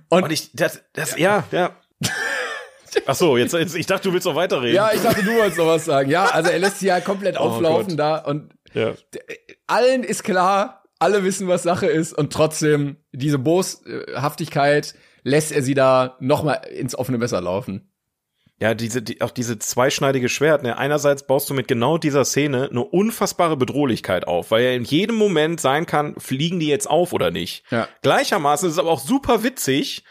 Und, 0.09 0.25
und 0.25 0.33
ich 0.33 0.51
das 0.55 0.83
das 0.93 1.19
ja, 1.19 1.45
ja. 1.51 1.77
Ach 3.05 3.15
so, 3.15 3.37
jetzt, 3.37 3.53
jetzt 3.53 3.75
ich 3.75 3.87
dachte, 3.87 4.09
du 4.09 4.15
willst 4.15 4.27
noch 4.27 4.35
weiterreden. 4.35 4.75
ja, 4.75 4.91
ich 4.95 5.03
dachte, 5.03 5.23
du 5.23 5.35
wolltest 5.37 5.59
noch 5.59 5.67
was 5.67 5.85
sagen. 5.85 6.11
Ja, 6.11 6.27
also 6.27 6.51
er 6.51 6.59
lässt 6.59 6.81
sie 6.81 6.87
ja 6.87 7.01
komplett 7.01 7.37
auflaufen 7.37 7.91
Gott. 7.91 7.99
da 7.99 8.17
und 8.17 8.53
ja. 8.73 8.95
allen 9.67 10.03
ist 10.03 10.25
klar, 10.25 10.85
alle 10.99 11.25
wissen, 11.25 11.49
was 11.49 11.63
Sache 11.63 11.87
ist 11.87 12.13
und 12.13 12.33
trotzdem 12.33 12.97
diese 13.13 13.39
Boshaftigkeit 13.39 14.95
lässt 15.23 15.53
er 15.53 15.63
sie 15.63 15.75
da 15.75 16.17
noch 16.21 16.43
mal 16.43 16.55
ins 16.55 16.95
offene 16.97 17.19
Messer 17.19 17.41
laufen. 17.41 17.91
Ja, 18.59 18.73
diese, 18.73 19.03
die, 19.03 19.21
auch 19.21 19.33
diese 19.33 19.59
zweischneidige 19.59 20.31
Schwert, 20.31 20.63
ne? 20.63 20.79
Einerseits 20.79 21.27
baust 21.27 21.51
du 21.51 21.53
mit 21.53 21.69
genau 21.69 21.99
dieser 21.99 22.25
Szene 22.25 22.71
eine 22.71 22.83
unfassbare 22.83 23.55
Bedrohlichkeit 23.55 24.27
auf, 24.27 24.51
weil 24.51 24.65
ja 24.65 24.71
in 24.71 24.85
jedem 24.85 25.17
Moment 25.17 25.61
sein 25.61 25.85
kann, 25.85 26.15
fliegen 26.19 26.59
die 26.59 26.69
jetzt 26.69 26.89
auf 26.89 27.13
oder 27.13 27.31
nicht. 27.31 27.65
Ja. 27.71 27.87
Gleichermaßen 28.01 28.67
ist 28.67 28.77
es 28.77 28.79
aber 28.79 28.91
auch 28.91 29.01
super 29.01 29.43
witzig, 29.43 30.05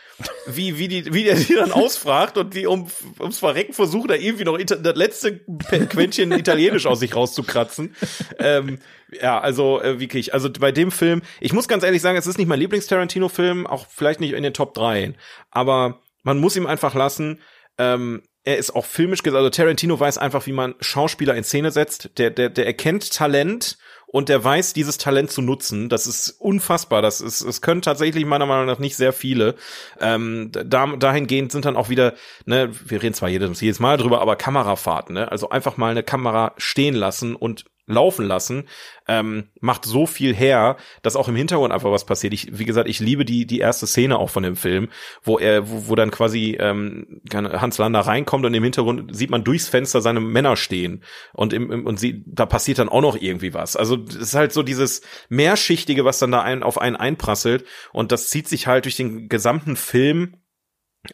wie, 0.45 0.77
wie 0.77 0.87
die, 0.87 1.11
wie 1.11 1.23
der 1.23 1.37
die 1.37 1.55
dann 1.55 1.71
ausfragt 1.71 2.37
und 2.37 2.53
die 2.53 2.67
um, 2.67 2.87
ums 3.19 3.39
Verrecken 3.39 3.73
versucht, 3.73 4.11
da 4.11 4.13
irgendwie 4.13 4.43
noch 4.43 4.59
Ita 4.59 4.75
das 4.75 4.95
letzte 4.95 5.39
Quäntchen 5.39 6.31
Italienisch 6.31 6.85
aus 6.85 6.99
sich 6.99 7.15
rauszukratzen. 7.15 7.95
ähm, 8.37 8.77
ja, 9.19 9.39
also 9.39 9.81
äh, 9.81 9.99
wirklich, 9.99 10.35
also 10.35 10.51
bei 10.51 10.71
dem 10.71 10.91
Film, 10.91 11.23
ich 11.39 11.51
muss 11.51 11.67
ganz 11.67 11.83
ehrlich 11.83 12.03
sagen, 12.03 12.15
es 12.15 12.27
ist 12.27 12.37
nicht 12.37 12.47
mein 12.47 12.59
Lieblings-Tarantino-Film, 12.59 13.65
auch 13.65 13.87
vielleicht 13.89 14.19
nicht 14.19 14.33
in 14.33 14.43
den 14.43 14.53
Top 14.53 14.75
3, 14.75 15.13
aber 15.49 16.01
man 16.21 16.39
muss 16.39 16.55
ihm 16.55 16.67
einfach 16.67 16.93
lassen, 16.93 17.39
ähm, 17.79 18.21
er 18.45 18.57
ist 18.57 18.75
auch 18.75 18.85
filmisch, 18.85 19.25
also 19.25 19.49
Tarantino 19.49 19.99
weiß 19.99 20.19
einfach, 20.19 20.45
wie 20.45 20.51
man 20.51 20.75
Schauspieler 20.79 21.35
in 21.35 21.43
Szene 21.43 21.71
setzt. 21.71 22.11
Der, 22.17 22.29
der, 22.29 22.49
der 22.49 22.67
erkennt 22.67 23.11
Talent 23.11 23.77
und 24.05 24.29
der 24.29 24.41
weiß, 24.43 24.73
dieses 24.73 24.99
Talent 24.99 25.31
zu 25.31 25.41
nutzen. 25.41 25.89
Das 25.89 26.05
ist 26.05 26.29
unfassbar. 26.29 27.01
Das 27.01 27.21
ist, 27.21 27.41
es 27.41 27.61
können 27.61 27.81
tatsächlich 27.81 28.23
meiner 28.23 28.45
Meinung 28.45 28.67
nach 28.67 28.77
nicht 28.77 28.95
sehr 28.95 29.13
viele. 29.13 29.55
Ähm, 29.99 30.51
da, 30.53 30.85
dahingehend 30.95 31.51
sind 31.51 31.65
dann 31.65 31.75
auch 31.75 31.89
wieder, 31.89 32.13
ne, 32.45 32.69
wir 32.85 33.01
reden 33.01 33.15
zwar 33.15 33.29
jedes, 33.29 33.61
jedes 33.61 33.79
Mal 33.79 33.97
drüber, 33.97 34.21
aber 34.21 34.35
Kamerafahrten, 34.35 35.15
ne? 35.15 35.31
Also 35.31 35.49
einfach 35.49 35.77
mal 35.77 35.89
eine 35.89 36.03
Kamera 36.03 36.53
stehen 36.57 36.95
lassen 36.95 37.35
und 37.35 37.65
laufen 37.87 38.25
lassen, 38.25 38.67
ähm, 39.07 39.49
macht 39.61 39.85
so 39.85 40.05
viel 40.05 40.33
her, 40.33 40.77
dass 41.03 41.15
auch 41.15 41.27
im 41.27 41.35
Hintergrund 41.35 41.71
einfach 41.71 41.91
was 41.91 42.05
passiert. 42.05 42.33
Ich, 42.33 42.57
wie 42.57 42.65
gesagt, 42.65 42.89
ich 42.89 42.99
liebe 42.99 43.25
die 43.25 43.45
die 43.45 43.59
erste 43.59 43.85
Szene 43.85 44.17
auch 44.17 44.29
von 44.29 44.43
dem 44.43 44.55
Film, 44.55 44.89
wo 45.23 45.37
er, 45.37 45.69
wo, 45.69 45.89
wo 45.89 45.95
dann 45.95 46.11
quasi 46.11 46.57
ähm, 46.59 47.21
Hans 47.31 47.77
Lander 47.77 48.01
reinkommt 48.01 48.45
und 48.45 48.53
im 48.53 48.63
Hintergrund 48.63 49.15
sieht 49.15 49.29
man 49.29 49.43
durchs 49.43 49.67
Fenster 49.67 50.01
seine 50.01 50.19
Männer 50.19 50.55
stehen 50.55 51.03
und 51.33 51.53
im, 51.53 51.71
im 51.71 51.85
und 51.85 51.99
sie, 51.99 52.23
da 52.25 52.45
passiert 52.45 52.79
dann 52.79 52.89
auch 52.89 53.01
noch 53.01 53.15
irgendwie 53.15 53.53
was. 53.53 53.75
Also 53.75 53.97
es 54.07 54.15
ist 54.15 54.35
halt 54.35 54.51
so 54.51 54.63
dieses 54.63 55.01
mehrschichtige, 55.29 56.05
was 56.05 56.19
dann 56.19 56.31
da 56.31 56.41
ein, 56.41 56.63
auf 56.63 56.79
einen 56.81 56.95
einprasselt 56.95 57.65
und 57.93 58.11
das 58.11 58.29
zieht 58.29 58.47
sich 58.47 58.65
halt 58.67 58.85
durch 58.85 58.95
den 58.95 59.29
gesamten 59.29 59.75
Film 59.75 60.37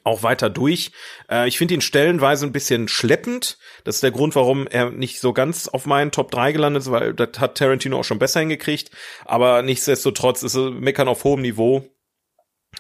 auch 0.04 0.24
weiter 0.24 0.50
durch. 0.50 0.92
Äh, 1.30 1.48
ich 1.48 1.58
finde 1.58 1.74
ihn 1.74 1.82
stellenweise 1.82 2.46
ein 2.46 2.52
bisschen 2.52 2.88
schleppend. 2.88 3.58
Das 3.84 3.96
ist 3.96 4.04
der 4.04 4.12
Grund, 4.12 4.36
warum 4.36 4.68
er 4.68 4.90
nicht 4.90 5.20
so 5.20 5.34
ganz 5.34 5.68
auf 5.68 5.86
meinen 5.86 6.12
Top 6.12 6.32
3 6.32 6.52
gelandet 6.52 6.84
ist, 6.84 6.92
weil 6.92 7.14
das 7.14 7.40
hat 7.40 7.58
Tarantino 7.58 8.00
auch 8.00 8.04
schon 8.04 8.20
besser 8.20 8.40
hingekriegt. 8.40 8.92
Aber 9.26 9.62
nichtsdestotrotz 9.62 10.44
ist 10.44 10.56
es 10.56 10.72
Meckern 10.72 11.08
auf 11.08 11.24
hohem 11.24 11.42
Niveau. 11.42 11.86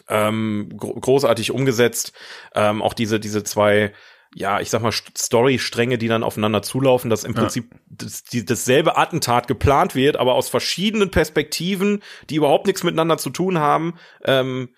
Ähm, 0.07 0.74
gro 0.78 0.93
großartig 0.93 1.51
umgesetzt. 1.51 2.14
Ähm, 2.55 2.82
auch 2.82 2.93
diese, 2.93 3.20
diese 3.20 3.43
zwei 3.43 3.93
ja, 4.34 4.62
ich 4.62 4.70
sag 4.70 4.82
mal, 4.82 4.91
Story-Stränge, 4.91 5.97
die 5.97 6.07
dann 6.07 6.24
aufeinander 6.24 6.62
zulaufen, 6.62 7.09
dass 7.09 7.24
im 7.24 7.34
Ja. 7.34 7.41
Prinzip 7.41 7.76
das, 7.89 8.24
die, 8.24 8.45
dasselbe 8.45 8.97
Attentat 8.97 9.47
geplant 9.47 9.93
wird, 9.93 10.16
aber 10.16 10.36
aus 10.36 10.47
verschiedenen 10.47 11.12
Perspektiven, 11.12 12.01
die 12.30 12.36
überhaupt 12.36 12.66
nichts 12.66 12.84
miteinander 12.84 13.18
zu 13.18 13.30
tun 13.30 13.59
haben, 13.59 13.95
ähm, 14.24 14.70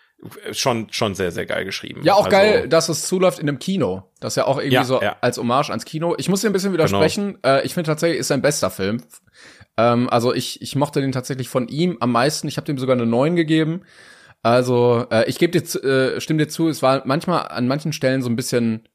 schon, 0.52 0.88
schon 0.92 1.16
sehr, 1.16 1.32
sehr 1.32 1.46
geil 1.46 1.66
geschrieben. 1.66 2.02
Ja, 2.04 2.14
auch 2.14 2.26
Also, 2.26 2.30
geil, 2.32 2.68
dass 2.70 2.90
es 2.90 3.06
zuläuft 3.08 3.40
in 3.40 3.48
einem 3.50 3.60
Kino. 3.60 4.10
Das 4.20 4.34
ist 4.34 4.38
ja 4.38 4.46
auch 4.46 4.58
irgendwie 4.58 4.76
Ja, 4.76 4.84
so 4.84 5.02
ja. 5.02 5.18
als 5.22 5.38
Hommage 5.38 5.70
ans 5.70 5.86
Kino. 5.86 6.16
Ich 6.18 6.30
muss 6.30 6.42
dir 6.42 6.48
ein 6.50 6.54
bisschen 6.54 6.74
widersprechen. 6.74 7.40
Genau. 7.42 7.56
Äh, 7.58 7.66
ich 7.66 7.74
finde 7.74 7.88
tatsächlich, 7.88 8.20
ist 8.20 8.30
sein 8.30 8.42
bester 8.42 8.70
Film. 8.70 9.02
Ähm, 9.78 10.10
also 10.10 10.34
ich, 10.34 10.62
ich 10.62 10.76
mochte 10.76 11.02
den 11.02 11.12
tatsächlich 11.12 11.50
von 11.50 11.68
ihm 11.68 11.98
am 12.00 12.12
meisten. 12.12 12.48
Ich 12.48 12.58
habe 12.58 12.66
dem 12.66 12.78
sogar 12.78 12.96
eine 12.96 13.06
9 13.06 13.36
gegeben. 13.36 13.82
Also 14.42 15.06
äh, 15.12 15.26
ich 15.30 15.40
gebe 15.40 15.52
dir, 15.52 15.64
zu- 15.64 15.82
äh, 15.82 16.20
stimme 16.22 16.40
dir 16.46 16.50
zu, 16.50 16.68
es 16.68 16.82
war 16.82 17.02
manchmal 17.06 17.48
an 17.48 17.68
manchen 17.68 17.94
Stellen 17.94 18.22
so 18.22 18.30
ein 18.30 18.36
bisschen 18.36 18.88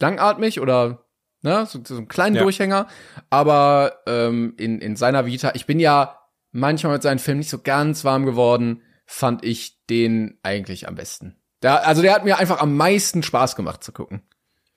langatmig 0.00 0.60
oder 0.60 1.04
ne, 1.42 1.66
so, 1.66 1.80
so 1.84 1.96
einen 1.96 2.08
kleinen 2.08 2.36
Ja. 2.36 2.42
Durchhänger. 2.42 2.86
Aber 3.30 3.94
ähm, 4.06 4.54
in, 4.58 4.80
in 4.80 4.96
seiner 4.96 5.26
Vita, 5.26 5.52
ich 5.54 5.66
bin 5.66 5.80
ja 5.80 6.16
manchmal 6.52 6.94
mit 6.94 7.02
seinen 7.02 7.18
Filmen 7.18 7.38
nicht 7.40 7.50
so 7.50 7.58
ganz 7.62 8.04
warm 8.04 8.24
geworden, 8.26 8.82
fand 9.10 9.44
ich 9.44 9.76
den 9.90 10.38
eigentlich 10.44 10.86
am 10.86 10.94
besten. 10.94 11.36
Der, 11.62 11.86
also 11.86 12.00
der 12.00 12.14
hat 12.14 12.24
mir 12.24 12.38
einfach 12.38 12.60
am 12.60 12.76
meisten 12.76 13.22
Spaß 13.24 13.56
gemacht 13.56 13.82
zu 13.82 13.92
gucken. 13.92 14.22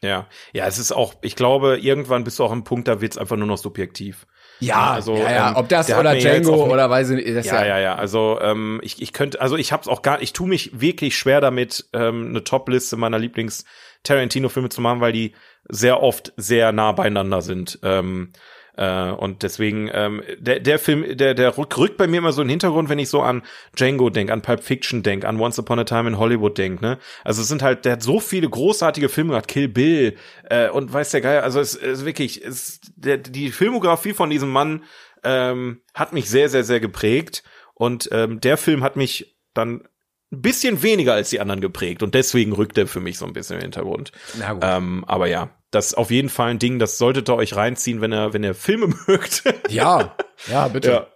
Ja, 0.01 0.27
ja, 0.51 0.65
es 0.65 0.79
ist 0.79 0.91
auch, 0.91 1.13
ich 1.21 1.35
glaube, 1.35 1.77
irgendwann 1.79 2.23
bist 2.25 2.39
du 2.39 2.43
auch 2.43 2.51
am 2.51 2.65
Punkt, 2.65 2.87
da 2.87 2.99
wird's 2.99 3.17
einfach 3.17 3.37
nur 3.37 3.47
noch 3.47 3.59
subjektiv. 3.59 4.25
Ja, 4.59 4.91
also, 4.91 5.15
ja, 5.15 5.31
ja. 5.31 5.49
ähm, 5.49 5.55
ob 5.55 5.69
das 5.69 5.89
oder 5.89 6.13
ja 6.13 6.19
Django 6.19 6.65
oder 6.65 6.89
weiß 6.89 7.11
ich 7.11 7.17
nicht, 7.17 7.27
ist 7.27 7.45
Ja, 7.45 7.65
ja, 7.65 7.79
ja. 7.79 7.95
Also 7.95 8.39
ähm, 8.41 8.81
ich, 8.83 9.01
ich 9.01 9.13
könnte, 9.13 9.39
also 9.39 9.55
ich 9.55 9.71
hab's 9.71 9.87
auch 9.87 10.01
gar, 10.01 10.21
ich 10.21 10.33
tue 10.33 10.47
mich 10.47 10.81
wirklich 10.81 11.15
schwer 11.15 11.39
damit, 11.39 11.85
ähm, 11.93 12.27
eine 12.29 12.43
Top-Liste 12.43 12.97
meiner 12.97 13.19
Lieblings 13.19 13.65
Tarantino-Filme 14.03 14.69
zu 14.69 14.81
machen, 14.81 14.99
weil 14.99 15.13
die 15.13 15.35
sehr 15.69 16.01
oft 16.01 16.33
sehr 16.37 16.71
nah 16.71 16.91
beieinander 16.91 17.41
sind. 17.41 17.79
Ähm, 17.83 18.33
äh, 18.75 19.11
und 19.11 19.43
deswegen, 19.43 19.89
ähm, 19.93 20.23
der, 20.37 20.59
der 20.59 20.79
Film, 20.79 21.17
der, 21.17 21.33
der 21.33 21.57
rück, 21.57 21.77
rückt 21.77 21.97
bei 21.97 22.07
mir 22.07 22.17
immer 22.17 22.31
so 22.31 22.41
in 22.41 22.47
den 22.47 22.53
Hintergrund, 22.53 22.89
wenn 22.89 22.99
ich 22.99 23.09
so 23.09 23.21
an 23.21 23.43
Django 23.77 24.09
denk, 24.09 24.31
an 24.31 24.41
Pulp 24.41 24.63
Fiction 24.63 25.03
denk, 25.03 25.25
an 25.25 25.39
Once 25.39 25.59
Upon 25.59 25.79
a 25.79 25.83
Time 25.83 26.07
in 26.07 26.17
Hollywood 26.17 26.57
denk, 26.57 26.81
ne? 26.81 26.97
Also 27.23 27.41
es 27.41 27.47
sind 27.47 27.61
halt, 27.61 27.85
der 27.85 27.93
hat 27.93 28.03
so 28.03 28.19
viele 28.19 28.49
großartige 28.49 29.09
Filme 29.09 29.31
gehabt, 29.31 29.47
Kill 29.47 29.67
Bill, 29.67 30.15
äh, 30.49 30.69
und 30.69 30.91
weiß 30.91 31.11
der 31.11 31.21
Geil, 31.21 31.41
also 31.41 31.59
es 31.59 31.75
ist 31.75 32.05
wirklich, 32.05 32.43
es, 32.43 32.81
der, 32.95 33.17
die 33.17 33.51
Filmografie 33.51 34.13
von 34.13 34.29
diesem 34.29 34.49
Mann 34.49 34.83
ähm, 35.23 35.81
hat 35.93 36.13
mich 36.13 36.29
sehr, 36.29 36.49
sehr, 36.49 36.63
sehr 36.63 36.79
geprägt. 36.79 37.43
Und 37.73 38.09
ähm, 38.11 38.39
der 38.39 38.57
Film 38.57 38.83
hat 38.83 38.95
mich 38.95 39.37
dann 39.53 39.87
ein 40.31 40.41
bisschen 40.41 40.83
weniger 40.83 41.13
als 41.13 41.29
die 41.29 41.39
anderen 41.39 41.61
geprägt. 41.61 42.03
Und 42.03 42.15
deswegen 42.15 42.53
rückt 42.53 42.77
er 42.77 42.87
für 42.87 42.99
mich 42.99 43.17
so 43.17 43.25
ein 43.25 43.33
bisschen 43.33 43.57
im 43.57 43.61
Hintergrund. 43.61 44.11
Na 44.37 44.53
gut. 44.53 44.63
Ähm, 44.65 45.05
aber 45.07 45.27
ja, 45.27 45.49
das 45.73 45.87
ist 45.87 45.93
auf 45.95 46.11
jeden 46.11 46.29
Fall 46.29 46.51
ein 46.51 46.59
Ding, 46.59 46.79
das 46.79 46.97
solltet 46.97 47.29
ihr 47.29 47.35
euch 47.35 47.55
reinziehen, 47.55 48.01
wenn 48.01 48.13
ihr, 48.13 48.33
wenn 48.33 48.43
ihr 48.43 48.55
Filme 48.55 48.93
mögt. 49.07 49.43
ja, 49.69 50.15
ja, 50.47 50.67
bitte. 50.67 50.91
ja. 50.91 51.07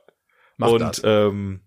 Mach 0.57 0.69
und 0.71 0.81
das. 0.81 1.01
ähm, 1.03 1.61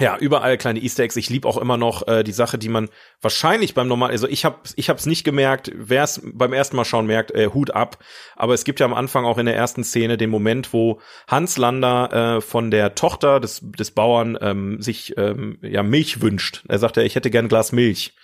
ja, 0.00 0.16
überall 0.18 0.58
kleine 0.58 0.80
Easter 0.80 1.04
Eggs. 1.04 1.14
Ich 1.14 1.30
liebe 1.30 1.46
auch 1.46 1.56
immer 1.56 1.76
noch 1.76 2.08
äh, 2.08 2.24
die 2.24 2.32
Sache, 2.32 2.58
die 2.58 2.68
man 2.68 2.88
wahrscheinlich 3.20 3.74
beim 3.74 3.86
normal, 3.86 4.10
also 4.10 4.26
ich 4.26 4.44
habe 4.44 4.58
ich 4.74 4.88
hab's 4.88 5.06
nicht 5.06 5.22
gemerkt, 5.22 5.70
wer 5.72 6.02
es 6.02 6.20
beim 6.24 6.52
ersten 6.52 6.74
Mal 6.74 6.84
schauen 6.84 7.06
merkt, 7.06 7.30
äh, 7.30 7.50
Hut 7.54 7.70
ab. 7.70 7.98
Aber 8.34 8.54
es 8.54 8.64
gibt 8.64 8.80
ja 8.80 8.86
am 8.86 8.94
Anfang 8.94 9.24
auch 9.24 9.38
in 9.38 9.46
der 9.46 9.54
ersten 9.54 9.84
Szene 9.84 10.16
den 10.16 10.30
Moment, 10.30 10.72
wo 10.72 11.00
Hans 11.28 11.58
Lander 11.58 12.38
äh, 12.38 12.40
von 12.40 12.72
der 12.72 12.96
Tochter 12.96 13.38
des, 13.38 13.60
des 13.62 13.92
Bauern 13.92 14.36
ähm, 14.40 14.82
sich 14.82 15.16
ähm, 15.16 15.58
ja 15.62 15.84
Milch 15.84 16.20
wünscht. 16.20 16.64
Er 16.68 16.80
sagt 16.80 16.96
ja, 16.96 17.04
ich 17.04 17.14
hätte 17.14 17.30
gern 17.30 17.44
ein 17.44 17.48
Glas 17.48 17.70
Milch. 17.70 18.16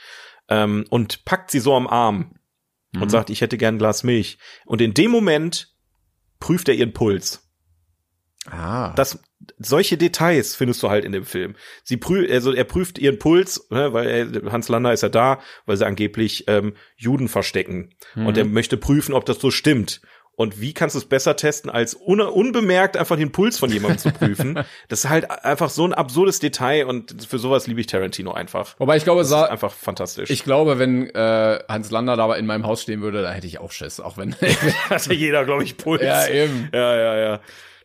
Ähm, 0.49 0.87
und 0.91 1.25
packt 1.25 1.53
sie 1.53 1.61
so 1.61 1.77
am 1.77 1.87
Arm 1.87 2.33
und 2.95 3.03
Mhm. 3.05 3.09
sagt, 3.11 3.31
ich 3.31 3.41
hätte 3.41 3.59
gern 3.59 3.77
ein 3.77 3.79
Glas 3.79 4.03
Milch. 4.03 4.39
Und 4.67 4.81
in 4.81 4.95
dem 4.95 5.11
Moment 5.11 5.75
prüft 6.39 6.69
er 6.69 6.75
ihren 6.75 6.93
Puls 6.93 7.51
ah. 8.47 8.93
das 8.95 9.21
solche 9.59 9.97
Details 9.97 10.55
findest 10.55 10.83
du 10.83 10.91
halt 10.91 11.05
in 11.05 11.13
dem 11.13 11.25
Film. 11.25 11.55
Sie 11.83 11.97
prü 11.97 12.27
also 12.31 12.53
er 12.53 12.65
prüft 12.65 12.99
ihren 12.99 13.19
Puls, 13.19 13.67
ne, 13.71 13.93
weil 13.93 14.07
er, 14.07 14.53
Hans 14.53 14.69
Lander 14.69 14.93
ist 14.93 15.03
ja 15.03 15.09
da, 15.09 15.41
weil 15.67 15.77
sie 15.77 15.87
angeblich 15.87 16.45
ähm, 16.47 16.75
Juden 16.97 17.29
verstecken 17.29 17.95
und 18.15 18.37
er 18.37 18.45
möchte 18.45 18.77
prüfen, 18.77 19.15
ob 19.15 19.25
das 19.25 19.39
so 19.39 19.51
stimmt. 19.51 20.01
Und 20.37 20.61
wie 20.61 20.73
kannst 20.73 20.95
du 20.95 20.99
es 21.01 21.05
besser 21.05 21.37
testen, 21.37 21.71
als 21.71 21.95
un 21.95 22.21
unbemerkt 22.21 22.97
einfach 22.97 23.17
den 23.17 23.31
Puls 23.31 23.59
von 23.59 23.71
jemandem 23.71 23.99
zu 23.99 24.11
prüfen? 24.11 24.59
Das 24.89 25.05
ist 25.05 25.11
halt 25.11 25.31
einfach 25.45 25.69
so 25.69 25.85
ein 25.85 25.93
absurdes 25.93 26.41
Detail 26.41 26.87
und 26.87 27.27
für 27.29 27.39
sowas 27.39 27.67
liebe 27.67 27.81
ich 27.81 27.87
Tarantino 27.87 28.33
einfach. 28.33 28.75
Wobei 28.79 28.97
ich 28.97 29.05
glaube, 29.05 29.21
Das 29.21 29.29
ist 29.29 29.35
einfach 29.35 29.73
fantastisch. 29.73 30.31
ich 30.31 30.43
glaube, 30.43 30.79
wenn 30.79 31.11
äh, 31.11 31.59
Hans 31.69 31.91
Lander 31.91 32.17
da 32.17 32.35
in 32.35 32.47
meinem 32.47 32.67
Haus 32.67 32.83
stehen 32.83 33.03
würde, 33.03 33.23
da 33.23 33.33
hätte 33.33 33.47
ich 33.47 33.61
auch 33.61 33.71
Schiss, 33.71 34.01
auch 34.01 34.17
wenn. 34.17 34.35
hatte 34.91 35.13
jeder, 35.13 35.45
glaube 35.45 35.65
ich, 35.65 35.77
Puls. 35.77 36.03
ja, 36.03 36.27
eben. 36.27 36.71
ja, 36.73 36.97
ja. 36.97 37.17
ja. 37.19 37.41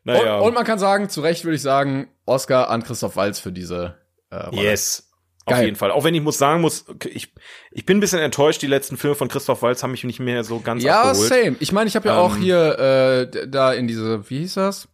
Naja. 0.06 0.38
Und, 0.38 0.48
und 0.50 0.54
man 0.54 0.64
kann 0.64 0.80
sagen, 0.80 1.10
zu 1.10 1.22
Recht 1.22 1.44
würde 1.44 1.56
ich 1.56 1.62
sagen, 1.62 2.08
Oscar 2.26 2.70
an 2.70 2.84
Christoph 2.84 3.16
Walz 3.16 3.40
für 3.40 3.52
diese 3.52 3.96
äh, 4.30 4.38
Rolle. 4.38 4.62
Yes. 4.62 5.05
Auf 5.48 5.54
Geil. 5.54 5.66
jeden 5.66 5.76
Fall. 5.76 5.92
Auch 5.92 6.04
wenn 6.04 6.16
ich 6.16 6.22
muss 6.22 6.38
sagen 6.40 6.62
muss, 6.62 6.86
ich, 7.06 7.32
ich 7.72 7.86
bin 7.86 7.98
ein 7.98 8.00
bisschen 8.00 8.20
enttäuscht, 8.20 8.62
die 8.64 8.68
letzten 8.68 8.98
Filme 8.98 9.16
von 9.16 9.28
Christoph 9.28 9.62
Waltz 9.62 9.84
haben 9.84 9.92
mich 9.92 10.04
nicht 10.04 10.20
mehr 10.20 10.44
so 10.44 10.60
ganz 10.60 10.84
Ja, 10.84 11.04
abgeholt. 11.04 11.30
same. 11.30 11.56
Ich 11.60 11.72
meine, 11.72 11.88
ich 11.88 11.96
habe 11.96 12.08
ja 12.08 12.18
auch 12.18 12.36
Ähm. 12.36 12.42
hier 12.42 13.30
äh, 13.34 13.48
da 13.48 13.72
in 13.74 13.88
diese, 13.88 14.28
wie 14.30 14.40
hieß 14.40 14.56
das? 14.56 14.88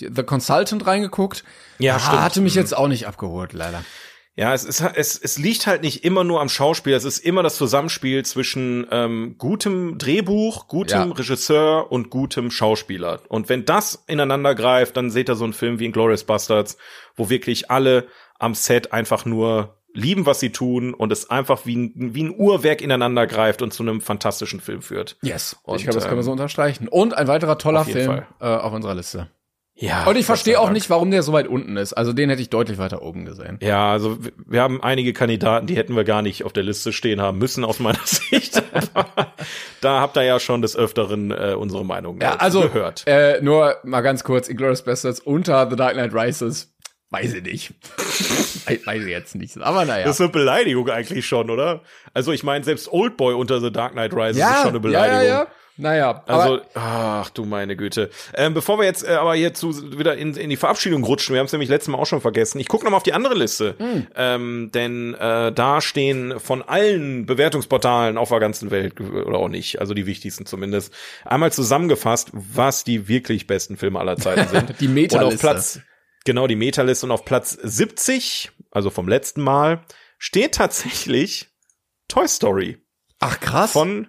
The 0.00 0.22
Consultant 0.24 0.86
reingeguckt. 0.86 1.42
Ja, 1.78 1.96
Ah, 1.96 1.98
stimmt. 2.00 2.20
Hatte 2.22 2.40
mich 2.42 2.54
jetzt 2.54 2.76
auch 2.76 2.88
nicht 2.88 3.06
abgeholt, 3.06 3.52
leider. 3.54 3.82
Ja, 4.36 4.54
es, 4.54 4.62
ist, 4.64 4.80
es, 4.94 5.18
es 5.18 5.36
liegt 5.38 5.66
halt 5.66 5.82
nicht 5.82 6.04
immer 6.04 6.22
nur 6.22 6.40
am 6.40 6.48
Schauspiel, 6.48 6.92
es 6.92 7.02
ist 7.04 7.18
immer 7.18 7.42
das 7.42 7.56
Zusammenspiel 7.56 8.24
zwischen 8.24 8.86
ähm, 8.92 9.34
gutem 9.36 9.98
Drehbuch, 9.98 10.68
gutem 10.68 11.08
Ja. 11.08 11.12
Regisseur 11.14 11.90
und 11.90 12.10
gutem 12.10 12.52
Schauspieler. 12.52 13.20
Und 13.28 13.48
wenn 13.48 13.64
das 13.64 14.04
ineinander 14.06 14.54
greift, 14.54 14.96
dann 14.96 15.10
seht 15.10 15.28
ihr 15.28 15.34
so 15.34 15.42
einen 15.42 15.54
Film 15.54 15.80
wie 15.80 15.86
Inglourious 15.86 16.22
Bastards, 16.22 16.76
wo 17.16 17.30
wirklich 17.30 17.68
alle 17.70 18.06
am 18.38 18.54
Set 18.54 18.92
einfach 18.92 19.24
nur 19.24 19.77
lieben, 19.94 20.26
was 20.26 20.40
sie 20.40 20.50
tun 20.50 20.94
und 20.94 21.12
es 21.12 21.30
einfach 21.30 21.66
wie 21.66 21.76
ein, 21.76 22.14
wie 22.14 22.24
ein 22.24 22.34
Uhrwerk 22.36 22.80
ineinander 22.82 23.26
greift 23.26 23.62
und 23.62 23.72
zu 23.72 23.82
einem 23.82 24.00
fantastischen 24.00 24.60
Film 24.60 24.82
führt. 24.82 25.16
Yes. 25.22 25.56
Und, 25.62 25.76
ich 25.76 25.82
glaube, 25.84 25.94
das 25.96 26.04
können 26.04 26.16
wir 26.16 26.20
ähm, 26.20 26.24
so 26.26 26.32
unterstreichen. 26.32 26.88
Und 26.88 27.14
ein 27.16 27.26
weiterer 27.26 27.58
toller 27.58 27.80
auf 27.80 27.86
Film 27.90 28.22
äh, 28.40 28.44
auf 28.46 28.72
unserer 28.72 28.94
Liste. 28.94 29.28
Ja. 29.80 30.06
Und 30.06 30.16
ich 30.16 30.26
verstehe 30.26 30.58
auch 30.58 30.64
Dank. 30.64 30.74
nicht, 30.74 30.90
warum 30.90 31.12
der 31.12 31.22
so 31.22 31.32
weit 31.32 31.46
unten 31.46 31.76
ist. 31.76 31.92
Also 31.92 32.12
den 32.12 32.30
hätte 32.30 32.42
ich 32.42 32.50
deutlich 32.50 32.78
weiter 32.78 33.00
oben 33.00 33.24
gesehen. 33.24 33.58
Ja, 33.62 33.92
also 33.92 34.18
wir- 34.44 34.60
haben 34.60 34.82
einige 34.82 35.12
Kandidaten, 35.12 35.68
die 35.68 35.76
hätten 35.76 35.94
wir 35.94 36.02
gar 36.02 36.20
nicht 36.20 36.42
auf 36.44 36.52
der 36.52 36.64
Liste 36.64 36.92
stehen 36.92 37.20
haben 37.20 37.38
müssen, 37.38 37.64
aus 37.64 37.78
meiner 37.78 38.00
Sicht. 38.04 38.60
Da 39.80 40.00
habt 40.00 40.16
ihr 40.16 40.24
ja 40.24 40.40
schon 40.40 40.60
des 40.62 40.76
Öfteren 40.76 41.30
äh, 41.30 41.54
unsere 41.56 41.84
Meinung 41.84 42.20
Ja, 42.20 42.34
also 42.36 42.62
gehört. 42.62 43.04
Äh, 43.06 43.40
nur 43.42 43.76
mal 43.84 44.00
ganz 44.00 44.24
kurz, 44.24 44.48
Inglourious 44.48 44.82
Bastards 44.82 45.20
unter 45.20 45.70
The 45.70 45.76
Dark 45.76 45.92
Knight 45.92 46.12
Rises. 46.12 46.74
Weiß 47.10 47.32
ich 47.34 47.42
nicht. 47.42 47.72
weiß, 48.84 49.02
ich 49.02 49.08
jetzt 49.08 49.34
nicht. 49.34 49.58
Aber 49.58 49.84
naja. 49.84 50.04
Das 50.04 50.16
ist 50.16 50.20
eine 50.20 50.30
Beleidigung 50.30 50.88
eigentlich 50.90 51.26
schon, 51.26 51.48
oder? 51.48 51.80
Also 52.12 52.32
ich 52.32 52.42
meine, 52.44 52.64
selbst 52.64 52.92
Oldboy 52.92 53.34
unter 53.34 53.60
The 53.60 53.72
Dark 53.72 53.92
Knight 53.92 54.12
Rises 54.12 54.36
ist 54.36 54.40
ja, 54.40 54.56
schon 54.56 54.68
eine 54.68 54.76
ja, 54.76 54.80
Beleidigung. 54.80 55.22
ja, 55.22 55.28
ja. 55.42 55.46
Naja, 55.80 56.24
Also, 56.26 56.60
ach 56.74 57.30
du 57.30 57.44
meine 57.44 57.76
Güte. 57.76 58.10
Ähm, 58.34 58.52
bevor 58.52 58.80
wir 58.80 58.84
jetzt 58.84 59.06
äh, 59.06 59.12
aber 59.12 59.36
hier 59.36 59.54
zu, 59.54 59.96
wieder 59.96 60.16
in, 60.16 60.34
in 60.34 60.50
die 60.50 60.56
Verabschiedung 60.56 61.04
rutschen, 61.04 61.34
wir 61.34 61.38
haben 61.38 61.46
es 61.46 61.52
nämlich 61.52 61.70
letztes 61.70 61.86
Mal 61.86 61.98
auch 61.98 62.06
schon 62.06 62.20
vergessen. 62.20 62.58
Ich 62.58 62.66
gucke 62.66 62.82
noch 62.84 62.90
mal 62.90 62.96
auf 62.96 63.04
die 63.04 63.12
andere 63.12 63.34
Liste, 63.34 63.76
ähm, 64.16 64.70
denn 64.74 65.14
äh, 65.14 65.52
da 65.52 65.80
stehen 65.80 66.40
von 66.40 66.62
allen 66.62 67.26
Bewertungsportalen 67.26 68.18
auf 68.18 68.30
der 68.30 68.40
ganzen 68.40 68.72
Welt 68.72 69.00
oder 69.00 69.38
auch 69.38 69.48
nicht, 69.48 69.80
also 69.80 69.94
die 69.94 70.06
wichtigsten 70.06 70.46
zumindest, 70.46 70.92
einmal 71.24 71.52
zusammengefasst, 71.52 72.30
was 72.32 72.82
die 72.82 73.06
wirklich 73.06 73.46
besten 73.46 73.76
Filme 73.76 74.00
aller 74.00 74.16
Zeiten 74.16 74.48
sind. 74.52 74.80
Die 74.80 74.88
Und 74.88 74.94
Meta-Liste. 74.94 75.34
auf 75.36 75.40
Platz, 75.40 75.80
genau 76.28 76.46
die 76.46 76.56
Metaliste 76.56 77.06
und 77.06 77.12
auf 77.12 77.24
Platz 77.24 77.52
70, 77.60 78.50
also 78.70 78.90
vom 78.90 79.08
letzten 79.08 79.42
Mal, 79.42 79.84
steht 80.18 80.54
tatsächlich 80.54 81.48
Toy 82.06 82.28
Story 82.28 82.78
Ach 83.18 83.40
krass. 83.40 83.72
von 83.72 84.08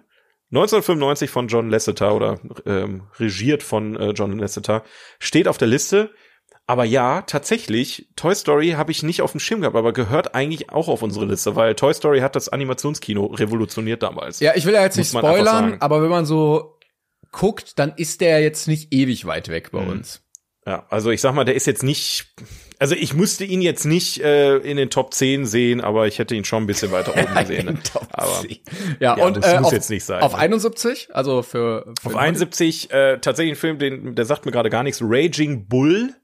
1995 0.52 1.30
von 1.30 1.48
John 1.48 1.70
Lasseter 1.70 2.14
oder 2.14 2.38
ähm, 2.66 3.04
regiert 3.18 3.62
von 3.62 3.96
äh, 3.96 4.10
John 4.10 4.38
Lasseter, 4.38 4.84
steht 5.18 5.48
auf 5.48 5.58
der 5.58 5.68
Liste. 5.68 6.10
Aber 6.66 6.84
ja, 6.84 7.22
tatsächlich, 7.22 8.08
Toy 8.16 8.34
Story 8.34 8.70
habe 8.70 8.92
ich 8.92 9.02
nicht 9.02 9.22
auf 9.22 9.32
dem 9.32 9.40
Schirm 9.40 9.60
gehabt, 9.60 9.76
aber 9.76 9.92
gehört 9.92 10.34
eigentlich 10.34 10.70
auch 10.70 10.88
auf 10.88 11.02
unsere 11.02 11.24
Liste, 11.26 11.56
weil 11.56 11.74
Toy 11.74 11.92
Story 11.94 12.20
hat 12.20 12.36
das 12.36 12.48
Animationskino 12.48 13.26
revolutioniert 13.26 14.02
damals. 14.02 14.38
ja, 14.40 14.52
ich 14.54 14.66
will 14.66 14.74
ja 14.74 14.82
jetzt 14.82 14.96
nicht 14.96 15.10
spoilern, 15.10 15.78
aber 15.80 16.02
wenn 16.02 16.10
man 16.10 16.26
so 16.26 16.78
guckt, 17.32 17.78
dann 17.78 17.92
ist 17.96 18.20
der 18.20 18.40
jetzt 18.40 18.68
nicht 18.68 18.92
ewig 18.92 19.24
weit 19.26 19.48
weg 19.48 19.70
bei 19.72 19.80
Mhm. 19.80 19.88
uns. 19.90 20.22
Ja, 20.66 20.84
also 20.90 21.10
ich 21.10 21.20
sag 21.22 21.32
mal, 21.34 21.44
der 21.44 21.54
ist 21.54 21.66
jetzt 21.66 21.82
nicht, 21.82 22.34
also 22.78 22.94
ich 22.94 23.14
musste 23.14 23.44
ihn 23.44 23.62
jetzt 23.62 23.86
nicht 23.86 24.20
äh, 24.22 24.58
in 24.58 24.76
den 24.76 24.90
Top 24.90 25.14
10 25.14 25.46
sehen, 25.46 25.80
aber 25.80 26.06
ich 26.06 26.18
hätte 26.18 26.34
ihn 26.34 26.44
schon 26.44 26.64
ein 26.64 26.66
bisschen 26.66 26.92
weiter 26.92 27.12
oben 27.16 27.34
gesehen. 27.38 27.66
ne? 27.66 27.78
aber 28.12 28.42
Ja, 29.00 29.16
Ja, 29.16 29.24
und 29.24 29.36
muss- 29.38 29.46
äh, 29.46 29.56
muss 29.58 29.66
auf, 29.68 29.72
jetzt 29.72 29.88
nicht 29.90 30.04
sein, 30.04 30.20
Auf 30.22 30.32
ne? 30.32 30.38
71, 30.38 31.08
also 31.14 31.42
für, 31.42 31.92
für 32.00 32.08
Auf 32.08 32.16
71 32.16 32.90
äh, 32.92 33.18
tatsächlich 33.18 33.54
ein 33.54 33.56
Film, 33.60 33.78
den 33.78 34.14
der 34.14 34.26
sagt 34.26 34.44
mir 34.44 34.52
gerade 34.52 34.68
gar 34.68 34.82
nichts. 34.82 35.00
Raging 35.02 35.66
Bull 35.66 36.14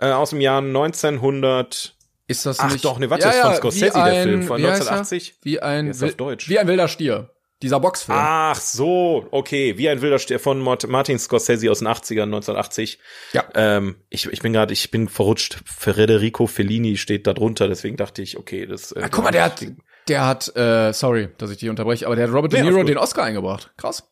äh, 0.00 0.10
aus 0.10 0.30
dem 0.30 0.40
Jahr 0.40 0.60
1900. 0.60 1.94
ist 2.26 2.46
das 2.46 2.58
Ach 2.58 2.72
nicht, 2.72 2.84
doch, 2.84 2.98
ne, 2.98 3.08
warte, 3.10 3.24
das 3.24 3.36
ist 3.36 3.42
von 3.42 3.54
Scorsese, 3.54 3.92
der 4.04 4.22
Film, 4.24 4.42
von 4.42 4.60
wie 4.60 4.66
heißt 4.66 4.82
er? 4.82 4.92
1980. 4.98 5.38
Wie 5.42 5.60
ein, 5.60 5.94
wie 5.94 6.58
ein 6.58 6.66
wilder 6.66 6.88
Stier. 6.88 7.30
Dieser 7.62 7.80
Boxfilm. 7.80 8.18
Ach 8.20 8.56
so, 8.60 9.26
okay, 9.30 9.78
wie 9.78 9.88
ein 9.88 10.02
wilder 10.02 10.18
Stier 10.18 10.38
von 10.40 10.60
Mart- 10.60 10.86
Martin 10.88 11.18
Scorsese 11.18 11.70
aus 11.70 11.78
den 11.78 11.88
80ern 11.88 12.24
1980. 12.24 12.98
Ja. 13.32 13.44
Ähm, 13.54 13.96
ich, 14.10 14.26
ich 14.26 14.40
bin 14.42 14.52
gerade, 14.52 14.72
ich 14.72 14.90
bin 14.90 15.08
verrutscht. 15.08 15.62
Federico 15.64 16.46
Fellini 16.46 16.96
steht 16.96 17.26
da 17.26 17.32
drunter, 17.32 17.68
deswegen 17.68 17.96
dachte 17.96 18.20
ich, 18.22 18.36
okay, 18.36 18.66
das. 18.66 18.92
Äh, 18.92 19.02
Ah, 19.04 19.08
guck 19.08 19.24
mal, 19.24 19.30
der 19.30 19.44
hat, 19.44 19.64
der 20.08 20.26
hat, 20.26 20.54
äh, 20.56 20.92
sorry, 20.92 21.30
dass 21.38 21.50
ich 21.50 21.58
dich 21.58 21.70
unterbreche, 21.70 22.06
aber 22.06 22.16
der 22.16 22.26
hat 22.28 22.34
Robert 22.34 22.52
Nee, 22.52 22.60
De 22.62 22.70
Niro 22.70 22.82
den 22.82 22.98
Oscar 22.98 23.22
eingebracht. 23.24 23.72
Krass. 23.78 24.10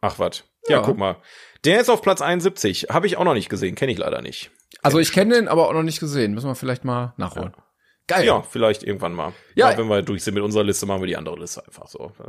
Ach 0.00 0.18
was. 0.18 0.44
Ja, 0.68 0.76
Ja. 0.78 0.82
guck 0.82 0.98
mal. 0.98 1.16
Der 1.64 1.80
ist 1.80 1.88
auf 1.88 2.02
Platz 2.02 2.20
71. 2.20 2.88
Habe 2.90 3.06
ich 3.06 3.16
auch 3.16 3.24
noch 3.24 3.34
nicht 3.34 3.48
gesehen, 3.48 3.76
kenne 3.76 3.92
ich 3.92 3.98
leider 3.98 4.20
nicht. 4.20 4.50
Also 4.82 4.98
ich 4.98 5.12
kenne 5.12 5.34
den, 5.36 5.48
aber 5.48 5.68
auch 5.68 5.72
noch 5.74 5.84
nicht 5.84 6.00
gesehen. 6.00 6.34
Müssen 6.34 6.48
wir 6.48 6.54
vielleicht 6.56 6.84
mal 6.84 7.14
nachholen. 7.16 7.54
Geil. 8.08 8.26
Ja, 8.26 8.42
vielleicht 8.42 8.82
irgendwann 8.82 9.14
mal. 9.14 9.32
Ja. 9.54 9.70
Ja, 9.70 9.78
wenn 9.78 9.86
wir 9.88 10.02
durch 10.02 10.24
sind 10.24 10.34
mit 10.34 10.42
unserer 10.42 10.64
Liste, 10.64 10.86
machen 10.86 11.02
wir 11.02 11.06
die 11.06 11.16
andere 11.16 11.38
Liste 11.38 11.64
einfach 11.66 11.86
so. 11.86 12.12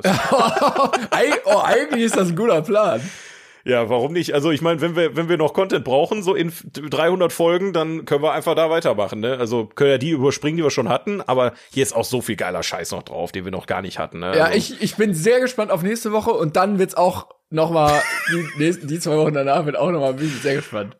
Oh, 1.45 1.59
eigentlich 1.63 2.03
ist 2.05 2.15
das 2.15 2.29
ein 2.29 2.35
guter 2.35 2.61
Plan. 2.61 3.01
ja, 3.65 3.89
warum 3.89 4.13
nicht? 4.13 4.33
Also 4.33 4.51
ich 4.51 4.61
meine, 4.61 4.81
wenn 4.81 4.95
wir 4.95 5.15
wenn 5.15 5.29
wir 5.29 5.37
noch 5.37 5.53
Content 5.53 5.83
brauchen, 5.83 6.21
so 6.23 6.35
in 6.35 6.51
300 6.73 7.31
Folgen, 7.33 7.73
dann 7.73 8.05
können 8.05 8.23
wir 8.23 8.31
einfach 8.33 8.55
da 8.55 8.69
weitermachen. 8.69 9.19
Ne? 9.19 9.37
Also 9.37 9.65
können 9.65 9.91
ja 9.91 9.97
die 9.97 10.11
überspringen, 10.11 10.57
die 10.57 10.63
wir 10.63 10.71
schon 10.71 10.89
hatten, 10.89 11.21
aber 11.21 11.53
hier 11.71 11.83
ist 11.83 11.95
auch 11.95 12.05
so 12.05 12.21
viel 12.21 12.35
geiler 12.35 12.63
Scheiß 12.63 12.91
noch 12.91 13.03
drauf, 13.03 13.31
den 13.31 13.45
wir 13.45 13.51
noch 13.51 13.65
gar 13.65 13.81
nicht 13.81 13.99
hatten. 13.99 14.19
Ne? 14.19 14.37
Ja, 14.37 14.45
also, 14.45 14.57
ich, 14.57 14.81
ich 14.81 14.95
bin 14.95 15.13
sehr 15.13 15.39
gespannt 15.39 15.71
auf 15.71 15.81
nächste 15.83 16.11
Woche 16.11 16.31
und 16.31 16.55
dann 16.55 16.79
wird's 16.79 16.95
auch 16.95 17.27
noch 17.49 17.71
mal 17.71 18.01
die, 18.31 18.63
nächsten, 18.63 18.87
die 18.87 18.99
zwei 18.99 19.17
Wochen 19.17 19.33
danach 19.33 19.65
wird 19.65 19.77
auch 19.77 19.91
noch 19.91 19.99
mal 19.99 20.13
bin 20.13 20.27
ich 20.27 20.41
sehr 20.41 20.55
gespannt. 20.55 20.97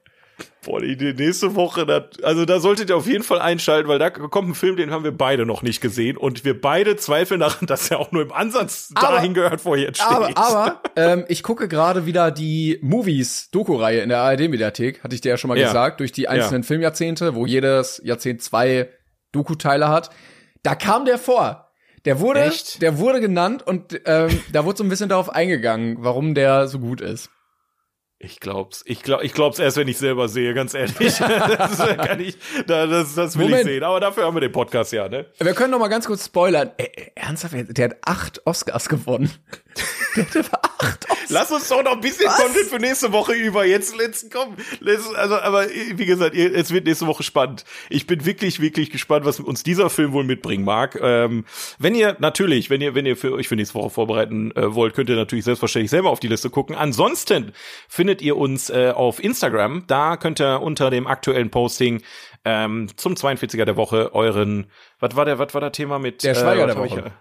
Boah, 0.65 0.79
die, 0.79 0.95
die 0.95 1.13
nächste 1.13 1.55
Woche, 1.55 1.85
da, 1.85 2.05
also 2.23 2.45
da 2.45 2.59
solltet 2.61 2.89
ihr 2.89 2.95
auf 2.95 3.05
jeden 3.05 3.23
Fall 3.23 3.39
einschalten, 3.39 3.89
weil 3.89 3.99
da 3.99 4.09
kommt 4.09 4.49
ein 4.49 4.55
Film, 4.55 4.77
den 4.77 4.91
haben 4.91 5.03
wir 5.03 5.11
beide 5.11 5.45
noch 5.45 5.61
nicht 5.61 5.81
gesehen 5.81 6.15
und 6.15 6.45
wir 6.45 6.59
beide 6.59 6.95
zweifeln 6.95 7.41
daran, 7.41 7.67
dass 7.67 7.91
er 7.91 7.99
auch 7.99 8.11
nur 8.13 8.21
im 8.21 8.31
Ansatz 8.31 8.89
Aber- 8.95 9.15
dahin 9.15 9.33
gehört, 9.33 9.65
wo 9.65 9.75
er 9.75 9.81
jetzt 9.81 9.97
steht. 10.01 10.09
Aber, 10.09 10.37
aber 10.37 10.81
ähm, 10.95 11.25
ich 11.27 11.43
gucke 11.43 11.67
gerade 11.67 12.05
wieder 12.05 12.31
die 12.31 12.79
Movies-Doku-Reihe 12.81 14.01
in 14.01 14.09
der 14.09 14.19
ARD-Mediathek, 14.19 15.03
hatte 15.03 15.15
ich 15.15 15.21
dir 15.21 15.29
ja 15.29 15.37
schon 15.37 15.49
mal 15.49 15.57
Ja. 15.57 15.67
gesagt, 15.67 15.99
durch 15.99 16.11
die 16.13 16.27
einzelnen 16.29 16.63
Filmjahrzehnte, 16.63 17.35
wo 17.35 17.45
jedes 17.45 18.01
Jahrzehnt 18.03 18.41
zwei 18.41 18.89
Doku-Teile 19.33 19.89
hat. 19.89 20.09
Da 20.63 20.75
kam 20.75 21.05
der 21.05 21.17
vor. 21.17 21.71
Der 22.05 22.19
wurde, 22.19 22.41
Echt? 22.41 22.81
der 22.81 22.97
wurde 22.97 23.21
genannt 23.21 23.65
und 23.65 23.99
ähm, 24.05 24.29
da 24.51 24.65
wurde 24.65 24.77
so 24.77 24.83
ein 24.83 24.89
bisschen 24.89 25.07
darauf 25.09 25.29
eingegangen, 25.29 25.97
warum 25.99 26.35
der 26.35 26.67
so 26.67 26.79
gut 26.79 26.99
ist. 27.01 27.29
Ich 28.23 28.39
glaub's. 28.39 28.83
Ich 28.87 29.03
glaub, 29.03 29.21
ich 29.21 29.33
glaub's 29.33 29.59
erst, 29.59 29.75
wenn 29.75 29.89
ich 29.89 29.97
selber 29.97 30.29
sehe, 30.29 30.53
ganz 30.53 30.73
ehrlich. 30.73 30.95
das 30.97 31.77
kann 31.77 32.21
ich, 32.21 32.37
da, 32.65 32.87
das, 32.87 33.15
das 33.15 33.37
will 33.37 33.45
Moment. 33.45 33.65
ich 33.65 33.67
sehen. 33.67 33.83
Aber 33.83 33.99
dafür 33.99 34.23
haben 34.23 34.35
wir 34.35 34.41
den 34.41 34.51
Podcast 34.51 34.93
ja, 34.93 35.09
ne? 35.09 35.25
Wir 35.39 35.53
können 35.53 35.71
noch 35.71 35.79
mal 35.79 35.89
ganz 35.89 36.07
kurz 36.07 36.25
spoilern. 36.25 36.71
Äh, 36.77 36.87
ernsthaft, 37.15 37.53
der 37.57 37.89
hat 37.89 37.97
acht 38.05 38.41
Oscars 38.47 38.87
gewonnen. 38.87 39.29
der 40.15 40.25
hat 40.25 40.37
aber 40.37 40.63
acht 40.79 41.09
Oscars. 41.09 41.29
Lass 41.29 41.51
uns 41.51 41.67
doch 41.67 41.83
noch 41.83 41.93
ein 41.93 42.01
bisschen 42.01 42.27
Was? 42.27 42.37
Content 42.37 42.65
für 42.67 42.79
nächste 42.79 43.11
Woche 43.11 43.33
über. 43.33 43.65
Jetzt, 43.65 43.97
let's 43.97 44.25
komm. 44.31 44.55
Let's, 44.79 45.13
also, 45.13 45.35
aber 45.35 45.67
wie 45.67 46.05
gesagt, 46.05 46.33
es 46.33 46.71
wird 46.71 46.85
nächste 46.85 47.07
Woche 47.07 47.23
spannend. 47.23 47.65
Ich 47.89 48.07
bin 48.07 48.25
wirklich, 48.25 48.61
wirklich 48.61 48.89
gespannt, 48.89 49.25
was 49.25 49.41
uns 49.41 49.63
dieser 49.63 49.89
Film 49.89 50.13
wohl 50.13 50.23
mitbringen 50.23 50.63
mag. 50.63 50.97
Ähm, 51.01 51.43
wenn 51.77 51.93
ihr 51.93 52.15
natürlich, 52.19 52.69
wenn 52.69 52.79
ihr, 52.79 52.95
wenn 52.95 53.05
ihr 53.05 53.17
für 53.17 53.33
euch 53.33 53.49
für 53.49 53.57
nächste 53.57 53.75
Woche 53.75 53.89
vorbereiten 53.89 54.51
äh, 54.55 54.73
wollt, 54.73 54.93
könnt 54.93 55.09
ihr 55.09 55.17
natürlich 55.17 55.43
selbstverständlich 55.43 55.91
selber 55.91 56.09
auf 56.09 56.21
die 56.21 56.29
Liste 56.29 56.49
gucken. 56.49 56.75
Ansonsten 56.75 57.51
findet 57.89 58.12
ihr 58.21 58.37
uns 58.37 58.69
äh, 58.69 58.91
auf 58.95 59.23
Instagram. 59.23 59.85
Da 59.87 60.17
könnt 60.17 60.39
ihr 60.39 60.61
unter 60.61 60.89
dem 60.89 61.07
aktuellen 61.07 61.49
Posting 61.49 62.01
ähm, 62.45 62.87
zum 62.95 63.13
42er 63.13 63.65
der 63.65 63.77
Woche 63.77 64.13
euren, 64.13 64.67
was 64.99 65.15
war 65.15 65.25
der, 65.25 65.39
was 65.39 65.53
war 65.53 65.61
der 65.61 65.71
Thema 65.71 65.99
mit 65.99 66.23
Der 66.23 66.35
Schweiger 66.35 66.67
was 66.67 66.75
der 66.75 66.83
Woche. 66.83 67.11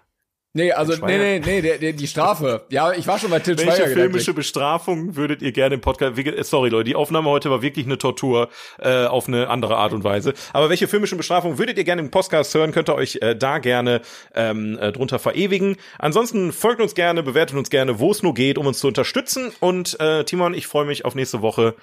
Nee, 0.54 0.70
also, 0.72 0.94
nee, 1.06 1.16
nee, 1.16 1.38
nee, 1.42 1.62
der, 1.62 1.78
der, 1.78 1.92
die 1.94 2.06
Strafe. 2.06 2.66
Ja, 2.70 2.92
ich 2.92 3.06
war 3.06 3.18
schon 3.18 3.30
bei 3.30 3.38
Til 3.38 3.56
Welche 3.56 3.70
Schweiger 3.72 3.84
filmische 3.86 4.02
gedanklich. 4.10 4.34
Bestrafung 4.36 5.16
würdet 5.16 5.40
ihr 5.40 5.52
gerne 5.52 5.76
im 5.76 5.80
Podcast? 5.80 6.14
ge- 6.16 6.42
Sorry, 6.42 6.68
Leute, 6.68 6.84
die 6.84 6.94
Aufnahme 6.94 7.30
heute 7.30 7.50
war 7.50 7.62
wirklich 7.62 7.86
eine 7.86 7.96
Tortur 7.96 8.50
äh, 8.78 9.06
auf 9.06 9.28
eine 9.28 9.48
andere 9.48 9.76
Art 9.78 9.94
und 9.94 10.04
Weise. 10.04 10.34
Aber 10.52 10.68
welche 10.68 10.88
filmischen 10.88 11.16
Bestrafungen 11.16 11.56
würdet 11.58 11.78
ihr 11.78 11.84
gerne 11.84 12.02
im 12.02 12.10
Podcast 12.10 12.54
hören? 12.54 12.72
Könnt 12.72 12.90
ihr 12.90 12.94
euch 12.94 13.18
äh, 13.22 13.34
da 13.34 13.58
gerne 13.60 14.02
ähm, 14.34 14.78
äh, 14.78 14.92
drunter 14.92 15.18
verewigen. 15.18 15.76
Ansonsten 15.98 16.52
folgt 16.52 16.82
uns 16.82 16.94
gerne, 16.94 17.22
bewertet 17.22 17.56
uns 17.56 17.70
gerne, 17.70 17.98
wo 17.98 18.10
es 18.10 18.22
nur 18.22 18.34
geht, 18.34 18.58
um 18.58 18.66
uns 18.66 18.78
zu 18.78 18.88
unterstützen. 18.88 19.52
Und 19.60 19.98
äh, 20.00 20.24
Timon, 20.24 20.52
ich 20.52 20.66
freue 20.66 20.84
mich 20.84 21.06
auf 21.06 21.14
nächste 21.14 21.40
Woche 21.40 21.76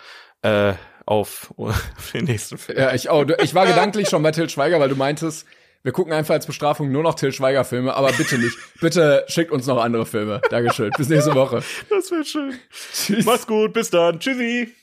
äh, 0.44 0.74
auf, 1.08 1.52
auf 1.58 1.82
den 2.14 2.26
nächsten 2.26 2.60
Film. 2.60 2.78
Ja, 2.78 2.94
ich 2.94 3.10
auch. 3.10 3.26
Ich 3.42 3.56
war 3.56 3.66
gedanklich 3.66 4.10
schon 4.10 4.22
bei 4.22 4.30
Til 4.32 4.48
Schweiger, 4.48 4.80
weil 4.80 4.90
du 4.90 4.96
meintest, 4.96 5.48
wir 5.84 5.92
gucken 5.92 6.14
einfach 6.14 6.34
als 6.34 6.46
Bestrafung 6.46 6.92
nur 6.92 7.04
noch 7.04 7.16
Til 7.16 7.32
Schweiger 7.32 7.64
Filme, 7.64 7.94
aber 7.94 8.12
bitte 8.12 8.38
nicht. 8.38 8.58
Bitte 8.82 9.24
schickt 9.28 9.52
uns 9.52 9.66
noch 9.68 9.82
andere 9.82 10.06
Filme. 10.06 10.42
Dankeschön. 10.50 10.92
Bis 10.98 11.10
nächste 11.10 11.34
Woche. 11.36 11.64
Das 11.90 12.12
wäre 12.12 12.26
schön. 12.26 12.54
Tschüss. 12.94 13.26
Macht's 13.26 13.48
gut, 13.48 13.74
bis 13.74 13.90
dann. 13.90 14.20
Tschüssi. 14.20 14.74